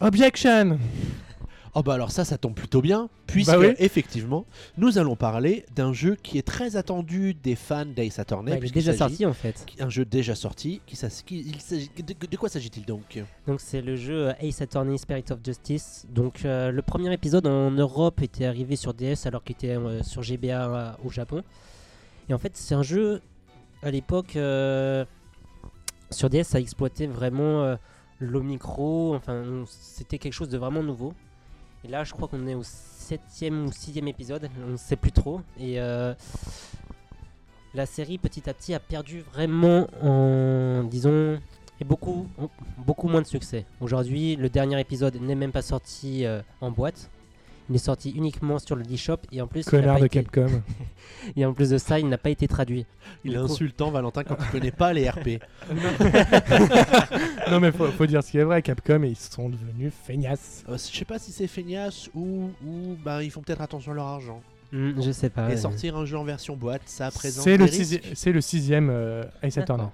Objection 0.00 0.78
Oh 1.74 1.82
bah 1.82 1.94
alors 1.94 2.10
ça, 2.10 2.24
ça 2.24 2.38
tombe 2.38 2.54
plutôt 2.54 2.80
bien, 2.80 3.08
puisque 3.26 3.50
Bah 3.52 3.58
oui. 3.58 3.74
effectivement, 3.78 4.46
nous 4.78 4.98
allons 4.98 5.14
parler 5.16 5.64
d'un 5.76 5.92
jeu 5.92 6.16
qui 6.20 6.38
est 6.38 6.42
très 6.42 6.74
attendu 6.76 7.34
des 7.34 7.54
fans 7.54 7.84
d'Ace 7.84 8.18
Attorney. 8.18 8.50
Ouais, 8.50 8.56
il 8.56 8.56
est 8.56 8.60
puisqu'il 8.60 8.78
déjà 8.86 8.94
sorti 8.96 9.26
en 9.26 9.32
fait. 9.34 9.64
Un 9.78 9.88
jeu 9.90 10.04
déjà 10.04 10.34
sorti. 10.34 10.80
Qui, 10.86 10.96
s'as- 10.96 11.22
qui- 11.24 11.40
il 11.40 11.60
s'agit- 11.60 11.90
de, 11.96 12.14
de 12.26 12.36
quoi 12.36 12.48
s'agit-il 12.48 12.84
donc? 12.84 13.22
Donc 13.46 13.60
c'est 13.60 13.82
le 13.82 13.94
jeu 13.96 14.28
euh, 14.28 14.32
Ace 14.40 14.60
Attorney 14.62 14.98
Spirit 14.98 15.24
of 15.30 15.38
Justice. 15.44 16.06
Donc 16.08 16.44
euh, 16.44 16.72
le 16.72 16.82
premier 16.82 17.12
épisode 17.12 17.46
en 17.46 17.70
Europe 17.70 18.22
était 18.22 18.46
arrivé 18.46 18.74
sur 18.74 18.94
DS 18.94 19.26
alors 19.26 19.44
qu'il 19.44 19.54
était 19.54 19.76
euh, 19.76 20.02
sur 20.02 20.22
GBA 20.22 20.66
euh, 20.74 20.90
au 21.04 21.10
Japon. 21.10 21.42
Et 22.28 22.34
en 22.34 22.38
fait 22.38 22.52
c'est 22.56 22.74
un 22.74 22.82
jeu 22.82 23.20
à 23.82 23.90
l'époque 23.90 24.34
euh, 24.36 25.04
sur 26.10 26.28
DS 26.30 26.44
ça 26.44 26.58
exploitait 26.58 27.06
vraiment 27.06 27.62
euh, 27.62 27.76
l'omicro. 28.20 29.14
Enfin 29.14 29.64
c'était 29.66 30.18
quelque 30.18 30.32
chose 30.32 30.48
de 30.48 30.58
vraiment 30.58 30.82
nouveau. 30.82 31.14
Et 31.84 31.88
là 31.88 32.04
je 32.04 32.12
crois 32.12 32.28
qu'on 32.28 32.46
est 32.46 32.54
au 32.54 32.62
septième 32.64 33.66
ou 33.66 33.72
sixième 33.72 34.08
épisode, 34.08 34.48
on 34.66 34.72
ne 34.72 34.76
sait 34.76 34.96
plus 34.96 35.12
trop. 35.12 35.40
Et 35.58 35.80
euh, 35.80 36.14
la 37.74 37.86
série 37.86 38.18
petit 38.18 38.48
à 38.48 38.54
petit 38.54 38.74
a 38.74 38.80
perdu 38.80 39.20
vraiment 39.20 39.86
en 40.02 40.84
disons 40.84 41.38
et 41.80 41.84
beaucoup, 41.84 42.26
beaucoup 42.78 43.08
moins 43.08 43.22
de 43.22 43.26
succès. 43.26 43.64
Aujourd'hui, 43.80 44.36
le 44.36 44.48
dernier 44.48 44.80
épisode 44.80 45.14
n'est 45.20 45.36
même 45.36 45.52
pas 45.52 45.62
sorti 45.62 46.26
euh, 46.26 46.42
en 46.60 46.70
boîte. 46.70 47.10
Il 47.70 47.74
est 47.74 47.78
sorti 47.78 48.10
uniquement 48.10 48.58
sur 48.58 48.76
le 48.76 48.84
eShop 48.90 49.18
et 49.30 49.42
en 49.42 49.46
plus, 49.46 49.64
Connard 49.66 50.00
de 50.00 50.06
été- 50.06 50.22
Capcom. 50.24 50.62
et 51.36 51.44
en 51.44 51.52
plus 51.52 51.68
de 51.70 51.76
ça, 51.78 51.98
il 51.98 52.08
n'a 52.08 52.16
pas 52.16 52.30
été 52.30 52.48
traduit. 52.48 52.86
Il 53.24 53.34
est 53.34 53.36
coup- 53.36 53.44
insultant, 53.44 53.90
Valentin, 53.90 54.24
quand 54.24 54.36
il 54.40 54.50
connaît 54.50 54.70
pas 54.70 54.92
les 54.94 55.08
RP. 55.08 55.40
non 57.50 57.60
mais 57.60 57.72
faut, 57.72 57.86
faut 57.88 58.06
dire 58.06 58.22
ce 58.22 58.30
qui 58.30 58.38
est 58.38 58.44
vrai, 58.44 58.62
Capcom, 58.62 59.02
ils 59.02 59.16
sont 59.16 59.48
devenus 59.48 59.92
feignasses. 60.06 60.64
Euh, 60.68 60.78
je 60.78 60.96
sais 60.98 61.04
pas 61.04 61.18
si 61.18 61.32
c'est 61.32 61.46
feignasse 61.46 62.08
ou, 62.14 62.50
ou 62.64 62.96
bah, 63.04 63.22
ils 63.22 63.30
font 63.30 63.42
peut-être 63.42 63.60
attention 63.62 63.92
à 63.92 63.94
leur 63.94 64.06
argent. 64.06 64.40
Hmm, 64.72 65.00
je 65.00 65.10
sais 65.12 65.30
pas. 65.30 65.48
Et 65.50 65.54
euh. 65.54 65.56
sortir 65.56 65.96
un 65.96 66.04
jeu 66.04 66.18
en 66.18 66.24
version 66.24 66.56
boîte, 66.56 66.82
ça 66.86 67.10
présente 67.10 67.44
C'est 67.44 67.52
des 67.52 67.58
le, 67.58 67.64
risques. 67.64 68.02
c'est 68.14 68.32
le 68.32 68.40
sixième 68.40 68.90
euh, 68.90 69.24
Ace. 69.42 69.56
Attorney. 69.56 69.84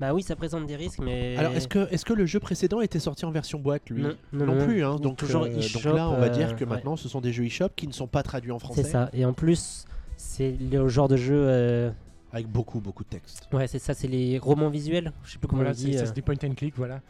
Bah 0.00 0.12
oui, 0.12 0.22
ça 0.22 0.36
présente 0.36 0.66
des 0.66 0.76
risques, 0.76 0.98
mais. 0.98 1.36
Alors, 1.38 1.52
est-ce 1.52 1.68
que, 1.68 1.88
est 1.92 2.04
que 2.04 2.12
le 2.12 2.26
jeu 2.26 2.40
précédent 2.40 2.80
était 2.80 2.98
sorti 2.98 3.24
en 3.24 3.30
version 3.30 3.58
boîte, 3.58 3.88
lui? 3.90 4.02
Non, 4.02 4.14
non, 4.32 4.46
Non 4.46 4.54
non. 4.56 4.64
plus, 4.66 4.84
hein. 4.84 4.96
donc, 4.96 5.16
Toujours 5.16 5.44
euh, 5.44 5.48
donc 5.54 5.58
eShop, 5.62 5.92
là, 5.94 6.08
on 6.10 6.18
va 6.18 6.26
euh, 6.26 6.28
dire 6.28 6.56
que 6.56 6.64
ouais. 6.64 6.70
maintenant, 6.70 6.96
ce 6.96 7.08
sont 7.08 7.20
des 7.20 7.32
jeux 7.32 7.44
eShop 7.44 7.70
qui 7.76 7.86
ne 7.86 7.92
sont 7.92 8.06
pas 8.08 8.22
traduits 8.22 8.50
en 8.52 8.58
français, 8.58 8.82
C'est 8.82 8.90
ça. 8.90 9.08
Et 9.12 9.24
en 9.24 9.32
plus, 9.32 9.84
c'est 10.16 10.54
le 10.70 10.88
genre 10.88 11.08
de 11.08 11.16
jeu. 11.16 11.34
euh, 11.36 11.90
avec 12.32 12.46
beaucoup, 12.48 12.80
beaucoup 12.80 13.04
de 13.04 13.08
texte. 13.08 13.48
Ouais, 13.52 13.66
c'est 13.66 13.78
ça, 13.78 13.94
c'est 13.94 14.08
les 14.08 14.38
romans 14.38 14.68
visuels. 14.68 15.12
Je 15.24 15.32
sais 15.32 15.38
plus 15.38 15.48
comment 15.48 15.62
Voilà, 15.62 15.70
on 15.70 15.74
dit. 15.82 15.94
c'est 15.94 16.02
euh. 16.02 16.06
c'est 16.06 16.14
des 16.14 16.20
point 16.22 16.34
and 16.44 16.52
click, 16.54 16.74
voilà. 16.76 17.00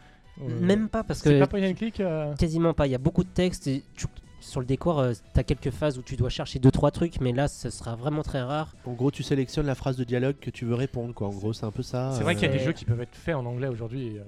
Euh, 0.41 0.59
Même 0.61 0.87
pas, 0.87 1.03
parce 1.03 1.19
C'est 1.19 1.33
que 1.33 1.39
pas 1.39 1.47
point 1.47 1.61
and 1.69 1.73
click 1.73 1.99
euh, 1.99 2.33
quasiment 2.35 2.73
pas. 2.73 2.87
Il 2.87 2.91
y 2.91 2.95
a 2.95 2.99
beaucoup 2.99 3.25
de 3.25 3.29
texte 3.29 3.67
et 3.67 3.83
tu- 3.97 4.05
sur 4.41 4.59
le 4.59 4.65
décor, 4.65 4.99
euh, 4.99 5.13
t'as 5.33 5.43
quelques 5.43 5.69
phases 5.71 5.97
où 5.97 6.01
tu 6.01 6.15
dois 6.15 6.29
chercher 6.29 6.59
deux 6.59 6.71
trois 6.71 6.91
trucs, 6.91 7.19
mais 7.21 7.31
là, 7.31 7.47
ce 7.47 7.69
sera 7.69 7.95
vraiment 7.95 8.23
très 8.23 8.41
rare. 8.41 8.73
En 8.85 8.93
gros, 8.93 9.11
tu 9.11 9.23
sélectionnes 9.23 9.65
la 9.65 9.75
phrase 9.75 9.97
de 9.97 10.03
dialogue 10.03 10.35
que 10.39 10.49
tu 10.49 10.65
veux 10.65 10.75
répondre, 10.75 11.13
quoi. 11.13 11.27
En 11.27 11.31
gros, 11.33 11.53
c'est 11.53 11.65
un 11.65 11.71
peu 11.71 11.83
ça. 11.83 12.13
C'est 12.17 12.23
vrai 12.23 12.35
qu'il 12.35 12.43
y 12.45 12.47
a 12.47 12.53
euh, 12.53 12.57
des 12.57 12.63
jeux 12.63 12.73
qui 12.73 12.85
peuvent 12.85 13.01
être 13.01 13.15
faits 13.15 13.35
en 13.35 13.45
anglais 13.45 13.67
aujourd'hui. 13.67 14.07
et, 14.15 14.19
euh, 14.19 14.23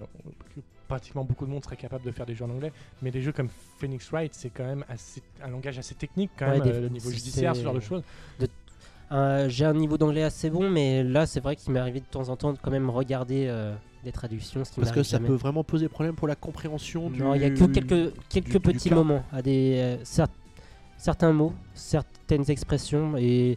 que 0.56 0.62
pratiquement 0.88 1.24
beaucoup 1.24 1.46
de 1.46 1.52
monde 1.52 1.64
serait 1.64 1.78
capable 1.78 2.04
de 2.04 2.12
faire 2.12 2.26
des 2.26 2.36
jeux 2.36 2.44
en 2.44 2.50
anglais. 2.50 2.74
Mais 3.02 3.12
des 3.12 3.22
jeux 3.22 3.32
comme 3.32 3.48
Phoenix 3.80 4.10
Wright, 4.12 4.34
c'est 4.34 4.50
quand 4.50 4.66
même 4.66 4.84
assez, 4.90 5.22
un 5.42 5.48
langage 5.50 5.80
assez 5.80 5.96
technique, 5.96 6.32
quand 6.38 6.48
Ouais, 6.48 6.60
même, 6.60 6.64
des- 6.64 6.72
euh, 6.72 6.90
niveau 6.90 7.10
c'est- 7.10 7.16
judiciaire, 7.16 7.56
ce 7.56 7.62
genre 7.64 7.74
de 7.74 7.80
choses. 7.80 8.04
Euh, 9.12 9.50
J'ai 9.50 9.66
un 9.66 9.74
niveau 9.74 9.98
d'anglais 9.98 10.24
assez 10.24 10.50
bon, 10.50 10.70
mais 10.70 11.04
là, 11.04 11.26
c'est 11.26 11.42
vrai 11.42 11.56
qu'il 11.58 11.74
m'est 11.74 11.80
arrivé 11.80 12.00
de 12.00 12.06
temps 12.06 12.30
en 12.30 12.38
temps 12.38 12.54
de 12.54 12.58
quand 12.62 12.72
même 12.72 12.90
regarder 12.90 13.46
euh, 13.50 13.74
des 14.04 14.12
traductions, 14.12 14.64
ce 14.66 14.72
qui 14.72 14.80
Parce 14.80 14.92
que 14.92 15.04
ça 15.04 15.18
jamais. 15.18 15.28
peut 15.28 15.36
vraiment 15.36 15.64
poser 15.64 15.88
problème 15.88 16.16
pour 16.16 16.28
la 16.28 16.36
compréhension 16.36 17.10
du. 17.10 17.22
Non, 17.22 17.36
il 17.36 17.42
y 17.42 17.46
a 17.46 17.50
que 17.50 17.66
quelques, 17.66 18.14
quelques 18.30 18.52
du- 18.54 18.60
petits 18.60 18.90
moments, 18.92 19.24
à 19.32 19.42
des, 19.42 19.76
euh, 19.78 19.98
cer- 20.04 20.28
certains 20.98 21.32
mots, 21.34 21.54
certaines 21.74 22.50
expressions, 22.50 23.16
et 23.18 23.56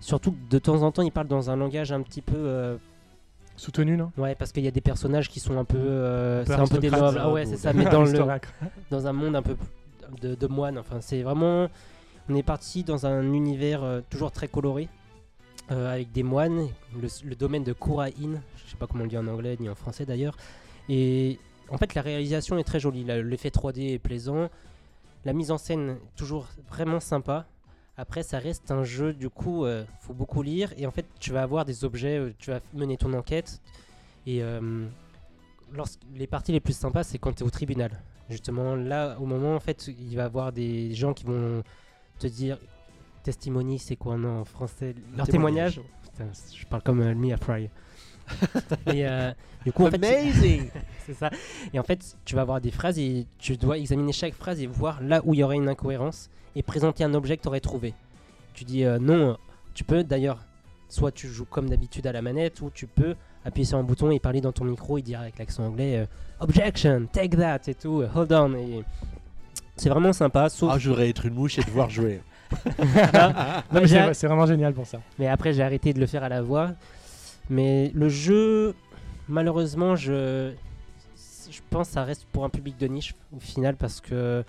surtout 0.00 0.34
de 0.50 0.58
temps 0.58 0.82
en 0.82 0.90
temps, 0.92 1.02
il 1.02 1.12
parle 1.12 1.28
dans 1.28 1.50
un 1.50 1.56
langage 1.56 1.92
un 1.92 2.02
petit 2.02 2.22
peu. 2.22 2.36
euh, 2.36 2.76
Soutenu, 3.56 3.94
non? 3.96 4.10
Ouais, 4.16 4.34
parce 4.34 4.52
qu'il 4.52 4.64
y 4.64 4.68
a 4.68 4.70
des 4.70 4.80
personnages 4.80 5.28
qui 5.28 5.38
sont 5.38 5.58
un 5.58 5.64
peu. 5.66 5.76
euh, 5.78 6.44
peu 6.44 6.54
c'est 6.54 6.60
un 6.60 6.66
peu 6.66 6.78
des 6.78 6.90
nobles. 6.90 7.18
Ah 7.20 7.30
ouais, 7.30 7.46
ou- 7.46 7.50
c'est 7.50 7.58
ça, 7.58 7.72
mais 7.74 7.84
dans, 7.84 8.02
le, 8.04 8.12
dans 8.90 9.06
un 9.06 9.12
monde 9.12 9.36
un 9.36 9.42
peu 9.42 9.54
de, 10.22 10.34
de 10.34 10.46
moines. 10.46 10.78
Enfin, 10.78 10.96
c'est 11.00 11.22
vraiment. 11.22 11.68
On 12.30 12.34
est 12.36 12.42
parti 12.42 12.84
dans 12.84 13.04
un 13.06 13.22
univers 13.34 13.82
euh, 13.82 14.00
toujours 14.08 14.30
très 14.32 14.48
coloré, 14.48 14.88
euh, 15.70 15.92
avec 15.92 16.12
des 16.12 16.22
moines, 16.22 16.68
le, 17.00 17.34
domaine 17.34 17.64
de 17.64 17.72
Kura-in, 17.72 18.40
je 18.56 18.70
sais 18.70 18.76
pas 18.78 18.86
comment 18.86 19.00
on 19.00 19.04
le 19.04 19.10
dit 19.10 19.18
en 19.18 19.26
anglais 19.26 19.56
ni 19.60 19.68
en 19.68 19.74
français 19.74 20.04
d'ailleurs. 20.04 20.36
Et 20.88 21.38
en 21.68 21.78
fait, 21.78 21.94
la 21.94 22.02
réalisation 22.02 22.58
est 22.58 22.64
très 22.64 22.80
jolie, 22.80 23.04
l'effet 23.04 23.50
3D 23.50 23.94
est 23.94 23.98
plaisant, 23.98 24.48
la 25.24 25.32
mise 25.32 25.50
en 25.50 25.58
scène 25.58 25.98
toujours 26.16 26.48
vraiment 26.68 27.00
sympa. 27.00 27.46
Après, 27.96 28.22
ça 28.22 28.38
reste 28.38 28.70
un 28.70 28.82
jeu, 28.82 29.12
du 29.12 29.28
coup, 29.28 29.66
euh, 29.66 29.84
faut 30.00 30.14
beaucoup 30.14 30.42
lire. 30.42 30.72
Et 30.78 30.86
en 30.86 30.90
fait, 30.90 31.04
tu 31.18 31.32
vas 31.32 31.42
avoir 31.42 31.66
des 31.66 31.84
objets, 31.84 32.18
euh, 32.18 32.34
tu 32.38 32.50
vas 32.50 32.60
mener 32.72 32.96
ton 32.96 33.12
enquête. 33.12 33.60
Et 34.26 34.42
euh, 34.42 34.86
les 36.14 36.26
parties 36.26 36.52
les 36.52 36.60
plus 36.60 36.76
sympas, 36.76 37.02
c'est 37.02 37.18
quand 37.18 37.34
tu 37.34 37.42
es 37.42 37.46
au 37.46 37.50
tribunal. 37.50 37.90
Justement, 38.30 38.74
là, 38.74 39.18
au 39.20 39.26
moment, 39.26 39.54
en 39.54 39.60
fait, 39.60 39.88
il 39.88 40.16
va 40.16 40.22
y 40.22 40.24
avoir 40.24 40.50
des 40.52 40.94
gens 40.94 41.12
qui 41.12 41.24
vont 41.24 41.62
te 42.18 42.26
dire 42.26 42.58
testimony, 43.22 43.78
c'est 43.78 43.96
quoi 43.96 44.16
non, 44.16 44.40
en 44.40 44.44
français 44.44 44.94
Leur 45.16 45.26
Témoignage. 45.26 45.74
témoignage. 45.74 45.80
Putain, 46.02 46.56
je 46.56 46.66
parle 46.66 46.82
comme 46.82 47.00
euh, 47.00 47.14
Mia 47.14 47.36
Fry. 47.36 47.68
et 48.92 49.06
euh, 49.08 49.32
du 49.64 49.72
coup, 49.72 49.86
en 49.86 49.90
fait, 49.90 49.98
tu- 49.98 50.04
Amazing 50.06 50.68
c'est 51.06 51.14
ça. 51.14 51.30
Et 51.72 51.78
en 51.78 51.82
fait, 51.82 52.16
tu 52.24 52.34
vas 52.36 52.42
avoir 52.42 52.60
des 52.60 52.70
phrases 52.70 52.98
et 52.98 53.26
tu 53.38 53.56
dois 53.56 53.78
examiner 53.78 54.12
chaque 54.12 54.34
phrase 54.34 54.60
et 54.60 54.66
voir 54.66 55.02
là 55.02 55.20
où 55.24 55.34
il 55.34 55.40
y 55.40 55.42
aurait 55.42 55.56
une 55.56 55.68
incohérence 55.68 56.30
et 56.54 56.62
présenter 56.62 57.02
un 57.04 57.14
objet 57.14 57.36
que 57.36 57.42
tu 57.42 57.48
aurais 57.48 57.60
trouvé. 57.60 57.94
Tu 58.54 58.64
dis 58.64 58.84
euh, 58.84 58.98
non, 58.98 59.36
tu 59.74 59.82
peux 59.84 60.04
d'ailleurs, 60.04 60.44
soit 60.88 61.10
tu 61.12 61.28
joues 61.28 61.44
comme 61.44 61.68
d'habitude 61.68 62.06
à 62.06 62.12
la 62.12 62.22
manette 62.22 62.60
ou 62.60 62.70
tu 62.70 62.86
peux 62.86 63.14
appuyer 63.44 63.64
sur 63.64 63.78
un 63.78 63.82
bouton 63.82 64.10
et 64.10 64.20
parler 64.20 64.40
dans 64.40 64.52
ton 64.52 64.64
micro 64.64 64.98
et 64.98 65.02
dire 65.02 65.20
avec 65.20 65.38
l'accent 65.38 65.64
anglais 65.64 65.96
euh, 65.98 66.06
Objection, 66.40 67.06
take 67.12 67.36
that 67.36 67.60
et 67.66 67.74
tout, 67.74 68.02
hold 68.14 68.32
on. 68.32 68.54
Et 68.54 68.84
c'est 69.76 69.88
vraiment 69.88 70.12
sympa, 70.12 70.48
sauf. 70.48 70.70
Ah, 70.72 70.78
je 70.78 70.88
voudrais 70.90 71.08
être 71.08 71.26
une 71.26 71.34
mouche 71.34 71.58
et 71.58 71.62
devoir 71.62 71.90
jouer. 71.90 72.20
Non, 73.72 73.82
c'est 74.12 74.26
vraiment 74.26 74.46
génial 74.46 74.72
pour 74.74 74.86
ça. 74.86 75.00
Mais 75.18 75.28
après, 75.28 75.52
j'ai 75.52 75.62
arrêté 75.62 75.92
de 75.92 76.00
le 76.00 76.06
faire 76.06 76.22
à 76.24 76.28
la 76.28 76.42
voix. 76.42 76.72
Mais 77.48 77.90
le 77.94 78.08
jeu, 78.08 78.74
malheureusement, 79.28 79.96
je, 79.96 80.52
je 81.50 81.60
pense 81.70 81.88
que 81.88 81.94
ça 81.94 82.04
reste 82.04 82.26
pour 82.32 82.44
un 82.44 82.48
public 82.48 82.76
de 82.78 82.86
niche 82.86 83.14
au 83.36 83.40
final 83.40 83.76
parce 83.76 84.00
que 84.00 84.44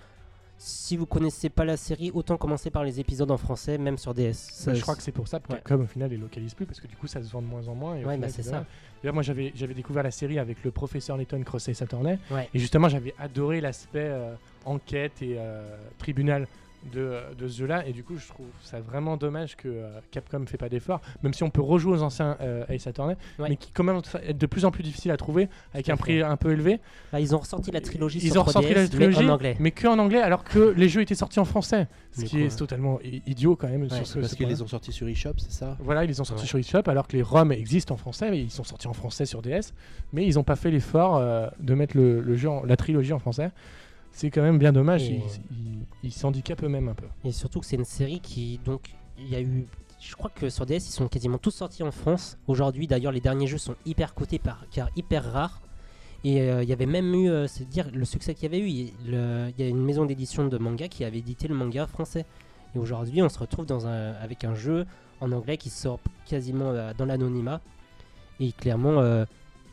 si 0.58 0.96
vous 0.96 1.06
connaissez 1.06 1.48
pas 1.48 1.64
la 1.64 1.76
série, 1.76 2.12
autant 2.14 2.36
commencer 2.36 2.70
par 2.70 2.84
les 2.84 3.00
épisodes 3.00 3.30
en 3.32 3.36
français, 3.36 3.78
même 3.78 3.98
sur 3.98 4.14
DS. 4.14 4.32
Ça- 4.34 4.72
je 4.74 4.80
crois 4.80 4.94
que 4.94 5.02
c'est 5.02 5.10
pour 5.10 5.26
ça 5.26 5.40
que 5.40 5.48
ouais. 5.52 5.56
Capcom 5.58 5.82
au 5.82 5.86
final 5.86 6.10
les 6.10 6.16
localise 6.16 6.54
plus 6.54 6.66
parce 6.66 6.78
que 6.80 6.86
du 6.86 6.94
coup 6.94 7.08
ça 7.08 7.20
se 7.20 7.28
vend 7.32 7.42
de 7.42 7.48
moins 7.48 7.66
en 7.66 7.74
moins. 7.74 7.96
Et 7.96 8.04
Ouais, 8.04 8.16
bah, 8.16 8.28
c'est 8.28 8.44
ça. 8.44 8.64
D'ailleurs 9.02 9.14
moi 9.14 9.24
j'avais 9.24 9.50
découvert 9.74 10.04
la 10.04 10.12
série 10.12 10.38
avec 10.38 10.62
le 10.62 10.70
professeur 10.70 11.16
Layton 11.16 11.42
Cross 11.42 11.68
Ace 11.70 11.82
Attorney 11.82 12.16
Ouais. 12.30 12.48
et 12.54 12.60
justement 12.60 12.88
j'avais 12.88 13.12
adoré 13.18 13.60
l'aspect 13.60 13.98
euh, 14.04 14.34
enquête 14.64 15.20
et 15.22 15.34
euh, 15.36 15.76
tribunal 15.98 16.46
de, 16.92 17.18
de 17.38 17.48
ce 17.48 17.58
jeu-là. 17.58 17.86
Et 17.86 17.92
du 17.92 18.02
coup, 18.02 18.16
je 18.16 18.26
trouve 18.28 18.46
ça 18.62 18.80
vraiment 18.80 19.16
dommage 19.16 19.56
que 19.56 19.68
euh, 19.68 19.90
Capcom 20.10 20.40
ne 20.40 20.46
fait 20.46 20.56
pas 20.56 20.68
d'effort, 20.68 21.00
même 21.22 21.32
si 21.34 21.42
on 21.42 21.50
peut 21.50 21.60
rejouer 21.62 21.92
aux 21.98 22.02
anciens 22.02 22.36
euh, 22.40 22.64
Ace 22.68 22.86
Attorney, 22.86 23.14
Ouais. 23.38 23.48
mais 23.50 23.56
qui 23.56 23.70
quand 23.72 23.84
même 23.84 24.00
être 24.24 24.36
de 24.38 24.46
plus 24.46 24.64
en 24.64 24.70
plus 24.70 24.82
difficile 24.82 25.10
à 25.10 25.16
trouver 25.16 25.48
avec 25.74 25.88
un 25.88 25.96
prix 25.96 26.22
un 26.22 26.36
peu 26.36 26.52
élevé. 26.52 26.80
Là, 27.12 27.20
ils 27.20 27.34
ont 27.34 27.38
ressorti 27.38 27.70
la 27.70 27.80
trilogie 27.80 28.18
Ils 28.22 28.32
sur 28.32 28.40
ont 28.42 28.44
ressorti 28.44 28.74
la 28.74 28.84
3DS, 28.84 28.88
trilogie, 28.90 29.18
mais 29.24 29.30
en 29.30 29.34
anglais. 29.34 29.56
mais 29.60 29.70
que 29.70 29.86
en 29.86 29.98
anglais, 29.98 30.20
alors 30.20 30.44
que 30.44 30.74
les 30.76 30.88
jeux 30.88 31.02
étaient 31.02 31.14
sortis 31.14 31.40
en 31.40 31.44
français. 31.44 31.86
Ce 32.12 32.24
qui 32.24 32.40
est 32.40 32.50
ouais. 32.50 32.56
totalement 32.56 32.98
idiot 33.26 33.56
quand 33.56 33.68
même. 33.68 33.88
sur 33.88 33.98
Ouais, 33.98 34.04
ce, 34.04 34.18
Parce 34.18 34.32
ce 34.32 34.36
qu'ils 34.36 34.48
les 34.48 34.60
ont 34.62 34.66
sortis 34.66 34.92
sur 34.92 35.08
eShop, 35.08 35.34
c'est 35.38 35.52
ça? 35.52 35.76
Voilà, 35.80 36.04
ils 36.04 36.08
les 36.08 36.20
ont 36.20 36.24
sortis 36.24 36.42
Ouais. 36.42 36.48
sur 36.48 36.58
eShop 36.58 36.88
alors 36.90 37.06
que 37.08 37.16
les 37.16 37.22
ROM 37.22 37.52
existent 37.52 37.94
en 37.94 37.96
français, 37.96 38.30
mais 38.30 38.40
ils 38.40 38.50
sont 38.50 38.64
sortis 38.64 38.86
en 38.88 38.92
français 38.92 39.24
sur 39.24 39.40
DS. 39.40 39.72
Mais 40.12 40.26
ils 40.26 40.34
n'ont 40.34 40.44
pas 40.44 40.56
fait 40.56 40.70
l'effort 40.70 41.16
euh, 41.16 41.46
de 41.60 41.74
mettre 41.74 41.96
le, 41.96 42.20
le 42.20 42.36
jeu, 42.36 42.50
en- 42.50 42.64
la 42.64 42.76
trilogie 42.76 43.12
en 43.14 43.18
français. 43.18 43.50
C'est 44.12 44.30
quand 44.30 44.42
même 44.42 44.58
bien 44.58 44.72
dommage. 44.72 45.02
Et- 45.04 45.22
Ils 45.50 45.56
ils- 45.56 45.86
ils 46.04 46.12
s'handicapent 46.12 46.62
eux-mêmes 46.62 46.88
un 46.88 46.94
peu. 46.94 47.06
Et 47.24 47.32
surtout 47.32 47.60
que 47.60 47.66
c'est 47.66 47.76
une 47.76 47.84
série 47.84 48.20
qui, 48.20 48.58
donc, 48.64 48.90
il 49.18 49.28
y 49.28 49.34
a 49.36 49.40
eu. 49.40 49.66
Je 50.00 50.14
crois 50.16 50.30
que 50.30 50.50
sur 50.50 50.66
DS, 50.66 50.76
ils 50.88 50.92
sont 50.92 51.06
quasiment 51.08 51.38
tous 51.38 51.52
sortis 51.52 51.82
en 51.84 51.92
France. 51.92 52.36
Aujourd'hui, 52.48 52.86
d'ailleurs, 52.88 53.12
les 53.12 53.20
derniers 53.20 53.46
jeux 53.46 53.58
sont 53.58 53.76
hyper 53.86 54.14
cotés 54.14 54.38
par, 54.40 54.64
car 54.70 54.88
hyper 54.96 55.32
rares. 55.32 55.62
Et 56.24 56.40
euh, 56.42 56.62
il 56.62 56.68
y 56.68 56.72
avait 56.72 56.86
même 56.86 57.12
eu, 57.14 57.28
euh, 57.30 57.46
c'est 57.48 57.68
dire, 57.68 57.88
le 57.92 58.04
succès 58.04 58.34
qu'il 58.34 58.44
y 58.44 58.46
avait 58.46 58.58
eu. 58.64 58.68
Il 58.68 59.54
y 59.58 59.62
a 59.62 59.68
une 59.68 59.82
maison 59.84 60.04
d'édition 60.04 60.46
de 60.46 60.58
manga 60.58 60.88
qui 60.88 61.04
avait 61.04 61.18
édité 61.18 61.46
le 61.48 61.54
manga 61.54 61.86
français. 61.86 62.26
Et 62.74 62.78
aujourd'hui, 62.78 63.22
on 63.22 63.28
se 63.28 63.38
retrouve 63.38 63.66
dans 63.66 63.86
un, 63.86 64.12
avec 64.14 64.44
un 64.44 64.54
jeu 64.54 64.86
en 65.20 65.30
anglais 65.32 65.56
qui 65.56 65.70
sort 65.70 66.00
quasiment 66.26 66.70
euh, 66.70 66.92
dans 66.96 67.04
l'anonymat. 67.06 67.60
Et 68.40 68.50
clairement, 68.52 68.98
euh, 69.00 69.24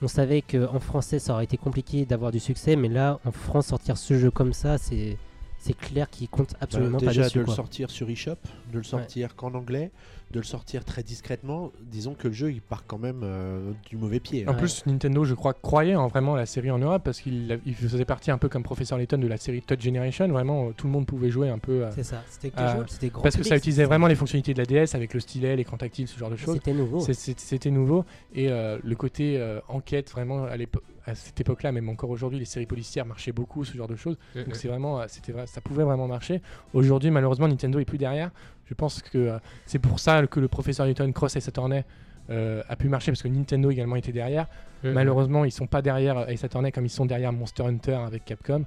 on 0.02 0.08
savait 0.08 0.42
qu'en 0.42 0.80
français, 0.80 1.20
ça 1.20 1.34
aurait 1.34 1.44
été 1.44 1.58
compliqué 1.58 2.06
d'avoir 2.06 2.32
du 2.32 2.40
succès. 2.40 2.76
Mais 2.76 2.88
là, 2.90 3.20
en 3.26 3.32
France, 3.32 3.68
sortir 3.68 3.98
ce 3.98 4.18
jeu 4.18 4.32
comme 4.32 4.54
ça, 4.54 4.78
c'est. 4.78 5.18
C'est 5.62 5.78
clair 5.78 6.10
qu'il 6.10 6.30
compte 6.30 6.56
absolument 6.62 7.00
Bah, 7.00 7.08
pas 7.08 7.12
déjà 7.12 7.24
dessus. 7.24 7.40
de 7.40 7.44
le 7.44 7.52
sortir 7.52 7.90
sur 7.92 8.10
eShop, 8.10 8.38
de 8.72 8.78
le 8.78 8.84
sortir 8.84 9.36
qu'en 9.36 9.54
anglais, 9.56 9.92
de 10.32 10.40
le 10.40 10.46
sortir 10.46 10.86
très 10.86 11.02
discrètement, 11.02 11.72
disons 11.82 12.14
que 12.14 12.28
le 12.28 12.34
jeu 12.34 12.52
il 12.52 12.62
part 12.62 12.84
quand 12.86 13.00
même 13.00 13.22
euh, 13.24 13.72
du 13.90 13.98
mauvais 13.98 14.20
pied. 14.20 14.46
En 14.48 14.52
hein. 14.52 14.54
Ouais. 14.54 14.60
plus, 14.60 14.86
Nintendo, 14.86 15.24
je 15.24 15.34
crois, 15.34 15.54
croyait 15.54 15.96
en 15.96 16.08
vraiment 16.08 16.36
la 16.36 16.46
série 16.46 16.70
en 16.70 16.78
Europe 16.78 17.02
parce 17.04 17.20
qu'il 17.22 17.60
il 17.66 17.74
faisait 17.76 18.06
partie 18.06 18.30
un 18.30 18.38
peu 18.38 18.48
comme 18.48 18.62
Professeur 18.64 18.98
Layton 19.00 19.18
de 19.18 19.28
la 19.28 19.38
série 19.38 19.62
Touch 19.62 19.82
Generation. 19.82 20.28
Vraiment, 20.28 20.68
euh, 20.68 20.72
tout 20.78 20.86
le 20.86 20.94
monde 20.94 21.06
pouvait 21.08 21.30
jouer 21.32 21.50
un 21.50 21.58
peu. 21.58 21.86
euh, 21.86 21.92
C'est 21.96 22.04
ça, 22.04 22.24
c'était 22.30 22.52
Ah, 22.56 22.66
casual, 22.68 22.86
c'était 22.90 23.10
grand 23.10 23.24
parce 23.24 23.36
que 23.38 23.44
ça 23.44 23.58
utilisait 23.58 23.86
vraiment 23.86 24.08
les 24.08 24.16
fonctionnalités 24.16 24.54
de 24.54 24.60
la 24.60 24.66
DS 24.66 24.94
avec 24.96 25.14
le 25.14 25.20
stylet, 25.20 25.56
l'écran 25.56 25.78
tactile, 25.78 26.08
ce 26.08 26.18
genre 26.20 26.30
de 26.30 26.36
choses. 26.36 26.56
C'était 26.56 26.74
nouveau. 26.74 27.00
C'était 27.00 27.72
nouveau. 27.72 28.06
Et 28.34 28.50
euh, 28.50 28.78
le 28.84 28.96
côté 28.96 29.38
euh, 29.40 29.60
enquête, 29.68 30.12
vraiment, 30.12 30.44
à, 30.44 30.56
l'épo- 30.58 30.82
à 31.10 31.16
cette 31.16 31.40
époque-là, 31.42 31.72
même 31.72 31.90
encore 31.90 32.10
aujourd'hui, 32.10 32.40
les 32.40 32.46
séries 32.46 32.66
policières 32.66 33.06
marchaient 33.06 33.32
beaucoup, 33.32 33.66
ce 33.66 33.76
genre 33.76 33.88
de 33.88 33.96
choses. 33.96 34.18
Donc 34.46 34.56
c'est 34.56 34.68
vraiment, 34.68 35.02
euh, 35.02 35.06
c'était 35.08 35.32
vrai- 35.32 35.48
ça 35.48 35.62
pouvait 35.62 35.84
vraiment 35.84 36.08
marcher. 36.08 36.42
Aujourd'hui, 36.74 37.12
malheureusement, 37.12 37.48
Nintendo 37.48 37.80
est 37.80 37.86
plus 37.86 37.98
derrière. 37.98 38.32
Je 38.66 38.74
pense 38.74 39.02
que 39.02 39.18
euh, 39.18 39.40
c'est 39.66 39.80
pour 39.80 40.00
ça 40.00 40.26
que 40.28 40.40
le 40.40 40.48
professeur 40.48 40.86
Newton 40.86 41.12
Cross 41.12 41.36
et 41.36 41.40
Attorney 41.48 41.84
euh, 42.30 42.62
a 42.70 42.76
pu 42.76 42.88
marcher 42.90 43.12
parce 43.12 43.24
que 43.24 43.28
Nintendo 43.28 43.72
également 43.72 43.96
était 43.96 44.12
derrière. 44.12 44.46
Malheureusement, 44.94 45.46
ils 45.46 45.52
sont 45.52 45.66
pas 45.68 45.82
derrière 45.82 46.30
Ace 46.30 46.44
Attorney 46.44 46.72
comme 46.72 46.86
ils 46.86 46.90
sont 46.92 47.06
derrière 47.08 47.34
Monster 47.34 47.64
Hunter 47.64 47.96
avec 47.96 48.24
Capcom. 48.26 48.64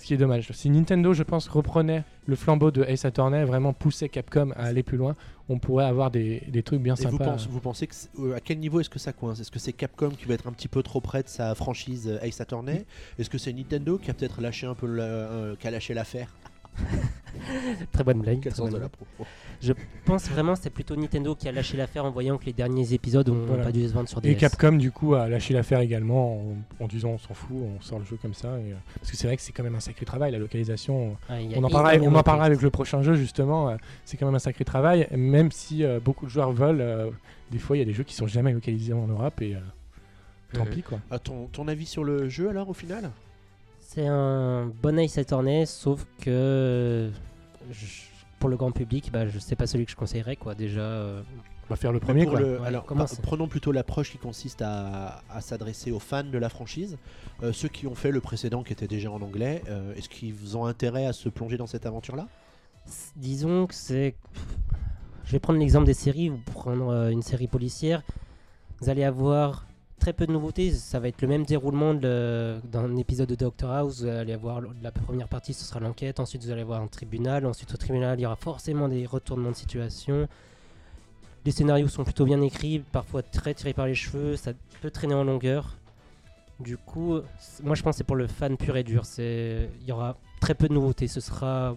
Ce 0.00 0.06
qui 0.06 0.14
est 0.14 0.16
dommage. 0.16 0.50
Si 0.52 0.70
Nintendo, 0.70 1.12
je 1.12 1.22
pense, 1.22 1.46
reprenait 1.46 2.04
le 2.26 2.34
flambeau 2.34 2.70
de 2.70 2.82
Ace 2.84 3.04
Attorney, 3.04 3.44
vraiment 3.44 3.74
poussait 3.74 4.08
Capcom 4.08 4.50
à 4.56 4.64
aller 4.64 4.82
plus 4.82 4.96
loin, 4.96 5.14
on 5.50 5.58
pourrait 5.58 5.84
avoir 5.84 6.10
des, 6.10 6.42
des 6.48 6.62
trucs 6.62 6.80
bien 6.80 6.94
Et 6.94 7.04
vous, 7.04 7.10
sympas. 7.10 7.24
pensez, 7.32 7.48
vous 7.50 7.60
pensez 7.60 7.86
que 7.86 7.94
euh, 8.18 8.34
à 8.36 8.40
quel 8.40 8.58
niveau 8.60 8.80
est-ce 8.80 8.88
que 8.88 8.98
ça 8.98 9.12
coince? 9.12 9.40
Est-ce 9.40 9.50
que 9.50 9.58
c'est 9.58 9.74
Capcom 9.74 10.08
qui 10.10 10.24
va 10.24 10.32
être 10.34 10.46
un 10.46 10.52
petit 10.52 10.68
peu 10.68 10.82
trop 10.82 11.02
près 11.02 11.22
de 11.22 11.28
sa 11.28 11.54
franchise 11.54 12.08
euh, 12.08 12.24
Ace 12.26 12.40
Attorney? 12.40 12.86
Est-ce 13.18 13.28
que 13.28 13.36
c'est 13.36 13.52
Nintendo 13.52 13.98
qui 13.98 14.10
a 14.10 14.14
peut-être 14.14 14.40
lâché 14.40 14.66
un 14.66 14.74
peu 14.74 14.86
la- 14.86 15.02
euh, 15.02 15.56
qui 15.56 15.66
a 15.68 15.70
lâché 15.70 15.92
l'affaire? 15.92 16.32
Très 17.92 18.04
bonne 18.04 18.20
blague. 18.20 18.40
Quel 18.40 18.52
très 18.52 18.58
sens 18.62 18.70
bonne 18.70 18.78
de 18.80 18.84
la 18.84 18.88
blague. 18.88 19.06
pro 19.16 19.26
Je 19.62 19.74
pense 20.06 20.28
vraiment 20.30 20.54
que 20.54 20.60
c'est 20.62 20.70
plutôt 20.70 20.96
Nintendo 20.96 21.34
qui 21.34 21.46
a 21.46 21.52
lâché 21.52 21.76
l'affaire 21.76 22.04
en 22.06 22.10
voyant 22.10 22.38
que 22.38 22.46
les 22.46 22.54
derniers 22.54 22.94
épisodes 22.94 23.28
ont 23.28 23.44
Voilà. 23.46 23.64
pas 23.64 23.72
dû 23.72 23.86
se 23.86 23.92
vendre 23.92 24.08
sur 24.08 24.20
DS. 24.22 24.30
Et 24.30 24.34
Capcom, 24.36 24.72
du 24.72 24.90
coup, 24.90 25.14
a 25.14 25.28
lâché 25.28 25.52
l'affaire 25.52 25.80
également 25.80 26.38
en, 26.38 26.84
en 26.84 26.86
disant 26.88 27.10
on 27.10 27.18
s'en 27.18 27.34
fout, 27.34 27.56
on 27.56 27.80
sort 27.82 27.98
le 27.98 28.06
jeu 28.06 28.16
comme 28.22 28.32
ça. 28.32 28.58
et, 28.58 28.72
euh, 28.72 28.76
parce 28.98 29.10
que 29.10 29.16
c'est 29.18 29.26
vrai 29.26 29.36
que 29.36 29.42
c'est 29.42 29.52
quand 29.52 29.62
même 29.62 29.74
un 29.74 29.80
sacré 29.80 30.06
travail, 30.06 30.32
la 30.32 30.38
localisation. 30.38 31.16
Ah, 31.28 31.34
On 31.54 31.62
en, 31.62 31.68
parlera, 31.68 31.94
on 32.02 32.14
en 32.14 32.40
avec 32.40 32.62
le 32.62 32.70
prochain 32.70 33.02
jeu, 33.02 33.14
justement. 33.14 33.68
euh, 33.68 33.76
c'est 34.06 34.16
quand 34.16 34.24
même 34.26 34.34
un 34.34 34.38
sacré 34.38 34.64
travail, 34.64 35.06
même 35.14 35.52
si 35.52 35.84
euh, 35.84 36.00
beaucoup 36.00 36.24
de 36.24 36.30
joueurs 36.30 36.52
veulent. 36.52 36.80
euh, 36.80 37.10
des 37.50 37.58
fois, 37.58 37.76
il 37.76 37.80
y 37.80 37.82
a 37.82 37.86
des 37.86 37.92
jeux 37.92 38.04
qui 38.04 38.14
sont 38.14 38.26
jamais 38.28 38.52
localisés 38.52 38.92
en 38.94 39.06
Europe 39.08 39.42
et 39.42 39.56
euh, 39.56 39.58
tant 40.54 40.64
Mhm. 40.64 40.70
pis, 40.70 40.82
quoi. 40.82 41.00
Ah, 41.10 41.18
ton, 41.18 41.48
ton 41.48 41.68
avis 41.68 41.84
sur 41.86 42.02
le 42.04 42.28
jeu 42.30 42.48
alors 42.48 42.70
au 42.70 42.74
final? 42.74 43.10
C'est 43.80 44.06
un 44.06 44.70
bon 44.82 44.98
Ace 44.98 45.18
Attorney, 45.18 45.66
sauf 45.66 46.06
que 46.22 47.10
je- 47.72 48.09
pour 48.40 48.48
le 48.48 48.56
grand 48.56 48.72
public, 48.72 49.12
bah, 49.12 49.28
je 49.28 49.38
sais 49.38 49.54
pas 49.54 49.68
celui 49.68 49.84
que 49.84 49.92
je 49.92 49.96
conseillerais 49.96 50.34
quoi. 50.34 50.56
Déjà, 50.56 50.80
euh, 50.80 51.22
On 51.68 51.70
va 51.70 51.76
faire 51.76 51.92
le 51.92 52.00
premier, 52.00 52.24
Pour 52.24 52.32
quoi. 52.32 52.40
le- 52.40 52.58
Ouais, 52.58 52.66
alors, 52.66 52.82
par- 52.84 53.06
prenons 53.22 53.46
plutôt 53.46 53.70
l'approche 53.70 54.10
qui 54.10 54.18
consiste 54.18 54.60
à, 54.62 55.22
à 55.30 55.40
s'adresser 55.40 55.92
aux 55.92 56.00
fans 56.00 56.24
de 56.24 56.36
la 56.38 56.48
franchise. 56.48 56.98
Euh, 57.44 57.52
ceux 57.52 57.68
qui 57.68 57.86
ont 57.86 57.94
fait 57.94 58.10
le 58.10 58.20
précédent 58.20 58.64
qui 58.64 58.72
était 58.72 58.88
déjà 58.88 59.08
en 59.12 59.22
anglais, 59.22 59.62
euh, 59.68 59.94
est-ce 59.94 60.08
qu'ils 60.08 60.56
ont 60.56 60.64
intérêt 60.66 61.06
à 61.06 61.12
se 61.12 61.28
plonger 61.28 61.56
dans 61.58 61.68
cette 61.68 61.86
aventure-là? 61.86 62.26
Disons 63.14 63.66
que 63.68 63.74
c'est. 63.74 64.16
Je 65.24 65.30
vais 65.32 65.38
prendre 65.38 65.60
l'exemple 65.60 65.86
des 65.86 65.94
séries. 65.94 66.28
Vous 66.30 66.38
prendre 66.38 66.88
euh, 66.88 67.10
une 67.10 67.22
série 67.22 67.46
policière, 67.46 68.02
vous 68.80 68.88
allez 68.88 69.04
avoir 69.04 69.66
très 70.00 70.12
peu 70.12 70.26
de 70.26 70.32
nouveautés. 70.32 70.72
Ça 70.72 70.98
va 70.98 71.08
être 71.08 71.22
le 71.22 71.28
même 71.28 71.44
déroulement 71.44 71.94
d'un 71.94 72.96
épisode 72.96 73.28
de 73.28 73.36
Doctor 73.36 73.70
House. 73.70 74.00
Vous 74.00 74.08
allez 74.08 74.32
avoir 74.32 74.60
la 74.82 74.90
première 74.90 75.28
partie, 75.28 75.52
ce 75.54 75.64
sera 75.64 75.78
l'enquête. 75.78 76.18
Ensuite, 76.18 76.42
vous 76.42 76.50
allez 76.50 76.62
avoir 76.62 76.80
un 76.80 76.88
tribunal. 76.88 77.46
Ensuite, 77.46 77.72
au 77.72 77.76
tribunal, 77.76 78.18
il 78.18 78.22
y 78.22 78.26
aura 78.26 78.36
forcément 78.36 78.88
des 78.88 79.06
retournements 79.06 79.50
de 79.50 79.56
situation. 79.56 80.26
Les 81.44 81.52
scénarios 81.52 81.88
sont 81.88 82.04
plutôt 82.04 82.24
bien 82.24 82.40
écrits, 82.40 82.80
parfois 82.80 83.22
très 83.22 83.54
tirés 83.54 83.72
par 83.72 83.86
les 83.86 83.94
cheveux. 83.94 84.36
Ça 84.36 84.52
peut 84.80 84.90
traîner 84.90 85.14
en 85.14 85.24
longueur. 85.24 85.76
Du 86.58 86.76
coup, 86.76 87.20
moi 87.62 87.74
je 87.74 87.82
pense 87.82 87.96
c'est 87.96 88.04
pour 88.04 88.16
le 88.16 88.26
fan 88.26 88.56
pur 88.56 88.76
et 88.76 88.84
dur. 88.84 89.04
Il 89.18 89.68
y 89.86 89.92
aura 89.92 90.16
très 90.40 90.54
peu 90.54 90.68
de 90.68 90.74
nouveautés. 90.74 91.08
Ce 91.08 91.20
sera 91.20 91.76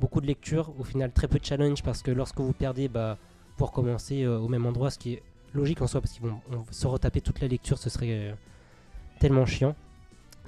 beaucoup 0.00 0.20
de 0.20 0.26
lecture, 0.26 0.72
au 0.78 0.84
final 0.84 1.12
très 1.12 1.28
peu 1.28 1.38
de 1.38 1.44
challenge 1.44 1.82
parce 1.82 2.02
que 2.02 2.10
lorsque 2.10 2.40
vous 2.40 2.52
perdez, 2.52 2.88
bah, 2.88 3.16
vous 3.56 3.66
recommencez 3.66 4.24
euh, 4.24 4.38
au 4.38 4.48
même 4.48 4.66
endroit, 4.66 4.90
ce 4.90 4.98
qui 4.98 5.12
est 5.14 5.22
logique 5.54 5.80
en 5.82 5.86
soi 5.86 6.00
parce 6.00 6.12
qu'ils 6.12 6.22
vont 6.22 6.40
on- 6.50 6.64
se 6.72 6.86
retaper 6.86 7.20
toute 7.20 7.40
la 7.40 7.48
lecture, 7.48 7.78
ce 7.78 7.88
serait 7.88 8.10
euh, 8.10 8.34
tellement 9.20 9.46
chiant. 9.46 9.74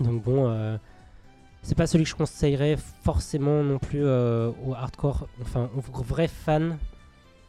Donc 0.00 0.22
bon, 0.22 0.48
euh, 0.50 0.76
c'est 1.62 1.74
pas 1.76 1.86
celui 1.86 2.04
que 2.04 2.11
je 2.11 2.14
conseillerais 2.16 2.76
forcément 3.02 3.62
non 3.62 3.78
plus 3.78 4.04
euh, 4.04 4.50
aux 4.64 4.74
hardcore, 4.74 5.28
enfin 5.40 5.70
aux 5.76 6.02
vrais 6.02 6.28
fans. 6.28 6.76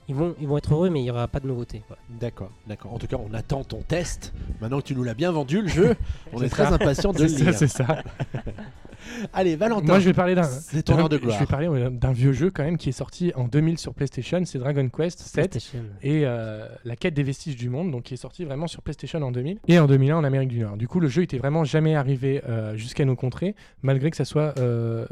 Ils 0.09 0.15
vont, 0.15 0.35
ils 0.39 0.47
vont 0.47 0.57
être 0.57 0.73
heureux, 0.73 0.89
mais 0.89 0.99
il 1.01 1.03
n'y 1.03 1.11
aura 1.11 1.27
pas 1.27 1.41
de 1.41 1.47
nouveauté. 1.47 1.83
D'accord, 2.09 2.51
d'accord. 2.65 2.93
En 2.93 2.97
tout 2.99 3.07
cas, 3.07 3.17
on 3.17 3.33
attend 3.33 3.63
ton 3.63 3.81
test. 3.81 4.33
Maintenant 4.61 4.79
que 4.79 4.85
tu 4.85 4.95
nous 4.95 5.03
l'as 5.03 5.13
bien 5.13 5.31
vendu, 5.31 5.61
le 5.61 5.67
jeu, 5.67 5.95
on 6.33 6.41
est, 6.41 6.49
très 6.49 6.65
impatient 6.65 7.11
de 7.11 7.23
le 7.23 7.25
lire. 7.25 7.53
c'est 7.53 7.67
ça. 7.67 8.03
Allez, 9.33 9.55
Valentin. 9.55 9.85
Moi, 9.85 9.99
je 9.99 10.05
vais 10.05 10.13
parler 10.13 10.35
d'un. 10.35 10.43
C'est 10.43 10.83
ton 10.83 10.97
heure 10.97 11.09
de 11.09 11.17
Je 11.17 11.21
gloire. 11.23 11.39
vais 11.39 11.45
parler 11.45 11.89
d'un 11.91 12.11
vieux 12.11 12.33
jeu 12.33 12.51
quand 12.51 12.63
même 12.63 12.77
qui 12.77 12.89
est 12.89 12.93
sorti 12.93 13.31
en 13.35 13.45
2000 13.45 13.77
sur 13.77 13.93
PlayStation. 13.93 14.41
C'est 14.45 14.59
Dragon 14.59 14.87
Quest 14.89 15.19
7 15.19 15.33
PlayStation. 15.33 15.83
et 16.01 16.21
euh, 16.25 16.67
la 16.85 16.95
quête 16.95 17.13
des 17.13 17.23
vestiges 17.23 17.55
du 17.55 17.69
monde, 17.69 17.91
donc 17.91 18.03
qui 18.03 18.13
est 18.13 18.17
sorti 18.17 18.45
vraiment 18.45 18.67
sur 18.67 18.81
PlayStation 18.81 19.21
en 19.21 19.31
2000 19.31 19.59
et 19.67 19.79
en 19.79 19.87
2001 19.87 20.17
en 20.17 20.23
Amérique 20.23 20.49
du 20.49 20.59
Nord. 20.59 20.77
Du 20.77 20.87
coup, 20.87 20.99
le 20.99 21.07
jeu 21.07 21.23
était 21.23 21.37
vraiment 21.37 21.63
jamais 21.63 21.95
arrivé 21.95 22.41
euh, 22.47 22.75
jusqu'à 22.75 23.05
nos 23.05 23.15
contrées, 23.15 23.55
malgré 23.81 24.09
que 24.09 24.17
ça 24.17 24.25
soit 24.25 24.57
euh, 24.57 25.05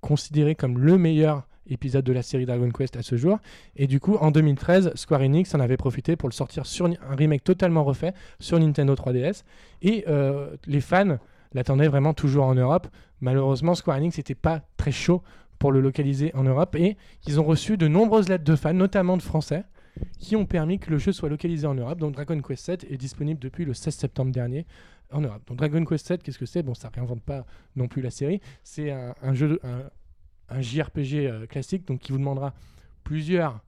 considéré 0.00 0.54
comme 0.54 0.78
le 0.78 0.98
meilleur 0.98 1.46
épisode 1.68 2.04
de 2.04 2.12
la 2.12 2.22
série 2.22 2.46
Dragon 2.46 2.70
Quest 2.70 2.96
à 2.96 3.02
ce 3.02 3.16
jour. 3.16 3.38
Et 3.76 3.86
du 3.86 4.00
coup, 4.00 4.16
en 4.16 4.30
2013, 4.30 4.92
Square 4.94 5.20
Enix 5.22 5.54
en 5.54 5.60
avait 5.60 5.76
profité 5.76 6.16
pour 6.16 6.28
le 6.28 6.34
sortir 6.34 6.66
sur 6.66 6.86
un 6.86 6.94
remake 7.16 7.44
totalement 7.44 7.84
refait 7.84 8.12
sur 8.40 8.58
Nintendo 8.58 8.94
3DS. 8.94 9.42
Et 9.82 10.04
euh, 10.08 10.56
les 10.66 10.80
fans 10.80 11.18
l'attendaient 11.54 11.88
vraiment 11.88 12.14
toujours 12.14 12.44
en 12.44 12.54
Europe. 12.54 12.88
Malheureusement, 13.20 13.74
Square 13.74 13.98
Enix 13.98 14.16
n'était 14.16 14.34
pas 14.34 14.62
très 14.76 14.92
chaud 14.92 15.22
pour 15.58 15.70
le 15.70 15.80
localiser 15.80 16.32
en 16.34 16.42
Europe 16.42 16.74
et 16.74 16.96
ils 17.28 17.38
ont 17.38 17.44
reçu 17.44 17.76
de 17.76 17.86
nombreuses 17.86 18.28
lettres 18.28 18.42
de 18.42 18.56
fans, 18.56 18.72
notamment 18.74 19.16
de 19.16 19.22
Français, 19.22 19.62
qui 20.18 20.34
ont 20.34 20.46
permis 20.46 20.80
que 20.80 20.90
le 20.90 20.98
jeu 20.98 21.12
soit 21.12 21.28
localisé 21.28 21.66
en 21.68 21.74
Europe. 21.74 22.00
Donc 22.00 22.14
Dragon 22.14 22.40
Quest 22.40 22.64
7 22.64 22.86
est 22.90 22.96
disponible 22.96 23.38
depuis 23.38 23.64
le 23.64 23.72
16 23.74 23.94
septembre 23.94 24.32
dernier 24.32 24.66
en 25.12 25.20
Europe. 25.20 25.42
Donc 25.46 25.58
Dragon 25.58 25.84
Quest 25.84 26.06
7, 26.06 26.22
qu'est-ce 26.24 26.38
que 26.38 26.46
c'est? 26.46 26.62
Bon, 26.64 26.74
ça 26.74 26.90
réinvente 26.92 27.22
pas 27.22 27.44
non 27.76 27.86
plus 27.86 28.02
la 28.02 28.10
série. 28.10 28.40
C'est 28.64 28.90
un, 28.90 29.34
jeu, 29.34 29.48
de- 29.50 29.60
un 30.52 30.60
JRPG 30.60 31.14
euh, 31.26 31.46
classique, 31.46 31.86
donc 31.86 32.00
qui 32.00 32.12
vous 32.12 32.18
demandera 32.18 32.52
plusieurs 33.04 33.60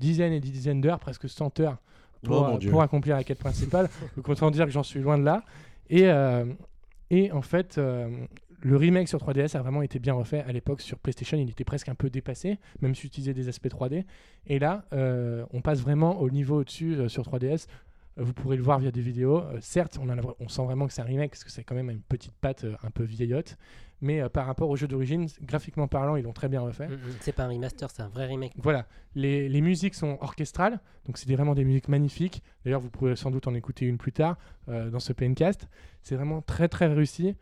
dizaines 0.00 0.32
et 0.32 0.40
dizaines 0.40 0.80
d'heures, 0.80 1.00
presque 1.00 1.28
100 1.28 1.60
heures, 1.60 1.78
pour, 2.22 2.36
Oh, 2.52 2.58
euh, 2.66 2.70
pour 2.70 2.82
accomplir 2.82 3.16
la 3.16 3.24
quête 3.24 3.38
principale. 3.38 3.88
Donc 4.16 4.28
autant 4.28 4.50
dire 4.50 4.64
que 4.64 4.70
j'en 4.72 4.82
suis 4.82 5.00
loin 5.00 5.18
de 5.18 5.24
là. 5.24 5.44
Et, 5.88 6.08
euh, 6.08 6.44
et 7.10 7.30
en 7.32 7.42
fait, 7.42 7.78
le 8.60 8.76
remake 8.76 9.08
sur 9.08 9.18
3DS 9.20 9.56
a 9.56 9.60
vraiment 9.62 9.82
été 9.82 9.98
bien 10.00 10.14
refait. 10.14 10.40
À 10.42 10.52
l'époque, 10.52 10.80
sur 10.80 10.98
PlayStation, 10.98 11.38
il 11.38 11.48
était 11.48 11.64
presque 11.64 11.88
un 11.88 11.94
peu 11.94 12.10
dépassé, 12.10 12.58
même 12.80 12.94
s'il 12.94 13.06
utilisait 13.06 13.34
des 13.34 13.48
aspects 13.48 13.68
3D. 13.68 14.04
Et 14.46 14.58
là, 14.58 14.84
euh, 14.92 15.46
on 15.52 15.60
passe 15.62 15.80
vraiment 15.80 16.20
au 16.20 16.28
niveau 16.30 16.58
au-dessus 16.60 16.94
euh, 16.96 17.08
sur 17.08 17.22
3DS. 17.22 17.66
Euh, 18.18 18.24
Vous 18.24 18.32
pourrez 18.34 18.56
le 18.56 18.62
voir 18.64 18.78
via 18.80 18.90
des 18.90 19.00
vidéos. 19.00 19.42
Certes, 19.60 19.98
on, 20.02 20.08
en 20.10 20.18
a- 20.18 20.34
on 20.40 20.48
sent 20.48 20.64
vraiment 20.64 20.86
que 20.88 20.92
c'est 20.92 21.02
un 21.02 21.06
remake 21.06 21.30
parce 21.30 21.44
que 21.44 21.50
c'est 21.52 21.62
quand 21.64 21.76
même 21.76 21.88
une 21.90 22.00
petite 22.02 22.32
patte 22.40 22.66
un 22.82 22.90
peu 22.90 23.04
vieillotte. 23.04 23.56
Mais 24.00 24.20
euh, 24.20 24.28
par 24.28 24.46
rapport 24.46 24.70
au 24.70 24.76
jeu 24.76 24.86
d'origine, 24.86 25.26
graphiquement 25.42 25.88
parlant, 25.88 26.14
ils 26.16 26.22
l'ont 26.22 26.32
très 26.32 26.48
bien 26.48 26.60
refait. 26.60 26.86
Mm, 26.88 26.92
mm. 26.94 26.98
C'est 27.20 27.32
pas 27.32 27.44
un 27.44 27.48
remaster, 27.48 27.90
c'est 27.90 28.02
un 28.02 28.08
vrai 28.08 28.26
remake. 28.26 28.52
Voilà, 28.58 28.86
les, 29.14 29.48
les 29.48 29.60
musiques 29.60 29.94
sont 29.96 30.18
orchestrales, 30.20 30.80
donc 31.06 31.18
c'est 31.18 31.32
vraiment 31.34 31.54
des 31.54 31.64
musiques 31.64 31.88
magnifiques. 31.88 32.42
D'ailleurs, 32.64 32.80
vous 32.80 32.90
pourrez 32.90 33.16
sans 33.16 33.30
doute 33.32 33.48
en 33.48 33.54
écouter 33.54 33.86
une 33.86 33.98
plus 33.98 34.12
tard 34.12 34.36
euh, 34.68 34.88
dans 34.90 35.00
ce 35.00 35.12
PNcast. 35.12 35.68
C'est 36.02 36.14
vraiment 36.14 36.42
très 36.42 36.68
très 36.68 36.86
réussi. 36.86 37.34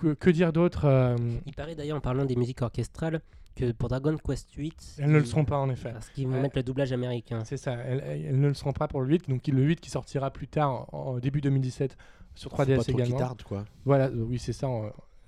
Que, 0.00 0.14
que 0.14 0.30
dire 0.30 0.52
d'autre 0.52 0.86
euh, 0.86 1.16
Il 1.46 1.54
paraît 1.54 1.74
d'ailleurs 1.74 1.98
en 1.98 2.00
parlant 2.00 2.24
des 2.24 2.36
musiques 2.36 2.62
orchestrales 2.62 3.20
que 3.54 3.72
pour 3.72 3.90
Dragon 3.90 4.16
Quest 4.16 4.50
8, 4.54 4.96
Elles 4.98 5.10
ne 5.10 5.18
le 5.18 5.24
seront 5.26 5.44
pas 5.44 5.58
en 5.58 5.68
effet. 5.68 5.92
Parce 5.92 6.08
qu'ils 6.08 6.26
vont 6.26 6.34
Ouais. 6.36 6.40
mettre 6.40 6.56
le 6.56 6.62
doublage 6.62 6.92
américain. 6.92 7.44
C'est 7.44 7.58
ça, 7.58 7.72
elles, 7.74 8.02
elles 8.26 8.40
ne 8.40 8.48
le 8.48 8.54
seront 8.54 8.72
pas 8.72 8.88
pour 8.88 9.02
le 9.02 9.08
8. 9.08 9.28
Donc 9.28 9.46
le 9.46 9.62
8 9.62 9.80
qui 9.80 9.90
sortira 9.90 10.30
plus 10.30 10.48
tard, 10.48 10.86
en, 10.94 10.98
en 11.16 11.18
début 11.18 11.42
2017, 11.42 11.98
sur 12.34 12.50
Faut 12.50 12.56
pas 12.56 12.64
3DS 12.64 12.78
trop 12.84 12.92
également. 12.92 13.18
tarde, 13.18 13.42
quoi. 13.42 13.64
Voilà, 13.84 14.08
oui, 14.10 14.38
c'est 14.38 14.54
ça. 14.54 14.68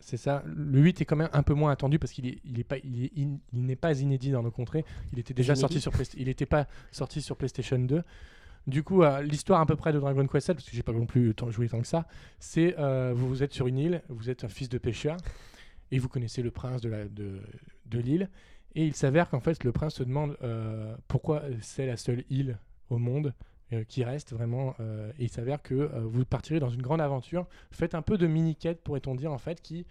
C'est 0.05 0.17
ça. 0.17 0.43
Le 0.47 0.81
8 0.81 1.01
est 1.01 1.05
quand 1.05 1.17
même 1.17 1.31
un 1.33 1.43
peu 1.43 1.55
moins 1.55 1.73
attendu 1.73 1.99
parce 1.99 2.13
qu'il 2.13 2.27
est, 2.27 2.39
il 2.45 2.61
est 2.61 2.65
pas, 2.65 2.77
il 2.79 3.05
est 3.05 3.11
in- 3.19 3.39
il 3.53 3.65
n'est 3.67 3.77
pas 3.77 3.99
inédit 4.01 4.31
dans 4.31 4.43
nos 4.43 4.51
contrées. 4.51 4.85
Il 5.13 5.19
était 5.19 5.35
déjà 5.35 5.55
sorti 5.61 5.81
sur 5.81 5.93
il 6.17 6.27
n'était 6.27 6.47
pas 6.47 6.67
sorti 6.93 7.23
sur 7.23 7.37
PlayStation 7.37 7.79
2. 7.79 8.03
Du 8.67 8.83
coup, 8.83 9.03
euh, 9.03 9.21
l'histoire 9.23 9.61
à 9.61 9.67
peu 9.67 9.77
près 9.77 9.93
de 9.93 9.99
Dragon 10.01 10.27
Quest 10.27 10.47
7, 10.47 10.57
parce 10.57 10.69
que 10.71 10.75
j'ai 10.77 10.83
pas 10.83 10.93
non 10.93 11.07
plus 11.07 11.35
tant 11.35 11.51
joué 11.51 11.69
tant 11.69 11.81
que 11.81 11.87
ça, 11.87 12.07
c'est 12.39 12.75
euh, 12.79 13.13
vous, 13.15 13.29
vous 13.29 13.43
êtes 13.43 13.53
sur 13.53 13.67
une 13.67 13.79
île, 13.79 14.03
vous 14.09 14.31
êtes 14.31 14.45
un 14.45 14.49
fils 14.49 14.69
de 14.71 14.79
pêcheur 14.79 15.17
et 15.91 15.99
vous 15.99 16.09
connaissez 16.09 16.43
le 16.43 16.51
prince 16.51 16.81
de 16.81 16.89
la 16.89 17.05
de, 17.07 17.41
de 17.87 17.99
l'île 17.99 18.31
et 18.75 18.87
il 18.87 18.95
s'avère 18.95 19.29
qu'en 19.29 19.41
fait 19.41 19.63
le 19.65 19.71
prince 19.73 19.95
se 19.97 20.03
demande 20.03 20.37
euh, 20.43 20.97
pourquoi 21.09 21.43
c'est 21.61 21.87
la 21.87 21.97
seule 21.99 22.25
île 22.31 22.59
au 22.89 22.97
monde 22.99 23.35
qui 23.89 24.05
reste 24.05 24.33
vraiment 24.33 24.75
euh, 24.81 25.11
et 25.19 25.25
il 25.25 25.29
s'avère 25.31 25.63
que 25.63 25.75
euh, 25.75 26.01
vous 26.05 26.25
partirez 26.25 26.61
dans 26.61 26.69
une 26.69 26.83
grande 26.83 27.01
aventure 27.01 27.47
faites 27.71 27.95
un 27.95 28.03
peu 28.03 28.19
de 28.19 28.27
mini-quête 28.27 28.83
pourrait-on 28.83 29.15
dire 29.15 29.33
en 29.33 29.39
fait 29.39 29.61
qui 29.61 29.87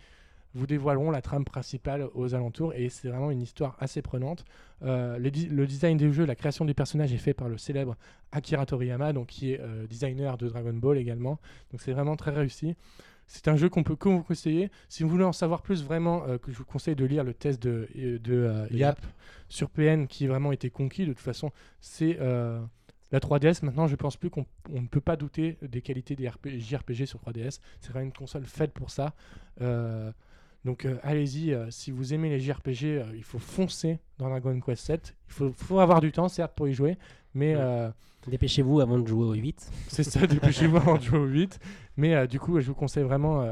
vous 0.55 0.67
dévoileront 0.67 1.09
la 1.09 1.21
trame 1.21 1.45
principale 1.45 2.07
aux 2.13 2.35
alentours 2.35 2.73
et 2.75 2.89
c'est 2.89 3.07
vraiment 3.07 3.31
une 3.31 3.41
histoire 3.41 3.75
assez 3.79 4.03
prenante. 4.03 4.45
Euh, 4.83 5.17
le, 5.17 5.65
design 5.65 5.97
des 5.97 6.11
jeux, 6.13 6.25
la 6.25 6.35
création 6.35 6.63
des 6.63 6.75
personnages 6.75 7.11
est 7.11 7.17
fait 7.17 7.33
par 7.33 7.49
le 7.49 7.57
célèbre 7.57 7.97
Akira 8.31 8.63
Toriyama, 8.65 9.13
donc 9.13 9.27
qui 9.27 9.53
est 9.53 9.59
euh, 9.59 9.87
designer 9.87 10.37
de 10.37 10.47
Dragon 10.47 10.73
Ball 10.73 10.99
également. 10.99 11.39
Donc 11.71 11.81
c'est 11.81 11.91
vraiment 11.91 12.15
très 12.15 12.29
réussi. 12.29 12.75
C'est 13.27 13.47
un 13.47 13.55
jeu 13.55 13.69
qu'on 13.69 13.83
peut 13.83 13.95
que 13.95 14.09
vous 14.09 14.23
conseiller. 14.23 14.69
Si 14.89 15.03
vous 15.03 15.09
voulez 15.09 15.23
en 15.23 15.33
savoir 15.33 15.61
plus, 15.61 15.83
vraiment, 15.83 16.23
euh, 16.27 16.37
que 16.37 16.51
je 16.51 16.57
vous 16.57 16.65
conseille 16.65 16.95
de 16.95 17.05
lire 17.05 17.23
le 17.23 17.33
test 17.33 17.61
de, 17.61 17.87
euh, 17.97 18.19
de 18.19 18.33
euh, 18.33 18.67
Yap 18.71 18.99
sur 19.49 19.69
PN 19.69 20.07
qui 20.07 20.27
vraiment 20.27 20.51
été 20.51 20.69
conquis. 20.69 21.05
De 21.05 21.13
toute 21.13 21.19
façon, 21.19 21.51
c'est 21.79 22.17
euh, 22.19 22.61
la 23.13 23.19
3DS. 23.21 23.63
Maintenant, 23.63 23.87
je 23.87 23.95
pense 23.95 24.17
plus 24.17 24.29
qu'on 24.29 24.45
on 24.73 24.81
ne 24.81 24.87
peut 24.87 24.99
pas 24.99 25.15
douter 25.15 25.57
des 25.61 25.81
qualités 25.81 26.15
des 26.17 26.27
RP 26.27 26.49
JRPG 26.57 27.05
sur 27.05 27.19
3DS. 27.19 27.59
C'est 27.79 27.91
vraiment 27.91 28.05
une 28.07 28.11
console 28.11 28.43
faite 28.43 28.73
pour 28.73 28.89
ça. 28.89 29.13
Euh, 29.61 30.11
donc 30.65 30.85
euh, 30.85 30.97
allez-y, 31.03 31.53
euh, 31.53 31.69
si 31.71 31.91
vous 31.91 32.13
aimez 32.13 32.29
les 32.29 32.39
JRPG, 32.39 32.83
euh, 32.85 33.03
il 33.15 33.23
faut 33.23 33.39
foncer 33.39 33.99
dans 34.17 34.29
Dragon 34.29 34.59
Quest 34.59 34.85
7. 34.85 35.15
Il 35.29 35.33
faut, 35.33 35.51
faut 35.53 35.79
avoir 35.79 36.01
du 36.01 36.11
temps, 36.11 36.27
certes, 36.27 36.53
pour 36.55 36.67
y 36.67 36.73
jouer, 36.73 36.97
mais 37.33 37.55
Ouais. 37.55 37.61
euh, 37.61 37.89
Dépêchez-vous 38.27 38.79
avant 38.79 38.97
de 38.99 39.05
jouer 39.07 39.25
au 39.25 39.33
8. 39.33 39.69
c'est 39.89 40.03
ça, 40.03 40.25
dépêchez-vous 40.25 40.77
avant 40.83 40.95
de 40.97 41.01
jouer 41.03 41.19
au 41.19 41.25
8. 41.25 41.59
Mais 41.97 42.25
du 42.27 42.39
coup, 42.39 42.57
je 42.61 42.67
vous 42.67 42.73
conseille 42.73 43.03
vraiment 43.03 43.45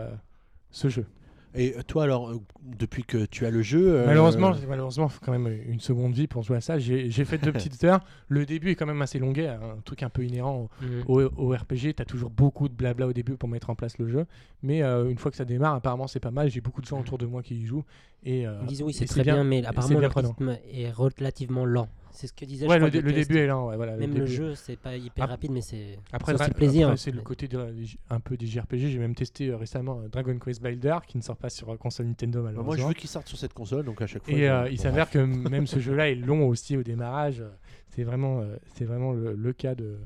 ce 0.70 0.88
jeu. 0.88 1.06
Et 1.54 1.76
toi, 1.86 2.04
alors, 2.04 2.30
euh, 2.30 2.40
depuis 2.80 3.04
que 3.04 3.26
tu 3.26 3.46
as 3.46 3.50
le 3.50 3.62
jeu. 3.62 3.94
euh, 3.94 4.06
Malheureusement, 4.06 4.54
malheureusement, 4.70 5.10
faut 5.10 5.20
quand 5.22 5.34
même 5.38 5.48
une 5.68 5.80
seconde 5.82 6.14
vie 6.14 6.28
pour 6.28 6.44
jouer 6.44 6.58
à 6.58 6.62
ça. 6.62 6.80
J'ai 6.80 7.10
fait 7.26 7.38
deux 7.38 7.52
petites 7.54 7.84
heures. 7.84 8.00
Le 8.30 8.46
début 8.46 8.72
est 8.72 8.76
quand 8.76 8.86
même 8.86 9.02
assez 9.02 9.20
longuet, 9.20 9.48
un 9.48 9.78
truc 9.84 10.04
un 10.04 10.10
peu 10.10 10.24
inhérent 10.24 10.70
Mm. 10.82 10.86
au, 11.08 11.22
au 11.22 11.50
RPG. 11.50 11.94
Tu 11.96 12.02
as 12.02 12.06
toujours 12.06 12.30
beaucoup 12.30 12.70
de 12.70 12.74
blabla 12.74 13.08
au 13.08 13.14
début 13.14 13.36
pour 13.36 13.50
mettre 13.50 13.70
en 13.70 13.76
place 13.76 13.98
le 13.98 14.08
jeu. 14.08 14.26
Mais 14.64 14.82
euh, 14.82 15.10
une 15.10 15.18
fois 15.18 15.30
que 15.32 15.38
ça 15.38 15.46
démarre, 15.46 15.76
apparemment, 15.76 16.08
c'est 16.08 16.20
pas 16.22 16.32
mal. 16.32 16.50
J'ai 16.50 16.62
beaucoup 16.62 16.82
de 16.82 16.86
gens 16.88 17.00
autour 17.00 17.18
de 17.18 17.26
moi 17.26 17.44
qui 17.44 17.56
y 17.62 17.66
jouent. 17.66 17.84
Et, 18.24 18.48
euh, 18.48 18.58
Ils 18.62 18.68
disent 18.68 18.84
oui, 18.84 18.94
c'est 18.94 19.06
très 19.06 19.24
bien, 19.24 19.44
mais 19.44 19.66
apparemment 19.66 20.00
bien 20.00 20.10
le 20.10 20.28
rythme 20.28 20.58
est 20.72 20.92
relativement 20.92 21.66
lent. 21.66 21.90
C'est 22.14 22.28
ce 22.28 22.34
que 22.34 22.46
disait 22.46 22.68
Ouais, 22.68 22.80
je 22.80 22.84
le, 22.86 22.90
crois, 22.90 23.02
le 23.02 23.14
début 23.14 23.38
est 23.38 23.48
lent. 23.48 23.68
ouais, 23.68 23.76
voilà, 23.76 23.96
Même 23.98 24.14
le, 24.14 24.26
jeu, 24.26 24.56
c'est 24.56 24.76
pas 24.78 24.96
hyper 24.98 25.24
Ap- 25.26 25.30
rapide, 25.32 25.52
mais 25.52 25.62
c'est 25.62 25.98
Après, 26.12 26.34
aussi 26.34 26.44
le 26.48 26.54
plaisir. 26.54 26.88
après, 26.88 26.98
c'est 26.98 27.12
le 27.12 27.22
côté 27.22 27.48
de- 27.48 27.74
un 28.10 28.20
peu 28.20 28.38
des 28.38 28.46
JRPG. 28.46 28.90
J'ai 28.90 29.00
même 29.00 29.16
testé 29.16 29.50
euh, 29.50 29.58
récemment 29.58 30.02
euh, 30.02 30.08
Dragon 30.10 30.38
Quest 30.38 30.62
Builder 30.62 30.98
qui 31.08 31.18
ne 31.18 31.24
sort 31.24 31.38
pas 31.38 31.50
sur 31.50 31.70
euh, 31.70 31.78
console 31.78 32.08
Nintendo 32.08 32.40
bah, 32.40 32.50
malheureusement. 32.50 32.66
moi, 32.66 32.78
je 32.78 32.84
veux 32.88 32.94
qu'il 32.94 33.10
sorte 33.10 33.28
sur 33.28 33.38
cette 33.38 33.54
console, 33.54 33.86
donc 33.86 34.02
à 34.02 34.08
chaque 34.08 34.24
fois. 34.24 34.34
Et 34.34 34.50
euh, 34.50 34.70
il 34.70 34.80
s'avère 34.80 35.10
que 35.10 35.20
même 35.20 35.68
ce 35.68 35.80
jeu-là 35.80 36.10
est 36.10 36.16
long 36.16 36.48
aussi 36.48 36.78
au 36.78 36.84
démarrage. 36.84 37.44
C'est 37.90 38.04
vraiment, 38.04 38.40
euh, 38.42 38.56
c'est 38.76 38.86
vraiment 38.86 39.12
le, 39.14 39.34
le 39.36 39.54
cas 39.54 39.76
de, 39.76 39.98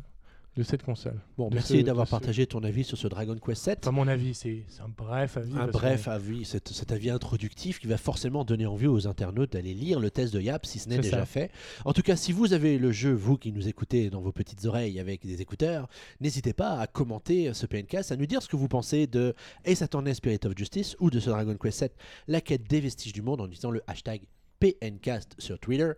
de 0.56 0.64
cette 0.64 0.84
console. 0.84 1.20
Bon, 1.38 1.50
de 1.50 1.56
merci 1.56 1.84
d'avoir 1.84 2.08
ce- 2.08 2.12
partagé 2.12 2.48
ton 2.48 2.64
avis 2.64 2.84
sur 2.86 2.98
ce 2.98 3.08
Dragon 3.10 3.36
Quest 3.38 3.62
7. 3.64 3.88
À 3.88 3.92
mon 3.92 4.08
avis, 4.08 4.34
c'est 4.34 4.64
un 4.80 4.88
bref 4.88 5.36
avis. 5.38 5.54
Un 5.58 5.68
bref 5.68 6.08
avis, 6.08 6.46
cet, 6.46 6.70
cet 6.70 6.92
avis 6.94 7.10
introductif 7.10 7.80
qui 7.80 7.88
va 7.88 7.98
forcément 7.98 8.46
donner 8.46 8.66
envie 8.66 8.88
aux 8.88 9.06
internautes 9.08 9.52
d'aller 9.52 9.74
lire 9.74 10.00
le 10.00 10.10
test 10.10 10.34
de 10.34 10.40
Yap 10.40 10.66
si 10.66 10.80
ce 10.80 10.88
n'est 10.88 11.00
déjà 11.00 11.20
ça. 11.20 11.26
fait. 11.26 11.52
En 11.84 11.92
tout 11.92 12.02
cas, 12.04 12.16
si 12.16 12.32
vous 12.32 12.54
avez 12.54 12.78
le 12.78 12.92
jeu, 12.94 13.12
vous 13.12 13.38
qui 13.38 13.52
nous 13.52 13.68
écoutez 13.68 14.10
dans 14.10 14.22
vos 14.22 14.32
petites 14.32 14.64
oreilles 14.66 15.00
avec 15.00 15.26
des 15.26 15.42
écouteurs, 15.42 15.90
n'hésitez 16.22 16.54
pas 16.54 16.80
à 16.80 16.88
commenter 16.88 17.54
ce 17.54 17.66
PNcast, 17.66 18.12
à 18.14 18.16
nous 18.16 18.26
dire 18.26 18.42
ce 18.42 18.48
que 18.48 18.56
vous 18.56 18.70
pensez 18.70 19.08
de 19.08 19.36
Ace 19.66 19.82
Attorney 19.82 20.14
Spirit 20.16 20.40
of 20.46 20.54
Justice 20.58 20.96
ou 21.02 21.10
de 21.10 21.20
ce 21.20 21.30
Dragon 21.30 21.56
Quest 21.62 21.80
7, 21.80 21.96
la 22.28 22.40
quête 22.40 22.64
des 22.70 22.80
vestiges 22.80 23.14
du 23.14 23.22
monde 23.22 23.42
en 23.42 23.46
utilisant 23.48 23.72
le 23.72 23.82
hashtag 23.88 24.22
PNcast 24.60 25.36
sur 25.38 25.60
Twitter 25.60 25.92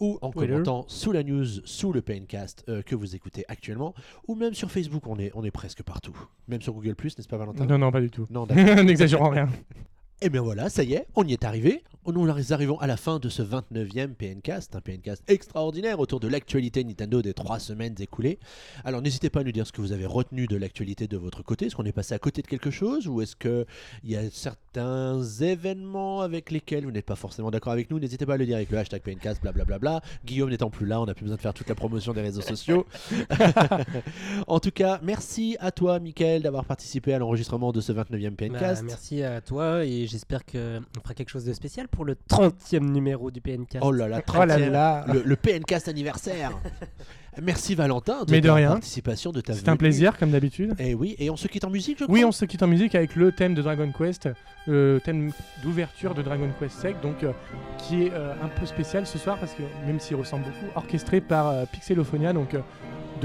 ou 0.00 0.18
en 0.22 0.30
Twitter. 0.30 0.52
commentant 0.52 0.84
sous 0.88 1.12
la 1.12 1.22
news, 1.22 1.46
sous 1.64 1.92
le 1.92 2.02
PNcast 2.02 2.64
euh, 2.68 2.82
que 2.82 2.94
vous 2.94 3.14
écoutez 3.14 3.44
actuellement 3.48 3.94
ou 4.28 4.34
même 4.34 4.54
sur 4.54 4.70
Facebook, 4.70 5.06
on 5.06 5.18
est, 5.18 5.30
on 5.34 5.44
est 5.44 5.50
presque 5.50 5.82
partout. 5.82 6.16
Même 6.48 6.62
sur 6.62 6.72
Google+, 6.72 6.94
n'est-ce 7.02 7.28
pas 7.28 7.36
Valentin? 7.36 7.66
Non, 7.66 7.78
non, 7.78 7.90
pas 7.90 8.00
du 8.00 8.10
tout. 8.10 8.26
Non. 8.30 8.46
N'exagérons 8.84 9.30
rien. 9.30 9.48
Et 10.22 10.30
bien 10.30 10.40
voilà, 10.42 10.68
ça 10.70 10.84
y 10.84 10.94
est, 10.94 11.06
on 11.16 11.26
y 11.26 11.32
est 11.32 11.44
arrivé. 11.44 11.82
Nous 12.06 12.52
arrivons 12.52 12.78
à 12.80 12.86
la 12.86 12.98
fin 12.98 13.18
de 13.18 13.30
ce 13.30 13.42
29e 13.42 14.08
PNcast, 14.14 14.76
un 14.76 14.82
PNcast 14.82 15.22
extraordinaire 15.26 16.00
autour 16.00 16.20
de 16.20 16.28
l'actualité 16.28 16.84
Nintendo 16.84 17.22
des 17.22 17.32
trois 17.32 17.58
semaines 17.58 17.94
écoulées. 17.98 18.38
Alors 18.84 19.00
n'hésitez 19.00 19.30
pas 19.30 19.40
à 19.40 19.42
nous 19.42 19.52
dire 19.52 19.66
ce 19.66 19.72
que 19.72 19.80
vous 19.80 19.92
avez 19.92 20.04
retenu 20.04 20.46
de 20.46 20.56
l'actualité 20.56 21.08
de 21.08 21.16
votre 21.16 21.42
côté. 21.42 21.66
Est-ce 21.66 21.76
qu'on 21.76 21.84
est 21.86 21.92
passé 21.92 22.14
à 22.14 22.18
côté 22.18 22.42
de 22.42 22.46
quelque 22.46 22.70
chose 22.70 23.08
ou 23.08 23.22
est-ce 23.22 23.36
qu'il 23.36 23.64
y 24.04 24.16
a 24.16 24.30
certains 24.30 25.22
événements 25.40 26.20
avec 26.20 26.50
lesquels 26.50 26.84
vous 26.84 26.90
n'êtes 26.90 27.06
pas 27.06 27.16
forcément 27.16 27.50
d'accord 27.50 27.72
avec 27.72 27.90
nous? 27.90 27.98
N'hésitez 27.98 28.26
pas 28.26 28.34
à 28.34 28.36
le 28.36 28.44
dire 28.44 28.56
avec 28.56 28.70
le 28.70 28.78
hashtag 28.78 29.00
PNcast, 29.00 29.40
blablabla. 29.42 30.02
Guillaume 30.26 30.50
n'étant 30.50 30.68
plus 30.70 30.84
là, 30.86 31.00
on 31.00 31.06
n'a 31.06 31.14
plus 31.14 31.24
besoin 31.24 31.36
de 31.36 31.42
faire 31.42 31.54
toute 31.54 31.68
la 31.70 31.74
promotion 31.74 32.12
des 32.12 32.20
réseaux 32.22 32.42
sociaux. 32.42 32.86
en 34.46 34.60
tout 34.60 34.70
cas, 34.72 35.00
merci 35.02 35.56
à 35.58 35.70
toi, 35.72 35.98
Mickaël, 36.00 36.42
d'avoir 36.42 36.66
participé 36.66 37.14
à 37.14 37.18
l'enregistrement 37.18 37.72
de 37.72 37.80
ce 37.80 37.92
29e 37.92 38.28
Bah, 38.30 38.36
PNcast. 38.36 38.82
merci 38.84 39.22
à 39.22 39.40
toi 39.40 39.86
et 39.86 40.03
j'espère 40.06 40.44
qu'on 40.44 40.82
fera 41.02 41.14
quelque 41.14 41.30
chose 41.30 41.44
de 41.44 41.52
spécial 41.52 41.88
pour 41.88 42.04
le 42.04 42.14
30e 42.28 42.80
numéro 42.90 43.30
du 43.30 43.40
PNK. 43.40 43.78
Oh 43.80 43.92
là 43.92 44.08
là, 44.08 44.20
Oh 44.34 44.44
là 44.44 44.58
30e, 44.58 44.70
là. 44.70 45.04
le, 45.12 45.22
le 45.24 45.36
PNcast 45.36 45.88
anniversaire. 45.88 46.52
Merci 47.42 47.74
Valentin 47.74 48.22
de 48.24 48.30
Mais 48.30 48.40
de 48.40 48.46
ta 48.46 48.54
rien. 48.54 48.68
participation, 48.70 49.32
de 49.32 49.40
ta 49.40 49.54
C'est 49.54 49.68
un 49.68 49.76
plaisir, 49.76 50.16
comme 50.18 50.30
d'habitude. 50.30 50.74
Et 50.78 50.94
oui, 50.94 51.16
et 51.18 51.30
on 51.30 51.36
se 51.36 51.48
quitte 51.48 51.64
en 51.64 51.70
musique, 51.70 51.98
je 51.98 52.04
crois. 52.04 52.14
Oui, 52.14 52.24
on 52.24 52.30
se 52.30 52.44
quitte 52.44 52.62
en 52.62 52.68
musique 52.68 52.94
avec 52.94 53.16
le 53.16 53.32
thème 53.32 53.54
de 53.54 53.62
Dragon 53.62 53.90
Quest, 53.90 54.28
le 54.68 55.00
thème 55.04 55.32
d'ouverture 55.64 56.14
de 56.14 56.22
Dragon 56.22 56.48
Quest 56.60 56.78
Sec, 56.78 57.00
donc 57.02 57.24
euh, 57.24 57.32
qui 57.78 58.04
est 58.04 58.12
euh, 58.12 58.34
un 58.40 58.46
peu 58.46 58.66
spécial 58.66 59.04
ce 59.04 59.18
soir 59.18 59.36
parce 59.40 59.52
que 59.54 59.62
même 59.84 59.98
s'il 59.98 60.14
ressemble 60.14 60.44
beaucoup, 60.44 60.72
orchestré 60.76 61.20
par 61.20 61.48
euh, 61.48 61.64
Pixelophonia, 61.72 62.32
donc 62.32 62.54
euh, 62.54 62.60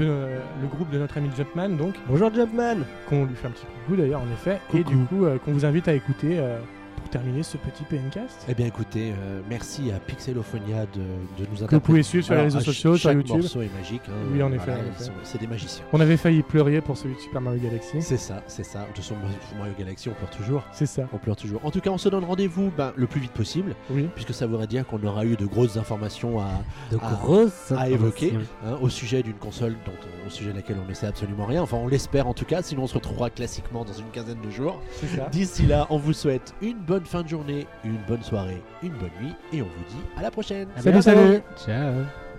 de, 0.00 0.06
euh, 0.08 0.38
le 0.62 0.66
groupe 0.66 0.90
de 0.90 0.98
notre 0.98 1.18
ami 1.18 1.30
Jumpman, 1.36 1.68
donc. 1.76 1.94
Bonjour 2.08 2.32
Jumpman. 2.32 2.78
Qu'on 3.08 3.26
lui 3.26 3.34
fait 3.34 3.46
un 3.46 3.50
petit 3.50 3.66
coucou 3.66 3.96
d'ailleurs 3.96 4.22
en 4.22 4.32
effet, 4.32 4.58
et 4.74 4.82
du 4.82 4.96
coup 5.04 5.24
euh, 5.24 5.38
qu'on 5.38 5.52
vous 5.52 5.64
invite 5.64 5.88
à 5.88 5.92
écouter 5.92 6.38
euh, 6.38 6.58
terminer 7.10 7.42
ce 7.42 7.56
petit 7.56 7.82
PNcast. 7.84 8.46
Eh 8.48 8.54
bien 8.54 8.66
écoutez, 8.66 9.12
euh, 9.12 9.40
merci 9.48 9.90
à 9.92 9.98
Pixelophonia 9.98 10.86
de, 10.86 11.42
de 11.42 11.48
nous 11.50 11.66
Que 11.66 11.74
vous 11.74 11.80
pouvez 11.80 12.02
suivre 12.02 12.24
sur 12.24 12.34
les 12.34 12.42
réseaux 12.42 12.60
sociaux, 12.60 12.96
sur 12.96 13.10
chaque 13.10 13.16
YouTube. 13.16 13.38
morceau 13.42 13.62
est 13.62 13.74
magique. 13.76 14.02
hein. 14.08 14.12
Oui, 14.32 14.42
en 14.42 14.52
effet, 14.52 14.72
sont- 14.98 15.12
C'est 15.22 15.40
des 15.40 15.46
magiciens. 15.46 15.84
On 15.92 16.00
avait 16.00 16.16
failli 16.16 16.42
pleurer 16.42 16.80
pour 16.80 16.96
celui 16.96 17.14
de 17.16 17.20
Super 17.20 17.40
Mario 17.40 17.60
Galaxy. 17.60 18.00
C'est 18.02 18.16
ça, 18.16 18.42
c'est 18.46 18.64
ça. 18.64 18.80
De 18.80 18.86
toute 18.86 18.96
façon, 18.98 19.16
Mario 19.58 19.74
Galaxy, 19.78 20.08
on 20.08 20.12
pleure 20.14 20.30
toujours. 20.30 20.62
C'est 20.72 20.86
ça, 20.86 21.08
On 21.12 21.18
pleure 21.18 21.36
toujours. 21.36 21.64
En 21.64 21.70
tout 21.70 21.80
cas, 21.80 21.90
on 21.90 21.98
se 21.98 22.08
donne 22.08 22.24
rendez-vous 22.24 22.70
ben, 22.76 22.92
le 22.96 23.06
plus 23.06 23.20
vite 23.20 23.32
possible, 23.32 23.74
oui. 23.90 24.08
puisque 24.14 24.32
ça 24.34 24.46
voudrait 24.46 24.66
dire 24.66 24.86
qu'on 24.86 25.02
aura 25.04 25.24
eu 25.24 25.36
de 25.36 25.46
grosses 25.46 25.76
informations 25.76 26.40
à, 26.40 26.48
De 26.92 26.96
à- 26.96 27.10
grosses 27.22 27.72
à 27.72 27.88
évoquer 27.88 28.34
hein, 28.64 28.78
au 28.80 28.88
sujet 28.88 29.22
d'une 29.22 29.34
console 29.34 29.76
dont 29.84 29.92
on- 30.24 30.26
au 30.26 30.30
sujet 30.30 30.50
de 30.52 30.56
laquelle 30.56 30.76
on 30.84 30.88
ne 30.88 30.94
sait 30.94 31.06
absolument 31.06 31.46
rien. 31.46 31.62
Enfin, 31.62 31.76
on 31.78 31.88
l'espère 31.88 32.26
en 32.28 32.34
tout 32.34 32.44
cas, 32.44 32.62
sinon 32.62 32.84
on 32.84 32.86
se 32.86 32.94
retrouvera 32.94 33.30
classiquement 33.30 33.84
dans 33.84 33.92
une 33.92 34.10
quinzaine 34.12 34.40
de 34.40 34.50
jours. 34.50 34.80
C'est 35.00 35.08
ça. 35.16 35.28
D'ici 35.30 35.66
là, 35.66 35.86
on 35.90 35.98
vous 35.98 36.12
souhaite 36.12 36.54
une 36.62 36.78
bonne 37.00 37.06
fin 37.06 37.22
de 37.22 37.28
journée, 37.28 37.66
une 37.82 37.96
bonne 38.06 38.22
soirée, 38.22 38.62
une 38.82 38.92
bonne 38.92 39.10
nuit, 39.22 39.34
et 39.54 39.62
on 39.62 39.64
vous 39.64 39.84
dit 39.88 40.02
à 40.18 40.22
la 40.22 40.30
prochaine. 40.30 40.68
À 40.76 40.82
Salut, 40.82 41.00
bientôt. 41.00 41.20
salut. 41.20 41.42
Ciao 41.64 42.29